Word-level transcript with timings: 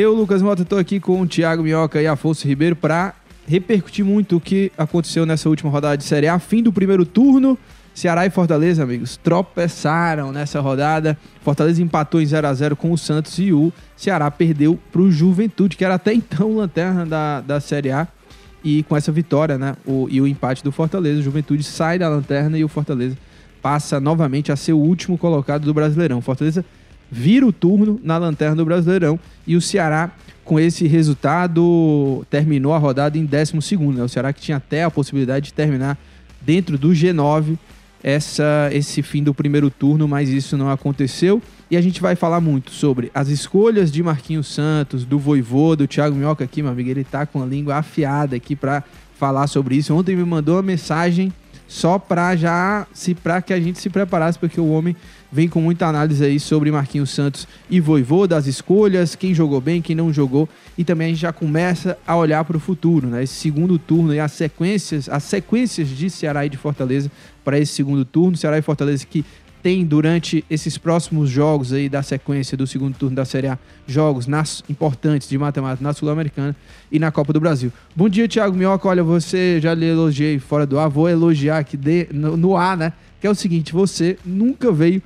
Eu, 0.00 0.14
Lucas 0.14 0.40
Mota, 0.40 0.62
estou 0.62 0.78
aqui 0.78 0.98
com 0.98 1.20
o 1.20 1.26
Thiago 1.26 1.62
Minhoca 1.62 2.00
e 2.00 2.06
Afonso 2.06 2.48
Ribeiro 2.48 2.74
para 2.74 3.12
repercutir 3.46 4.02
muito 4.02 4.38
o 4.38 4.40
que 4.40 4.72
aconteceu 4.78 5.26
nessa 5.26 5.46
última 5.46 5.70
rodada 5.70 5.98
de 5.98 6.04
Série 6.04 6.26
A. 6.26 6.38
Fim 6.38 6.62
do 6.62 6.72
primeiro 6.72 7.04
turno. 7.04 7.58
Ceará 7.92 8.24
e 8.24 8.30
Fortaleza, 8.30 8.82
amigos, 8.82 9.18
tropeçaram 9.18 10.32
nessa 10.32 10.58
rodada. 10.58 11.18
Fortaleza 11.42 11.82
empatou 11.82 12.18
em 12.18 12.24
0 12.24 12.46
a 12.46 12.54
0 12.54 12.76
com 12.76 12.90
o 12.90 12.96
Santos 12.96 13.38
e 13.38 13.52
o 13.52 13.70
Ceará 13.94 14.30
perdeu 14.30 14.78
para 14.90 15.02
o 15.02 15.12
Juventude, 15.12 15.76
que 15.76 15.84
era 15.84 15.96
até 15.96 16.14
então 16.14 16.56
lanterna 16.56 17.04
da, 17.04 17.42
da 17.42 17.60
Série 17.60 17.90
A. 17.90 18.08
E 18.64 18.82
com 18.84 18.96
essa 18.96 19.12
vitória 19.12 19.58
né, 19.58 19.76
o, 19.84 20.08
e 20.10 20.18
o 20.18 20.26
empate 20.26 20.64
do 20.64 20.72
Fortaleza, 20.72 21.20
o 21.20 21.22
Juventude 21.22 21.62
sai 21.62 21.98
da 21.98 22.08
lanterna 22.08 22.56
e 22.56 22.64
o 22.64 22.68
Fortaleza 22.68 23.18
passa 23.60 24.00
novamente 24.00 24.50
a 24.50 24.56
ser 24.56 24.72
o 24.72 24.78
último 24.78 25.18
colocado 25.18 25.66
do 25.66 25.74
Brasileirão. 25.74 26.22
Fortaleza 26.22 26.64
vira 27.10 27.46
o 27.46 27.52
turno 27.52 28.00
na 28.02 28.16
lanterna 28.18 28.56
do 28.56 28.64
Brasileirão 28.64 29.18
e 29.46 29.56
o 29.56 29.60
Ceará, 29.60 30.10
com 30.44 30.58
esse 30.58 30.86
resultado, 30.86 32.24
terminou 32.30 32.72
a 32.72 32.78
rodada 32.78 33.18
em 33.18 33.24
12. 33.24 33.76
Né? 33.94 34.02
O 34.02 34.08
Ceará 34.08 34.32
que 34.32 34.40
tinha 34.40 34.56
até 34.56 34.84
a 34.84 34.90
possibilidade 34.90 35.46
de 35.46 35.54
terminar 35.54 35.98
dentro 36.40 36.78
do 36.78 36.90
G9 36.90 37.58
essa, 38.02 38.70
esse 38.72 39.02
fim 39.02 39.22
do 39.22 39.34
primeiro 39.34 39.70
turno, 39.70 40.08
mas 40.08 40.28
isso 40.28 40.56
não 40.56 40.70
aconteceu. 40.70 41.42
E 41.70 41.76
a 41.76 41.80
gente 41.80 42.00
vai 42.00 42.16
falar 42.16 42.40
muito 42.40 42.70
sobre 42.70 43.10
as 43.14 43.28
escolhas 43.28 43.92
de 43.92 44.02
Marquinhos 44.02 44.48
Santos, 44.48 45.04
do 45.04 45.18
Voivô, 45.18 45.76
do 45.76 45.86
Thiago 45.86 46.16
Minhoca 46.16 46.44
aqui, 46.44 46.62
meu 46.62 46.72
amigo. 46.72 46.90
Ele 46.90 47.04
tá 47.04 47.26
com 47.26 47.42
a 47.42 47.46
língua 47.46 47.76
afiada 47.76 48.34
aqui 48.34 48.56
para 48.56 48.82
falar 49.18 49.46
sobre 49.46 49.76
isso. 49.76 49.94
Ontem 49.94 50.16
me 50.16 50.24
mandou 50.24 50.56
uma 50.56 50.62
mensagem 50.62 51.32
só 51.68 51.98
para 51.98 52.34
já 52.34 52.86
se 52.92 53.14
para 53.14 53.40
que 53.40 53.52
a 53.52 53.60
gente 53.60 53.78
se 53.78 53.88
preparasse, 53.88 54.38
porque 54.38 54.60
o 54.60 54.68
homem 54.70 54.96
vem 55.32 55.48
com 55.48 55.60
muita 55.60 55.86
análise 55.86 56.24
aí 56.24 56.40
sobre 56.40 56.70
Marquinhos 56.70 57.10
Santos 57.10 57.46
e 57.68 57.80
Voivô, 57.80 58.26
das 58.26 58.46
escolhas, 58.46 59.14
quem 59.14 59.34
jogou 59.34 59.60
bem, 59.60 59.80
quem 59.80 59.94
não 59.94 60.12
jogou, 60.12 60.48
e 60.76 60.84
também 60.84 61.06
a 61.06 61.10
gente 61.10 61.20
já 61.20 61.32
começa 61.32 61.96
a 62.06 62.16
olhar 62.16 62.44
para 62.44 62.56
o 62.56 62.60
futuro, 62.60 63.06
né? 63.06 63.22
Esse 63.22 63.34
segundo 63.34 63.78
turno 63.78 64.14
e 64.14 64.20
as 64.20 64.32
sequências, 64.32 65.08
as 65.08 65.24
sequências 65.24 65.88
de 65.88 66.10
Ceará 66.10 66.44
e 66.44 66.48
de 66.48 66.56
Fortaleza 66.56 67.10
para 67.44 67.58
esse 67.58 67.72
segundo 67.72 68.04
turno, 68.04 68.36
Ceará 68.36 68.58
e 68.58 68.62
Fortaleza 68.62 69.06
que 69.06 69.24
tem 69.62 69.84
durante 69.84 70.44
esses 70.48 70.78
próximos 70.78 71.28
jogos 71.28 71.72
aí 71.72 71.88
da 71.88 72.02
sequência 72.02 72.56
do 72.56 72.66
segundo 72.66 72.94
turno 72.96 73.14
da 73.14 73.24
Série 73.24 73.46
A, 73.46 73.58
jogos 73.86 74.26
nas, 74.26 74.62
importantes 74.68 75.28
de 75.28 75.36
matemática 75.36 75.82
na 75.82 75.92
Sul-Americana 75.92 76.56
e 76.90 76.98
na 76.98 77.10
Copa 77.10 77.32
do 77.32 77.40
Brasil. 77.40 77.72
Bom 77.94 78.08
dia, 78.08 78.26
Thiago 78.26 78.56
Minhoca. 78.56 78.88
Olha, 78.88 79.02
você 79.02 79.60
já 79.60 79.74
lhe 79.74 79.86
elogiei 79.86 80.38
fora 80.38 80.66
do 80.66 80.78
ar, 80.78 80.88
vou 80.88 81.08
elogiar 81.08 81.58
aqui 81.58 81.76
de, 81.76 82.08
no, 82.12 82.36
no 82.36 82.56
ar, 82.56 82.76
né? 82.76 82.92
Que 83.20 83.26
é 83.26 83.30
o 83.30 83.34
seguinte, 83.34 83.72
você 83.72 84.16
nunca 84.24 84.72
veio 84.72 85.02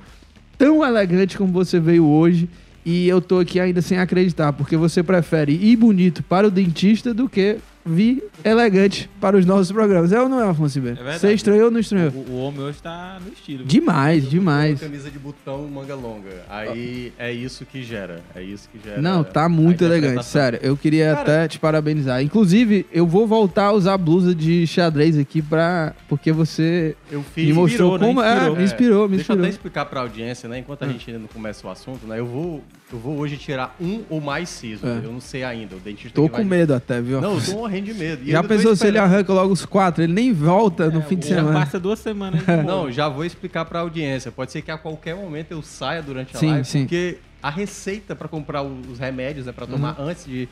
tão 0.57 0.85
elegante 0.85 1.37
como 1.37 1.51
você 1.51 1.79
veio 1.79 2.05
hoje 2.05 2.49
e 2.85 3.07
eu 3.07 3.19
tô 3.19 3.39
aqui 3.39 3.59
ainda 3.59 3.81
sem 3.81 3.97
acreditar, 3.97 4.53
porque 4.53 4.77
você 4.77 5.01
prefere 5.01 5.53
ir 5.53 5.75
bonito 5.75 6.21
para 6.23 6.47
o 6.47 6.51
dentista 6.51 7.13
do 7.13 7.27
que 7.27 7.57
vir 7.85 8.23
elegante 8.43 9.09
para 9.21 9.37
os 9.37 9.45
nossos 9.45 9.71
programas. 9.71 10.11
É 10.11 10.19
ou 10.19 10.27
não 10.27 10.41
é, 10.43 10.49
Afonso 10.49 10.75
Ribeiro? 10.79 10.97
É 10.99 11.03
verdade. 11.03 11.19
Você 11.19 11.33
estranhou 11.33 11.65
ou 11.65 11.71
não 11.71 11.79
estranhou? 11.79 12.11
O, 12.11 12.31
o 12.31 12.37
homem 12.39 12.61
hoje 12.61 12.79
tá 12.81 13.19
no 13.25 13.31
estilo. 13.31 13.59
viu? 13.59 13.67
Demais, 13.67 14.27
demais. 14.29 14.79
Camisa 14.79 15.11
de 15.11 15.19
botão, 15.19 15.67
manga 15.67 15.93
longa. 15.95 16.43
Aí 16.49 17.13
é 17.19 17.31
isso 17.31 17.65
que 17.65 17.83
gera. 17.83 18.21
É 18.35 18.41
isso 18.41 18.67
que 18.69 18.79
gera. 18.83 19.01
Não, 19.01 19.23
tá 19.23 19.47
muito 19.47 19.83
elegante, 19.83 20.25
sério. 20.25 20.59
Eu 20.61 20.75
queria 20.75 21.09
Cara- 21.11 21.21
até 21.21 21.47
te 21.47 21.59
parabenizar. 21.59 22.21
Inclusive, 22.23 22.85
eu 22.91 23.05
vou 23.05 23.27
voltar 23.27 23.65
a 23.65 23.71
usar 23.71 23.97
blusa 23.97 24.33
de 24.33 24.65
xadrez 24.65 25.17
aqui 25.17 25.41
pra. 25.41 25.93
Porque 26.09 26.31
você 26.31 26.95
Eu 27.11 27.21
fiz. 27.23 27.45
me 27.47 27.53
mostrou 27.53 27.93
inspirou, 27.95 27.99
né? 27.99 28.05
como. 28.07 28.21
É, 28.21 28.33
Inspirou. 28.35 28.55
me 28.57 28.63
inspirou, 28.63 29.09
me 29.09 29.15
Deixa 29.17 29.31
eu 29.31 29.35
inspirou. 29.35 29.43
até 29.43 29.49
explicar 29.49 29.85
pra 29.85 30.01
audiência, 30.01 30.49
né? 30.49 30.59
Enquanto 30.59 30.83
a 30.83 30.87
gente 30.87 31.09
ainda 31.09 31.19
não 31.19 31.27
começa 31.27 31.65
o 31.67 31.69
assunto, 31.69 32.07
né? 32.07 32.19
Eu 32.19 32.25
vou, 32.25 32.63
eu 32.91 32.97
vou 32.99 33.17
hoje 33.17 33.37
tirar 33.37 33.75
um 33.79 34.01
ou 34.09 34.19
mais 34.19 34.49
sisos. 34.49 34.83
É. 34.83 35.01
Eu 35.03 35.11
não 35.11 35.21
sei 35.21 35.43
ainda. 35.43 35.75
O 35.75 35.79
dentista 35.79 36.15
Tô 36.15 36.23
que 36.23 36.29
com 36.29 36.37
vai- 36.37 36.45
medo 36.45 36.73
até, 36.73 36.99
viu? 37.01 37.21
Não, 37.21 37.35
eu 37.35 37.43
tô 37.43 37.51
morrendo 37.53 37.74
de 37.83 37.93
medo. 37.93 38.23
E 38.27 38.31
Já 38.31 38.43
pensou 38.43 38.75
se 38.75 38.85
ele 38.87 38.97
arranca 38.97 39.31
logo 39.33 39.51
os 39.53 39.65
quatro? 39.65 40.03
Ele 40.03 40.13
nem 40.13 40.31
volta 40.33 40.89
no 40.89 40.99
É, 40.99 41.03
fim 41.03 41.15
de 41.17 41.27
já 41.27 41.35
semana. 41.37 41.59
passa 41.59 41.79
duas 41.79 41.99
semanas. 41.99 42.39
de 42.45 42.51
Não, 42.63 42.91
já 42.91 43.07
vou 43.09 43.23
explicar 43.25 43.65
pra 43.65 43.79
audiência. 43.79 44.31
Pode 44.31 44.51
ser 44.51 44.61
que 44.61 44.71
a 44.71 44.77
qualquer 44.77 45.15
momento 45.15 45.51
eu 45.51 45.61
saia 45.61 46.01
durante 46.01 46.35
a 46.35 46.39
Sim, 46.39 46.49
live, 46.51 46.65
sim. 46.67 46.79
porque 46.81 47.17
a 47.41 47.49
receita 47.49 48.15
pra 48.15 48.27
comprar 48.27 48.63
os 48.63 48.97
remédios, 48.99 49.45
né, 49.45 49.51
para 49.51 49.67
tomar 49.67 49.99
Uhum. 49.99 50.07
antes 50.07 50.25
de, 50.25 50.47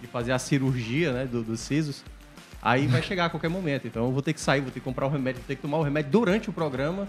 de 0.00 0.06
fazer 0.06 0.32
a 0.32 0.38
cirurgia, 0.38 1.12
né, 1.12 1.26
do- 1.30 1.42
dos 1.42 1.60
sisos, 1.60 2.02
aí 2.62 2.86
vai 2.86 3.02
chegar 3.02 3.26
a 3.26 3.30
qualquer 3.30 3.48
momento. 3.50 3.86
Então 3.86 4.04
eu 4.06 4.12
vou 4.12 4.22
ter 4.22 4.32
que 4.32 4.40
sair, 4.40 4.60
vou 4.60 4.70
ter 4.70 4.80
que 4.80 4.84
comprar 4.84 5.06
o 5.06 5.10
remédio, 5.10 5.40
vou 5.40 5.46
ter 5.48 5.56
que 5.56 5.62
tomar 5.62 5.78
o 5.78 5.82
remédio 5.82 6.10
durante 6.10 6.48
o 6.48 6.52
programa. 6.52 7.06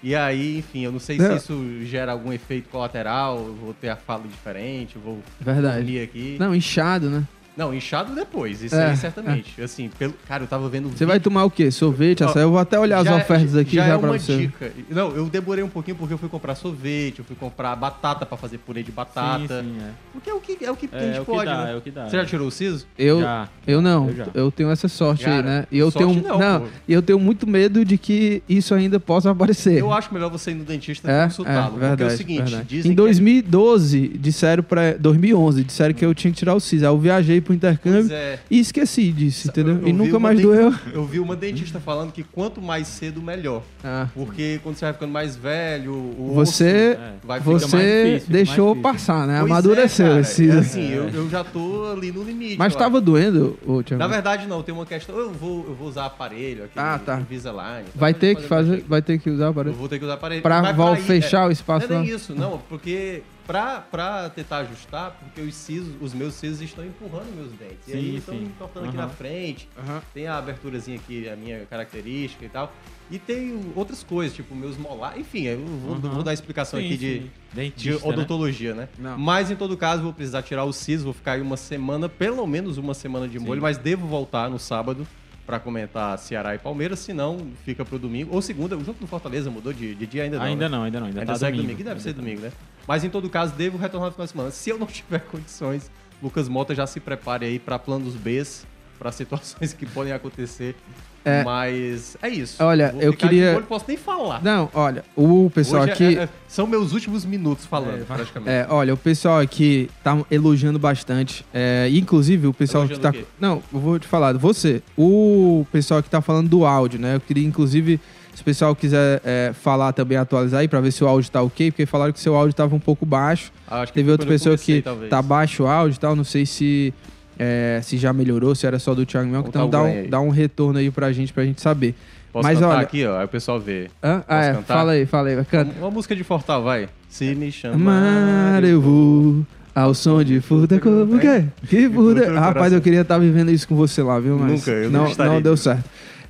E 0.00 0.14
aí, 0.14 0.58
enfim, 0.58 0.84
eu 0.84 0.92
não 0.92 1.00
sei 1.00 1.18
Não. 1.18 1.30
se 1.32 1.36
isso 1.38 1.64
gera 1.84 2.12
algum 2.12 2.32
efeito 2.32 2.68
colateral, 2.68 3.36
vou 3.60 3.74
ter 3.74 3.88
a 3.88 3.96
fala 3.96 4.22
diferente, 4.28 4.96
vou 4.96 5.18
Verdade. 5.40 5.78
dormir 5.78 6.00
aqui. 6.02 6.36
Não, 6.38 6.54
inchado, 6.54 7.10
né? 7.10 7.24
Não, 7.58 7.74
inchado 7.74 8.14
depois, 8.14 8.62
isso 8.62 8.76
É, 8.76 8.90
aí 8.90 8.96
certamente. 8.96 9.60
Assim, 9.60 9.90
pelo, 9.98 10.14
cara, 10.28 10.44
eu 10.44 10.46
tava 10.46 10.68
vendo 10.68 10.88
Você 10.90 11.04
vai 11.04 11.18
tomar 11.18 11.42
o 11.44 11.50
quê? 11.50 11.72
Sorvete, 11.72 12.22
Ó, 12.22 12.28
açaí? 12.28 12.44
Eu 12.44 12.50
vou 12.50 12.58
até 12.60 12.78
olhar 12.78 12.98
as 13.00 13.04
já- 13.04 13.16
ofertas 13.16 13.56
aqui 13.56 13.74
já, 13.74 13.88
já, 13.88 13.94
é 13.94 13.98
pra 13.98 14.10
uma 14.10 14.16
você. 14.18 14.36
dica. 14.36 14.72
Não, 14.88 15.10
eu 15.16 15.26
demorei 15.28 15.64
um 15.64 15.68
pouquinho 15.68 15.96
porque 15.96 16.14
eu 16.14 16.18
fui 16.18 16.28
comprar 16.28 16.54
sorvete, 16.54 17.18
eu 17.18 17.24
fui 17.24 17.34
comprar 17.34 17.74
batata 17.74 18.24
pra 18.24 18.38
fazer 18.38 18.58
purê 18.58 18.84
de 18.84 18.92
batata. 18.92 19.60
Sim, 19.60 19.74
sim, 19.74 19.76
é. 19.82 19.90
Porque 20.12 20.30
é 20.30 20.34
o 20.34 20.40
que, 20.40 20.64
é 20.64 20.70
o 20.70 20.76
que 20.76 20.88
a 20.92 20.96
É, 20.96 21.00
gente 21.06 21.16
é 21.16 21.20
o 21.20 21.24
que 21.24 21.30
pode, 21.32 21.44
dá, 21.46 21.64
né? 21.64 21.72
é 21.72 21.76
o 21.76 21.80
que 21.80 21.90
dá. 21.90 22.08
Você 22.08 22.16
já 22.16 22.24
tirou 22.24 22.46
o 22.46 22.50
siso? 22.52 22.86
Eu, 22.96 23.20
Já. 23.22 23.48
eu 23.66 23.82
não, 23.82 24.08
Eu 24.08 24.14
já. 24.14 24.26
eu 24.34 24.50
tenho 24.52 24.70
essa 24.70 24.86
sorte 24.86 25.26
aí, 25.26 25.42
Cara, 25.42 25.42
né? 25.42 25.66
E 25.72 25.78
eu 25.78 25.90
sorte 25.90 26.06
tenho, 26.14 26.22
não, 26.28 26.38
não, 26.38 26.68
e 26.86 26.92
eu 26.92 27.02
tenho 27.02 27.18
muito 27.18 27.44
medo 27.44 27.84
de 27.84 27.98
que 27.98 28.40
isso 28.48 28.72
ainda 28.72 29.00
possa 29.00 29.32
aparecer. 29.32 29.78
Eu 29.78 29.92
acho 29.92 30.14
melhor 30.14 30.30
você 30.30 30.52
ir 30.52 30.54
no 30.54 30.64
dentista 30.64 31.10
É, 31.10 31.22
é, 31.22 31.24
consultá-lo. 31.24 31.70
porque 31.72 31.86
verdade, 31.86 32.10
é 32.12 32.14
o 32.14 32.16
seguinte, 32.16 32.42
verdade. 32.42 32.66
dizem 32.68 32.92
Em 32.92 32.94
2012, 32.94 34.08
disseram 34.18 34.62
para 34.62 34.92
2011, 34.96 35.64
disseram 35.64 35.92
que 35.94 36.04
eu 36.04 36.14
tinha 36.14 36.32
que 36.32 36.38
tirar 36.38 36.54
o 36.54 36.60
siso. 36.60 36.84
Aí 36.84 36.90
eu 36.92 36.98
viajei 36.98 37.40
pro 37.48 37.54
intercâmbio 37.54 38.12
é. 38.12 38.38
e 38.50 38.58
esqueci 38.60 39.10
disso, 39.10 39.48
entendeu? 39.48 39.76
Eu- 39.76 39.80
eu 39.82 39.88
e 39.88 39.92
nunca 39.92 40.18
mais 40.18 40.38
doeu. 40.40 40.74
Eu 40.92 41.04
vi 41.06 41.18
uma 41.18 41.34
dentista 41.34 41.80
falando 41.80 42.12
que 42.12 42.22
quanto 42.22 42.60
mais 42.60 42.86
cedo, 42.86 43.22
melhor. 43.22 43.62
Ah, 43.82 44.06
Porque 44.14 44.60
quando 44.62 44.76
você 44.76 44.84
vai 44.84 44.92
ficando 44.94 45.12
mais 45.12 45.34
velho, 45.36 45.92
o 45.94 46.32
você 46.34 46.90
osso 46.98 47.26
vai 47.26 47.40
ficar 47.40 47.50
mais 47.50 47.62
você 47.62 48.04
difícil, 48.12 48.32
deixou 48.32 48.66
mais 48.74 48.76
difícil. 48.78 48.82
passar, 49.14 49.26
né? 49.26 49.38
Pois 49.40 49.50
Amadureceu 49.50 50.06
é, 50.16 50.20
esse. 50.20 50.48
É 50.50 50.52
assim, 50.52 50.90
eu, 50.92 51.08
eu 51.08 51.30
já 51.30 51.42
tô 51.42 51.90
ali 51.92 52.12
no 52.12 52.22
limite. 52.22 52.56
Mas 52.58 52.72
eu 52.74 52.78
tava 52.78 53.00
doendo, 53.00 53.58
ô, 53.66 53.82
Thiago? 53.82 53.98
Na 54.02 54.06
verdade, 54.08 54.46
não, 54.46 54.62
tem 54.62 54.74
uma 54.74 54.84
questão. 54.86 55.16
Eu 55.16 55.30
vou, 55.32 55.64
eu 55.68 55.74
vou 55.74 55.88
usar 55.88 56.06
aparelho 56.06 56.64
aqui 56.64 56.72
Ah, 56.76 57.00
tá. 57.04 57.18
Invisalign. 57.20 57.84
Vai 57.94 58.12
Pode 58.12 58.20
ter 58.20 58.34
que 58.34 58.40
pra 58.42 58.48
fazer, 58.48 58.76
gente. 58.76 58.88
vai 58.88 59.02
ter 59.02 59.18
que 59.18 59.30
usar 59.30 59.46
Eu 59.46 59.54
para 59.54 59.70
vou 59.70 59.88
ter 59.88 59.98
que 59.98 60.04
usar 60.04 60.14
aparelho. 60.14 60.42
Pra 60.42 60.72
vol- 60.72 60.94
ir- 60.96 61.00
fechar 61.02 61.46
o 61.46 61.50
é, 61.50 61.52
espaço 61.52 61.88
Não 61.88 61.96
é 61.96 62.02
nem 62.02 62.10
isso, 62.14 62.34
não, 62.34 62.60
porque 62.68 63.22
pra, 63.48 63.80
pra 63.80 64.28
tentar 64.28 64.58
ajustar, 64.58 65.12
porque 65.18 65.40
os 65.40 65.54
sisos, 65.54 65.94
os 66.02 66.12
meus 66.12 66.34
sisos 66.34 66.60
estão 66.60 66.84
empurrando 66.84 67.34
meus 67.34 67.50
dentes. 67.52 67.88
e 67.88 67.94
aí 67.94 68.00
Sim, 68.02 68.08
eles 68.08 68.18
estão 68.20 68.34
sim. 68.34 68.44
entortando 68.44 68.86
aqui 68.86 68.96
Aham. 68.98 69.06
na 69.06 69.12
frente. 69.12 69.68
Aham. 69.78 70.02
Tem 70.12 70.26
a 70.26 70.36
aberturazinha 70.36 70.98
aqui, 70.98 71.26
a 71.26 71.34
minha 71.34 71.64
característica 71.64 72.44
e 72.44 72.48
tal. 72.50 72.70
E 73.10 73.18
tem 73.18 73.72
outras 73.74 74.04
coisas, 74.04 74.36
tipo 74.36 74.54
meus 74.54 74.76
molar. 74.76 75.18
Enfim, 75.18 75.44
eu 75.44 75.64
vou, 75.64 75.94
Aham. 75.94 76.10
vou 76.10 76.22
dar 76.22 76.34
explicação 76.34 76.78
Sim, 76.78 76.84
aqui 76.86 76.96
de, 76.98 77.12
sim. 77.14 77.20
de 77.20 77.30
Dentista, 77.54 78.06
né? 78.06 78.12
odontologia, 78.12 78.74
né? 78.74 78.88
Não. 78.98 79.18
Mas 79.18 79.50
em 79.50 79.56
todo 79.56 79.74
caso, 79.78 80.02
vou 80.02 80.12
precisar 80.12 80.42
tirar 80.42 80.64
o 80.64 80.72
siso, 80.72 81.04
vou 81.04 81.14
ficar 81.14 81.32
aí 81.32 81.40
uma 81.40 81.56
semana, 81.56 82.06
pelo 82.06 82.46
menos 82.46 82.76
uma 82.76 82.92
semana 82.92 83.26
de 83.26 83.38
molho, 83.38 83.60
Sim. 83.60 83.62
mas 83.62 83.78
devo 83.78 84.06
voltar 84.06 84.50
no 84.50 84.58
sábado 84.58 85.08
pra 85.48 85.58
comentar 85.58 86.18
Ceará 86.18 86.54
e 86.54 86.58
Palmeiras, 86.58 86.98
senão 86.98 87.38
fica 87.64 87.82
pro 87.82 87.98
domingo. 87.98 88.34
Ou 88.34 88.42
segunda, 88.42 88.76
o 88.76 88.84
jogo 88.84 88.98
do 89.00 89.06
Fortaleza 89.06 89.50
mudou 89.50 89.72
de, 89.72 89.94
de 89.94 90.06
dia 90.06 90.24
ainda 90.24 90.36
não. 90.36 90.44
Ainda 90.44 90.68
né? 90.68 90.76
não, 90.76 90.84
ainda 90.84 91.00
não. 91.00 91.06
Ainda, 91.06 91.20
Ainda 91.20 91.32
tá 91.32 91.38
segue 91.38 91.56
domingo. 91.56 91.72
domingo. 91.72 91.80
E 91.80 91.84
deve 91.84 91.92
Ainda 91.92 92.02
ser 92.02 92.12
tá. 92.12 92.20
domingo, 92.20 92.42
né? 92.42 92.52
Mas 92.86 93.02
em 93.02 93.08
todo 93.08 93.30
caso, 93.30 93.54
devo 93.54 93.78
retornar 93.78 94.08
no 94.10 94.12
final 94.12 94.26
de 94.26 94.30
semana. 94.32 94.50
Se 94.50 94.68
eu 94.68 94.76
não 94.76 94.84
tiver 94.86 95.20
condições, 95.20 95.90
Lucas 96.22 96.50
Mota 96.50 96.74
já 96.74 96.86
se 96.86 97.00
prepare 97.00 97.46
aí 97.46 97.58
pra 97.58 97.78
planos 97.78 98.14
Bs, 98.14 98.66
pra 98.98 99.10
situações 99.10 99.72
que 99.72 99.86
podem 99.86 100.12
acontecer. 100.12 100.76
É. 101.24 101.42
Mas 101.44 102.16
é 102.22 102.28
isso. 102.28 102.62
Olha, 102.62 102.92
Vou 102.92 103.02
eu 103.02 103.12
queria- 103.12 103.52
molho, 103.52 103.66
posso 103.66 103.84
nem 103.88 103.96
falar. 103.96 104.42
Não, 104.42 104.70
olha, 104.72 105.04
o 105.16 105.50
pessoal 105.54 105.82
Hoje 105.82 105.90
é- 105.90 105.94
aqui 105.94 106.18
é- 106.18 106.28
são 106.46 106.66
meus 106.66 106.92
últimos 106.92 107.24
minutos 107.24 107.66
falando, 107.66 108.00
É, 108.00 108.04
praticamente. 108.04 108.50
É, 108.50 108.66
olha, 108.70 108.94
o 108.94 108.96
pessoal 108.96 109.40
aqui 109.40 109.90
tá 110.02 110.18
elogiando 110.30 110.78
bastante. 110.78 111.44
É, 111.52 111.86
e 111.90 111.98
inclusive, 111.98 112.46
o 112.46 112.54
pessoal 112.54 112.86
que 112.86 112.94
Elogiando 112.94 113.12
tá. 113.12 113.18
o 113.18 113.22
quê? 113.22 113.28
Não, 113.38 113.62
eu 113.72 113.80
vou 113.80 113.98
te 113.98 114.06
falar, 114.06 114.36
você. 114.38 114.82
O 114.96 115.66
pessoal 115.70 116.02
que 116.02 116.08
tá 116.08 116.20
falando 116.20 116.48
do 116.48 116.64
áudio, 116.64 116.98
né? 116.98 117.16
Eu 117.16 117.20
queria, 117.20 117.46
inclusive, 117.46 118.00
Se 118.34 118.42
o 118.42 118.44
pessoal 118.44 118.72
quiser 118.76 119.20
é, 119.24 119.52
falar 119.52 119.92
também, 119.92 120.16
atualizar 120.16 120.60
aí 120.60 120.68
pra 120.68 120.80
ver 120.80 120.92
se 120.92 121.02
o 121.02 121.08
áudio 121.08 121.28
tá 121.28 121.42
ok, 121.42 121.72
porque 121.72 121.84
falaram 121.86 122.12
que 122.12 122.20
seu 122.20 122.36
áudio 122.36 122.54
tava 122.54 122.72
um 122.72 122.78
pouco 122.78 123.04
baixo. 123.04 123.50
Ah, 123.66 123.80
acho 123.80 123.92
que 123.92 123.98
Teve 123.98 124.12
outra 124.12 124.28
pessoa 124.28 124.54
comecei, 124.56 124.76
que 124.76 124.82
talvez. 124.82 125.10
tá 125.10 125.20
baixo 125.20 125.64
o 125.64 125.66
áudio 125.66 125.96
e 125.96 125.98
tal, 125.98 126.14
não 126.14 126.22
sei 126.22 126.46
se, 126.46 126.94
é, 127.38 127.80
se 127.82 127.96
já 127.96 128.12
melhorou, 128.12 128.54
se 128.54 128.66
era 128.66 128.78
só 128.78 128.94
do 128.94 129.06
Thiago 129.06 129.28
Mel. 129.30 129.44
Então 129.46 129.68
tá 129.68 129.78
dá 129.78 129.84
um, 129.84 130.08
dá 130.10 130.20
um 130.20 130.30
retorno 130.30 130.78
aí 130.78 130.90
pra 130.90 131.12
gente, 131.12 131.32
pra 131.32 131.44
gente 131.44 131.60
saber. 131.60 131.94
Posso 132.32 132.46
Mas 132.46 132.58
cantar 132.58 132.70
olha- 132.74 132.80
aqui, 132.80 133.06
ó, 133.06 133.18
aí 133.18 133.24
o 133.24 133.28
pessoal 133.28 133.58
vê. 133.58 133.88
Hã? 134.02 134.22
Ah, 134.28 134.44
é, 134.44 134.52
cantar? 134.54 134.74
fala 134.74 134.92
aí, 134.92 135.06
fala 135.06 135.28
aí, 135.28 135.44
canta. 135.44 135.72
Uma 135.78 135.90
música 135.90 136.14
de 136.14 136.22
Fortal, 136.24 136.62
vai. 136.62 136.88
Se 137.08 137.34
me 137.34 137.50
chamar. 137.50 137.74
Amar 137.74 138.64
eu 138.64 138.80
vou 138.80 139.46
ao 139.74 139.94
som 139.94 140.22
de 140.22 140.40
furta 140.40 140.78
como? 140.78 141.18
Que 141.18 141.88
furta? 141.88 141.90
Furta 141.94 142.30
no 142.30 142.38
Rapaz, 142.40 142.72
eu 142.72 142.80
queria 142.82 143.00
estar 143.00 143.16
vivendo 143.18 143.50
isso 143.50 143.66
com 143.66 143.74
você 143.74 144.02
lá, 144.02 144.18
viu? 144.20 144.36
Mas 144.38 144.50
Nunca, 144.52 144.70
eu 144.72 144.90
não 144.90 145.02
não, 145.04 145.10
estaria. 145.10 145.32
não 145.32 145.40
deu 145.40 145.56
certo. 145.56 145.84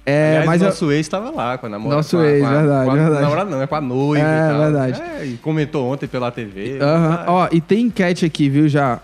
É, 0.06 0.28
Aliás, 0.28 0.46
mas 0.46 0.62
eu- 0.62 0.68
nosso 0.68 0.90
ex 0.92 1.00
estava 1.00 1.30
lá 1.30 1.58
com 1.58 1.66
a 1.66 1.68
namorada. 1.68 1.96
Nosso 1.96 2.16
com 2.16 2.22
a- 2.22 2.26
ex, 2.30 2.40
com 2.40 2.46
a- 2.46 2.50
verdade, 2.58 2.84
com 2.86 2.90
a, 2.90 2.94
verdade. 2.94 3.22
namorada 3.22 3.50
não, 3.50 3.62
é 3.62 3.66
com 3.66 3.74
a 3.74 3.80
noiva 3.80 4.24
É, 4.26 4.46
e 4.46 4.48
tal. 4.50 4.58
verdade. 4.60 5.02
É, 5.02 5.26
e 5.26 5.36
comentou 5.36 5.92
ontem 5.92 6.06
pela 6.06 6.30
TV. 6.30 6.78
Ó, 7.26 7.48
e 7.52 7.60
tem 7.60 7.86
enquete 7.86 8.24
aqui, 8.24 8.48
viu? 8.48 8.68
Já 8.68 9.00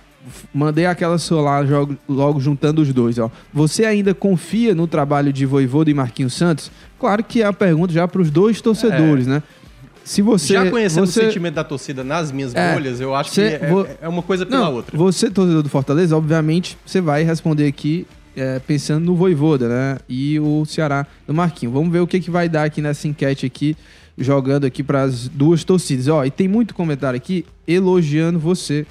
mandei 0.53 0.87
aquela 0.87 1.19
sua 1.19 1.41
lá 1.43 1.65
jogo- 1.65 1.97
logo 2.09 2.41
juntando 2.41 2.81
os 2.83 2.93
dois, 2.93 3.19
ó. 3.19 3.31
Você 3.53 3.85
ainda 3.85 4.15
confia 4.15 4.75
no 4.75 4.87
trabalho 4.87 5.33
de 5.33 5.45
Voivoda 5.47 5.91
e 5.91 5.95
Marquinhos 5.95 6.35
Santos? 6.35 6.71
Claro 6.99 7.23
que 7.23 7.43
é 7.43 7.47
a 7.47 7.53
pergunta 7.53 7.93
já 7.93 8.09
para 8.09 8.23
os 8.23 8.31
dois 8.31 8.61
torcedores, 8.61 9.27
né? 9.27 9.43
Se 10.03 10.21
você 10.21 10.53
Já 10.53 10.71
conhecendo 10.71 11.07
você... 11.07 11.21
o 11.21 11.23
sentimento 11.25 11.55
da 11.55 11.65
torcida 11.65 12.05
nas 12.05 12.31
minhas 12.31 12.55
É, 12.55 12.75
bolhas, 12.75 13.01
eu 13.01 13.15
acho 13.15 13.33
que 13.33 13.41
é, 13.41 13.59
vo- 13.71 13.87
é 14.03 14.07
uma 14.09 14.21
coisa 14.23 14.45
pela 14.45 14.61
Não, 14.67 14.75
outra. 14.75 14.97
você, 14.97 15.31
torcedor 15.31 15.63
do 15.63 15.69
Fortaleza, 15.71 16.15
obviamente, 16.15 16.77
você 16.85 17.01
vai 17.01 17.23
responder 17.23 17.67
aqui 17.67 18.07
é, 18.37 18.59
pensando 18.59 19.05
no 19.07 19.15
Voivoda, 19.17 19.67
né? 19.69 19.99
E 20.09 20.39
o 20.41 20.65
Ceará 20.67 21.07
do 21.27 21.33
Marquinho. 21.33 21.73
Vamos 21.73 21.91
ver 21.91 22.01
o 22.01 22.07
que, 22.07 22.21
que 22.21 22.31
vai 22.31 22.49
dar 22.51 22.65
aqui 22.65 22.83
nessa 22.83 23.09
enquete 23.09 23.47
aqui, 23.47 23.75
jogando 24.19 24.67
aqui 24.67 24.83
para 24.83 25.03
as 25.05 25.27
duas 25.29 25.65
torcidas. 25.65 26.09
Ó, 26.09 26.23
e 26.25 26.31
tem 26.31 26.49
muito 26.49 26.75
comentário 26.75 27.17
aqui 27.17 27.47
elogiando 27.67 28.39
você. 28.39 28.87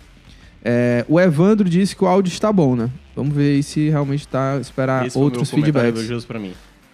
É, 0.63 1.03
o 1.09 1.19
Evandro 1.19 1.67
disse 1.69 1.95
que 1.95 2.03
o 2.03 2.07
áudio 2.07 2.31
está 2.31 2.51
bom, 2.51 2.75
né? 2.75 2.89
Vamos 3.15 3.35
ver 3.35 3.55
aí 3.55 3.63
se 3.63 3.89
realmente 3.89 4.21
está 4.21 4.57
esperar 4.61 5.05
Esse 5.05 5.13
foi 5.13 5.21
o 5.21 5.25
outros 5.25 5.51
meu 5.51 5.59
comentário 5.59 5.73
feedbacks. 5.81 5.99
elogioso 5.99 6.25
pra 6.27 6.39
mim. 6.39 6.53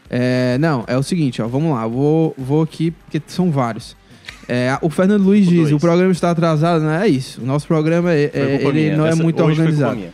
É, 0.09 0.57
não, 0.59 0.83
é 0.87 0.97
o 0.97 1.03
seguinte, 1.03 1.41
ó, 1.41 1.47
vamos 1.47 1.71
lá, 1.73 1.85
vou, 1.85 2.33
vou 2.37 2.63
aqui, 2.63 2.89
porque 2.91 3.21
são 3.27 3.51
vários. 3.51 3.95
É, 4.47 4.75
o 4.81 4.89
Fernando 4.89 5.21
Luiz 5.23 5.45
O 5.47 5.49
diz, 5.51 5.59
dois. 5.61 5.73
o 5.73 5.79
programa 5.79 6.11
está 6.11 6.31
atrasado, 6.31 6.81
não 6.83 6.91
é 6.91 7.07
isso. 7.07 7.39
O 7.41 7.45
nosso 7.45 7.67
programa 7.67 8.11
é, 8.11 8.27
Foi 8.29 8.41
é- 8.41 8.57
culpa 8.57 8.69
ele 8.69 8.81
minha. 8.85 8.97
não 8.97 9.05
é 9.05 9.13
muito 9.13 9.43
hoje 9.43 9.57
foi 9.57 9.65
culpa 9.67 9.83
organizado. 9.85 9.95
minha. 9.95 10.11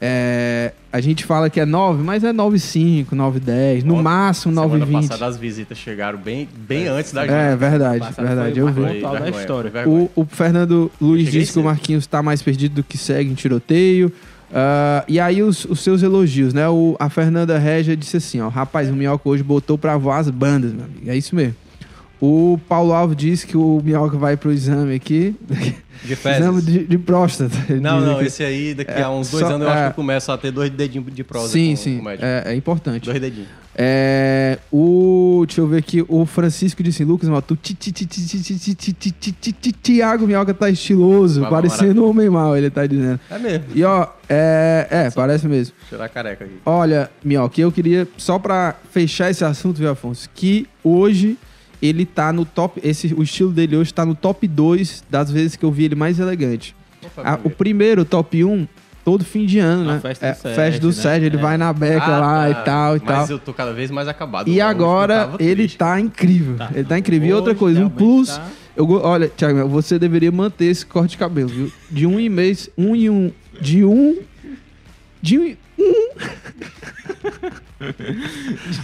É, 0.00 0.72
a 0.90 1.00
gente 1.00 1.24
fala 1.24 1.50
que 1.50 1.60
é 1.60 1.66
9, 1.66 2.02
mas 2.02 2.24
é 2.24 2.32
9,5, 2.32 3.10
9,10, 3.10 3.84
no 3.84 4.02
máximo 4.02 4.54
Semana 4.54 4.86
9,20. 4.86 4.92
passada 4.92 5.26
as 5.26 5.36
visitas 5.36 5.76
chegaram 5.76 6.18
bem, 6.18 6.48
bem 6.66 6.88
antes 6.88 7.12
da 7.12 7.22
gente. 7.22 7.34
É, 7.34 7.54
verdade, 7.54 8.08
verdade, 8.16 8.58
eu 8.58 8.66
o 8.66 8.72
vi. 8.72 9.00
da 9.02 9.28
história. 9.28 9.70
O, 9.86 10.10
o 10.16 10.24
Fernando 10.24 10.90
Luiz 11.00 11.30
disse 11.30 11.52
que 11.52 11.58
o. 11.58 11.64
Marquinhos 11.64 12.04
está 12.04 12.22
mais 12.22 12.42
perdido 12.42 12.76
do 12.76 12.82
que 12.82 12.96
segue 12.96 13.30
em 13.30 13.34
tiroteio. 13.34 14.10
Ah, 14.52 15.04
e 15.06 15.20
aí 15.20 15.42
os, 15.42 15.64
os 15.64 15.80
seus 15.80 16.02
elogios, 16.02 16.52
né? 16.52 16.68
O, 16.68 16.96
a 16.98 17.08
Fernanda 17.08 17.58
Regia 17.58 17.96
disse 17.96 18.16
assim, 18.16 18.40
ó, 18.40 18.48
rapaz, 18.48 18.88
o 18.88 18.92
Minhoca 18.92 19.28
hoje 19.28 19.42
botou 19.42 19.78
pra 19.78 19.96
voar 19.96 20.18
as 20.18 20.30
bandas, 20.30 20.72
meu 20.72 20.84
amigo. 20.84 21.10
É 21.10 21.16
isso 21.16 21.34
mesmo. 21.34 21.54
O 22.20 22.60
Paulo 22.68 22.92
Alves 22.92 23.16
disse 23.16 23.46
que 23.46 23.56
o 23.56 23.80
Minhoca 23.82 24.18
vai 24.18 24.36
pro 24.36 24.52
exame 24.52 24.94
aqui. 24.94 25.34
De 26.04 26.16
fezes. 26.16 26.40
Exame 26.40 26.62
de, 26.62 26.86
de 26.86 26.98
próstata. 26.98 27.56
Não, 27.80 28.00
não, 28.00 28.22
esse 28.22 28.42
aí 28.42 28.74
daqui 28.74 28.90
é, 28.90 29.02
a 29.02 29.10
uns 29.10 29.30
dois 29.30 29.46
só, 29.46 29.54
anos 29.54 29.66
eu 29.66 29.72
é, 29.72 29.76
acho 29.76 29.90
que 29.90 29.96
começa 29.96 30.32
a 30.32 30.38
ter 30.38 30.50
dois 30.50 30.70
dedinhos 30.70 31.06
de 31.14 31.24
próstata. 31.24 31.52
Sim, 31.52 31.70
com, 31.70 31.76
sim. 31.76 31.98
Com 31.98 32.10
é, 32.10 32.42
é, 32.46 32.54
importante. 32.54 33.04
Dois 33.04 33.20
dedinhos. 33.20 33.48
É, 33.74 34.58
o, 34.70 35.44
deixa 35.46 35.60
eu 35.60 35.66
ver 35.66 35.78
aqui. 35.78 36.04
O 36.08 36.26
Francisco 36.26 36.82
disse, 36.82 37.04
Lucas, 37.04 37.30
tu 37.46 37.56
Tiago 39.82 40.26
Minhoca 40.26 40.52
tá 40.52 40.68
estiloso, 40.68 41.42
Vai, 41.42 41.50
parecendo 41.50 42.04
um 42.04 42.10
homem 42.10 42.28
mal, 42.28 42.56
ele 42.56 42.68
tá 42.68 42.86
dizendo. 42.86 43.20
É 43.30 43.38
mesmo. 43.38 43.64
E 43.74 43.84
ó, 43.84 44.08
é, 44.28 44.86
é 44.90 45.10
parece 45.10 45.46
mesmo. 45.46 45.74
Tirar 45.88 46.04
a 46.04 46.08
careca 46.08 46.44
aqui. 46.44 46.54
Olha, 46.66 47.10
Minhoca, 47.24 47.60
eu 47.60 47.70
queria, 47.72 48.06
só 48.16 48.38
pra 48.38 48.74
fechar 48.90 49.30
esse 49.30 49.44
assunto, 49.44 49.78
viu, 49.78 49.90
Afonso, 49.90 50.28
que 50.34 50.66
hoje 50.84 51.38
ele 51.82 52.04
tá 52.04 52.32
no 52.32 52.44
top, 52.44 52.80
esse, 52.84 53.14
o 53.14 53.22
estilo 53.22 53.52
dele 53.52 53.76
hoje 53.76 53.92
tá 53.92 54.04
no 54.04 54.14
top 54.14 54.46
2 54.46 55.04
das 55.10 55.30
vezes 55.30 55.56
que 55.56 55.64
eu 55.64 55.70
vi 55.72 55.84
ele 55.84 55.94
mais 55.94 56.18
elegante. 56.18 56.74
Opa, 57.04 57.22
vamos 57.22 57.46
o 57.46 57.50
primeiro, 57.50 58.04
top 58.04 58.44
1, 58.44 58.66
todo 59.04 59.24
fim 59.24 59.46
de 59.46 59.58
ano, 59.58 59.88
A 59.90 59.92
né? 59.94 60.00
festa 60.00 60.26
do 60.26 60.30
é, 60.30 60.34
Sérgio, 60.34 60.54
festa 60.56 60.80
do 60.80 60.86
né? 60.88 60.92
Sérgio, 60.92 61.26
ele 61.26 61.36
É. 61.36 61.40
vai 61.40 61.56
na 61.56 61.72
beca 61.72 62.04
Ah, 62.04 62.18
lá 62.20 62.42
tá. 62.42 62.50
e 62.50 62.64
tal 62.64 62.96
e 62.96 63.00
tal. 63.00 63.20
Mas 63.22 63.30
eu 63.30 63.38
tô 63.38 63.52
cada 63.54 63.72
vez 63.72 63.90
mais 63.90 64.06
acabado. 64.08 64.48
E 64.48 64.52
Hoje 64.52 64.60
agora 64.60 65.30
ele 65.38 65.54
triste. 65.62 65.78
tá 65.78 65.98
incrível. 65.98 66.56
Tá. 66.56 66.70
Ele 66.74 66.84
tá 66.84 66.98
incrível. 66.98 67.28
E 67.28 67.32
outra 67.32 67.52
Hoje, 67.52 67.58
coisa, 67.58 67.84
um 67.84 67.88
plus. 67.88 68.28
tá- 68.36 68.46
Eu, 68.76 68.88
olha, 68.88 69.28
Thiago, 69.28 69.68
você 69.68 69.98
deveria 69.98 70.30
manter 70.30 70.66
esse 70.66 70.86
corte 70.86 71.10
de 71.12 71.18
cabelo, 71.18 71.48
viu? 71.48 71.72
De 71.90 72.06
um 72.06 72.20
em 72.20 72.28
mês, 72.28 72.70
um 72.78 72.94
em 72.94 73.10
um. 73.10 73.32
De 73.60 73.84
um. 73.84 74.18
De 75.22 75.38
um. 75.38 75.56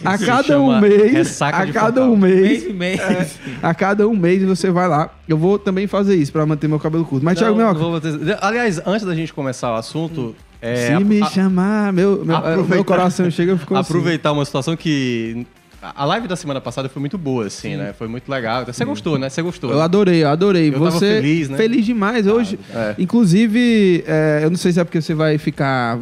a 0.04 0.18
cada 0.18 0.60
um 0.60 0.80
mês. 0.80 1.42
A 1.42 1.66
cada 1.72 2.04
um 2.04 2.16
mês. 2.16 2.64
Mês 2.72 2.74
mês. 2.74 3.38
A 3.62 3.74
cada 3.74 4.08
um 4.08 4.16
mês 4.16 4.42
você 4.42 4.70
vai 4.70 4.88
lá. 4.88 5.10
Eu 5.28 5.36
vou 5.36 5.58
também 5.58 5.86
fazer 5.86 6.16
isso 6.16 6.32
pra 6.32 6.44
manter 6.46 6.68
meu 6.68 6.78
cabelo 6.80 7.04
curto. 7.04 7.24
Mas, 7.24 7.38
Thiago 7.38 7.56
Não, 7.56 7.64
Minhoca, 7.64 7.78
vou 7.80 8.00
botar- 8.00 8.38
Aliás, 8.46 8.80
antes 8.86 9.04
da 9.06 9.14
gente 9.14 9.32
começar 9.32 9.72
o 9.72 9.76
assunto, 9.76 10.34
é, 10.60 10.86
se 10.86 10.92
a- 10.92 11.00
me 11.00 11.22
a- 11.22 11.26
chamar, 11.26 11.92
meu, 11.92 12.24
meu, 12.24 12.36
aproveitar- 12.36 12.74
meu 12.74 12.84
coração 12.84 13.30
chega 13.30 13.52
e 13.54 13.58
ficou 13.58 13.76
assim. 13.76 13.88
aproveitar 13.90 14.32
uma 14.32 14.44
situação 14.44 14.76
que. 14.76 15.46
A 15.94 16.04
live 16.04 16.26
da 16.26 16.34
semana 16.34 16.60
passada 16.60 16.88
foi 16.88 16.98
muito 16.98 17.16
boa, 17.16 17.46
assim, 17.46 17.76
né? 17.76 17.94
Foi 17.96 18.08
muito 18.08 18.28
legal. 18.28 18.64
Você 18.64 18.84
gostou, 18.84 19.18
né? 19.18 19.28
Você 19.28 19.40
gostou. 19.40 19.70
Eu 19.70 19.80
adorei, 19.80 20.24
eu 20.24 20.28
adorei. 20.28 20.68
Eu 20.68 20.72
tava 20.72 20.90
você 20.90 21.20
feliz, 21.20 21.48
né? 21.48 21.68
demais 21.68 22.26
hoje. 22.26 22.58
É. 22.74 22.94
Inclusive, 22.98 24.02
é, 24.06 24.40
eu 24.42 24.50
não 24.50 24.56
sei 24.56 24.72
se 24.72 24.80
é 24.80 24.84
porque 24.84 25.00
você 25.00 25.14
vai 25.14 25.38
ficar 25.38 25.98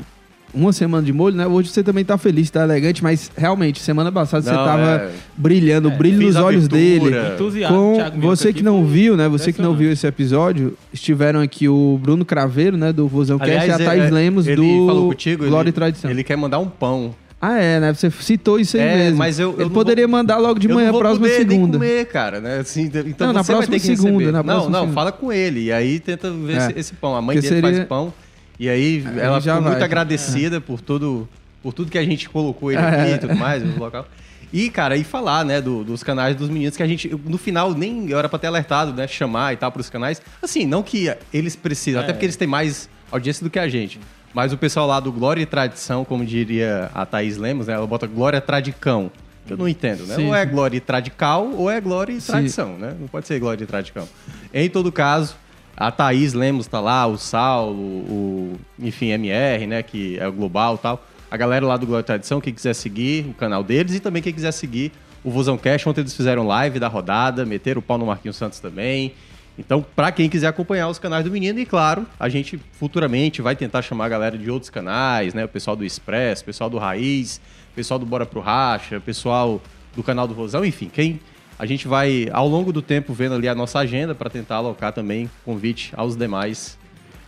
uma 0.55 0.73
semana 0.73 1.05
de 1.05 1.13
molho, 1.13 1.37
né? 1.37 1.47
Hoje 1.47 1.69
você 1.69 1.83
também 1.83 2.05
tá 2.05 2.17
feliz, 2.17 2.49
tá 2.51 2.63
elegante, 2.65 3.03
mas 3.03 3.31
realmente, 3.37 3.81
semana 3.81 4.11
passada 4.13 4.43
você 4.45 4.53
Não, 4.53 4.65
tava 4.65 4.91
é. 4.91 5.11
brilhando, 5.37 5.89
o 5.89 5.91
brilho 5.91 6.27
nos 6.27 6.37
olhos 6.37 6.67
abertura. 6.67 7.11
dele. 7.23 7.35
Entusiasmo, 7.35 7.77
Com 7.77 7.95
Thiago 7.97 8.21
você 8.21 8.53
que 8.53 8.63
não 8.63 8.85
viu, 8.85 9.17
né? 9.17 9.29
Você 9.29 9.53
que 9.53 9.61
não 9.61 9.75
viu 9.75 9.91
esse 9.93 10.07
episódio, 10.07 10.77
estiveram 10.93 11.41
aqui 11.41 11.69
o 11.69 11.99
Bruno 12.01 12.25
Craveiro, 12.25 12.77
né? 12.77 12.93
Do 12.93 13.09
Vozão 13.09 13.39
Cast, 13.39 13.69
e 13.69 13.71
a 13.73 13.75
é- 13.75 13.79
Thaís 13.79 14.05
é- 14.05 14.11
Lemos 14.11 14.47
ele 14.47 14.57
do 14.57 14.87
falou 14.87 15.09
contigo, 15.09 15.45
Glória 15.47 15.65
ele, 15.69 15.71
e 15.71 15.73
Tradição. 15.73 16.11
Ele 16.11 16.23
quer 16.25 16.37
mandar 16.37 16.59
um 16.59 16.69
pão. 16.69 17.15
Ah, 17.47 17.59
é, 17.59 17.79
né? 17.79 17.93
Você 17.93 18.11
citou 18.11 18.59
isso 18.59 18.75
aí 18.79 18.83
É, 18.83 18.97
mesmo. 18.97 19.19
mas 19.19 19.39
eu- 19.39 19.51
eu 19.51 19.55
Ele 19.57 19.65
não 19.65 19.71
poderia 19.71 20.09
mandar 20.09 20.39
logo 20.39 20.59
de 20.59 20.67
eu 20.67 20.75
manhã, 20.75 20.87
não 20.87 20.93
vou 20.93 21.01
próxima 21.03 21.27
poder 21.27 21.41
nem 21.47 21.59
segunda. 21.59 21.77
comer, 21.79 22.07
cara, 22.07 22.41
né? 22.41 22.59
Assim, 22.61 22.85
então 22.85 23.27
Não, 23.27 23.35
na 23.35 23.43
você 23.43 23.53
vai 23.53 23.57
próxima 23.67 23.67
ter 23.67 23.81
que 23.87 23.97
segunda, 23.99 24.33
na 24.33 24.39
não, 24.39 24.45
próxima 24.45 24.71
não, 24.71 24.79
segunda. 24.81 24.95
fala 24.95 25.13
com 25.13 25.31
ele. 25.31 25.65
E 25.65 25.73
aí 25.73 26.01
tenta 26.01 26.31
ver 26.31 26.55
É. 26.55 26.57
esse, 26.57 26.79
esse 26.79 26.95
pão. 26.95 27.15
A 27.15 27.21
mãe 27.21 27.37
Porque 27.37 27.51
dele 27.51 27.61
seria- 27.61 27.77
faz 27.77 27.87
pão. 27.89 28.15
E 28.59 28.69
aí 28.69 29.05
Aí 29.07 29.19
ela 29.21 29.41
ficou 29.41 29.61
muito 29.61 29.75
vai. 29.75 29.83
agradecida 29.83 30.61
por 30.61 30.81
todo 30.81 31.29
por 31.63 31.73
tudo 31.73 31.91
que 31.91 31.97
a 31.99 32.05
gente 32.05 32.29
colocou 32.29 32.71
ele 32.71 32.81
É. 32.83 32.85
aqui 32.87 33.13
e 33.15 33.19
tudo 33.19 33.35
mais, 33.37 33.63
no 33.63 33.79
local. 33.79 34.07
E, 34.53 34.69
cara, 34.69 34.97
e 34.99 35.03
falar, 35.03 35.45
né, 35.47 35.61
do- 35.63 35.83
dos 35.83 36.03
canais 36.03 36.37
dos 36.37 36.49
meninos 36.51 36.77
que 36.77 36.83
a 36.83 36.87
gente, 36.87 37.09
no 37.25 37.39
final, 37.39 37.73
nem 37.73 38.13
era 38.13 38.29
pra 38.29 38.39
ter 38.39 38.47
alertado, 38.49 38.93
né, 38.93 39.07
chamar 39.09 39.55
e 39.55 39.57
tal 39.57 39.73
pros 39.73 39.89
canais. 39.89 40.21
Assim, 40.43 40.67
não 40.67 40.83
que 40.83 41.11
eles 41.33 41.57
precisam, 41.57 42.03
É. 42.03 42.05
até 42.05 42.13
porque 42.13 42.27
eles 42.27 42.37
têm 42.37 42.47
mais 42.47 42.89
audiência 43.11 43.43
do 43.43 43.49
que 43.51 43.59
a 43.59 43.67
gente. 43.67 43.99
Mas 44.35 44.53
o 44.53 44.59
pessoal 44.59 44.87
lá 44.87 45.01
do 45.01 45.11
Glória 45.11 45.41
e 45.43 45.47
Tradição, 45.47 46.05
como 46.05 46.23
diria 46.25 46.91
a 46.95 47.07
Thaís 47.07 47.39
Lemos, 47.39 47.67
né, 47.67 47.73
ela 47.73 47.87
bota 47.87 48.07
Glória 48.07 48.41
Tradicão. 48.43 49.11
que 49.47 49.53
Eu 49.55 49.57
não 49.57 49.67
entendo, 49.69 50.07
né? 50.07 50.17
Sim, 50.17 50.27
ou 50.29 50.35
é 50.35 50.45
sim. 50.45 50.51
Glória 50.53 50.77
e 50.77 50.81
Tradical 50.81 51.51
ou 51.55 51.71
é 51.71 51.81
Glória 51.81 52.13
e 52.13 52.21
Sim. 52.21 52.33
Tradição, 52.33 52.79
né? 52.79 52.95
Não 53.01 53.09
pode 53.09 53.27
ser 53.27 53.39
Glória 53.41 53.63
e 53.65 53.67
Tradicão. 53.67 54.07
Em 54.53 54.69
todo 54.71 54.91
caso, 54.93 55.35
a 55.77 55.91
Thaís 55.91 56.33
Lemos 56.33 56.67
tá 56.67 56.81
lá, 56.81 57.07
o 57.07 57.17
Saulo, 57.17 57.81
o, 57.81 58.61
enfim, 58.79 59.09
MR, 59.11 59.67
né, 59.67 59.83
que 59.83 60.19
é 60.19 60.29
o 60.29 60.33
global 60.33 60.77
e 60.77 60.79
tal. 60.79 61.07
A 61.31 61.37
galera 61.37 61.67
lá 61.67 61.77
do 61.77 61.87
Glória 61.87 62.03
e 62.03 62.07
Tradição, 62.07 62.41
quem 62.41 62.55
quiser 62.55 62.75
seguir 62.75 63.27
o 63.29 63.35
canal 63.35 63.65
deles 63.65 63.95
e 63.95 64.01
também 64.01 64.23
quem 64.23 64.33
quiser 64.33 64.53
seguir 64.53 64.93
o 65.25 65.31
Vozão 65.31 65.59
Cash. 65.59 65.87
Ontem 65.87 66.03
eles 66.03 66.15
fizeram 66.15 66.47
live 66.47 66.79
da 66.79 66.87
rodada, 66.87 67.45
meteram 67.45 67.81
o 67.81 67.83
pau 67.83 67.99
no 67.99 68.07
Marquinhos 68.07 68.37
Santos 68.37 68.61
também. 68.61 69.15
Então, 69.59 69.85
pra 69.95 70.11
quem 70.11 70.29
quiser 70.29 70.49
acompanhar 70.49 70.89
os 70.89 70.99
canais 70.99 71.25
do 71.25 71.31
menino, 71.31 71.59
e 71.61 71.67
claro, 71.67 72.07
a 72.19 72.29
gente 72.29 72.61
futuramente 72.73 73.41
vai 73.41 73.55
tentar 73.55 73.83
chamar 73.83 74.07
a 74.07 74.09
galera 74.09 74.37
de 74.37 74.51
outros 74.51 74.69
canais, 74.69 75.33
né? 75.33 75.45
O 75.45 75.49
pessoal 75.49 75.77
do 75.77 75.85
Express, 75.85 76.41
o 76.41 76.45
pessoal 76.45 76.69
do 76.69 76.77
Raiz, 76.77 77.41
o 77.73 77.75
pessoal 77.75 77.99
do 77.99 78.07
Bora 78.07 78.27
Pro 78.27 78.41
Racha, 78.41 78.99
o 78.99 79.01
pessoal 79.01 79.63
do 79.95 80.03
canal 80.03 80.27
do 80.27 80.35
Vozão, 80.35 80.65
enfim, 80.65 80.91
quem 80.93 81.21
a 81.65 81.67
gente 81.67 81.89
vai, 81.89 82.29
ao 82.31 82.47
longo 82.47 82.71
do 82.71 82.83
tempo, 82.83 83.15
vendo 83.15 83.35
ali 83.35 83.49
a 83.49 83.55
nossa 83.55 83.79
agenda 83.79 84.15
para 84.15 84.29
tentar 84.29 84.57
alocar 84.57 84.93
também 84.93 85.31
convite 85.47 85.93
aos 85.97 86.15
demais 86.15 86.77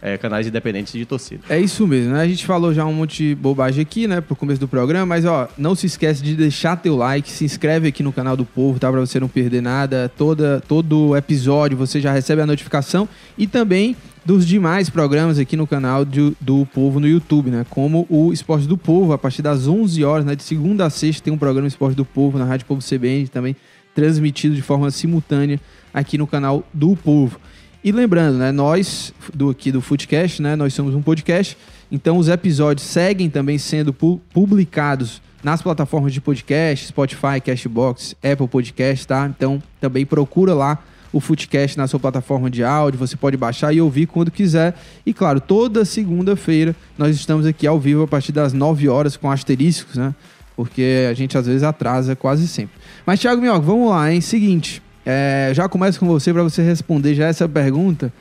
eh, 0.03 0.19
canais 0.19 0.47
independentes 0.47 0.93
de 0.93 1.07
torcida. 1.07 1.41
É 1.49 1.59
isso 1.59 1.87
mesmo, 1.87 2.13
né? 2.13 2.21
A 2.21 2.29
gente 2.29 2.45
falou 2.45 2.75
já 2.75 2.85
um 2.85 2.93
monte 2.93 3.29
de 3.29 3.35
bobagem 3.35 3.81
aqui, 3.81 4.07
né, 4.07 4.21
pro 4.21 4.37
começo 4.37 4.61
do 4.61 4.69
programa, 4.69 5.07
mas 5.07 5.25
ó, 5.25 5.49
não 5.57 5.75
se 5.75 5.87
esquece 5.87 6.23
de 6.23 6.37
deixar 6.37 6.77
teu 6.77 6.97
like, 6.97 7.31
se 7.31 7.47
inscreve 7.47 7.89
aqui 7.89 8.03
no 8.03 8.13
canal 8.13 8.37
do 8.37 8.45
Povo, 8.45 8.79
tá? 8.79 8.91
Pra 8.91 9.01
você 9.01 9.19
não 9.19 9.29
perder 9.29 9.63
nada. 9.63 10.13
Toda, 10.19 10.63
todo 10.69 11.17
episódio 11.17 11.79
você 11.79 11.99
já 11.99 12.13
recebe 12.13 12.43
a 12.43 12.47
notificação 12.47 13.09
e 13.39 13.47
também 13.47 13.97
dos 14.23 14.45
demais 14.45 14.91
programas 14.91 15.39
aqui 15.39 15.57
no 15.57 15.67
canal 15.67 16.05
do, 16.05 16.37
do 16.41 16.67
Povo 16.67 17.01
no 17.01 17.09
YouTube, 17.09 17.49
né? 17.49 17.65
Como 17.71 18.07
o 18.11 18.33
Esporte 18.35 18.67
do 18.67 18.77
Povo, 18.77 19.15
a 19.15 19.19
partir 19.19 19.41
das 19.41 19.67
11 19.67 20.05
horas, 20.05 20.27
né? 20.27 20.35
De 20.35 20.43
segunda 20.43 20.85
a 20.85 20.91
sexta 20.91 21.25
tem 21.25 21.33
um 21.33 21.39
programa 21.39 21.67
Esporte 21.69 21.97
do 21.97 22.05
Povo 22.05 22.37
na 22.37 22.45
Rádio 22.45 22.67
Povo 22.67 22.83
CBN, 22.83 23.29
também 23.29 23.57
transmitido 23.97 24.55
de 24.55 24.61
forma 24.61 24.91
simultânea 24.91 25.59
aqui 25.93 26.19
no 26.19 26.27
canal 26.27 26.63
do 26.73 26.95
Povo. 26.95 27.41
E 27.83 27.91
lembrando, 27.91 28.37
né, 28.37 28.53
nós 28.53 29.15
do 29.33 29.49
aqui 29.49 29.73
do 29.73 29.81
Footcast, 29.81 30.43
né, 30.43 30.55
nós 30.55 30.75
somos 30.75 30.95
um 30.95 31.01
podcast, 31.01 31.57
então 31.91 32.19
os 32.19 32.29
episódios 32.29 32.87
seguem 32.87 33.31
também 33.31 33.57
sendo 33.57 33.95
pu 33.95 34.21
publicados 34.35 35.23
nas 35.43 35.63
plataformas 35.63 36.13
de 36.13 36.21
podcast, 36.21 36.89
Spotify, 36.89 37.41
Cashbox, 37.43 38.15
Apple 38.23 38.49
Podcast, 38.49 39.07
tá? 39.07 39.33
Então 39.35 39.63
também 39.81 40.05
procura 40.05 40.53
lá 40.53 40.83
o 41.13 41.21
Footcast 41.21 41.79
na 41.79 41.87
sua 41.87 42.01
plataforma 42.01 42.51
de 42.51 42.63
áudio, 42.63 42.99
você 42.99 43.17
pode 43.17 43.37
baixar 43.37 43.73
e 43.73 43.81
ouvir 43.81 44.07
quando 44.07 44.31
quiser. 44.31 44.75
E 45.07 45.15
claro, 45.15 45.41
toda 45.41 45.85
segunda-feira 45.85 46.77
nós 46.99 47.17
estamos 47.17 47.47
aqui 47.47 47.67
ao 47.67 47.81
vivo 47.81 48.03
a 48.03 48.09
partir 48.09 48.33
das 48.33 48.53
9 48.53 48.89
horas 48.89 49.17
com 49.17 49.31
asteriscos, 49.31 49.97
né? 49.97 50.15
Porque 50.57 51.07
a 51.11 51.15
gente 51.15 51.37
às 51.37 51.47
vezes 51.47 51.63
atrasa 51.63 52.17
quase 52.17 52.49
sempre. 52.49 52.75
Mas 53.05 53.21
Thiago 53.21 53.41
Minhoca, 53.41 53.61
vamos 53.61 53.91
lá, 53.91 54.11
hein? 54.11 54.21
Seguinte, 54.21 54.83
é, 55.05 55.53
já 55.55 55.69
começo 55.69 56.01
com 56.01 56.07
você 56.07 56.33
para 56.33 56.43
você 56.43 56.63
responder 56.63 57.15
já 57.15 57.27
essa 57.27 57.49
pergunta. 57.49 58.13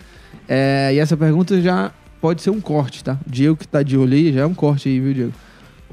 É, 0.48 0.92
e 0.94 1.00
essa 1.00 1.16
pergunta 1.16 1.60
já 1.62 1.92
pode 2.22 2.42
ser 2.42 2.50
um 2.50 2.62
corte, 2.62 3.04
tá? 3.04 3.18
Diego 3.26 3.56
que 3.56 3.68
tá 3.68 3.82
de 3.82 3.98
olho 3.98 4.14
aí, 4.14 4.34
já 4.34 4.42
é 4.42 4.46
um 4.46 4.54
corte 4.54 4.90
aí, 4.90 5.00
viu, 5.00 5.14
Diego? 5.14 5.34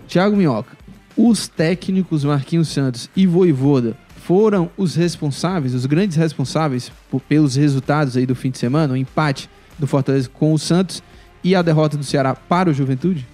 Thiago 0.08 0.36
Minhoca, 0.36 0.76
os 1.16 1.48
técnicos 1.48 2.24
Marquinhos 2.24 2.68
Santos 2.68 3.08
e 3.16 3.26
Voivoda 3.26 3.96
foram 4.16 4.70
os 4.76 4.94
responsáveis, 4.94 5.74
os 5.74 5.86
grandes 5.86 6.16
responsáveis 6.16 6.92
por, 7.10 7.20
pelos 7.20 7.56
resultados 7.56 8.16
aí 8.16 8.26
do 8.26 8.34
fim 8.34 8.50
de 8.50 8.58
semana, 8.58 8.94
o 8.94 8.96
empate 8.96 9.48
do 9.78 9.86
Fortaleza 9.86 10.28
com 10.32 10.52
o 10.52 10.58
Santos 10.58 11.02
e 11.42 11.54
a 11.54 11.62
derrota 11.62 11.96
do 11.96 12.04
Ceará 12.04 12.34
para 12.34 12.70
o 12.70 12.74
Juventude? 12.74 13.26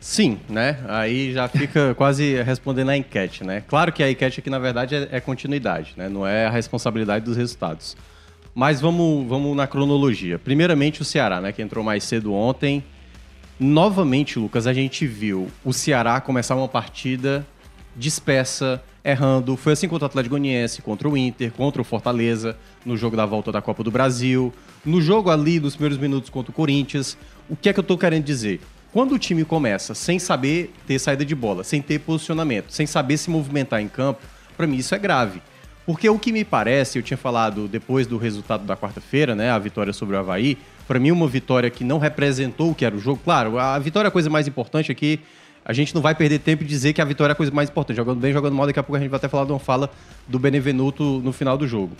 Sim, 0.00 0.40
né? 0.48 0.78
Aí 0.88 1.30
já 1.32 1.46
fica 1.46 1.94
quase 1.96 2.42
respondendo 2.42 2.88
a 2.88 2.96
enquete, 2.96 3.44
né? 3.44 3.62
Claro 3.68 3.92
que 3.92 4.02
a 4.02 4.10
enquete 4.10 4.40
aqui, 4.40 4.48
na 4.48 4.58
verdade, 4.58 4.94
é, 4.94 5.08
é 5.12 5.20
continuidade, 5.20 5.92
né? 5.94 6.08
Não 6.08 6.26
é 6.26 6.46
a 6.46 6.50
responsabilidade 6.50 7.24
dos 7.24 7.36
resultados. 7.36 7.96
Mas 8.54 8.80
vamos, 8.80 9.28
vamos 9.28 9.54
na 9.54 9.66
cronologia. 9.66 10.38
Primeiramente, 10.38 11.02
o 11.02 11.04
Ceará, 11.04 11.40
né? 11.40 11.52
Que 11.52 11.60
entrou 11.60 11.84
mais 11.84 12.02
cedo 12.02 12.32
ontem. 12.32 12.82
Novamente, 13.58 14.38
Lucas, 14.38 14.66
a 14.66 14.72
gente 14.72 15.06
viu 15.06 15.48
o 15.62 15.72
Ceará 15.72 16.18
começar 16.18 16.56
uma 16.56 16.66
partida 16.66 17.46
dispersa, 17.94 18.82
errando. 19.04 19.54
Foi 19.54 19.74
assim 19.74 19.86
contra 19.86 20.06
o 20.06 20.06
Atlético 20.06 20.30
Goianiense, 20.30 20.80
contra 20.80 21.06
o 21.06 21.16
Inter, 21.16 21.52
contra 21.52 21.82
o 21.82 21.84
Fortaleza, 21.84 22.56
no 22.86 22.96
jogo 22.96 23.18
da 23.18 23.26
volta 23.26 23.52
da 23.52 23.60
Copa 23.60 23.84
do 23.84 23.90
Brasil, 23.90 24.50
no 24.82 25.02
jogo 25.02 25.30
ali, 25.30 25.60
nos 25.60 25.74
primeiros 25.74 25.98
minutos 25.98 26.30
contra 26.30 26.50
o 26.50 26.54
Corinthians. 26.54 27.18
O 27.50 27.56
que 27.56 27.68
é 27.68 27.72
que 27.74 27.80
eu 27.80 27.84
tô 27.84 27.98
querendo 27.98 28.24
dizer? 28.24 28.60
Quando 28.92 29.12
o 29.12 29.18
time 29.18 29.44
começa 29.44 29.94
sem 29.94 30.18
saber 30.18 30.74
ter 30.84 30.98
saída 30.98 31.24
de 31.24 31.34
bola, 31.34 31.62
sem 31.62 31.80
ter 31.80 32.00
posicionamento, 32.00 32.72
sem 32.72 32.86
saber 32.86 33.16
se 33.18 33.30
movimentar 33.30 33.80
em 33.80 33.86
campo, 33.86 34.20
para 34.56 34.66
mim 34.66 34.78
isso 34.78 34.94
é 34.96 34.98
grave. 34.98 35.40
Porque 35.86 36.08
o 36.08 36.18
que 36.18 36.32
me 36.32 36.44
parece, 36.44 36.98
eu 36.98 37.02
tinha 37.02 37.16
falado 37.16 37.68
depois 37.68 38.08
do 38.08 38.18
resultado 38.18 38.64
da 38.64 38.76
quarta-feira, 38.76 39.34
né, 39.36 39.48
a 39.48 39.58
vitória 39.58 39.92
sobre 39.92 40.16
o 40.16 40.18
Havaí, 40.18 40.58
para 40.88 40.98
mim 40.98 41.12
uma 41.12 41.28
vitória 41.28 41.70
que 41.70 41.84
não 41.84 41.98
representou 41.98 42.72
o 42.72 42.74
que 42.74 42.84
era 42.84 42.94
o 42.94 42.98
jogo. 42.98 43.20
Claro, 43.22 43.58
a 43.60 43.78
vitória 43.78 44.08
é 44.08 44.10
a 44.10 44.12
coisa 44.12 44.28
mais 44.28 44.48
importante 44.48 44.90
aqui. 44.90 45.20
A 45.64 45.72
gente 45.72 45.94
não 45.94 46.02
vai 46.02 46.14
perder 46.14 46.40
tempo 46.40 46.64
e 46.64 46.66
dizer 46.66 46.92
que 46.92 47.00
a 47.00 47.04
vitória 47.04 47.30
é 47.30 47.34
a 47.34 47.36
coisa 47.36 47.52
mais 47.52 47.70
importante. 47.70 47.96
Jogando 47.96 48.18
bem, 48.18 48.32
jogando 48.32 48.56
mal, 48.56 48.66
daqui 48.66 48.80
a 48.80 48.82
pouco 48.82 48.96
a 48.96 49.00
gente 49.00 49.10
vai 49.10 49.18
até 49.18 49.28
falar 49.28 49.44
de 49.44 49.52
uma 49.52 49.60
fala 49.60 49.88
do 50.26 50.38
Benevenuto 50.38 51.20
no 51.22 51.32
final 51.32 51.56
do 51.56 51.66
jogo. 51.66 51.94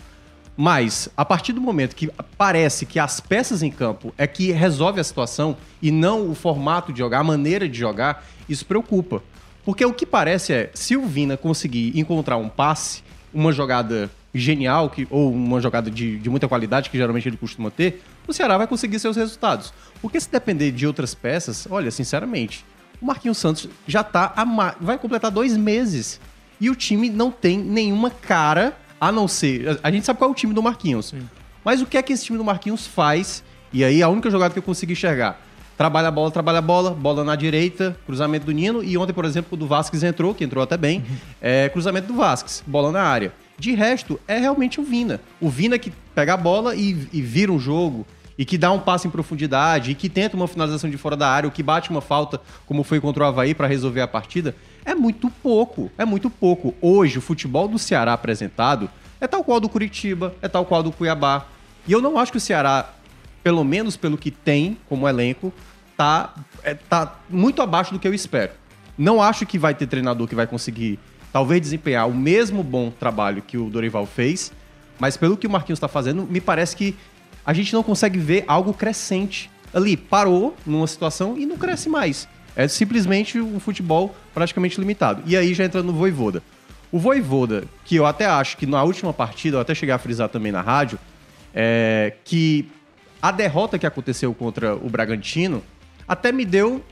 Mas, 0.56 1.08
a 1.16 1.24
partir 1.24 1.52
do 1.52 1.60
momento 1.60 1.96
que 1.96 2.10
parece 2.36 2.84
que 2.84 2.98
as 2.98 3.20
peças 3.20 3.62
em 3.62 3.70
campo 3.70 4.12
é 4.18 4.26
que 4.26 4.52
resolve 4.52 5.00
a 5.00 5.04
situação 5.04 5.56
e 5.80 5.90
não 5.90 6.30
o 6.30 6.34
formato 6.34 6.92
de 6.92 6.98
jogar, 6.98 7.20
a 7.20 7.24
maneira 7.24 7.68
de 7.68 7.78
jogar, 7.78 8.24
isso 8.48 8.66
preocupa. 8.66 9.22
Porque 9.64 9.84
o 9.84 9.92
que 9.92 10.04
parece 10.04 10.52
é, 10.52 10.70
se 10.74 10.96
o 10.96 11.06
Vina 11.06 11.36
conseguir 11.36 11.98
encontrar 11.98 12.36
um 12.36 12.48
passe, 12.48 13.02
uma 13.32 13.52
jogada 13.52 14.10
genial, 14.34 14.90
que, 14.90 15.06
ou 15.10 15.32
uma 15.32 15.60
jogada 15.60 15.90
de, 15.90 16.18
de 16.18 16.30
muita 16.30 16.48
qualidade, 16.48 16.90
que 16.90 16.96
geralmente 16.96 17.28
ele 17.28 17.36
costuma 17.36 17.70
ter, 17.70 18.02
o 18.26 18.32
Ceará 18.32 18.56
vai 18.56 18.66
conseguir 18.66 18.98
seus 18.98 19.16
resultados. 19.16 19.72
Porque 20.00 20.20
se 20.20 20.30
depender 20.30 20.70
de 20.72 20.86
outras 20.86 21.14
peças, 21.14 21.66
olha, 21.70 21.90
sinceramente, 21.90 22.64
o 23.00 23.06
Marquinhos 23.06 23.38
Santos 23.38 23.68
já 23.86 24.04
tá. 24.04 24.32
vai 24.80 24.98
completar 24.98 25.30
dois 25.30 25.56
meses. 25.56 26.20
E 26.60 26.68
o 26.68 26.74
time 26.74 27.08
não 27.08 27.30
tem 27.30 27.58
nenhuma 27.58 28.10
cara 28.10 28.76
a 29.00 29.10
não 29.10 29.26
ser. 29.26 29.80
A 29.82 29.90
gente 29.90 30.04
sabe 30.04 30.18
qual 30.18 30.30
é 30.30 30.32
o 30.32 30.36
time 30.36 30.52
do 30.52 30.62
Marquinhos. 30.62 31.06
Sim. 31.06 31.28
Mas 31.64 31.80
o 31.80 31.86
que 31.86 31.96
é 31.96 32.02
que 32.02 32.12
esse 32.12 32.24
time 32.24 32.36
do 32.36 32.44
Marquinhos 32.44 32.86
faz? 32.86 33.42
E 33.72 33.84
aí 33.84 34.02
a 34.02 34.08
única 34.08 34.30
jogada 34.30 34.52
que 34.52 34.58
eu 34.58 34.62
consegui 34.62 34.92
enxergar. 34.92 35.40
Trabalha 35.76 36.08
a 36.08 36.10
bola, 36.10 36.30
trabalha 36.30 36.58
a 36.58 36.62
bola, 36.62 36.90
bola 36.90 37.24
na 37.24 37.34
direita, 37.34 37.96
cruzamento 38.04 38.44
do 38.44 38.52
Nino. 38.52 38.84
E 38.84 38.98
ontem, 38.98 39.14
por 39.14 39.24
exemplo, 39.24 39.50
o 39.52 39.56
do 39.56 39.66
Vasquez 39.66 40.02
entrou, 40.02 40.34
que 40.34 40.44
entrou 40.44 40.62
até 40.62 40.76
bem. 40.76 40.98
Uhum. 40.98 41.16
É, 41.40 41.68
cruzamento 41.70 42.06
do 42.06 42.14
Vasquez, 42.14 42.62
bola 42.66 42.92
na 42.92 43.02
área. 43.02 43.32
De 43.58 43.72
resto, 43.74 44.20
é 44.28 44.38
realmente 44.38 44.80
o 44.80 44.84
Vina. 44.84 45.20
O 45.40 45.48
Vina 45.48 45.78
que 45.78 45.92
pega 46.14 46.34
a 46.34 46.36
bola 46.36 46.74
e, 46.74 47.08
e 47.12 47.22
vira 47.22 47.50
um 47.50 47.58
jogo, 47.58 48.06
e 48.36 48.44
que 48.44 48.56
dá 48.56 48.72
um 48.72 48.78
passo 48.78 49.06
em 49.06 49.10
profundidade, 49.10 49.90
e 49.90 49.94
que 49.94 50.08
tenta 50.08 50.36
uma 50.36 50.48
finalização 50.48 50.88
de 50.88 50.96
fora 50.96 51.16
da 51.16 51.28
área, 51.28 51.46
ou 51.46 51.50
que 51.50 51.62
bate 51.62 51.90
uma 51.90 52.00
falta, 52.00 52.40
como 52.66 52.82
foi 52.82 53.00
contra 53.00 53.24
o 53.24 53.26
Havaí, 53.26 53.54
para 53.54 53.66
resolver 53.66 54.00
a 54.00 54.08
partida. 54.08 54.54
É 54.84 54.94
muito 54.94 55.30
pouco, 55.30 55.90
é 55.98 56.04
muito 56.04 56.30
pouco. 56.30 56.74
Hoje, 56.80 57.18
o 57.18 57.22
futebol 57.22 57.68
do 57.68 57.78
Ceará 57.78 58.12
apresentado 58.12 58.90
é 59.20 59.26
tal 59.26 59.44
qual 59.44 59.60
do 59.60 59.68
Curitiba, 59.68 60.34
é 60.40 60.48
tal 60.48 60.64
qual 60.64 60.82
do 60.82 60.90
Cuiabá. 60.90 61.46
E 61.86 61.92
eu 61.92 62.00
não 62.00 62.18
acho 62.18 62.32
que 62.32 62.38
o 62.38 62.40
Ceará, 62.40 62.90
pelo 63.42 63.64
menos 63.64 63.96
pelo 63.96 64.16
que 64.16 64.30
tem 64.30 64.76
como 64.88 65.08
elenco, 65.08 65.52
tá, 65.96 66.34
é, 66.62 66.74
tá 66.74 67.18
muito 67.28 67.60
abaixo 67.60 67.92
do 67.92 67.98
que 67.98 68.08
eu 68.08 68.14
espero. 68.14 68.52
Não 68.96 69.20
acho 69.20 69.46
que 69.46 69.58
vai 69.58 69.74
ter 69.74 69.86
treinador 69.86 70.26
que 70.26 70.34
vai 70.34 70.46
conseguir, 70.46 70.98
talvez, 71.32 71.60
desempenhar 71.60 72.08
o 72.08 72.14
mesmo 72.14 72.62
bom 72.62 72.90
trabalho 72.90 73.42
que 73.42 73.58
o 73.58 73.68
Dorival 73.70 74.06
fez, 74.06 74.52
mas 74.98 75.16
pelo 75.16 75.36
que 75.36 75.46
o 75.46 75.50
Marquinhos 75.50 75.78
está 75.78 75.88
fazendo, 75.88 76.26
me 76.26 76.40
parece 76.40 76.76
que 76.76 76.96
a 77.44 77.52
gente 77.52 77.72
não 77.72 77.82
consegue 77.82 78.18
ver 78.18 78.44
algo 78.46 78.72
crescente. 78.74 79.50
Ali, 79.72 79.96
parou 79.96 80.54
numa 80.66 80.86
situação 80.86 81.38
e 81.38 81.46
não 81.46 81.56
cresce 81.56 81.88
mais. 81.88 82.28
É 82.60 82.68
simplesmente 82.68 83.40
um 83.40 83.58
futebol 83.58 84.14
praticamente 84.34 84.78
limitado. 84.78 85.22
E 85.24 85.34
aí 85.34 85.54
já 85.54 85.64
entra 85.64 85.82
no 85.82 85.94
Voivoda. 85.94 86.42
O 86.92 86.98
Voivoda, 86.98 87.64
que 87.86 87.96
eu 87.96 88.04
até 88.04 88.26
acho 88.26 88.58
que 88.58 88.66
na 88.66 88.82
última 88.82 89.14
partida, 89.14 89.56
eu 89.56 89.60
até 89.62 89.74
cheguei 89.74 89.94
a 89.94 89.98
frisar 89.98 90.28
também 90.28 90.52
na 90.52 90.60
rádio, 90.60 90.98
é, 91.54 92.12
que 92.22 92.70
a 93.22 93.30
derrota 93.30 93.78
que 93.78 93.86
aconteceu 93.86 94.34
contra 94.34 94.76
o 94.76 94.90
Bragantino 94.90 95.62
até 96.06 96.30
me 96.32 96.44
deu 96.44 96.84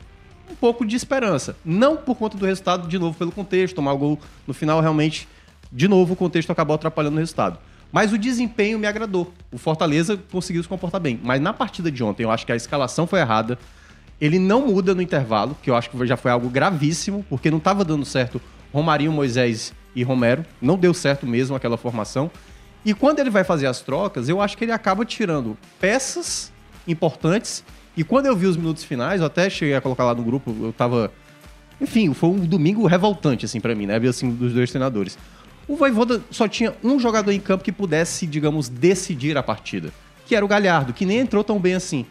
um 0.51 0.55
pouco 0.55 0.87
de 0.87 0.97
esperança. 0.97 1.55
Não 1.63 1.99
por 1.99 2.17
conta 2.17 2.39
do 2.39 2.47
resultado, 2.47 2.89
de 2.89 2.99
novo, 2.99 3.19
pelo 3.19 3.31
contexto, 3.31 3.75
tomar 3.75 3.93
o 3.93 3.99
gol 3.99 4.19
no 4.47 4.55
final, 4.55 4.81
realmente, 4.81 5.29
de 5.71 5.87
novo, 5.87 6.15
o 6.15 6.17
contexto 6.17 6.51
acabou 6.51 6.77
atrapalhando 6.77 7.17
o 7.17 7.19
resultado. 7.19 7.59
Mas 7.93 8.11
o 8.11 8.17
desempenho 8.17 8.79
me 8.79 8.87
agradou. 8.87 9.35
O 9.53 9.59
Fortaleza 9.59 10.19
conseguiu 10.33 10.63
se 10.63 10.69
comportar 10.69 10.99
bem. 10.99 11.21
Mas 11.23 11.43
na 11.43 11.53
partida 11.53 11.91
de 11.91 12.03
ontem, 12.03 12.23
eu 12.23 12.31
acho 12.31 12.47
que 12.47 12.53
a 12.53 12.57
escalação 12.57 13.07
foi 13.07 13.21
errada. 13.21 13.59
Ele 14.21 14.39
não 14.39 14.67
muda 14.67 14.95
no 14.95 15.03
intervalo, 15.03 15.57
que 15.63 15.71
eu 15.71 15.77
acho 15.77 15.91
que 15.91 16.07
já 16.07 16.17
foi 16.17 16.31
algo 16.31 16.49
gravíssimo, 16.49 17.25
porque 17.29 17.51
não 17.51 17.59
estava 17.59 17.85
dando 17.85 18.05
certo 18.05 18.41
Romarinho, 18.73 19.13
Moisés 19.13 19.73
e 19.95 20.03
Romero. 20.03 20.45
Não 20.61 20.77
deu 20.77 20.93
certo 20.93 21.27
mesmo 21.27 21.55
aquela 21.55 21.77
formação. 21.77 22.31
E 22.85 22.95
quando 22.95 23.19
ele 23.21 23.31
vai 23.31 23.45
fazer 23.45 23.67
as 23.67 23.81
trocas, 23.81 24.29
eu 24.29 24.41
acho 24.41 24.57
que 24.57 24.65
ele 24.65 24.73
acaba 24.73 25.05
tirando 25.05 25.57
peças 25.81 26.53
importantes. 26.87 27.65
E 27.97 28.05
quando 28.05 28.27
eu 28.27 28.37
vi 28.37 28.47
os 28.47 28.57
minutos 28.57 28.85
finais, 28.85 29.21
eu 29.21 29.27
até 29.27 29.51
cheguei 29.51 29.75
a 29.75 29.81
colocar 29.81 30.05
lá 30.05 30.15
no 30.15 30.23
grupo, 30.23 30.55
eu 30.61 30.73
tava. 30.73 31.13
Enfim, 31.81 32.13
foi 32.13 32.31
um 32.31 32.39
domingo 32.39 32.87
revoltante, 32.87 33.45
assim, 33.45 33.61
para 33.61 33.75
mim, 33.75 33.87
né? 33.87 33.99
Ver 33.99 34.09
assim, 34.09 34.31
dos 34.31 34.53
dois 34.53 34.71
treinadores. 34.71 35.19
O 35.67 35.77
Voivoda 35.77 36.23
só 36.31 36.49
tinha 36.49 36.75
um 36.83 36.99
jogador 36.99 37.31
em 37.31 37.41
campo 37.41 37.63
que 37.63 37.71
pudesse, 37.71 38.27
digamos, 38.27 38.69
decidir 38.69 39.37
a 39.37 39.43
partida, 39.43 39.93
que 40.27 40.35
era 40.35 40.45
o 40.45 40.49
Galhardo, 40.49 40.93
que 40.93 41.05
nem 41.05 41.19
entrou 41.19 41.45
tão 41.45 41.59
bem 41.59 41.75
assim. 41.75 42.07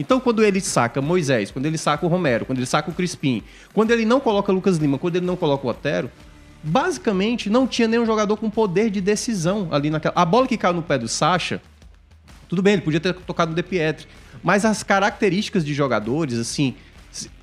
Então, 0.00 0.18
quando 0.18 0.42
ele 0.42 0.62
saca 0.62 1.02
Moisés, 1.02 1.50
quando 1.50 1.66
ele 1.66 1.76
saca 1.76 2.06
o 2.06 2.08
Romero, 2.08 2.46
quando 2.46 2.56
ele 2.56 2.66
saca 2.66 2.90
o 2.90 2.94
Crispim, 2.94 3.42
quando 3.74 3.90
ele 3.90 4.06
não 4.06 4.18
coloca 4.18 4.50
Lucas 4.50 4.78
Lima, 4.78 4.96
quando 4.96 5.16
ele 5.16 5.26
não 5.26 5.36
coloca 5.36 5.66
o 5.66 5.68
Otero, 5.68 6.10
basicamente 6.62 7.50
não 7.50 7.66
tinha 7.66 7.86
nenhum 7.86 8.06
jogador 8.06 8.34
com 8.38 8.48
poder 8.48 8.88
de 8.88 8.98
decisão 8.98 9.68
ali 9.70 9.90
naquela. 9.90 10.14
A 10.16 10.24
bola 10.24 10.46
que 10.46 10.56
caiu 10.56 10.72
no 10.72 10.80
pé 10.80 10.96
do 10.96 11.06
Sacha, 11.06 11.60
tudo 12.48 12.62
bem, 12.62 12.72
ele 12.72 12.82
podia 12.82 12.98
ter 12.98 13.12
tocado 13.12 13.50
no 13.50 13.54
De 13.54 13.62
Pietri, 13.62 14.06
mas 14.42 14.64
as 14.64 14.82
características 14.82 15.66
de 15.66 15.74
jogadores, 15.74 16.38
assim, 16.38 16.74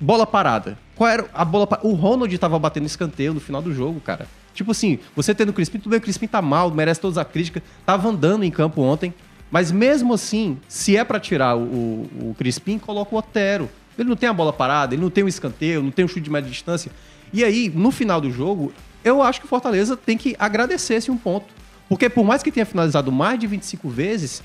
bola 0.00 0.26
parada. 0.26 0.76
Qual 0.96 1.08
era 1.08 1.26
a 1.32 1.44
bola 1.44 1.68
O 1.84 1.92
Ronald 1.92 2.34
estava 2.34 2.58
batendo 2.58 2.86
escanteio 2.86 3.34
no 3.34 3.38
final 3.40 3.62
do 3.62 3.72
jogo, 3.72 4.00
cara. 4.00 4.26
Tipo 4.52 4.72
assim, 4.72 4.98
você 5.14 5.32
tendo 5.32 5.50
o 5.50 5.52
Crispim, 5.52 5.78
tudo 5.78 5.90
bem, 5.90 6.00
o 6.00 6.02
Crispim 6.02 6.26
tá 6.26 6.42
mal, 6.42 6.72
merece 6.72 7.00
toda 7.00 7.20
a 7.20 7.24
crítica, 7.24 7.62
tava 7.86 8.08
andando 8.08 8.42
em 8.42 8.50
campo 8.50 8.82
ontem, 8.82 9.14
mas 9.50 9.72
mesmo 9.72 10.14
assim, 10.14 10.58
se 10.68 10.96
é 10.96 11.04
para 11.04 11.18
tirar 11.18 11.56
o, 11.56 11.60
o, 11.60 12.30
o 12.30 12.34
Crispim, 12.38 12.78
coloca 12.78 13.14
o 13.14 13.18
Otero. 13.18 13.68
Ele 13.98 14.08
não 14.08 14.16
tem 14.16 14.28
a 14.28 14.32
bola 14.32 14.52
parada, 14.52 14.94
ele 14.94 15.02
não 15.02 15.10
tem 15.10 15.24
o 15.24 15.28
escanteio, 15.28 15.82
não 15.82 15.90
tem 15.90 16.04
o 16.04 16.08
chute 16.08 16.20
de 16.20 16.30
média 16.30 16.48
distância. 16.48 16.92
E 17.32 17.42
aí, 17.42 17.70
no 17.74 17.90
final 17.90 18.20
do 18.20 18.30
jogo, 18.30 18.72
eu 19.04 19.22
acho 19.22 19.40
que 19.40 19.46
o 19.46 19.48
Fortaleza 19.48 19.96
tem 19.96 20.16
que 20.16 20.36
agradecer 20.38 20.94
esse 20.94 21.10
um 21.10 21.16
ponto. 21.16 21.46
Porque 21.88 22.08
por 22.08 22.24
mais 22.24 22.42
que 22.42 22.52
tenha 22.52 22.66
finalizado 22.66 23.10
mais 23.10 23.38
de 23.38 23.46
25 23.46 23.88
vezes, 23.88 24.42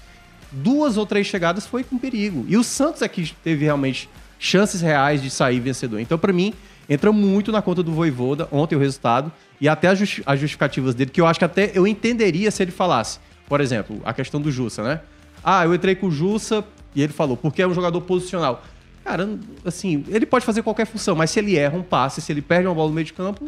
duas 0.52 0.98
ou 0.98 1.06
três 1.06 1.28
chegadas 1.28 1.66
foi 1.68 1.84
com 1.84 1.98
perigo. 1.98 2.46
E 2.48 2.56
o 2.56 2.64
Santos 2.64 3.02
é 3.02 3.08
que 3.08 3.34
teve 3.44 3.66
realmente 3.66 4.10
chances 4.40 4.82
reais 4.82 5.22
de 5.22 5.30
sair 5.30 5.60
vencedor. 5.60 6.00
Então, 6.00 6.18
para 6.18 6.34
mim, 6.34 6.54
entra 6.90 7.12
muito 7.12 7.52
na 7.52 7.62
conta 7.62 7.84
do 7.84 7.92
Voivoda, 7.92 8.48
ontem 8.52 8.76
o 8.76 8.80
resultado, 8.80 9.32
e 9.60 9.68
até 9.70 9.88
as 9.88 10.00
justificativas 10.40 10.96
dele, 10.96 11.12
que 11.12 11.22
eu 11.22 11.28
acho 11.28 11.40
que 11.40 11.46
até 11.46 11.72
eu 11.74 11.86
entenderia 11.86 12.52
se 12.52 12.62
ele 12.62 12.72
falasse. 12.72 13.20
Por 13.48 13.62
exemplo, 13.62 14.02
a 14.04 14.14
questão 14.14 14.42
do 14.42 14.52
Jussa, 14.52 14.84
né? 14.84 15.02
Ah, 15.44 15.66
eu 15.66 15.74
entrei 15.74 15.96
com 15.96 16.08
o 16.08 16.12
Jussa 16.12 16.64
e 16.96 17.02
ele 17.02 17.14
falou, 17.14 17.36
porque 17.36 17.62
é 17.62 17.68
um 17.68 17.74
jogador 17.74 18.02
posicional. 18.02 18.64
Cara, 19.04 19.38
assim, 19.66 20.06
ele 20.08 20.26
pode 20.26 20.46
fazer 20.46 20.64
qualquer 20.64 20.86
função, 20.86 21.16
mas 21.16 21.30
se 21.30 21.40
ele 21.40 21.58
erra 21.58 21.78
um 21.78 21.84
passe, 21.84 22.22
se 22.22 22.32
ele 22.32 22.42
perde 22.42 22.68
uma 22.68 22.74
bola 22.74 22.88
no 22.88 22.96
meio 22.96 23.06
de 23.06 23.14
campo, 23.14 23.46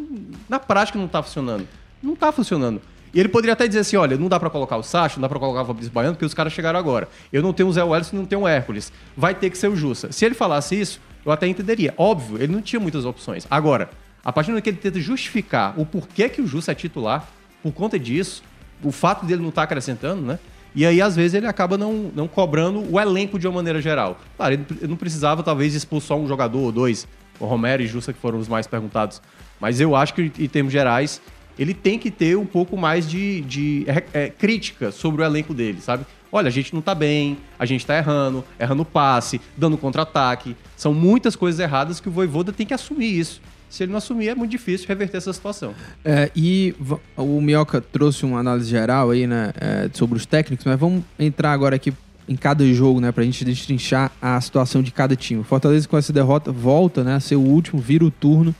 na 0.48 0.58
prática 0.58 0.98
não 0.98 1.08
tá 1.08 1.22
funcionando. 1.22 1.66
Não 2.02 2.14
tá 2.14 2.30
funcionando. 2.30 2.80
E 3.14 3.20
ele 3.20 3.30
poderia 3.30 3.54
até 3.54 3.66
dizer 3.66 3.80
assim: 3.80 3.96
olha, 3.96 4.18
não 4.18 4.28
dá 4.28 4.38
para 4.38 4.50
colocar 4.50 4.76
o 4.76 4.82
Sacha, 4.82 5.16
não 5.16 5.22
dá 5.22 5.28
para 5.30 5.38
colocar 5.38 5.62
o 5.62 5.64
Fabrício 5.64 5.90
Baiano, 5.90 6.14
porque 6.14 6.26
os 6.26 6.34
caras 6.34 6.52
chegaram 6.52 6.78
agora. 6.78 7.08
Eu 7.32 7.42
não 7.42 7.54
tenho 7.54 7.70
o 7.70 7.72
Zé 7.72 7.82
Welles 7.82 8.12
não 8.12 8.26
tenho 8.26 8.42
o 8.42 8.48
Hércules. 8.48 8.92
Vai 9.16 9.34
ter 9.34 9.48
que 9.48 9.56
ser 9.56 9.68
o 9.68 9.76
Jussa. 9.76 10.12
Se 10.12 10.26
ele 10.26 10.34
falasse 10.34 10.78
isso, 10.78 11.00
eu 11.24 11.32
até 11.32 11.46
entenderia. 11.46 11.94
Óbvio, 11.96 12.36
ele 12.36 12.52
não 12.52 12.60
tinha 12.60 12.78
muitas 12.78 13.06
opções. 13.06 13.46
Agora, 13.50 13.88
a 14.22 14.30
partir 14.30 14.52
do 14.52 14.60
que 14.60 14.68
ele 14.68 14.76
tenta 14.76 15.00
justificar 15.00 15.72
o 15.80 15.86
porquê 15.86 16.28
que 16.28 16.42
o 16.42 16.46
Jussa 16.46 16.72
é 16.72 16.74
titular, 16.74 17.26
por 17.62 17.72
conta 17.72 17.98
disso, 17.98 18.42
o 18.82 18.92
fato 18.92 19.24
dele 19.26 19.42
não 19.42 19.50
estar 19.50 19.62
tá 19.62 19.64
acrescentando, 19.64 20.22
né? 20.22 20.38
E 20.74 20.84
aí, 20.84 21.00
às 21.00 21.16
vezes, 21.16 21.32
ele 21.32 21.46
acaba 21.46 21.78
não, 21.78 22.10
não 22.14 22.28
cobrando 22.28 22.84
o 22.92 23.00
elenco 23.00 23.38
de 23.38 23.46
uma 23.46 23.54
maneira 23.54 23.80
geral. 23.80 24.20
Claro, 24.36 24.54
ele 24.54 24.66
não 24.86 24.96
precisava, 24.96 25.42
talvez, 25.42 25.74
expor 25.74 26.02
só 26.02 26.18
um 26.18 26.28
jogador 26.28 26.58
ou 26.58 26.70
dois. 26.70 27.08
O 27.40 27.46
Romero 27.46 27.82
e 27.82 27.86
Justa, 27.86 28.12
que 28.12 28.18
foram 28.18 28.38
os 28.38 28.46
mais 28.46 28.66
perguntados. 28.66 29.22
Mas 29.58 29.80
eu 29.80 29.96
acho 29.96 30.12
que, 30.12 30.30
em 30.38 30.48
termos 30.48 30.72
gerais, 30.72 31.20
ele 31.58 31.72
tem 31.72 31.98
que 31.98 32.10
ter 32.10 32.36
um 32.36 32.44
pouco 32.44 32.76
mais 32.76 33.08
de, 33.08 33.40
de 33.42 33.84
é, 33.86 34.04
é, 34.12 34.28
crítica 34.28 34.92
sobre 34.92 35.22
o 35.22 35.24
elenco 35.24 35.54
dele, 35.54 35.80
sabe? 35.80 36.04
Olha, 36.30 36.48
a 36.48 36.50
gente 36.50 36.74
não 36.74 36.82
tá 36.82 36.94
bem, 36.94 37.38
a 37.58 37.64
gente 37.64 37.86
tá 37.86 37.96
errando, 37.96 38.44
errando 38.60 38.84
passe, 38.84 39.40
dando 39.56 39.78
contra-ataque. 39.78 40.54
São 40.76 40.92
muitas 40.92 41.34
coisas 41.34 41.58
erradas 41.58 42.00
que 42.00 42.08
o 42.08 42.12
Voivoda 42.12 42.52
tem 42.52 42.66
que 42.66 42.74
assumir 42.74 43.18
isso. 43.18 43.40
Se 43.68 43.82
ele 43.82 43.92
não 43.92 43.98
assumir, 43.98 44.28
é 44.28 44.34
muito 44.34 44.50
difícil 44.50 44.86
reverter 44.86 45.16
essa 45.16 45.32
situação. 45.32 45.74
É, 46.04 46.30
e 46.34 46.74
o 47.16 47.40
Minhoca 47.40 47.80
trouxe 47.80 48.24
uma 48.24 48.38
análise 48.38 48.70
geral 48.70 49.10
aí, 49.10 49.26
né, 49.26 49.52
é, 49.60 49.90
sobre 49.92 50.16
os 50.16 50.24
técnicos, 50.24 50.64
mas 50.64 50.78
vamos 50.78 51.02
entrar 51.18 51.52
agora 51.52 51.76
aqui 51.76 51.92
em 52.28 52.36
cada 52.36 52.64
jogo, 52.72 53.00
né, 53.00 53.12
pra 53.12 53.24
gente 53.24 53.44
destrinchar 53.44 54.10
a 54.20 54.40
situação 54.40 54.82
de 54.82 54.90
cada 54.90 55.14
time. 55.14 55.44
Fortaleza 55.44 55.86
com 55.86 55.96
essa 55.96 56.12
derrota 56.12 56.50
volta, 56.50 57.04
né, 57.04 57.16
a 57.16 57.20
ser 57.20 57.36
o 57.36 57.40
último, 57.40 57.80
vira 57.80 58.04
o 58.04 58.10
turno 58.10 58.54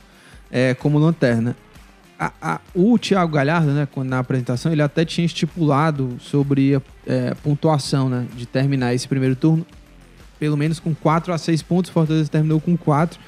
é, 0.51 0.73
como 0.73 0.97
lanterna. 0.99 1.55
A, 2.19 2.31
a, 2.41 2.61
o 2.73 2.97
Thiago 2.97 3.33
Galhardo, 3.33 3.71
né, 3.71 3.87
na 4.05 4.19
apresentação, 4.19 4.71
ele 4.71 4.81
até 4.81 5.05
tinha 5.05 5.25
estipulado 5.25 6.17
sobre 6.19 6.75
a 6.75 6.81
é, 7.05 7.33
pontuação, 7.43 8.09
né, 8.09 8.25
de 8.35 8.45
terminar 8.45 8.93
esse 8.93 9.07
primeiro 9.07 9.35
turno, 9.35 9.65
pelo 10.39 10.57
menos 10.57 10.79
com 10.79 10.95
4 10.95 11.33
a 11.33 11.37
6 11.37 11.61
pontos. 11.61 11.91
Fortaleza 11.91 12.29
terminou 12.29 12.59
com 12.59 12.75
4. 12.75 13.19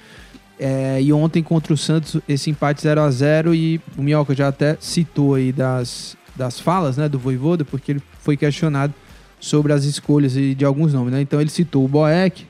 É, 0.60 1.02
e 1.02 1.14
ontem 1.14 1.42
contra 1.42 1.74
o 1.74 1.78
Santos, 1.78 2.22
esse 2.28 2.50
empate 2.50 2.82
0 2.82 3.00
a 3.00 3.10
0 3.10 3.56
e 3.56 3.80
o 3.98 4.02
Minhoca 4.02 4.36
já 4.36 4.50
até 4.50 4.76
citou 4.82 5.36
aí 5.36 5.54
das, 5.54 6.18
das 6.36 6.60
falas 6.60 6.98
né, 6.98 7.08
do 7.08 7.18
Voivoda, 7.18 7.64
porque 7.64 7.94
ele 7.94 8.04
foi 8.20 8.36
questionado 8.36 8.94
sobre 9.40 9.72
as 9.72 9.86
escolhas 9.86 10.34
de 10.34 10.66
alguns 10.66 10.94
nomes. 10.94 11.14
Né? 11.14 11.22
Então 11.22 11.40
ele 11.40 11.50
citou 11.50 11.86
o 11.86 11.88
Boeck, 11.88 12.46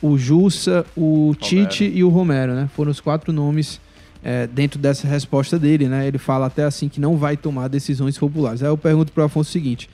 o 0.00 0.16
Jussa, 0.16 0.86
o 0.96 1.26
Romero. 1.26 1.34
Tite 1.34 1.84
e 1.84 2.02
o 2.02 2.08
Romero. 2.08 2.54
Né? 2.54 2.70
Foram 2.74 2.90
os 2.90 3.00
quatro 3.00 3.34
nomes 3.34 3.78
é, 4.24 4.46
dentro 4.46 4.78
dessa 4.78 5.06
resposta 5.06 5.58
dele. 5.58 5.88
Né? 5.88 6.08
Ele 6.08 6.18
fala 6.18 6.46
até 6.46 6.64
assim 6.64 6.88
que 6.88 6.98
não 6.98 7.18
vai 7.18 7.36
tomar 7.36 7.68
decisões 7.68 8.16
populares. 8.16 8.62
Aí 8.62 8.68
eu 8.70 8.78
pergunto 8.78 9.12
para 9.12 9.24
o 9.24 9.26
Afonso 9.26 9.50
o 9.50 9.52
seguinte: 9.52 9.90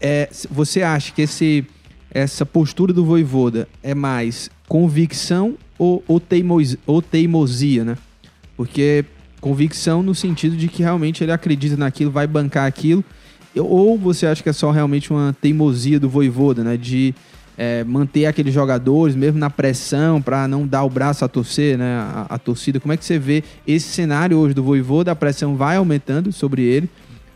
é, 0.00 0.30
você 0.50 0.82
acha 0.82 1.12
que 1.12 1.20
esse, 1.20 1.66
essa 2.10 2.46
postura 2.46 2.90
do 2.90 3.04
Voivoda 3.04 3.68
é 3.82 3.94
mais 3.94 4.50
convicção 4.66 5.58
ou, 5.80 6.04
ou, 6.06 6.20
teimos, 6.20 6.76
ou 6.86 7.00
teimosia, 7.00 7.82
né? 7.82 7.96
Porque 8.54 9.02
convicção 9.40 10.02
no 10.02 10.14
sentido 10.14 10.54
de 10.54 10.68
que 10.68 10.82
realmente 10.82 11.24
ele 11.24 11.32
acredita 11.32 11.74
naquilo, 11.74 12.10
vai 12.10 12.26
bancar 12.26 12.66
aquilo, 12.66 13.02
ou 13.56 13.96
você 13.96 14.26
acha 14.26 14.42
que 14.42 14.50
é 14.50 14.52
só 14.52 14.70
realmente 14.70 15.10
uma 15.10 15.34
teimosia 15.40 15.98
do 15.98 16.06
Voivoda, 16.06 16.62
né? 16.62 16.76
De 16.76 17.14
é, 17.56 17.82
manter 17.82 18.26
aqueles 18.26 18.52
jogadores, 18.52 19.16
mesmo 19.16 19.38
na 19.38 19.48
pressão, 19.48 20.20
para 20.20 20.46
não 20.46 20.66
dar 20.66 20.84
o 20.84 20.90
braço 20.90 21.24
a 21.24 21.28
torcer, 21.28 21.78
né? 21.78 21.96
A, 21.96 22.26
a, 22.28 22.38
torcida. 22.38 22.78
Como 22.78 22.92
é 22.92 22.96
que 22.98 23.04
você 23.04 23.18
vê 23.18 23.42
esse 23.66 23.88
cenário 23.88 24.36
hoje 24.36 24.52
do 24.52 24.62
Voivoda? 24.62 25.10
A 25.10 25.16
pressão 25.16 25.56
vai 25.56 25.78
aumentando 25.78 26.30
sobre 26.30 26.60
ele, 26.60 26.90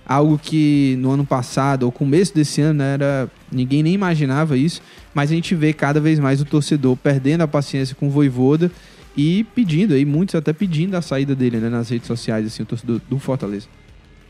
algo 0.07 0.39
que 0.39 0.99
no 1.01 1.11
ano 1.13 1.25
passado, 1.25 1.85
ou 1.85 1.91
começo 1.91 2.35
desse 2.35 2.61
ano, 2.61 2.81
né, 2.81 2.93
era 2.93 3.31
ninguém 3.51 3.83
nem 3.83 3.95
imaginava 3.95 4.55
isso 4.55 4.83
mas 5.15 5.31
a 5.31 5.35
gente 5.35 5.55
vê 5.55 5.73
cada 5.73 6.01
vez 6.01 6.19
mais 6.19 6.41
o 6.41 6.45
torcedor 6.45 6.97
perdendo 6.97 7.43
a 7.43 7.49
paciência 7.49 7.95
com 7.95 8.09
o 8.09 8.11
Voivoda 8.11 8.71
e 9.17 9.45
pedindo 9.55 9.95
aí, 9.95 10.05
muitos 10.05 10.35
até 10.35 10.53
pedindo 10.53 10.97
a 10.97 11.03
saída 11.03 11.35
dele 11.35 11.59
né, 11.59 11.69
nas 11.69 11.89
redes 11.89 12.07
sociais, 12.07 12.47
assim, 12.47 12.65
o 12.65 12.67
torcedor 12.67 13.01
do 13.09 13.19
Fortaleza. 13.19 13.69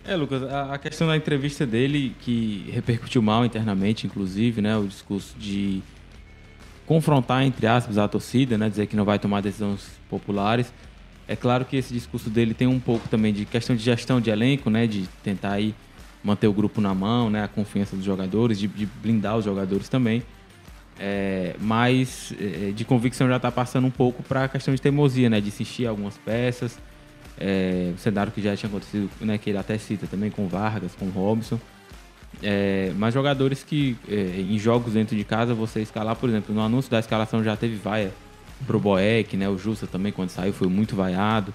É, 0.06 0.14
Lucas, 0.14 0.42
a 0.42 0.76
questão 0.76 1.06
da 1.06 1.16
entrevista 1.16 1.64
dele, 1.64 2.14
que 2.20 2.70
repercutiu 2.70 3.22
mal 3.22 3.46
internamente, 3.46 4.06
inclusive, 4.06 4.60
né, 4.60 4.76
o 4.76 4.86
discurso 4.86 5.34
de 5.38 5.82
confrontar, 6.84 7.42
entre 7.42 7.66
aspas, 7.66 7.96
a 7.96 8.06
torcida, 8.06 8.58
né, 8.58 8.68
dizer 8.68 8.86
que 8.86 8.94
não 8.94 9.06
vai 9.06 9.18
tomar 9.18 9.40
decisões 9.40 9.88
populares. 10.10 10.70
É 11.26 11.34
claro 11.34 11.64
que 11.64 11.76
esse 11.76 11.94
discurso 11.94 12.28
dele 12.28 12.52
tem 12.52 12.68
um 12.68 12.78
pouco 12.78 13.08
também 13.08 13.32
de 13.32 13.46
questão 13.46 13.74
de 13.74 13.82
gestão 13.82 14.20
de 14.20 14.28
elenco, 14.28 14.68
né, 14.68 14.86
de 14.86 15.08
tentar 15.22 15.52
aí 15.52 15.74
manter 16.22 16.48
o 16.48 16.52
grupo 16.52 16.82
na 16.82 16.94
mão, 16.94 17.30
né, 17.30 17.42
a 17.42 17.48
confiança 17.48 17.96
dos 17.96 18.04
jogadores, 18.04 18.58
de, 18.58 18.68
de 18.68 18.84
blindar 18.84 19.38
os 19.38 19.44
jogadores 19.46 19.88
também. 19.88 20.22
É, 20.98 21.56
mas 21.60 22.32
é, 22.38 22.70
de 22.70 22.84
convicção 22.84 23.28
já 23.28 23.36
está 23.36 23.50
passando 23.50 23.86
um 23.86 23.90
pouco 23.90 24.22
para 24.22 24.44
a 24.44 24.48
questão 24.48 24.74
de 24.74 24.80
teimosia, 24.80 25.28
né? 25.28 25.40
De 25.40 25.48
insistir 25.48 25.86
algumas 25.86 26.16
peças. 26.18 26.78
É, 27.38 27.92
o 27.94 27.98
cenário 27.98 28.30
que 28.30 28.40
já 28.40 28.56
tinha 28.56 28.68
acontecido, 28.68 29.10
né? 29.20 29.38
Que 29.38 29.50
ele 29.50 29.58
até 29.58 29.76
cita 29.76 30.06
também 30.06 30.30
com 30.30 30.46
Vargas, 30.46 30.94
com 30.94 31.08
Robson. 31.08 31.58
É, 32.42 32.92
mas 32.96 33.14
jogadores 33.14 33.62
que 33.62 33.96
é, 34.08 34.40
em 34.40 34.58
jogos 34.58 34.92
dentro 34.92 35.16
de 35.16 35.24
casa 35.24 35.54
você 35.54 35.80
escalar, 35.80 36.16
por 36.16 36.28
exemplo, 36.28 36.54
no 36.54 36.60
anúncio 36.60 36.90
da 36.90 36.98
escalação 36.98 37.42
já 37.42 37.56
teve 37.56 37.76
vaia 37.76 38.12
pro 38.66 38.78
Boeck, 38.78 39.36
né? 39.36 39.48
O 39.48 39.58
Justa 39.58 39.86
também 39.86 40.12
quando 40.12 40.30
saiu 40.30 40.52
foi 40.52 40.68
muito 40.68 40.94
vaiado. 40.94 41.52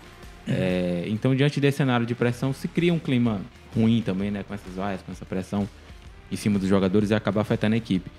É, 0.47 1.03
então 1.07 1.35
diante 1.35 1.59
desse 1.59 1.77
cenário 1.77 2.05
de 2.05 2.15
pressão 2.15 2.51
se 2.51 2.67
cria 2.67 2.93
um 2.93 2.99
clima 2.99 3.41
ruim 3.75 4.01
também, 4.01 4.31
né? 4.31 4.43
Com 4.43 4.53
essas 4.53 4.73
vaias, 4.73 5.01
com 5.01 5.11
essa 5.11 5.25
pressão 5.25 5.67
em 6.31 6.35
cima 6.35 6.59
dos 6.59 6.67
jogadores 6.67 7.09
e 7.09 7.13
acaba 7.13 7.41
afetando 7.41 7.75
a 7.75 7.77
equipe. 7.77 8.09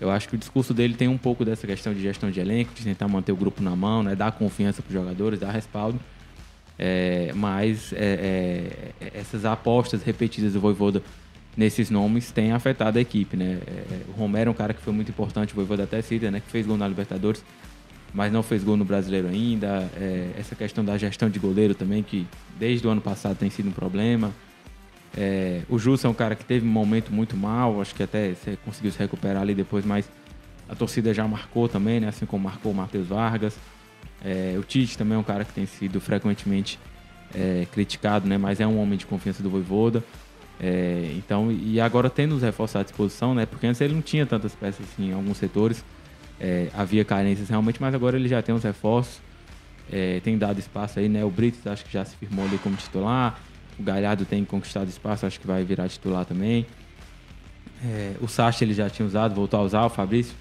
Eu 0.00 0.10
acho 0.10 0.28
que 0.28 0.34
o 0.34 0.38
discurso 0.38 0.72
dele 0.72 0.94
tem 0.94 1.08
um 1.08 1.18
pouco 1.18 1.44
dessa 1.44 1.66
questão 1.66 1.92
de 1.92 2.00
gestão 2.00 2.30
de 2.30 2.40
elenco, 2.40 2.72
de 2.74 2.82
tentar 2.82 3.06
manter 3.06 3.32
o 3.32 3.36
grupo 3.36 3.62
na 3.62 3.76
mão, 3.76 4.02
né? 4.02 4.16
dar 4.16 4.32
confiança 4.32 4.80
para 4.80 4.88
os 4.88 4.94
jogadores, 4.94 5.38
dar 5.38 5.50
respaldo. 5.50 6.00
É, 6.78 7.30
mas 7.34 7.92
é, 7.92 8.92
é, 9.00 9.10
essas 9.18 9.44
apostas 9.44 10.02
repetidas 10.02 10.54
do 10.54 10.60
Voivoda 10.60 11.02
nesses 11.54 11.90
nomes 11.90 12.30
têm 12.30 12.52
afetado 12.52 12.98
a 12.98 13.02
equipe. 13.02 13.36
Né? 13.36 13.60
É, 13.66 14.00
o 14.08 14.12
Romero 14.12 14.48
é 14.48 14.50
um 14.52 14.54
cara 14.54 14.72
que 14.72 14.80
foi 14.80 14.92
muito 14.92 15.10
importante, 15.10 15.52
o 15.52 15.56
Voivoda 15.56 15.82
até 15.82 16.00
cita, 16.00 16.30
né? 16.30 16.40
que 16.40 16.50
fez 16.50 16.66
gol 16.66 16.78
na 16.78 16.88
Libertadores, 16.88 17.44
mas 18.14 18.32
não 18.32 18.42
fez 18.42 18.64
gol 18.64 18.78
no 18.78 18.84
Brasileiro 18.86 19.28
ainda. 19.28 19.90
É, 19.94 20.30
essa 20.38 20.54
questão 20.54 20.82
da 20.82 20.96
gestão 20.96 21.28
de 21.28 21.38
goleiro 21.38 21.74
também, 21.74 22.02
que 22.02 22.26
desde 22.58 22.86
o 22.86 22.90
ano 22.90 23.02
passado 23.02 23.36
tem 23.36 23.50
sido 23.50 23.68
um 23.68 23.72
problema. 23.72 24.32
É, 25.16 25.62
o 25.68 25.78
Jussa 25.78 26.06
é 26.06 26.10
um 26.10 26.14
cara 26.14 26.34
que 26.34 26.44
teve 26.44 26.66
um 26.66 26.70
momento 26.70 27.12
muito 27.12 27.36
mal, 27.36 27.80
acho 27.80 27.94
que 27.94 28.02
até 28.02 28.34
conseguiu 28.64 28.92
se 28.92 28.98
recuperar 28.98 29.42
ali 29.42 29.54
depois, 29.54 29.84
mas 29.84 30.08
a 30.68 30.74
torcida 30.74 31.12
já 31.12 31.26
marcou 31.26 31.68
também, 31.68 31.98
né? 31.98 32.08
Assim 32.08 32.24
como 32.24 32.44
marcou 32.44 32.70
o 32.70 32.74
Matheus 32.74 33.08
Vargas. 33.08 33.58
É, 34.24 34.54
o 34.58 34.62
Tite 34.62 34.96
também 34.96 35.16
é 35.16 35.18
um 35.18 35.24
cara 35.24 35.44
que 35.44 35.52
tem 35.52 35.66
sido 35.66 36.00
frequentemente 36.00 36.78
é, 37.34 37.66
criticado, 37.72 38.28
né? 38.28 38.38
Mas 38.38 38.60
é 38.60 38.66
um 38.66 38.80
homem 38.80 38.96
de 38.96 39.04
confiança 39.04 39.42
do 39.42 39.50
Voivoda. 39.50 40.04
É, 40.60 41.12
então, 41.16 41.50
e 41.50 41.80
agora 41.80 42.08
tendo 42.10 42.36
os 42.36 42.42
reforços 42.42 42.76
à 42.76 42.82
disposição, 42.82 43.34
né? 43.34 43.46
Porque 43.46 43.66
antes 43.66 43.80
ele 43.80 43.94
não 43.94 44.02
tinha 44.02 44.24
tantas 44.26 44.54
peças 44.54 44.86
assim, 44.92 45.10
em 45.10 45.12
alguns 45.12 45.38
setores. 45.38 45.84
É, 46.38 46.68
havia 46.72 47.04
carências 47.04 47.48
realmente, 47.48 47.80
mas 47.80 47.94
agora 47.94 48.16
ele 48.16 48.28
já 48.28 48.40
tem 48.40 48.54
os 48.54 48.62
reforços. 48.62 49.20
É, 49.90 50.20
tem 50.20 50.38
dado 50.38 50.60
espaço 50.60 51.00
aí, 51.00 51.08
né? 51.08 51.24
O 51.24 51.30
Brites 51.30 51.66
acho 51.66 51.84
que 51.84 51.92
já 51.92 52.04
se 52.04 52.14
firmou 52.14 52.44
ali 52.44 52.58
como 52.58 52.76
titular. 52.76 53.40
O 53.80 53.82
Galhardo 53.82 54.26
tem 54.26 54.44
conquistado 54.44 54.88
espaço, 54.88 55.24
acho 55.24 55.40
que 55.40 55.46
vai 55.46 55.64
virar 55.64 55.88
titular 55.88 56.26
também. 56.26 56.66
É, 57.82 58.12
o 58.20 58.28
Sacha 58.28 58.62
ele 58.62 58.74
já 58.74 58.90
tinha 58.90 59.06
usado, 59.06 59.34
voltou 59.34 59.58
a 59.58 59.62
usar, 59.62 59.86
o 59.86 59.88
Fabrício. 59.88 60.34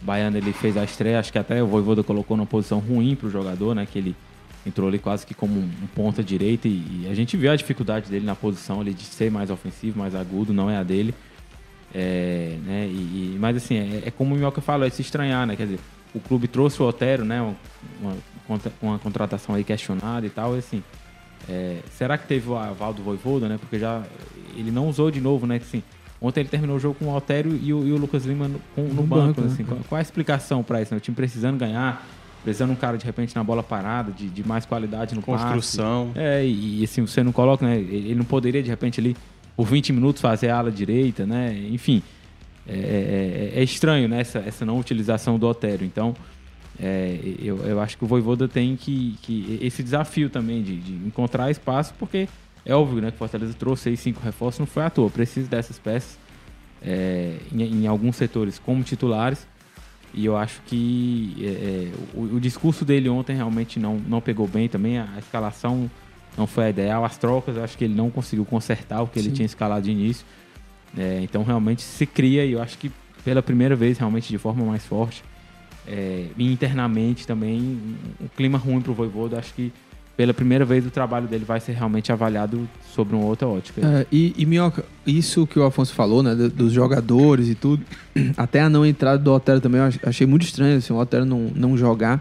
O 0.00 0.06
Baiano 0.06 0.38
ele 0.38 0.54
fez 0.54 0.74
a 0.74 0.84
estreia, 0.84 1.18
acho 1.18 1.30
que 1.30 1.38
até 1.38 1.62
o 1.62 1.66
Voivoda 1.66 2.02
colocou 2.02 2.34
numa 2.34 2.46
posição 2.46 2.78
ruim 2.78 3.14
para 3.14 3.26
o 3.26 3.30
jogador, 3.30 3.74
né? 3.74 3.84
Que 3.84 3.98
ele 3.98 4.16
entrou 4.64 4.88
ali 4.88 4.98
quase 4.98 5.26
que 5.26 5.34
como 5.34 5.60
um, 5.60 5.70
ponta 5.94 6.22
direita 6.22 6.66
e, 6.66 7.02
e, 7.02 7.08
a 7.10 7.14
gente 7.14 7.36
viu 7.36 7.50
a 7.50 7.56
dificuldade 7.56 8.10
dele 8.10 8.24
na 8.24 8.34
posição 8.34 8.80
ali 8.80 8.94
de 8.94 9.04
ser 9.04 9.30
mais 9.30 9.50
ofensivo, 9.50 9.98
mais 9.98 10.14
agudo, 10.14 10.54
não 10.54 10.70
é 10.70 10.78
a 10.78 10.82
dele. 10.82 11.14
É, 11.94 12.56
né, 12.64 12.86
e, 12.86 13.34
e, 13.34 13.36
mas 13.38 13.56
assim, 13.56 13.76
é, 13.76 14.02
é 14.06 14.10
como 14.10 14.34
o 14.34 14.38
Minhoca 14.38 14.62
falou, 14.62 14.86
é 14.86 14.90
se 14.90 15.02
estranhar, 15.02 15.46
né? 15.46 15.56
Quer 15.56 15.64
dizer, 15.64 15.80
o 16.14 16.20
clube 16.20 16.48
trouxe 16.48 16.82
o 16.82 16.86
Otero, 16.86 17.24
né? 17.24 17.42
Uma, 18.00 18.16
uma, 18.48 18.60
uma 18.80 18.98
contratação 18.98 19.54
aí 19.54 19.62
questionada 19.62 20.26
e 20.26 20.30
tal, 20.30 20.56
e 20.56 20.58
assim, 20.58 20.82
é, 21.48 21.78
será 21.90 22.18
que 22.18 22.26
teve 22.26 22.48
o 22.48 22.56
aval 22.56 22.92
do 22.92 23.02
Voivoda, 23.02 23.48
né? 23.48 23.56
Porque 23.58 23.78
já 23.78 24.02
ele 24.54 24.70
não 24.70 24.88
usou 24.88 25.10
de 25.10 25.20
novo, 25.20 25.46
né? 25.46 25.56
Assim, 25.56 25.82
ontem 26.20 26.40
ele 26.40 26.48
terminou 26.48 26.76
o 26.76 26.80
jogo 26.80 26.96
com 26.96 27.06
o 27.06 27.10
Altério 27.10 27.58
e 27.62 27.72
o, 27.72 27.86
e 27.86 27.92
o 27.92 27.96
Lucas 27.96 28.24
Lima 28.24 28.48
no, 28.48 28.60
com, 28.74 28.82
no, 28.82 28.94
no 28.94 29.02
banco. 29.02 29.26
banco 29.26 29.40
né? 29.42 29.46
assim. 29.46 29.64
qual, 29.64 29.80
qual, 29.88 29.98
é 29.98 30.00
a 30.00 30.02
explicação 30.02 30.62
para 30.62 30.82
isso? 30.82 30.92
Né? 30.92 30.98
O 30.98 31.00
time 31.00 31.14
precisando 31.14 31.58
ganhar, 31.58 32.06
precisando 32.44 32.70
um 32.70 32.76
cara 32.76 32.98
de 32.98 33.04
repente 33.04 33.34
na 33.34 33.42
bola 33.42 33.62
parada, 33.62 34.12
de, 34.12 34.28
de 34.28 34.46
mais 34.46 34.66
qualidade 34.66 35.14
no 35.14 35.22
passe. 35.22 35.44
Construção. 35.44 36.10
É, 36.14 36.44
e, 36.44 36.80
e 36.80 36.84
assim, 36.84 37.06
você 37.06 37.22
não 37.22 37.32
coloca, 37.32 37.66
né? 37.66 37.76
Ele 37.76 37.96
ele 37.96 38.14
não 38.14 38.24
poderia, 38.24 38.62
de 38.62 38.68
repente, 38.68 39.00
ali, 39.00 39.16
por 39.56 39.66
20 39.66 39.92
minutos, 39.92 40.20
fazer 40.20 40.50
a 40.50 40.58
ala 40.58 40.70
direita, 40.70 41.24
né? 41.24 41.56
Enfim, 41.70 42.02
é, 42.66 43.52
é- 43.54 43.60
é 43.60 43.62
estranho, 43.62 44.08
né? 44.08 44.20
Essa, 44.20 44.40
essa 44.40 44.66
não 44.66 44.78
utilização 44.78 45.38
do 45.38 45.46
Otério. 45.48 45.86
Então, 45.86 46.14
é, 46.80 47.18
eu, 47.40 47.58
eu 47.58 47.80
acho 47.80 47.98
que 47.98 48.04
o 48.04 48.06
Voivoda 48.06 48.46
tem 48.46 48.76
que, 48.76 49.16
que 49.22 49.58
esse 49.60 49.82
desafio 49.82 50.30
também 50.30 50.62
de, 50.62 50.76
de 50.76 50.92
encontrar 51.06 51.50
espaço, 51.50 51.92
porque 51.98 52.28
é 52.64 52.74
óbvio, 52.74 53.00
né? 53.00 53.10
Que 53.10 53.16
o 53.16 53.18
Fortaleza 53.18 53.54
trouxe 53.54 53.88
aí 53.88 53.96
cinco 53.96 54.20
reforços, 54.22 54.60
não 54.60 54.66
foi 54.66 54.84
à 54.84 54.90
toa. 54.90 55.10
Precisa 55.10 55.48
dessas 55.48 55.78
peças 55.78 56.18
é, 56.82 57.36
em, 57.52 57.62
em 57.62 57.86
alguns 57.86 58.16
setores 58.16 58.58
como 58.58 58.82
titulares. 58.82 59.46
E 60.14 60.24
eu 60.24 60.36
acho 60.36 60.62
que 60.66 61.34
é, 61.40 61.46
é, 61.46 61.92
o, 62.14 62.36
o 62.36 62.40
discurso 62.40 62.84
dele 62.84 63.08
ontem 63.08 63.34
realmente 63.34 63.78
não, 63.78 63.96
não 63.96 64.20
pegou 64.20 64.46
bem 64.46 64.68
também. 64.68 64.98
A, 64.98 65.08
a 65.16 65.18
escalação 65.18 65.90
não 66.36 66.46
foi 66.46 66.64
a 66.66 66.70
ideal. 66.70 67.04
As 67.04 67.18
trocas, 67.18 67.56
eu 67.56 67.64
acho 67.64 67.76
que 67.76 67.84
ele 67.84 67.94
não 67.94 68.10
conseguiu 68.10 68.44
consertar 68.44 69.02
o 69.02 69.06
que 69.06 69.18
ele 69.18 69.32
tinha 69.32 69.46
escalado 69.46 69.82
de 69.82 69.90
início. 69.90 70.24
É, 70.96 71.20
então 71.22 71.42
realmente 71.42 71.82
se 71.82 72.06
cria, 72.06 72.46
e 72.46 72.52
eu 72.52 72.62
acho 72.62 72.78
que 72.78 72.90
pela 73.24 73.42
primeira 73.42 73.76
vez, 73.76 73.98
realmente 73.98 74.28
de 74.28 74.38
forma 74.38 74.64
mais 74.64 74.86
forte, 74.86 75.22
é, 75.88 76.26
internamente 76.38 77.26
também, 77.26 77.58
um, 78.20 78.26
clima 78.36 78.58
ruim 78.58 78.80
para 78.80 78.92
o 78.92 78.94
Voivoda. 78.94 79.38
Acho 79.38 79.54
que 79.54 79.72
pela 80.16 80.34
primeira 80.34 80.64
vez 80.64 80.84
o 80.84 80.90
trabalho 80.90 81.28
dele 81.28 81.44
vai 81.44 81.60
ser 81.60 81.72
realmente 81.72 82.10
avaliado 82.10 82.68
sobre 82.94 83.14
uma 83.14 83.24
outra 83.24 83.46
ótica. 83.46 83.80
É, 83.86 84.06
e, 84.10 84.34
e 84.36 84.44
Minhoca, 84.44 84.84
isso 85.06 85.46
que 85.46 85.58
o 85.58 85.64
Afonso 85.64 85.94
falou, 85.94 86.22
né, 86.24 86.34
do- 86.34 86.50
dos 86.50 86.72
jogadores 86.72 87.48
e 87.48 87.54
tudo, 87.54 87.84
até 88.36 88.60
a 88.60 88.68
não 88.68 88.84
entrada 88.84 89.18
do 89.18 89.32
Otero 89.32 89.60
também, 89.60 89.80
eu 89.80 89.86
ach- 89.86 90.00
achei 90.04 90.26
muito 90.26 90.42
estranho, 90.42 90.76
assim, 90.78 90.92
o 90.92 90.96
Otero 90.96 91.24
não, 91.24 91.50
não 91.54 91.76
jogar, 91.76 92.20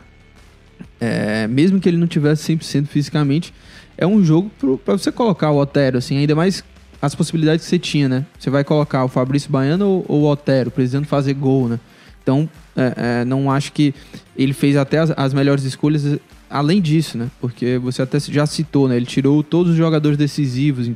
É, 0.99 1.47
mesmo 1.47 1.80
que 1.80 1.88
ele 1.89 1.97
não 1.97 2.08
tivesse 2.08 2.56
100% 2.56 2.88
fisicamente, 2.88 3.53
é 3.97 4.06
um 4.06 4.23
jogo 4.23 4.49
pro, 4.60 4.77
pra 4.77 4.95
você 4.97 5.12
colocar 5.12 5.49
o 5.51 5.58
Otero, 5.58 5.97
assim, 5.97 6.17
ainda 6.17 6.36
mais 6.36 6.63
as 7.01 7.13
possibilidades 7.15 7.63
que 7.65 7.69
você 7.69 7.80
tinha, 7.80 8.08
né, 8.10 8.25
você 8.38 8.49
vai 8.49 8.63
colocar 8.63 9.03
o 9.03 9.08
Fabrício 9.08 9.49
Baiano 9.51 9.88
ou, 9.88 10.06
ou 10.08 10.21
o 10.23 10.32
Otero, 10.32 10.69
precisando 10.71 11.06
fazer 11.06 11.34
gol, 11.34 11.67
né, 11.67 11.80
então, 12.23 12.47
é, 12.77 12.93
é, 13.21 13.25
não 13.25 13.51
acho 13.51 13.73
que 13.73 13.93
ele 14.37 14.53
fez 14.53 14.77
até 14.77 14.99
as, 14.99 15.11
as 15.17 15.33
melhores 15.33 15.63
escolhas 15.63 16.19
além 16.49 16.81
disso, 16.81 17.17
né? 17.17 17.29
Porque 17.41 17.77
você 17.77 18.01
até 18.01 18.19
já 18.19 18.45
citou, 18.45 18.87
né? 18.87 18.95
Ele 18.95 19.05
tirou 19.05 19.43
todos 19.43 19.71
os 19.73 19.77
jogadores 19.77 20.17
decisivos, 20.17 20.89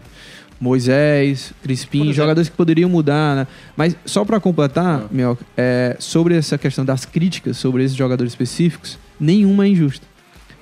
Moisés, 0.59 1.53
Crispim, 1.63 1.99
exemplo. 2.01 2.13
jogadores 2.13 2.47
que 2.47 2.55
poderiam 2.55 2.89
mudar, 2.89 3.35
né? 3.35 3.47
Mas 3.75 3.95
só 4.05 4.23
pra 4.23 4.39
completar, 4.39 5.01
Ah. 5.01 5.07
Mioca, 5.11 5.43
é, 5.57 5.95
sobre 5.99 6.35
essa 6.35 6.57
questão 6.57 6.85
das 6.85 7.03
críticas 7.03 7.57
sobre 7.57 7.83
esses 7.83 7.97
jogadores 7.97 8.31
específicos, 8.31 8.97
nenhuma 9.19 9.65
é 9.65 9.69
injusta. 9.69 10.05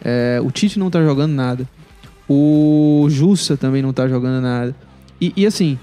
É, 0.02 0.40
o 0.42 0.50
Tite 0.52 0.80
não 0.80 0.90
tá 0.90 1.04
jogando 1.04 1.34
nada. 1.34 1.68
O 2.28 3.08
Jussa 3.10 3.58
também 3.58 3.82
não 3.82 3.92
tá 3.92 4.08
jogando 4.08 4.42
nada. 4.42 4.74
E, 5.20 5.34
e, 5.36 5.46
assim, 5.46 5.78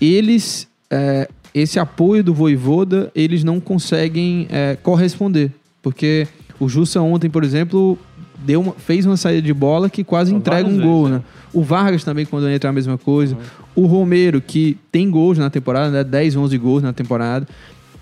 eles. 0.00 0.66
é, 0.90 1.28
esse 1.54 1.78
apoio 1.78 2.22
do 2.24 2.32
Voivoda, 2.34 3.10
eles 3.14 3.44
não 3.44 3.60
conseguem 3.60 4.46
é, 4.50 4.76
corresponder. 4.82 5.50
Porque 5.82 6.26
o 6.60 6.68
Jussa 6.68 7.00
ontem, 7.00 7.28
por 7.28 7.42
exemplo, 7.44 7.98
deu 8.44 8.60
uma- 8.60 8.72
fez 8.72 9.04
uma 9.06 9.16
saída 9.16 9.42
de 9.42 9.52
bola 9.52 9.90
que 9.90 10.02
quase 10.04 10.34
entrega 10.34 10.68
um 10.68 10.80
gol, 10.80 11.04
vezes, 11.06 11.18
né? 11.18 11.24
O 11.52 11.62
Vargas 11.62 12.02
também, 12.04 12.24
quando 12.24 12.48
entra, 12.48 12.68
é 12.68 12.70
a 12.70 12.72
mesma 12.72 12.96
coisa. 12.96 13.36
O 13.74 13.86
Romero, 13.86 14.40
que 14.40 14.76
tem 14.90 15.10
gols 15.10 15.38
na 15.38 15.50
temporada, 15.50 15.90
né? 15.90 16.04
10, 16.04 16.36
11 16.36 16.56
gols 16.58 16.82
na 16.82 16.92
temporada. 16.92 17.46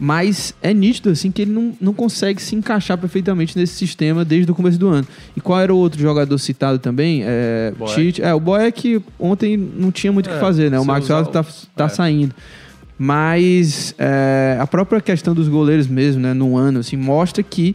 Mas 0.03 0.55
é 0.63 0.73
nítido, 0.73 1.11
assim, 1.11 1.31
que 1.31 1.43
ele 1.43 1.51
não, 1.51 1.75
não 1.79 1.93
consegue 1.93 2.41
se 2.41 2.57
encaixar 2.57 2.97
perfeitamente 2.97 3.59
nesse 3.59 3.75
sistema 3.75 4.25
desde 4.25 4.51
o 4.51 4.55
começo 4.55 4.79
do 4.79 4.89
ano. 4.89 5.07
E 5.37 5.41
qual 5.43 5.61
era 5.61 5.75
o 5.75 5.77
outro 5.77 6.01
jogador 6.01 6.39
citado 6.39 6.79
também? 6.79 7.23
É, 7.23 7.75
Boeck. 7.79 7.95
Tite. 7.95 8.23
É, 8.23 8.33
o 8.33 8.41
Boeck 8.41 9.03
ontem 9.19 9.59
não 9.59 9.91
tinha 9.93 10.11
muito 10.11 10.29
o 10.29 10.31
É, 10.31 10.35
que 10.35 10.41
fazer, 10.41 10.71
né? 10.71 10.79
O 10.81 10.85
Wallace 10.85 11.13
o- 11.13 11.27
tá, 11.27 11.45
tá 11.77 11.85
é. 11.85 11.89
saindo. 11.89 12.35
Mas 13.03 13.95
é, 13.99 14.59
a 14.61 14.67
própria 14.67 15.01
questão 15.01 15.35
dos 15.35 15.49
goleiros 15.49 15.87
mesmo, 15.87 16.21
né? 16.21 16.35
No 16.35 16.55
ano, 16.55 16.81
assim, 16.81 16.99
mostra 16.99 17.43
que 17.43 17.75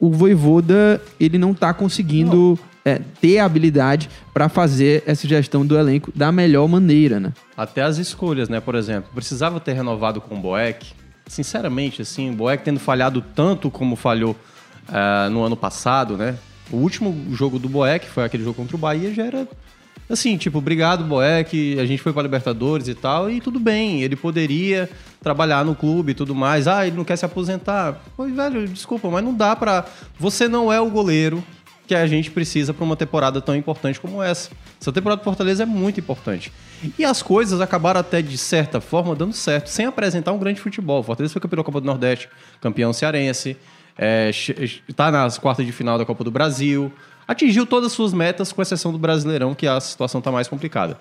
o 0.00 0.10
Voivoda, 0.10 1.02
ele 1.20 1.36
não 1.36 1.52
tá 1.52 1.74
conseguindo 1.74 2.58
é, 2.82 2.98
ter 3.20 3.40
a 3.40 3.44
habilidade 3.44 4.08
para 4.32 4.48
fazer 4.48 5.02
essa 5.06 5.28
gestão 5.28 5.66
do 5.66 5.76
elenco 5.76 6.10
da 6.14 6.32
melhor 6.32 6.66
maneira, 6.66 7.20
né? 7.20 7.34
Até 7.54 7.82
as 7.82 7.98
escolhas, 7.98 8.48
né? 8.48 8.58
Por 8.58 8.74
exemplo, 8.74 9.10
precisava 9.14 9.60
ter 9.60 9.74
renovado 9.74 10.18
com 10.18 10.34
o 10.34 10.40
Boeck. 10.40 10.94
Sinceramente, 11.26 12.00
assim, 12.00 12.30
o 12.30 12.32
Boeck 12.32 12.64
tendo 12.64 12.80
falhado 12.80 13.20
tanto 13.20 13.70
como 13.70 13.96
falhou 13.96 14.34
ah, 14.88 15.28
no 15.30 15.42
ano 15.42 15.58
passado, 15.58 16.16
né? 16.16 16.36
O 16.70 16.76
último 16.76 17.14
jogo 17.34 17.58
do 17.58 17.68
Boeck 17.68 18.08
foi 18.08 18.24
aquele 18.24 18.42
jogo 18.42 18.56
contra 18.56 18.76
o 18.76 18.78
Bahia, 18.78 19.12
já 19.12 19.26
era 19.26 19.46
assim, 20.08 20.36
tipo, 20.36 20.58
obrigado, 20.58 21.04
Boeck, 21.04 21.78
a 21.78 21.86
gente 21.86 22.02
foi 22.02 22.12
para 22.12 22.22
Libertadores 22.22 22.88
e 22.88 22.94
tal, 22.94 23.30
e 23.30 23.40
tudo 23.40 23.58
bem, 23.58 24.02
ele 24.02 24.16
poderia 24.16 24.88
trabalhar 25.22 25.64
no 25.64 25.74
clube 25.74 26.12
e 26.12 26.14
tudo 26.14 26.34
mais. 26.34 26.68
Ah, 26.68 26.86
ele 26.86 26.96
não 26.96 27.04
quer 27.04 27.16
se 27.16 27.24
aposentar. 27.24 28.02
Oi, 28.16 28.30
velho, 28.30 28.68
desculpa, 28.68 29.08
mas 29.08 29.24
não 29.24 29.34
dá 29.34 29.56
pra. 29.56 29.86
Você 30.18 30.46
não 30.46 30.72
é 30.72 30.80
o 30.80 30.90
goleiro 30.90 31.42
que 31.86 31.94
a 31.94 32.06
gente 32.06 32.30
precisa 32.30 32.72
para 32.72 32.84
uma 32.84 32.96
temporada 32.96 33.40
tão 33.40 33.54
importante 33.54 34.00
como 34.00 34.22
essa. 34.22 34.50
Essa 34.80 34.92
temporada 34.92 35.20
do 35.20 35.24
Fortaleza 35.24 35.64
é 35.64 35.66
muito 35.66 36.00
importante. 36.00 36.52
E 36.98 37.04
as 37.04 37.22
coisas 37.22 37.60
acabaram 37.60 38.00
até, 38.00 38.22
de 38.22 38.38
certa 38.38 38.80
forma, 38.80 39.14
dando 39.14 39.32
certo, 39.32 39.68
sem 39.68 39.86
apresentar 39.86 40.32
um 40.32 40.38
grande 40.38 40.60
futebol. 40.60 41.00
O 41.00 41.02
Fortaleza 41.02 41.32
foi 41.32 41.40
campeão 41.42 41.58
da 41.58 41.64
Copa 41.64 41.80
do 41.80 41.86
Nordeste, 41.86 42.28
campeão 42.60 42.92
cearense, 42.92 43.56
está 44.88 45.10
nas 45.10 45.38
quartas 45.38 45.64
de 45.64 45.72
final 45.72 45.98
da 45.98 46.04
Copa 46.04 46.24
do 46.24 46.30
Brasil, 46.30 46.92
atingiu 47.26 47.66
todas 47.66 47.88
as 47.88 47.92
suas 47.92 48.12
metas, 48.12 48.52
com 48.52 48.62
exceção 48.62 48.92
do 48.92 48.98
Brasileirão, 48.98 49.54
que 49.54 49.66
a 49.66 49.80
situação 49.80 50.18
está 50.18 50.30
mais 50.30 50.48
complicada. 50.48 50.98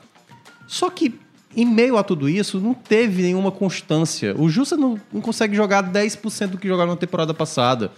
Só 0.68 0.90
que, 0.90 1.20
em 1.56 1.66
meio 1.66 1.98
a 1.98 2.04
tudo 2.04 2.30
isso, 2.30 2.60
não 2.60 2.74
teve 2.74 3.22
nenhuma 3.22 3.52
constância. 3.52 4.36
O 4.38 4.50
Justa 4.50 4.76
não, 4.76 5.00
não 5.12 5.22
consegue 5.22 5.56
jogar 5.56 5.84
10% 5.84 6.48
do 6.48 6.58
que 6.58 6.68
jogaram 6.68 6.92
na 6.92 6.98
temporada 6.98 7.34
passada. 7.34 7.92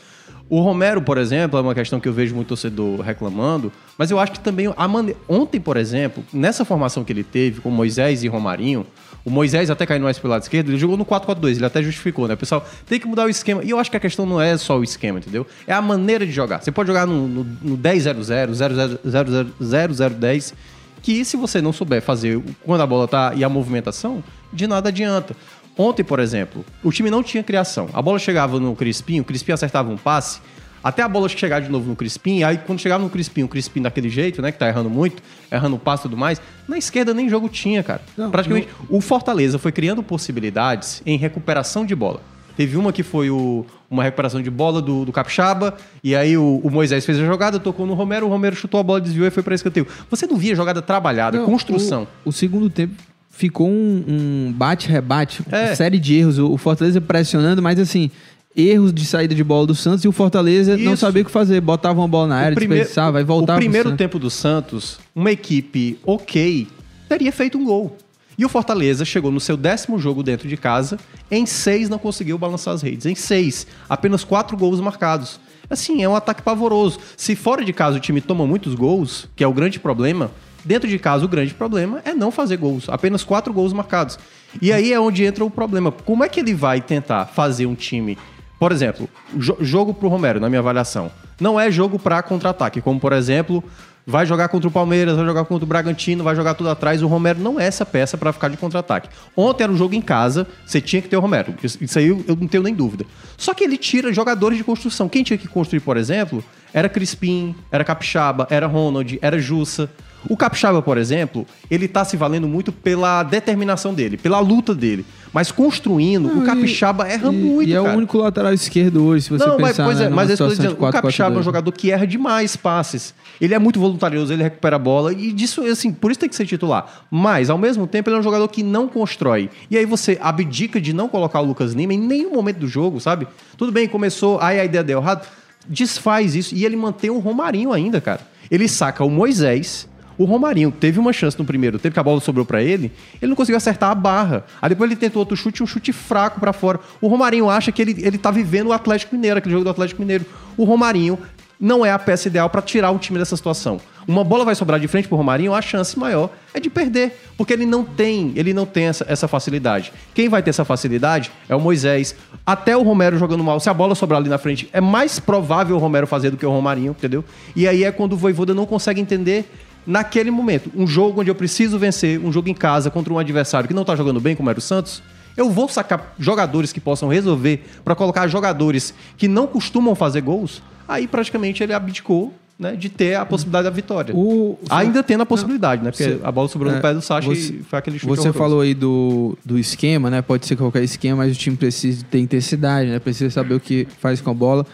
O 0.48 0.62
Romero, 0.62 1.02
por 1.02 1.18
exemplo, 1.18 1.58
é 1.58 1.62
uma 1.62 1.74
questão 1.74 2.00
que 2.00 2.08
eu 2.08 2.14
vejo 2.14 2.36
muito 2.36 2.50
torcedor 2.50 3.02
reclamando, 3.02 3.72
mas 3.98 4.12
eu 4.12 4.20
acho 4.20 4.34
que 4.34 4.40
também 4.40 4.72
a 4.78 4.88
mane... 4.88 5.16
ontem, 5.28 5.60
por 5.60 5.76
exemplo, 5.76 6.24
nessa 6.32 6.64
formação 6.64 7.04
que 7.04 7.12
ele 7.12 7.24
teve 7.24 7.62
com 7.62 7.72
Moisés 7.72 8.24
e 8.24 8.28
Romarinho, 8.28 8.86
o 9.26 9.32
Moisés 9.32 9.72
até 9.72 9.88
caiu 9.88 10.04
mais 10.04 10.20
pelo 10.20 10.32
lado 10.32 10.44
esquerdo, 10.44 10.70
ele 10.70 10.78
jogou 10.78 10.96
no 10.96 11.04
4-4-2, 11.04 11.56
ele 11.56 11.66
até 11.66 11.82
justificou, 11.82 12.28
né? 12.28 12.36
Pessoal, 12.36 12.64
tem 12.86 13.00
que 13.00 13.08
mudar 13.08 13.26
o 13.26 13.30
esquema. 13.30 13.64
E 13.64 13.72
eu 13.72 13.80
acho 13.80 13.90
que 13.90 13.98
a 13.98 14.00
questão 14.00 14.24
não 14.24 14.40
é 14.40 14.56
só 14.56 14.78
o 14.78 14.84
esquema, 14.84 15.18
entendeu? 15.18 15.48
É 15.66 15.74
a 15.74 15.82
maneira 15.82 16.24
de 16.24 16.32
jogar. 16.32 16.62
Você 16.62 16.72
pode 16.72 16.88
jogar 16.88 17.08
no, 17.08 17.28
no, 17.28 17.44
no 17.44 17.76
10-0-0, 17.76 18.52
0-0-0-0-10, 18.52 20.54
que 21.02 21.26
se 21.26 21.36
você 21.38 21.60
não 21.60 21.74
souber 21.74 22.04
fazer 22.04 22.40
quando 22.64 22.82
a 22.82 22.88
bola 22.88 23.08
tá 23.08 23.34
e 23.36 23.44
a 23.44 23.50
movimentação, 23.50 24.24
de 24.54 24.68
nada 24.68 24.90
adianta. 24.90 25.36
Ontem, 25.78 26.04
por 26.04 26.20
exemplo, 26.20 26.64
o 26.84 26.92
time 26.92 27.10
não 27.10 27.22
tinha 27.22 27.44
criação. 27.44 27.90
A 27.94 28.02
bola 28.02 28.18
chegava 28.20 28.60
no 28.60 28.76
Crispim, 28.76 29.20
o 29.20 29.24
Crispim 29.26 29.52
acertava 29.52 29.90
um 29.92 29.98
passe, 29.98 30.40
até 30.84 31.02
a 31.02 31.08
bola 31.10 31.28
chegar 31.28 31.60
de 31.62 31.70
novo 31.70 31.90
no 31.90 31.96
Crispim, 31.96 32.44
aí 32.44 32.58
quando 32.60 32.80
chegava 32.80 33.04
no 33.04 33.10
Crispim, 33.10 33.44
o 33.44 33.48
Crispim 33.48 33.82
daquele 33.82 34.08
jeito, 34.08 34.42
né, 34.42 34.52
que 34.52 34.60
tá 34.60 34.68
errando 34.68 34.90
muito, 34.90 35.22
errando 35.52 35.76
o 35.76 35.80
passe 35.80 36.02
e 36.02 36.04
tudo 36.04 36.16
mais, 36.16 36.40
na 36.68 36.78
esquerda 36.78 37.14
nem 37.14 37.28
jogo 37.28 37.50
tinha, 37.50 37.82
cara. 37.84 38.02
Não, 38.16 38.30
Praticamente, 38.32 38.68
o 38.90 39.02
Fortaleza 39.02 39.58
foi 39.60 39.72
criando 39.72 40.02
possibilidades 40.04 41.02
em 41.06 41.18
recuperação 41.18 41.86
de 41.86 41.96
bola. 41.96 42.22
Teve 42.56 42.78
uma 42.78 42.94
que 42.94 43.04
foi 43.04 43.30
o- 43.30 43.66
uma 43.90 44.02
recuperação 44.04 44.42
de 44.42 44.50
bola 44.50 44.82
do, 44.82 45.04
do 45.06 45.12
Capixaba, 45.12 45.76
e 46.04 46.16
aí 46.16 46.38
o, 46.38 46.62
o 46.64 46.70
Moisés 46.72 47.06
fez 47.06 47.20
a 47.20 47.26
jogada, 47.26 47.60
tocou 47.60 47.86
no 47.86 47.94
Romero, 47.96 48.26
o 48.28 48.30
Romero 48.30 48.56
chutou 48.56 48.80
a 48.80 48.84
bola, 48.84 49.02
desviou 49.02 49.28
e 49.28 49.32
foi 49.32 49.44
para 49.44 49.56
escanteio. 49.56 49.86
Você 50.10 50.26
não 50.26 50.38
via 50.38 50.56
jogada 50.56 50.82
trabalhada, 50.82 51.38
Não, 51.40 51.46
construção. 51.46 52.08
O, 52.24 52.30
o 52.30 52.32
segundo 52.32 52.70
tempo 52.70 52.94
ficou 53.36 53.68
um, 53.70 54.04
um 54.08 54.54
bate-rebate, 54.56 55.42
É. 55.52 55.66
uma 55.68 55.76
série 55.76 56.00
de 56.00 56.16
erros. 56.16 56.38
O, 56.38 56.52
o 56.54 56.58
Fortaleza 56.58 57.02
pressionando, 57.02 57.62
mas 57.62 57.80
assim, 57.80 58.10
erros 58.56 58.94
de 58.94 59.06
saída 59.06 59.36
de 59.36 59.44
bola 59.44 59.68
do 59.68 59.76
Santos 59.76 60.06
e 60.06 60.08
o 60.08 60.12
Fortaleza 60.12 60.78
não 60.78 60.94
Isso. 60.94 61.02
sabia 61.02 61.22
o 61.22 61.26
que 61.26 61.32
fazer. 61.32 61.60
Botava 61.62 62.00
uma 62.00 62.08
bola 62.08 62.28
na 62.28 62.36
área, 62.38 62.56
desperdiçava, 62.56 63.18
aí 63.18 63.24
voltava 63.24 63.60
o 63.60 63.62
primeiro 63.62 63.96
tempo 63.98 64.18
do 64.18 64.30
Santos, 64.30 64.98
uma 65.14 65.32
equipe 65.32 66.00
ok 66.06 66.68
teria 67.10 67.32
feito 67.32 67.58
um 67.58 67.64
gol. 67.66 67.98
E 68.38 68.44
o 68.44 68.50
Fortaleza 68.50 69.06
chegou 69.06 69.32
no 69.32 69.40
seu 69.40 69.56
décimo 69.56 69.98
jogo 70.00 70.22
dentro 70.24 70.48
de 70.48 70.58
casa, 70.58 70.98
em 71.32 71.46
seis 71.46 71.88
não 71.88 71.98
conseguiu 71.98 72.38
balançar 72.38 72.74
as 72.74 72.82
redes. 72.82 73.06
Em 73.06 73.16
seis, 73.16 73.66
apenas 73.88 74.24
quatro 74.26 74.58
gols 74.58 74.82
marcados. 74.82 75.40
Assim, 75.70 76.04
é 76.04 76.10
um 76.10 76.16
ataque 76.16 76.42
pavoroso. 76.42 77.00
Se 77.16 77.36
fora 77.36 77.64
de 77.64 77.72
casa 77.72 77.98
o 77.98 78.00
time 78.00 78.20
toma 78.22 78.46
muitos 78.46 78.76
gols, 78.76 79.28
que 79.36 79.44
é 79.44 79.48
o 79.48 79.54
grande 79.54 79.80
problema, 79.80 80.32
dentro 80.66 80.90
de 80.90 80.98
casa 81.00 81.24
o 81.24 81.28
grande 81.28 81.54
problema 81.54 82.02
é 82.04 82.14
não 82.14 82.32
fazer 82.32 82.58
gols. 82.58 82.90
Apenas 82.90 83.24
quatro 83.24 83.54
gols 83.54 83.72
marcados. 83.72 84.18
E 84.62 84.74
aí 84.74 84.92
é 84.92 85.00
onde 85.00 85.24
entra 85.24 85.46
o 85.46 85.50
problema. 85.50 85.92
Como 85.92 86.24
é 86.24 86.28
que 86.30 86.40
ele 86.40 86.54
vai 86.54 86.82
tentar 86.82 87.26
fazer 87.28 87.66
um 87.66 87.76
time 87.76 88.18
por 88.58 88.72
exemplo, 88.72 89.10
jo- 89.36 89.58
jogo 89.60 89.94
pro 89.94 90.08
Romero, 90.08 90.40
na 90.40 90.48
minha 90.48 90.60
avaliação, 90.62 91.12
não 91.40 91.60
é 91.60 91.70
jogo 91.70 92.00
para 92.00 92.24
contra-ataque, 92.24 92.82
como 92.82 93.00
por 93.00 93.14
exemplo, 93.14 93.64
Vai 94.08 94.24
jogar 94.24 94.50
contra 94.50 94.68
o 94.68 94.72
Palmeiras, 94.72 95.16
vai 95.16 95.26
jogar 95.26 95.46
contra 95.46 95.64
o 95.66 95.68
Bragantino, 95.68 96.24
vai 96.24 96.36
jogar 96.36 96.54
tudo 96.54 96.70
atrás. 96.70 97.02
O 97.02 97.08
Romero 97.08 97.40
não 97.40 97.60
é 97.60 97.66
essa 97.66 97.84
peça 97.84 98.16
para 98.16 98.32
ficar 98.32 98.50
de 98.50 98.56
contra-ataque. 98.56 99.10
Ontem 99.36 99.64
era 99.64 99.72
um 99.74 99.76
jogo 99.76 99.96
em 99.96 100.02
casa, 100.02 100.46
você 100.64 100.80
tinha 100.80 101.02
que 101.02 101.08
ter 101.10 101.18
o 101.18 101.20
Romero. 101.20 101.56
Isso 101.64 101.98
aí 101.98 102.10
eu 102.10 102.24
não 102.40 102.48
tenho 102.48 102.62
nem 102.62 102.72
dúvida. 102.72 103.04
Só 103.36 103.52
que 103.52 103.64
ele 103.64 103.78
tira 103.78 104.14
jogadores 104.14 104.60
de 104.60 104.64
construção. 104.64 105.10
Quem 105.10 105.24
tinha 105.24 105.40
que 105.40 105.48
construir, 105.48 105.80
por 105.80 105.98
exemplo, 105.98 106.44
era 106.72 106.88
Crispim, 106.88 107.56
era 107.72 107.84
Capixaba, 107.84 108.46
era 108.52 108.68
Ronald, 108.68 109.18
era 109.24 109.40
Jussa. 109.40 109.90
O 110.28 110.36
Capixaba, 110.36 110.82
por 110.82 110.98
exemplo, 110.98 111.46
ele 111.70 111.88
tá 111.88 112.04
se 112.04 112.18
valendo 112.18 112.48
muito 112.48 112.72
pela 112.72 113.22
determinação 113.24 113.94
dele, 113.94 114.18
pela 114.18 114.40
luta 114.40 114.74
dele. 114.74 115.06
Mas 115.32 115.52
construindo, 115.52 116.30
Não, 116.30 116.42
o 116.44 116.46
Capixaba 116.46 117.08
e- 117.08 117.12
erra 117.12 117.28
e- 117.32 117.36
muito, 117.36 117.70
E 117.70 117.74
é 117.76 117.82
cara. 117.82 117.94
o 117.94 117.98
único 117.98 118.18
lateral 118.18 118.54
esquerdo 118.54 119.04
hoje, 119.06 119.26
se 119.26 119.30
você 119.32 119.46
não, 119.46 119.60
mas, 119.60 119.72
pensar 119.72 119.84
pois 119.86 120.00
né, 120.00 120.06
é, 120.06 120.10
mas 120.10 120.30
é 120.30 120.34
eu 120.34 120.38
tô 120.38 120.48
dizendo. 120.48 120.68
de 120.70 120.74
O 120.74 120.78
Capixaba 120.92 121.36
é 121.36 121.40
um 121.40 121.42
4-4-2. 121.42 121.44
jogador 121.44 121.72
que 121.74 121.92
erra 121.92 122.08
demais 122.08 122.56
passes. 122.56 123.14
Ele 123.40 123.54
é 123.54 123.60
muito 123.60 123.80
voluntarioso, 123.80 124.32
ele 124.32 124.44
recupera 124.44 124.78
a 124.78 124.80
bola 124.80 125.12
e 125.12 125.32
disso, 125.34 125.62
assim, 125.64 125.92
por 125.92 126.10
isso 126.10 126.20
tem 126.20 126.30
que 126.30 126.36
ser 126.36 126.46
titular. 126.46 127.04
Mas, 127.12 127.50
ao 127.50 127.58
mesmo 127.58 127.86
tempo, 127.86 128.10
ele 128.10 128.16
é 128.16 128.20
um 128.20 128.24
jogador 128.24 128.48
que 128.48 128.64
não 128.64 128.88
constrói. 128.88 129.50
E 129.70 129.78
aí 129.78 129.86
você 129.86 130.18
abdica 130.22 130.80
de 130.80 130.94
não 130.94 131.10
colocar 131.10 131.42
o 131.42 131.46
Lucas 131.46 131.74
Lima 131.74 131.94
em 131.94 132.00
nenhum 132.00 132.32
momento 132.34 132.58
do 132.60 132.68
jogo, 132.68 133.00
sabe? 133.02 133.28
Tudo 133.58 133.72
bem, 133.72 133.88
começou, 133.90 134.40
aí 134.42 134.60
a 134.60 134.66
ideia 134.66 134.84
deu 134.84 135.00
errado. 135.00 135.28
Desfaz 135.68 136.36
isso. 136.36 136.56
E 136.56 136.64
ele 136.66 136.76
mantém 136.76 137.10
o 137.10 137.20
Romarinho 137.20 137.74
ainda, 137.74 138.00
cara. 138.00 138.22
Ele 138.50 138.68
saca 138.68 139.04
o 139.04 139.10
Moisés. 139.10 139.88
O 140.18 140.26
Romarinho 140.26 140.72
teve 140.72 141.00
uma 141.00 141.12
chance 141.12 141.38
no 141.38 141.46
primeiro 141.46 141.78
tempo 141.78 141.94
que 141.94 142.00
a 142.00 142.04
bola 142.04 142.20
sobrou 142.20 142.46
pra 142.46 142.62
ele, 142.62 142.92
ele 143.22 143.30
não 143.30 143.36
conseguiu 143.36 143.58
acertar 143.58 143.92
a 143.92 143.96
barra. 143.96 144.46
Aí 144.62 144.70
depois 144.70 144.90
ele 144.90 145.00
tentou 145.00 145.20
outro 145.20 145.36
chute, 145.36 145.62
um 145.62 145.68
chute 145.68 145.92
fraco 145.92 146.40
pra 146.40 146.54
fora. 146.54 146.80
O 147.02 147.08
Romarinho 147.08 147.50
acha 147.50 147.72
que 147.72 147.82
ele, 147.82 147.96
ele 148.00 148.18
tá 148.18 148.32
vivendo 148.32 148.68
o 148.68 148.74
Atlético 148.74 149.16
Mineiro, 149.16 149.38
aquele 149.38 149.54
jogo 149.54 149.64
do 149.64 149.70
Atlético 149.70 150.02
Mineiro. 150.02 150.26
O 150.58 150.64
Romarinho 150.64 151.20
não 151.60 151.86
é 151.86 151.92
a 151.92 152.00
peça 152.00 152.28
ideal 152.28 152.50
pra 152.50 152.62
tirar 152.62 152.92
o 152.92 153.00
time 153.00 153.18
dessa 153.18 153.36
situação. 153.36 153.80
Uma 154.08 154.24
bola 154.24 154.46
vai 154.46 154.54
sobrar 154.54 154.80
de 154.80 154.88
frente 154.88 155.08
pro 155.08 155.18
Romarinho, 155.18 155.54
a 155.54 155.62
chance 155.62 155.98
maior 155.98 156.30
é 156.54 156.60
de 156.60 156.70
perder, 156.70 157.18
porque 157.36 157.52
ele 157.52 157.66
não 157.66 157.84
tem, 157.84 158.34
ele 158.36 158.54
não 158.54 158.66
tem 158.66 158.86
essa, 158.86 159.04
essa 159.10 159.28
facilidade. 159.28 159.92
Quem 160.14 160.30
vai 160.30 160.44
ter 160.44 160.52
essa 160.52 160.64
facilidade 160.64 161.32
é 161.50 161.56
o 161.56 161.60
Moisés. 161.60 162.16
Até 162.46 162.78
o 162.78 162.84
Romero 162.84 163.18
jogando 163.18 163.44
mal, 163.44 163.60
se 163.60 163.68
a 163.68 163.74
bola 163.74 163.96
sobrar 163.96 164.20
ali 164.20 164.30
na 164.30 164.38
frente, 164.38 164.70
é 164.72 164.80
mais 164.80 165.20
provável 165.20 165.76
o 165.76 165.80
Romero 165.80 166.06
fazer 166.06 166.30
do 166.30 166.38
que 166.38 166.46
o 166.46 166.52
Romarinho, 166.52 166.92
entendeu? 166.92 167.26
E 167.56 167.68
aí 167.68 167.84
é 167.84 167.92
quando 167.92 168.14
o 168.14 168.18
Voivoda 168.18 168.54
não 168.54 168.68
consegue 168.68 169.02
entender 169.02 169.52
naquele 169.86 170.32
momento. 170.32 170.72
Um 170.76 170.88
jogo 170.88 171.22
onde 171.22 171.30
eu 171.30 171.36
preciso 171.36 171.78
vencer, 171.80 172.20
um 172.20 172.32
jogo 172.32 172.50
em 172.50 172.54
casa 172.54 172.90
contra 172.90 173.14
um 173.14 173.20
adversário 173.20 173.68
que 173.68 173.74
não 173.74 173.86
tá 173.86 173.96
jogando 173.96 174.20
bem, 174.20 174.36
como 174.36 174.50
era 174.50 174.60
o 174.60 174.62
Santos, 174.62 175.02
eu 175.38 175.50
vou 175.50 175.68
sacar 175.68 176.14
jogadores 176.18 176.72
que 176.72 176.80
possam 176.80 177.10
resolver 177.10 177.64
para 177.84 177.94
colocar 177.96 178.28
jogadores 178.28 178.94
que 179.18 179.28
não 179.28 179.48
costumam 179.48 179.94
fazer 179.96 180.22
gols. 180.22 180.62
Aí 180.88 181.08
praticamente 181.08 181.62
ele 181.64 181.74
abdicou 181.74 182.34
né, 182.58 182.74
de 182.74 182.88
ter 182.88 183.16
a 183.16 183.26
possibilidade 183.26 183.66
da 183.66 183.70
vitória. 183.70 184.16
O- 184.16 184.58
Ainda 184.70 185.04
tendo 185.04 185.20
a 185.24 185.26
possibilidade, 185.26 185.84
né? 185.84 185.92
Porque 185.92 186.06
Você- 186.06 186.20
a 186.24 186.32
bola 186.32 186.48
sobrou 186.48 186.72
é, 186.72 186.76
no 186.78 186.82
pé 186.82 186.94
do 186.94 187.02
Sacha 187.02 187.28
você- 187.28 187.56
e 187.56 187.64
foi 187.64 187.78
aquele 187.80 188.00
chute 188.00 188.08
Você 188.08 188.22
horroroso. 188.22 188.40
falou 188.40 188.62
aí 188.62 188.74
do, 188.74 189.38
do 189.44 189.60
esquema, 189.60 190.10
né? 190.10 190.22
Pode 190.22 190.46
ser 190.46 190.56
qualquer 190.56 190.82
esquema, 190.82 191.18
mas 191.18 191.36
o 191.36 191.38
time 191.38 191.58
precisa 191.58 192.06
ter 192.10 192.20
intensidade, 192.20 192.90
né? 192.90 192.98
Precisa 192.98 193.30
saber 193.30 193.56
o 193.56 193.60
que 193.60 193.86
faz 194.00 194.22
com 194.22 194.30
a 194.32 194.34
bola. 194.34 194.66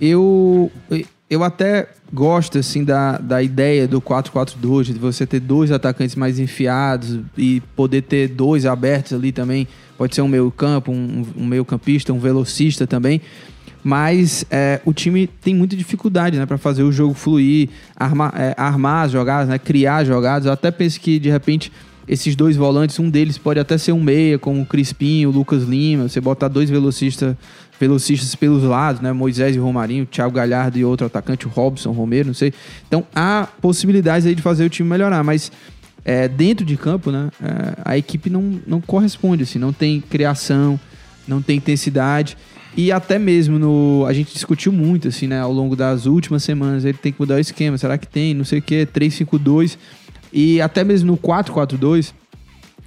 Eu, 0.00 0.70
eu 1.30 1.44
até 1.44 1.88
gosto, 2.12 2.58
assim, 2.58 2.84
da, 2.84 3.18
da 3.18 3.42
ideia 3.42 3.86
do 3.86 4.00
4-4-2, 4.00 4.84
de 4.84 4.94
você 4.94 5.26
ter 5.26 5.40
dois 5.40 5.70
atacantes 5.70 6.16
mais 6.16 6.38
enfiados 6.38 7.20
e 7.36 7.60
poder 7.76 8.02
ter 8.02 8.28
dois 8.28 8.64
abertos 8.64 9.12
ali 9.12 9.30
também. 9.30 9.68
Pode 9.98 10.14
ser 10.14 10.22
um 10.22 10.28
meio 10.28 10.50
campo, 10.50 10.90
um, 10.90 11.26
um 11.36 11.46
meio 11.46 11.64
campista, 11.64 12.12
um 12.12 12.18
velocista 12.18 12.86
também. 12.86 13.20
Mas 13.84 14.44
é, 14.50 14.80
o 14.84 14.92
time 14.92 15.26
tem 15.26 15.54
muita 15.54 15.76
dificuldade 15.76 16.38
né, 16.38 16.46
para 16.46 16.58
fazer 16.58 16.82
o 16.82 16.90
jogo 16.90 17.14
fluir, 17.14 17.68
armar, 17.94 18.32
é, 18.34 18.54
armar 18.56 19.04
as 19.04 19.12
jogadas, 19.12 19.48
né, 19.48 19.58
criar 19.58 20.04
jogadas. 20.04 20.46
Eu 20.46 20.52
até 20.52 20.70
penso 20.70 21.00
que, 21.00 21.18
de 21.18 21.30
repente, 21.30 21.70
esses 22.08 22.34
dois 22.34 22.56
volantes, 22.56 22.98
um 22.98 23.10
deles 23.10 23.36
pode 23.36 23.60
até 23.60 23.76
ser 23.76 23.92
um 23.92 24.00
meia, 24.00 24.38
como 24.38 24.62
o 24.62 24.66
Crispim, 24.66 25.26
o 25.26 25.30
Lucas 25.30 25.64
Lima. 25.64 26.08
Você 26.08 26.20
botar 26.20 26.48
dois 26.48 26.70
velocistas, 26.70 27.36
velocistas 27.78 28.34
pelos 28.34 28.62
lados, 28.62 29.00
né? 29.00 29.12
Moisés 29.12 29.54
e 29.54 29.58
Romarinho, 29.58 30.06
Thiago 30.06 30.34
Galhardo 30.34 30.78
e 30.78 30.84
outro 30.84 31.06
atacante, 31.06 31.46
o 31.46 31.50
Robson, 31.50 31.92
Romero, 31.92 32.28
não 32.28 32.34
sei. 32.34 32.52
Então 32.86 33.04
há 33.14 33.48
possibilidades 33.60 34.26
aí 34.26 34.34
de 34.34 34.42
fazer 34.42 34.64
o 34.64 34.70
time 34.70 34.88
melhorar, 34.88 35.22
mas 35.22 35.52
é, 36.04 36.26
dentro 36.26 36.64
de 36.64 36.76
campo, 36.76 37.10
né? 37.10 37.30
é, 37.42 37.74
a 37.84 37.98
equipe 37.98 38.30
não, 38.30 38.60
não 38.66 38.80
corresponde, 38.80 39.42
assim, 39.42 39.58
não 39.58 39.72
tem 39.72 40.00
criação, 40.00 40.78
não 41.26 41.42
tem 41.42 41.56
intensidade. 41.56 42.36
E 42.76 42.92
até 42.92 43.18
mesmo 43.18 43.58
no. 43.58 44.06
A 44.06 44.12
gente 44.12 44.32
discutiu 44.32 44.70
muito, 44.70 45.08
assim, 45.08 45.26
né? 45.26 45.40
Ao 45.40 45.52
longo 45.52 45.74
das 45.74 46.06
últimas 46.06 46.44
semanas, 46.44 46.84
ele 46.84 46.96
tem 46.96 47.12
que 47.12 47.20
mudar 47.20 47.34
o 47.34 47.38
esquema. 47.38 47.76
Será 47.76 47.98
que 47.98 48.06
tem? 48.06 48.34
Não 48.34 48.44
sei 48.44 48.60
o 48.60 48.62
quê, 48.62 48.86
3-5-2. 48.86 49.76
E 50.32 50.60
até 50.60 50.84
mesmo 50.84 51.12
no 51.12 51.16
4-4-2, 51.16 52.12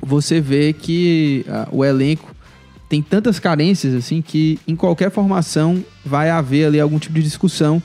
você 0.02 0.40
vê 0.40 0.72
que 0.74 1.46
ah, 1.48 1.68
o 1.72 1.84
elenco 1.84 2.31
tem 2.92 3.02
tantas 3.02 3.40
carências, 3.40 3.94
assim, 3.94 4.22
que 4.22 4.60
em 4.68 4.76
qualquer 4.76 5.10
formação 5.10 5.82
vai 6.06 6.30
haver 6.30 6.66
ali 6.66 6.78
algum 6.78 7.00
tipo 7.00 7.16
de 7.16 7.24
discussão 7.24 7.82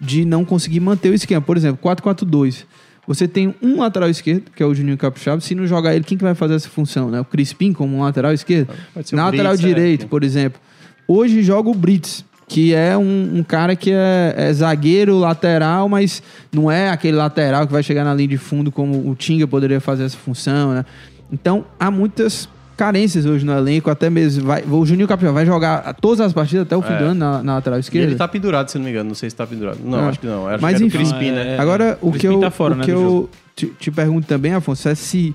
de 0.00 0.24
não 0.24 0.42
conseguir 0.42 0.80
manter 0.80 1.10
o 1.10 1.14
esquema. 1.14 1.42
Por 1.42 1.54
exemplo, 1.54 1.78
4-4-2. 1.84 2.64
Você 3.06 3.28
tem 3.28 3.54
um 3.60 3.80
lateral 3.80 4.08
esquerdo, 4.08 4.50
que 4.56 4.62
é 4.62 4.66
o 4.66 4.74
Juninho 4.74 4.96
Capixaba. 4.96 5.38
Se 5.42 5.54
não 5.54 5.66
jogar 5.66 5.94
ele, 5.94 6.02
quem 6.02 6.16
que 6.16 6.24
vai 6.24 6.34
fazer 6.34 6.54
essa 6.54 6.70
função? 6.70 7.10
Né? 7.10 7.20
O 7.20 7.26
Crispim 7.26 7.74
como 7.74 7.98
um 7.98 8.00
lateral 8.00 8.32
esquerdo? 8.32 8.72
Pode 8.94 9.10
ser 9.10 9.16
o 9.16 9.18
Na 9.18 9.26
lateral 9.26 9.52
Brits, 9.52 9.64
é. 9.64 9.68
direito, 9.68 10.06
por 10.06 10.24
exemplo. 10.24 10.58
Hoje 11.06 11.42
joga 11.42 11.68
o 11.68 11.74
Brits, 11.74 12.24
que 12.46 12.72
é 12.72 12.96
um, 12.96 13.32
um 13.34 13.42
cara 13.42 13.76
que 13.76 13.92
é, 13.92 14.34
é 14.34 14.50
zagueiro, 14.50 15.18
lateral, 15.18 15.90
mas 15.90 16.22
não 16.50 16.70
é 16.70 16.88
aquele 16.88 17.18
lateral 17.18 17.66
que 17.66 17.72
vai 17.72 17.82
chegar 17.82 18.02
na 18.02 18.14
linha 18.14 18.28
de 18.28 18.38
fundo 18.38 18.72
como 18.72 19.10
o 19.10 19.14
Tinga 19.14 19.46
poderia 19.46 19.78
fazer 19.78 20.04
essa 20.04 20.16
função, 20.16 20.72
né? 20.72 20.86
Então, 21.30 21.66
há 21.78 21.90
muitas 21.90 22.48
carências 22.78 23.26
hoje 23.26 23.44
no 23.44 23.52
elenco, 23.52 23.90
até 23.90 24.08
mesmo. 24.08 24.46
Vai, 24.46 24.62
o 24.64 24.86
Juninho 24.86 25.06
Capixaba 25.06 25.34
vai 25.34 25.44
jogar 25.44 25.92
todas 26.00 26.20
as 26.20 26.32
partidas 26.32 26.62
até 26.62 26.74
o 26.76 26.80
fim 26.80 26.92
É. 26.94 26.98
do 26.98 27.04
ano 27.04 27.14
na, 27.20 27.42
na 27.42 27.54
lateral 27.56 27.78
E 27.78 27.80
esquerda. 27.80 28.06
ele 28.08 28.16
tá 28.16 28.26
pendurado, 28.26 28.70
se 28.70 28.78
não 28.78 28.84
me 28.84 28.90
engano. 28.90 29.08
Não 29.08 29.14
sei 29.14 29.28
se 29.28 29.36
tá 29.36 29.46
pendurado. 29.46 29.78
Não, 29.84 29.98
Ah. 29.98 30.08
acho 30.08 30.20
que 30.20 30.26
não. 30.26 30.46
Acho 30.48 30.62
Mas 30.62 30.76
que 30.78 30.84
era 30.84 30.86
enfim. 30.86 30.96
o 30.96 31.00
Crispim, 31.00 31.30
né? 31.32 31.56
é- 31.56 31.58
Agora, 31.58 31.98
o 32.00 32.12
que 32.12 32.26
eu, 32.26 32.38
tá 32.40 32.50
fora, 32.50 32.74
o 32.74 32.76
né, 32.78 32.84
que 32.84 32.90
eu 32.90 33.28
te, 33.54 33.66
te 33.78 33.90
pergunto 33.90 34.26
também, 34.26 34.54
Afonso, 34.54 34.88
é 34.88 34.94
se 34.94 35.34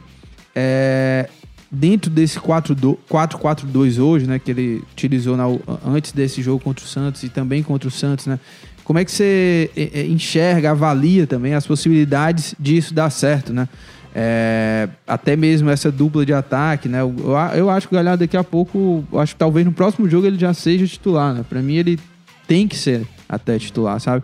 é, 0.56 1.28
dentro 1.72 2.10
desse 2.10 2.40
4-4 2.40 2.98
4-4-2 3.10 4.00
hoje, 4.00 4.26
né, 4.28 4.40
que 4.40 4.52
ele 4.52 4.84
utilizou 4.94 5.36
na- 5.36 5.46
antes 5.86 6.12
desse 6.12 6.42
jogo 6.42 6.64
contra 6.64 6.86
o 6.86 6.88
Santos 6.88 7.24
e 7.24 7.30
também 7.30 7.62
contra 7.64 7.88
o 7.88 7.92
Santos, 7.92 8.26
né, 8.28 8.40
como 8.84 9.00
é 9.00 9.06
que 9.06 9.12
você 9.12 9.70
é, 9.76 10.02
é, 10.02 10.06
enxerga, 10.06 10.72
avalia 10.72 11.26
também 11.26 11.54
as 11.54 11.66
possibilidades 11.66 12.54
disso 12.60 12.94
dar 12.94 13.10
certo, 13.10 13.52
né? 13.54 13.68
É, 14.16 14.88
até 15.08 15.36
mesmo 15.36 15.70
essa 15.70 15.92
dupla 15.92 16.24
de 16.26 16.34
ataque, 16.34 16.88
né? 16.88 17.02
Eu, 17.02 17.16
eu 17.56 17.70
acho 17.70 17.88
que 17.88 17.94
o 17.94 17.98
Galhardo 17.98 18.24
daqui 18.24 18.38
a 18.38 18.44
pouco, 18.44 19.04
acho 19.14 19.34
que 19.34 19.40
talvez 19.40 19.66
no 19.66 19.72
próximo 19.72 20.08
jogo 20.08 20.28
ele 20.28 20.38
já 20.38 20.54
seja 20.54 20.86
titular, 20.86 21.34
né? 21.34 21.44
Pra 21.48 21.62
mim 21.62 21.76
ele 21.76 22.00
tem 22.48 22.68
que 22.68 22.78
ser 22.78 23.08
até 23.28 23.58
titular, 23.58 24.00
sabe? 24.00 24.24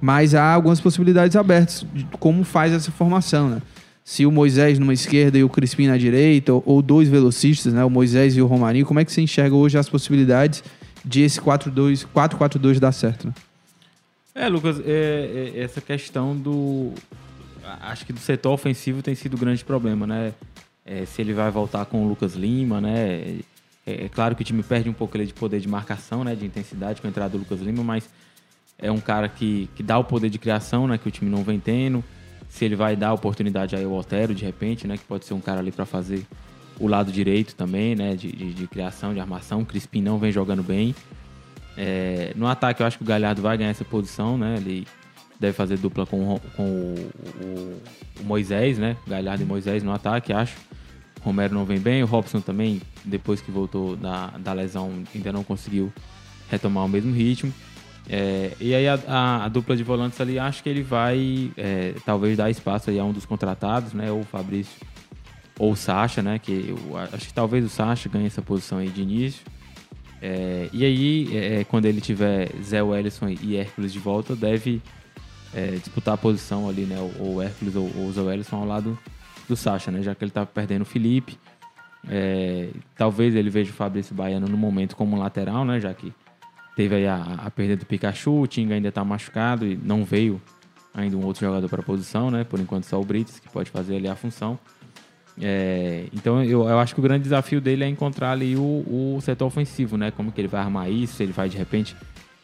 Mas 0.00 0.34
há 0.34 0.52
algumas 0.52 0.80
possibilidades 0.80 1.36
abertas 1.36 1.86
de 1.94 2.04
como 2.18 2.44
faz 2.44 2.72
essa 2.72 2.90
formação, 2.90 3.48
né? 3.48 3.62
Se 4.04 4.26
o 4.26 4.30
Moisés 4.32 4.78
numa 4.78 4.92
esquerda 4.92 5.38
e 5.38 5.44
o 5.44 5.48
Crispim 5.48 5.86
na 5.86 5.96
direita, 5.96 6.52
ou, 6.52 6.62
ou 6.66 6.82
dois 6.82 7.08
velocistas, 7.08 7.72
né? 7.72 7.84
O 7.84 7.90
Moisés 7.90 8.36
e 8.36 8.42
o 8.42 8.46
Romarinho, 8.46 8.84
como 8.84 9.00
é 9.00 9.04
que 9.04 9.12
você 9.12 9.22
enxerga 9.22 9.54
hoje 9.54 9.78
as 9.78 9.88
possibilidades 9.88 10.62
de 11.04 11.22
esse 11.22 11.40
4-2, 11.40 12.06
4-4-2 12.14 12.78
dar 12.78 12.92
certo, 12.92 13.26
né? 13.26 13.32
É, 14.34 14.48
Lucas, 14.48 14.80
é, 14.84 15.52
é, 15.54 15.60
essa 15.60 15.80
questão 15.80 16.36
do. 16.36 16.92
Acho 17.80 18.06
que 18.06 18.12
do 18.12 18.20
setor 18.20 18.52
ofensivo 18.52 19.02
tem 19.02 19.14
sido 19.14 19.34
o 19.34 19.38
grande 19.38 19.64
problema, 19.64 20.06
né? 20.06 20.32
É, 20.84 21.04
se 21.04 21.20
ele 21.20 21.32
vai 21.32 21.50
voltar 21.50 21.84
com 21.86 22.04
o 22.04 22.08
Lucas 22.08 22.34
Lima, 22.34 22.80
né? 22.80 23.38
É, 23.86 24.04
é 24.04 24.08
claro 24.08 24.34
que 24.34 24.42
o 24.42 24.44
time 24.44 24.62
perde 24.62 24.88
um 24.88 24.92
pouco 24.92 25.16
ali 25.16 25.26
de 25.26 25.34
poder 25.34 25.60
de 25.60 25.68
marcação, 25.68 26.24
né? 26.24 26.34
De 26.34 26.44
intensidade 26.44 27.00
com 27.00 27.06
a 27.06 27.10
entrada 27.10 27.30
do 27.30 27.38
Lucas 27.38 27.60
Lima, 27.60 27.82
mas 27.82 28.08
é 28.78 28.90
um 28.90 29.00
cara 29.00 29.28
que, 29.28 29.68
que 29.76 29.82
dá 29.82 29.98
o 29.98 30.04
poder 30.04 30.30
de 30.30 30.38
criação, 30.38 30.88
né? 30.88 30.98
Que 30.98 31.08
o 31.08 31.10
time 31.10 31.30
não 31.30 31.42
vem 31.42 31.60
tendo. 31.60 32.02
Se 32.48 32.64
ele 32.64 32.74
vai 32.74 32.96
dar 32.96 33.12
oportunidade 33.12 33.76
aí 33.76 33.84
ao 33.84 33.92
Otero, 33.92 34.34
de 34.34 34.44
repente, 34.44 34.86
né? 34.86 34.96
Que 34.96 35.04
pode 35.04 35.24
ser 35.24 35.34
um 35.34 35.40
cara 35.40 35.60
ali 35.60 35.70
para 35.70 35.84
fazer 35.84 36.26
o 36.78 36.88
lado 36.88 37.12
direito 37.12 37.54
também, 37.54 37.94
né? 37.94 38.16
De, 38.16 38.32
de, 38.32 38.54
de 38.54 38.66
criação, 38.66 39.14
de 39.14 39.20
armação. 39.20 39.60
O 39.60 39.66
Crispim 39.66 40.00
não 40.00 40.18
vem 40.18 40.32
jogando 40.32 40.62
bem. 40.62 40.94
É, 41.76 42.32
no 42.34 42.46
ataque, 42.46 42.82
eu 42.82 42.86
acho 42.86 42.98
que 42.98 43.04
o 43.04 43.06
Galhardo 43.06 43.42
vai 43.42 43.56
ganhar 43.56 43.70
essa 43.70 43.84
posição, 43.84 44.36
né? 44.36 44.56
Ele 44.56 44.86
deve 45.40 45.52
fazer 45.54 45.78
dupla 45.78 46.04
com, 46.06 46.38
com 46.56 46.62
o, 46.62 47.10
o- 47.42 47.82
o 48.20 48.24
Moisés, 48.24 48.78
né? 48.78 48.96
Galhardo 49.06 49.42
e 49.42 49.46
Moisés 49.46 49.82
no 49.82 49.92
ataque, 49.92 50.32
acho. 50.32 50.56
Romero 51.22 51.54
não 51.54 51.64
vem 51.64 51.78
bem. 51.78 52.02
O 52.02 52.06
Robson 52.06 52.40
também, 52.40 52.80
depois 53.04 53.40
que 53.40 53.50
voltou 53.50 53.96
da, 53.96 54.28
da 54.38 54.52
lesão, 54.52 54.90
ainda 55.14 55.32
não 55.32 55.42
conseguiu 55.42 55.92
retomar 56.50 56.84
o 56.84 56.88
mesmo 56.88 57.12
ritmo. 57.14 57.52
É, 58.08 58.52
e 58.60 58.74
aí 58.74 58.88
a, 58.88 58.98
a- 59.06 59.44
a 59.44 59.48
dupla 59.48 59.76
de 59.76 59.82
volantes 59.82 60.20
ali, 60.20 60.38
acho 60.38 60.62
que 60.62 60.68
ele 60.68 60.82
vai 60.82 61.50
é, 61.56 61.94
talvez 62.04 62.36
dar 62.36 62.50
espaço 62.50 62.90
aí 62.90 62.98
a 62.98 63.04
um 63.04 63.12
dos 63.12 63.24
contratados, 63.26 63.92
né? 63.92 64.10
Ou 64.10 64.20
o 64.20 64.24
Fabrício 64.24 64.72
ou 65.58 65.72
o 65.72 65.76
Sacha, 65.76 66.22
né? 66.22 66.38
Que 66.38 66.74
eu 66.76 66.96
acho 66.96 67.26
que 67.28 67.34
talvez 67.34 67.64
o 67.64 67.68
Sacha 67.68 68.08
ganhe 68.08 68.26
essa 68.26 68.42
posição 68.42 68.78
aí 68.78 68.88
de 68.88 69.02
início. 69.02 69.42
É, 70.22 70.68
e 70.72 70.84
aí, 70.84 71.36
é, 71.36 71.64
quando 71.64 71.86
ele 71.86 72.00
tiver 72.00 72.50
Zé 72.62 72.82
Wellison 72.82 73.28
e 73.28 73.56
Hércules 73.56 73.92
de 73.92 73.98
volta, 73.98 74.34
deve 74.36 74.82
é, 75.54 75.72
disputar 75.72 76.14
a 76.14 76.18
posição 76.18 76.68
ali, 76.68 76.82
né? 76.82 76.98
O, 77.18 77.34
o 77.34 77.42
Hércules 77.42 77.76
ou, 77.76 77.90
ou 77.96 78.06
o 78.06 78.12
Zoelisson 78.12 78.56
ao 78.56 78.64
lado 78.64 78.98
do 79.48 79.56
Sacha, 79.56 79.90
né? 79.90 80.02
Já 80.02 80.14
que 80.14 80.24
ele 80.24 80.30
tá 80.30 80.46
perdendo 80.46 80.82
o 80.82 80.86
Felipe. 80.86 81.38
É, 82.08 82.70
talvez 82.96 83.34
ele 83.34 83.50
veja 83.50 83.70
o 83.70 83.74
Fabrício 83.74 84.14
Baiano 84.14 84.46
no 84.46 84.56
momento 84.56 84.96
como 84.96 85.18
lateral, 85.18 85.64
né? 85.64 85.80
Já 85.80 85.92
que 85.92 86.12
teve 86.76 86.94
aí 86.94 87.06
a, 87.06 87.22
a 87.44 87.50
perda 87.50 87.76
do 87.76 87.84
Pikachu, 87.84 88.40
o 88.40 88.46
Tinga 88.46 88.74
ainda 88.74 88.90
tá 88.90 89.04
machucado 89.04 89.66
e 89.66 89.76
não 89.76 90.04
veio 90.04 90.40
ainda 90.94 91.16
um 91.16 91.24
outro 91.24 91.44
jogador 91.44 91.68
para 91.68 91.80
a 91.80 91.84
posição, 91.84 92.30
né? 92.30 92.44
Por 92.44 92.58
enquanto 92.58 92.84
só 92.84 93.00
o 93.00 93.04
Brites, 93.04 93.38
que 93.38 93.48
pode 93.48 93.70
fazer 93.70 93.96
ali 93.96 94.08
a 94.08 94.16
função. 94.16 94.58
É, 95.40 96.06
então 96.12 96.42
eu, 96.42 96.68
eu 96.68 96.78
acho 96.78 96.94
que 96.94 97.00
o 97.00 97.02
grande 97.02 97.22
desafio 97.22 97.60
dele 97.60 97.84
é 97.84 97.88
encontrar 97.88 98.32
ali 98.32 98.56
o, 98.56 99.16
o 99.16 99.18
setor 99.20 99.46
ofensivo, 99.46 99.96
né? 99.96 100.10
Como 100.10 100.32
que 100.32 100.40
ele 100.40 100.48
vai 100.48 100.60
armar 100.60 100.90
isso, 100.90 101.22
ele 101.22 101.32
vai 101.32 101.48
de 101.48 101.56
repente 101.56 101.96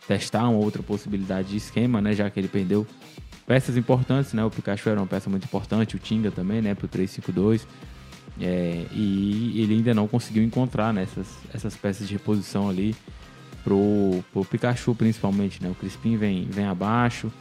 testar 0.06 0.48
uma 0.48 0.58
outra 0.58 0.82
possibilidade 0.82 1.48
de 1.48 1.56
esquema, 1.56 2.00
né? 2.00 2.14
Já 2.14 2.30
que 2.30 2.38
ele 2.38 2.48
perdeu 2.48 2.86
peças 3.46 3.76
importantes, 3.76 4.32
né? 4.32 4.44
O 4.44 4.50
Pikachu 4.50 4.88
era 4.88 5.00
uma 5.00 5.06
peça 5.06 5.30
muito 5.30 5.44
importante, 5.44 5.96
o 5.96 5.98
Tinga 5.98 6.30
também, 6.30 6.60
né? 6.60 6.74
Pro 6.74 6.88
3-5-2. 6.88 7.62
É, 8.40 8.84
e 8.92 9.60
ele 9.62 9.74
ainda 9.74 9.94
não 9.94 10.06
conseguiu 10.06 10.42
encontrar 10.42 10.92
né, 10.92 11.04
essas, 11.04 11.26
essas 11.54 11.74
peças 11.74 12.06
de 12.06 12.12
reposição 12.12 12.68
ali 12.68 12.94
pro, 13.64 14.22
pro 14.30 14.44
Pikachu 14.44 14.94
principalmente, 14.94 15.62
né? 15.62 15.70
O 15.70 15.74
Crispim 15.74 16.16
vem, 16.16 16.44
vem 16.44 16.66
abaixo. 16.66 17.32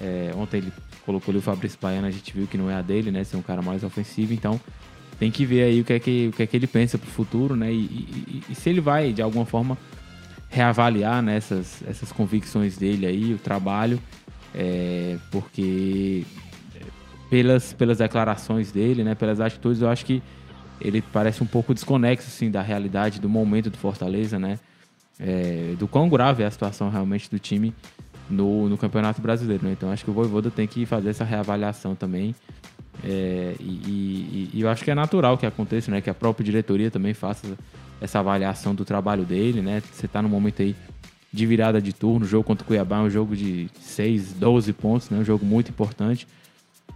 É, 0.00 0.32
ontem 0.36 0.58
ele 0.58 0.72
colocou 1.04 1.32
ali 1.32 1.38
o 1.38 1.42
Fabrício 1.42 1.78
Baiano, 1.80 2.06
a 2.06 2.10
gente 2.10 2.32
viu 2.32 2.46
que 2.46 2.58
não 2.58 2.70
é 2.70 2.74
a 2.74 2.82
dele, 2.82 3.10
né? 3.10 3.24
Ser 3.24 3.36
um 3.36 3.42
cara 3.42 3.62
mais 3.62 3.82
ofensivo, 3.82 4.34
então 4.34 4.60
tem 5.18 5.30
que 5.30 5.46
ver 5.46 5.62
aí 5.62 5.80
o 5.80 5.84
que 5.84 5.92
é 5.94 5.98
que, 5.98 6.28
o 6.28 6.36
que, 6.36 6.42
é 6.42 6.46
que 6.46 6.56
ele 6.56 6.66
pensa 6.66 6.98
pro 6.98 7.10
futuro, 7.10 7.56
né? 7.56 7.72
E, 7.72 7.76
e, 7.76 8.42
e 8.50 8.54
se 8.54 8.68
ele 8.68 8.80
vai, 8.80 9.12
de 9.12 9.22
alguma 9.22 9.46
forma, 9.46 9.78
reavaliar 10.56 11.20
né, 11.20 11.36
essas, 11.36 11.82
essas 11.86 12.10
convicções 12.10 12.78
dele 12.78 13.04
aí, 13.04 13.34
o 13.34 13.38
trabalho, 13.38 14.00
é, 14.54 15.18
porque 15.30 16.24
pelas, 17.28 17.74
pelas 17.74 17.98
declarações 17.98 18.72
dele, 18.72 19.04
né, 19.04 19.14
pelas 19.14 19.38
atitudes, 19.38 19.82
eu 19.82 19.88
acho 19.90 20.06
que 20.06 20.22
ele 20.80 21.02
parece 21.02 21.42
um 21.42 21.46
pouco 21.46 21.74
desconexo 21.74 22.28
assim, 22.28 22.50
da 22.50 22.62
realidade, 22.62 23.20
do 23.20 23.28
momento 23.28 23.68
do 23.68 23.76
Fortaleza, 23.76 24.38
né? 24.38 24.58
É, 25.18 25.74
do 25.78 25.88
quão 25.88 26.08
grave 26.08 26.42
é 26.42 26.46
a 26.46 26.50
situação 26.50 26.90
realmente 26.90 27.30
do 27.30 27.38
time 27.38 27.74
no, 28.28 28.68
no 28.68 28.76
Campeonato 28.76 29.20
Brasileiro. 29.22 29.64
Né? 29.64 29.72
Então 29.72 29.90
acho 29.90 30.04
que 30.04 30.10
o 30.10 30.12
Voivoda 30.14 30.50
tem 30.50 30.66
que 30.66 30.84
fazer 30.84 31.08
essa 31.08 31.24
reavaliação 31.24 31.94
também. 31.94 32.34
É, 33.02 33.54
e, 33.58 33.64
e, 33.64 34.50
e, 34.54 34.60
eu 34.60 34.68
acho 34.68 34.84
que 34.84 34.90
é 34.90 34.94
natural 34.94 35.38
que 35.38 35.46
aconteça, 35.46 35.90
né? 35.90 36.02
Que 36.02 36.10
a 36.10 36.14
própria 36.14 36.44
diretoria 36.44 36.90
também 36.90 37.14
faça 37.14 37.56
essa 38.00 38.18
avaliação 38.18 38.74
do 38.74 38.84
trabalho 38.84 39.24
dele, 39.24 39.60
né? 39.62 39.82
Você 39.92 40.06
está 40.06 40.20
no 40.22 40.28
momento 40.28 40.62
aí 40.62 40.74
de 41.32 41.44
virada 41.46 41.80
de 41.82 41.92
turno, 41.92 42.24
o 42.24 42.28
jogo 42.28 42.44
contra 42.44 42.64
o 42.64 42.66
Cuiabá 42.66 42.98
é 42.98 43.00
um 43.00 43.10
jogo 43.10 43.36
de 43.36 43.68
6, 43.80 44.34
12 44.38 44.72
pontos, 44.72 45.10
né? 45.10 45.18
Um 45.18 45.24
jogo 45.24 45.44
muito 45.44 45.70
importante. 45.70 46.26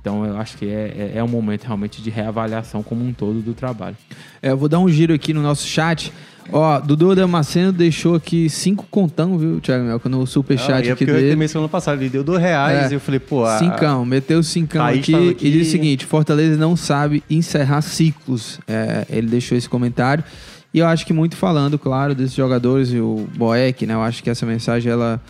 Então 0.00 0.24
eu 0.24 0.36
acho 0.38 0.56
que 0.56 0.66
é, 0.66 1.10
é, 1.14 1.18
é 1.18 1.24
um 1.24 1.28
momento 1.28 1.64
realmente 1.64 2.00
de 2.00 2.08
reavaliação 2.08 2.82
como 2.82 3.04
um 3.04 3.12
todo 3.12 3.40
do 3.42 3.52
trabalho. 3.52 3.96
É, 4.40 4.50
eu 4.50 4.56
vou 4.56 4.68
dar 4.68 4.78
um 4.78 4.88
giro 4.88 5.12
aqui 5.12 5.34
no 5.34 5.42
nosso 5.42 5.66
chat. 5.66 6.10
Ó, 6.52 6.80
Dudu 6.80 7.14
Damasceno 7.14 7.70
deixou 7.70 8.14
aqui 8.16 8.48
cinco 8.48 8.86
contão, 8.90 9.36
viu, 9.38 9.60
Thiago 9.60 9.84
Melco, 9.84 10.08
no 10.08 10.26
superchat 10.26 10.72
Ah, 10.72 10.76
é 10.76 10.92
aqui 10.92 11.04
porque 11.04 11.10
eu 11.10 11.14
dele. 11.16 11.30
também 11.32 11.46
semana 11.46 11.68
passada, 11.68 12.00
ele 12.00 12.08
deu 12.10 12.24
dois 12.24 12.40
reais 12.40 12.86
É. 12.86 12.90
e 12.92 12.94
eu 12.96 13.00
falei, 13.00 13.20
pô, 13.20 13.44
a, 13.44 13.58
Cincão, 13.58 14.04
meteu 14.06 14.42
cincão 14.42 14.84
Thaís 14.86 15.00
aqui, 15.00 15.14
aqui. 15.30 15.46
e 15.46 15.50
diz 15.52 15.68
o 15.68 15.70
seguinte: 15.70 16.06
Fortaleza 16.06 16.56
não 16.56 16.74
sabe 16.76 17.22
encerrar 17.28 17.82
ciclos. 17.82 18.58
É, 18.66 19.06
ele 19.10 19.26
deixou 19.28 19.56
esse 19.56 19.68
comentário. 19.68 20.24
E 20.72 20.78
eu 20.78 20.86
acho 20.86 21.04
que 21.04 21.12
muito 21.12 21.36
falando, 21.36 21.78
claro, 21.78 22.14
desses 22.14 22.34
jogadores 22.34 22.92
e 22.92 23.00
o 23.00 23.28
Boeck, 23.36 23.86
né? 23.86 23.94
Eu 23.94 24.02
acho 24.02 24.22
que 24.22 24.30
essa 24.30 24.46
mensagem 24.46 24.90
ela, 24.90 25.20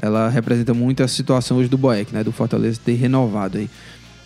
ela 0.00 0.28
representa 0.28 0.72
muito 0.72 1.02
a 1.02 1.08
situação 1.08 1.58
hoje 1.58 1.68
do 1.68 1.76
Boeck, 1.76 2.14
né? 2.14 2.24
Do 2.24 2.32
Fortaleza 2.32 2.80
ter 2.82 2.94
renovado 2.94 3.58
aí. 3.58 3.68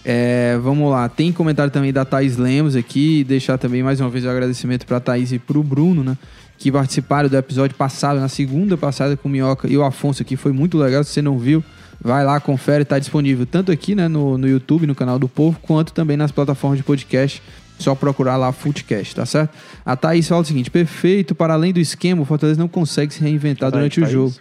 É, 0.04 0.58
vamos 0.62 0.90
lá, 0.90 1.08
tem 1.08 1.30
comentário 1.30 1.70
também 1.70 1.92
da 1.92 2.06
Thaís 2.06 2.38
Lemos 2.38 2.74
aqui, 2.74 3.22
deixar 3.22 3.58
também 3.58 3.82
mais 3.82 4.00
uma 4.00 4.08
vez 4.08 4.24
o 4.24 4.30
agradecimento 4.30 4.86
para 4.86 4.96
a 4.96 5.00
Thaís 5.00 5.30
e 5.30 5.38
para 5.38 5.58
o 5.58 5.62
Bruno, 5.62 6.02
né? 6.02 6.16
Que 6.56 6.70
participaram 6.70 7.28
do 7.28 7.36
episódio 7.36 7.76
passado, 7.76 8.20
na 8.20 8.28
segunda 8.28 8.76
passada 8.76 9.16
com 9.16 9.28
o 9.28 9.30
Minhoca 9.30 9.68
e 9.68 9.76
o 9.76 9.84
Afonso 9.84 10.22
aqui, 10.22 10.36
foi 10.36 10.52
muito 10.52 10.78
legal. 10.78 11.02
Se 11.04 11.10
você 11.10 11.22
não 11.22 11.38
viu, 11.38 11.64
vai 12.00 12.24
lá, 12.24 12.38
confere, 12.40 12.84
tá 12.84 12.98
disponível 12.98 13.44
tanto 13.44 13.72
aqui 13.72 13.94
né, 13.94 14.08
no, 14.08 14.38
no 14.38 14.48
YouTube, 14.48 14.86
no 14.86 14.94
canal 14.94 15.18
do 15.18 15.28
Povo, 15.28 15.58
quanto 15.60 15.92
também 15.92 16.16
nas 16.16 16.30
plataformas 16.30 16.78
de 16.78 16.84
podcast. 16.84 17.42
Só 17.82 17.94
procurar 17.94 18.36
lá 18.36 18.52
Footcast, 18.52 19.14
tá 19.16 19.24
certo? 19.26 19.54
A 19.84 19.96
Thaís 19.96 20.28
fala 20.28 20.42
o 20.42 20.44
seguinte: 20.44 20.70
perfeito, 20.70 21.34
para 21.34 21.54
além 21.54 21.72
do 21.72 21.80
esquema, 21.80 22.22
o 22.22 22.24
Fortaleza 22.24 22.60
não 22.60 22.68
consegue 22.68 23.12
se 23.14 23.20
reinventar 23.20 23.70
Thaís, 23.70 23.72
durante 23.80 24.00
o 24.00 24.02
Thaís. 24.02 24.12
jogo. 24.12 24.34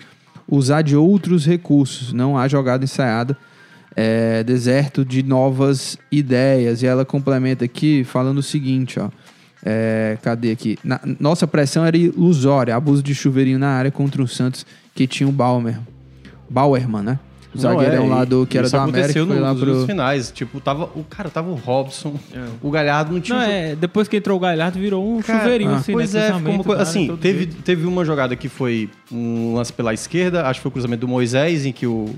Usar 0.47 0.81
de 0.81 0.95
outros 0.95 1.45
recursos, 1.45 2.11
não 2.11 2.37
há 2.37 2.47
jogada 2.47 2.83
ensaiada 2.83 3.37
é, 3.95 4.43
deserto 4.43 5.05
de 5.05 5.21
novas 5.23 5.97
ideias. 6.11 6.81
E 6.81 6.85
ela 6.87 7.05
complementa 7.05 7.63
aqui 7.65 8.03
falando 8.03 8.39
o 8.39 8.43
seguinte, 8.43 8.99
ó. 8.99 9.09
É, 9.63 10.17
cadê 10.21 10.51
aqui? 10.51 10.77
Na- 10.83 11.01
nossa 11.19 11.45
pressão 11.45 11.85
era 11.85 11.97
ilusória, 11.97 12.75
abuso 12.75 13.03
de 13.03 13.13
chuveirinho 13.13 13.59
na 13.59 13.69
área 13.69 13.91
contra 13.91 14.23
o 14.23 14.27
Santos 14.27 14.65
que 14.95 15.05
tinha 15.05 15.27
o 15.27 15.31
Baumer. 15.33 15.77
Bauerman, 16.49 17.03
né? 17.03 17.19
O 17.53 17.57
zagueirão 17.57 18.05
é, 18.05 18.09
lá 18.09 18.25
do 18.25 18.45
que 18.45 18.57
era 18.57 18.69
do 18.69 18.77
América, 18.77 18.99
aconteceu 18.99 19.27
foi 19.27 19.39
lá 19.39 19.53
nos 19.53 19.63
pro... 19.63 19.85
finais. 19.85 20.31
Tipo, 20.31 20.59
tava, 20.59 20.85
o 20.95 21.03
cara 21.03 21.29
tava 21.29 21.49
o 21.49 21.55
Robson, 21.55 22.13
o 22.61 22.69
Galhardo 22.69 23.11
não 23.11 23.19
tinha... 23.19 23.39
Não, 23.39 23.45
um 23.45 23.49
é, 23.49 23.75
depois 23.75 24.07
que 24.07 24.17
entrou 24.17 24.37
o 24.37 24.39
Galhardo, 24.39 24.79
virou 24.79 25.17
um 25.17 25.21
Cara, 25.21 25.39
chuveirinho, 25.39 25.71
ah, 25.71 25.77
assim, 25.77 25.91
Pois 25.91 26.13
né? 26.13 26.29
é, 26.29 26.33
ficou 26.33 26.53
uma 26.53 26.63
coisa. 26.63 26.81
Assim, 26.81 27.17
teve, 27.17 27.37
jeito. 27.39 27.61
teve 27.63 27.87
uma 27.87 28.05
jogada 28.05 28.35
que 28.35 28.47
foi 28.47 28.89
um 29.11 29.55
lance 29.55 29.73
pela 29.73 29.93
esquerda, 29.93 30.45
acho 30.45 30.59
que 30.59 30.63
foi 30.63 30.69
o 30.69 30.73
cruzamento 30.73 31.01
do 31.01 31.07
Moisés, 31.07 31.65
em 31.65 31.71
que 31.71 31.87
o, 31.87 32.13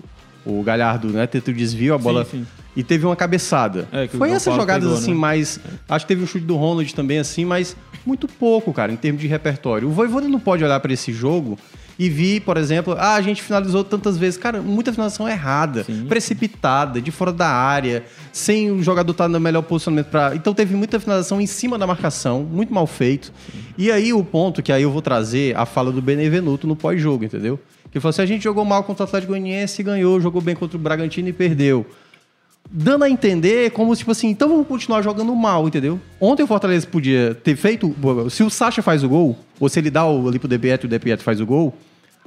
o 0.45 0.61
Galhardo 0.63 1.09
né, 1.09 1.27
tentou 1.27 1.53
desvio, 1.53 1.93
a 1.93 1.97
bola. 1.97 2.25
sim. 2.25 2.45
E 2.75 2.83
teve 2.83 3.05
uma 3.05 3.17
cabeçada. 3.17 3.85
É, 3.91 4.07
foi 4.07 4.31
essas 4.31 4.55
jogadas 4.55 4.83
pegou, 4.85 4.97
assim, 4.97 5.11
né? 5.11 5.17
mais. 5.17 5.59
Acho 5.89 6.05
que 6.05 6.07
teve 6.07 6.23
um 6.23 6.27
chute 6.27 6.45
do 6.45 6.55
Ronald 6.55 6.95
também, 6.95 7.19
assim, 7.19 7.43
mas 7.43 7.75
muito 8.05 8.29
pouco, 8.29 8.71
cara, 8.71 8.93
em 8.93 8.95
termos 8.95 9.21
de 9.21 9.27
repertório. 9.27 9.89
O 9.89 9.91
Voivoda 9.91 10.27
não 10.29 10.39
pode 10.39 10.63
olhar 10.63 10.79
para 10.79 10.93
esse 10.93 11.11
jogo 11.11 11.59
e 11.99 12.09
vir, 12.09 12.41
por 12.41 12.57
exemplo, 12.57 12.95
ah, 12.97 13.15
a 13.15 13.21
gente 13.21 13.43
finalizou 13.43 13.83
tantas 13.83 14.17
vezes. 14.17 14.37
Cara, 14.39 14.61
muita 14.61 14.91
finalização 14.91 15.27
errada, 15.27 15.83
Sim. 15.83 16.05
precipitada, 16.05 17.01
de 17.01 17.11
fora 17.11 17.33
da 17.33 17.47
área, 17.47 18.03
sem 18.31 18.71
o 18.71 18.81
jogador 18.81 19.11
estar 19.11 19.27
no 19.27 19.39
melhor 19.39 19.61
posicionamento 19.61 20.07
para. 20.07 20.33
Então 20.35 20.53
teve 20.53 20.75
muita 20.75 20.99
finalização 20.99 21.41
em 21.41 21.45
cima 21.45 21.77
da 21.77 21.85
marcação, 21.85 22.43
muito 22.43 22.73
mal 22.73 22.87
feito. 22.87 23.33
E 23.77 23.91
aí 23.91 24.13
o 24.13 24.23
ponto 24.23 24.63
que 24.63 24.71
aí 24.71 24.83
eu 24.83 24.91
vou 24.91 25.01
trazer 25.01 25.55
a 25.57 25.65
fala 25.65 25.91
do 25.91 26.01
Benevenuto 26.01 26.65
no 26.65 26.75
pós-jogo, 26.75 27.25
entendeu? 27.25 27.59
Que 27.91 27.99
falou 27.99 28.09
assim: 28.11 28.21
a 28.21 28.25
gente 28.25 28.43
jogou 28.43 28.63
mal 28.65 28.83
contra 28.83 29.03
o 29.03 29.07
Atlético 29.07 29.31
Goianiense 29.33 29.81
e 29.81 29.83
ganhou, 29.85 30.19
jogou 30.21 30.41
bem 30.41 30.55
contra 30.55 30.77
o 30.77 30.79
Bragantino 30.79 31.27
e 31.29 31.33
perdeu. 31.33 31.85
Dando 32.73 33.03
a 33.03 33.09
entender 33.09 33.71
como, 33.71 33.93
tipo 33.95 34.11
assim, 34.11 34.29
então 34.29 34.47
vamos 34.47 34.65
continuar 34.67 35.01
jogando 35.01 35.35
mal, 35.35 35.67
entendeu? 35.67 35.99
Ontem 36.21 36.43
o 36.43 36.47
Fortaleza 36.47 36.87
podia 36.87 37.35
ter 37.43 37.55
feito. 37.55 37.93
Se 38.29 38.43
o 38.43 38.49
Sacha 38.49 38.81
faz 38.81 39.03
o 39.03 39.09
gol, 39.09 39.37
ou 39.59 39.67
se 39.67 39.79
ele 39.79 39.89
dá 39.89 40.05
o, 40.05 40.27
ali 40.27 40.39
pro 40.39 40.47
De 40.47 40.57
Pietro 40.57 40.85
e 40.85 40.87
o 40.87 40.89
De 40.89 40.97
Pietro 40.99 41.25
faz 41.25 41.41
o 41.41 41.45
gol, 41.45 41.75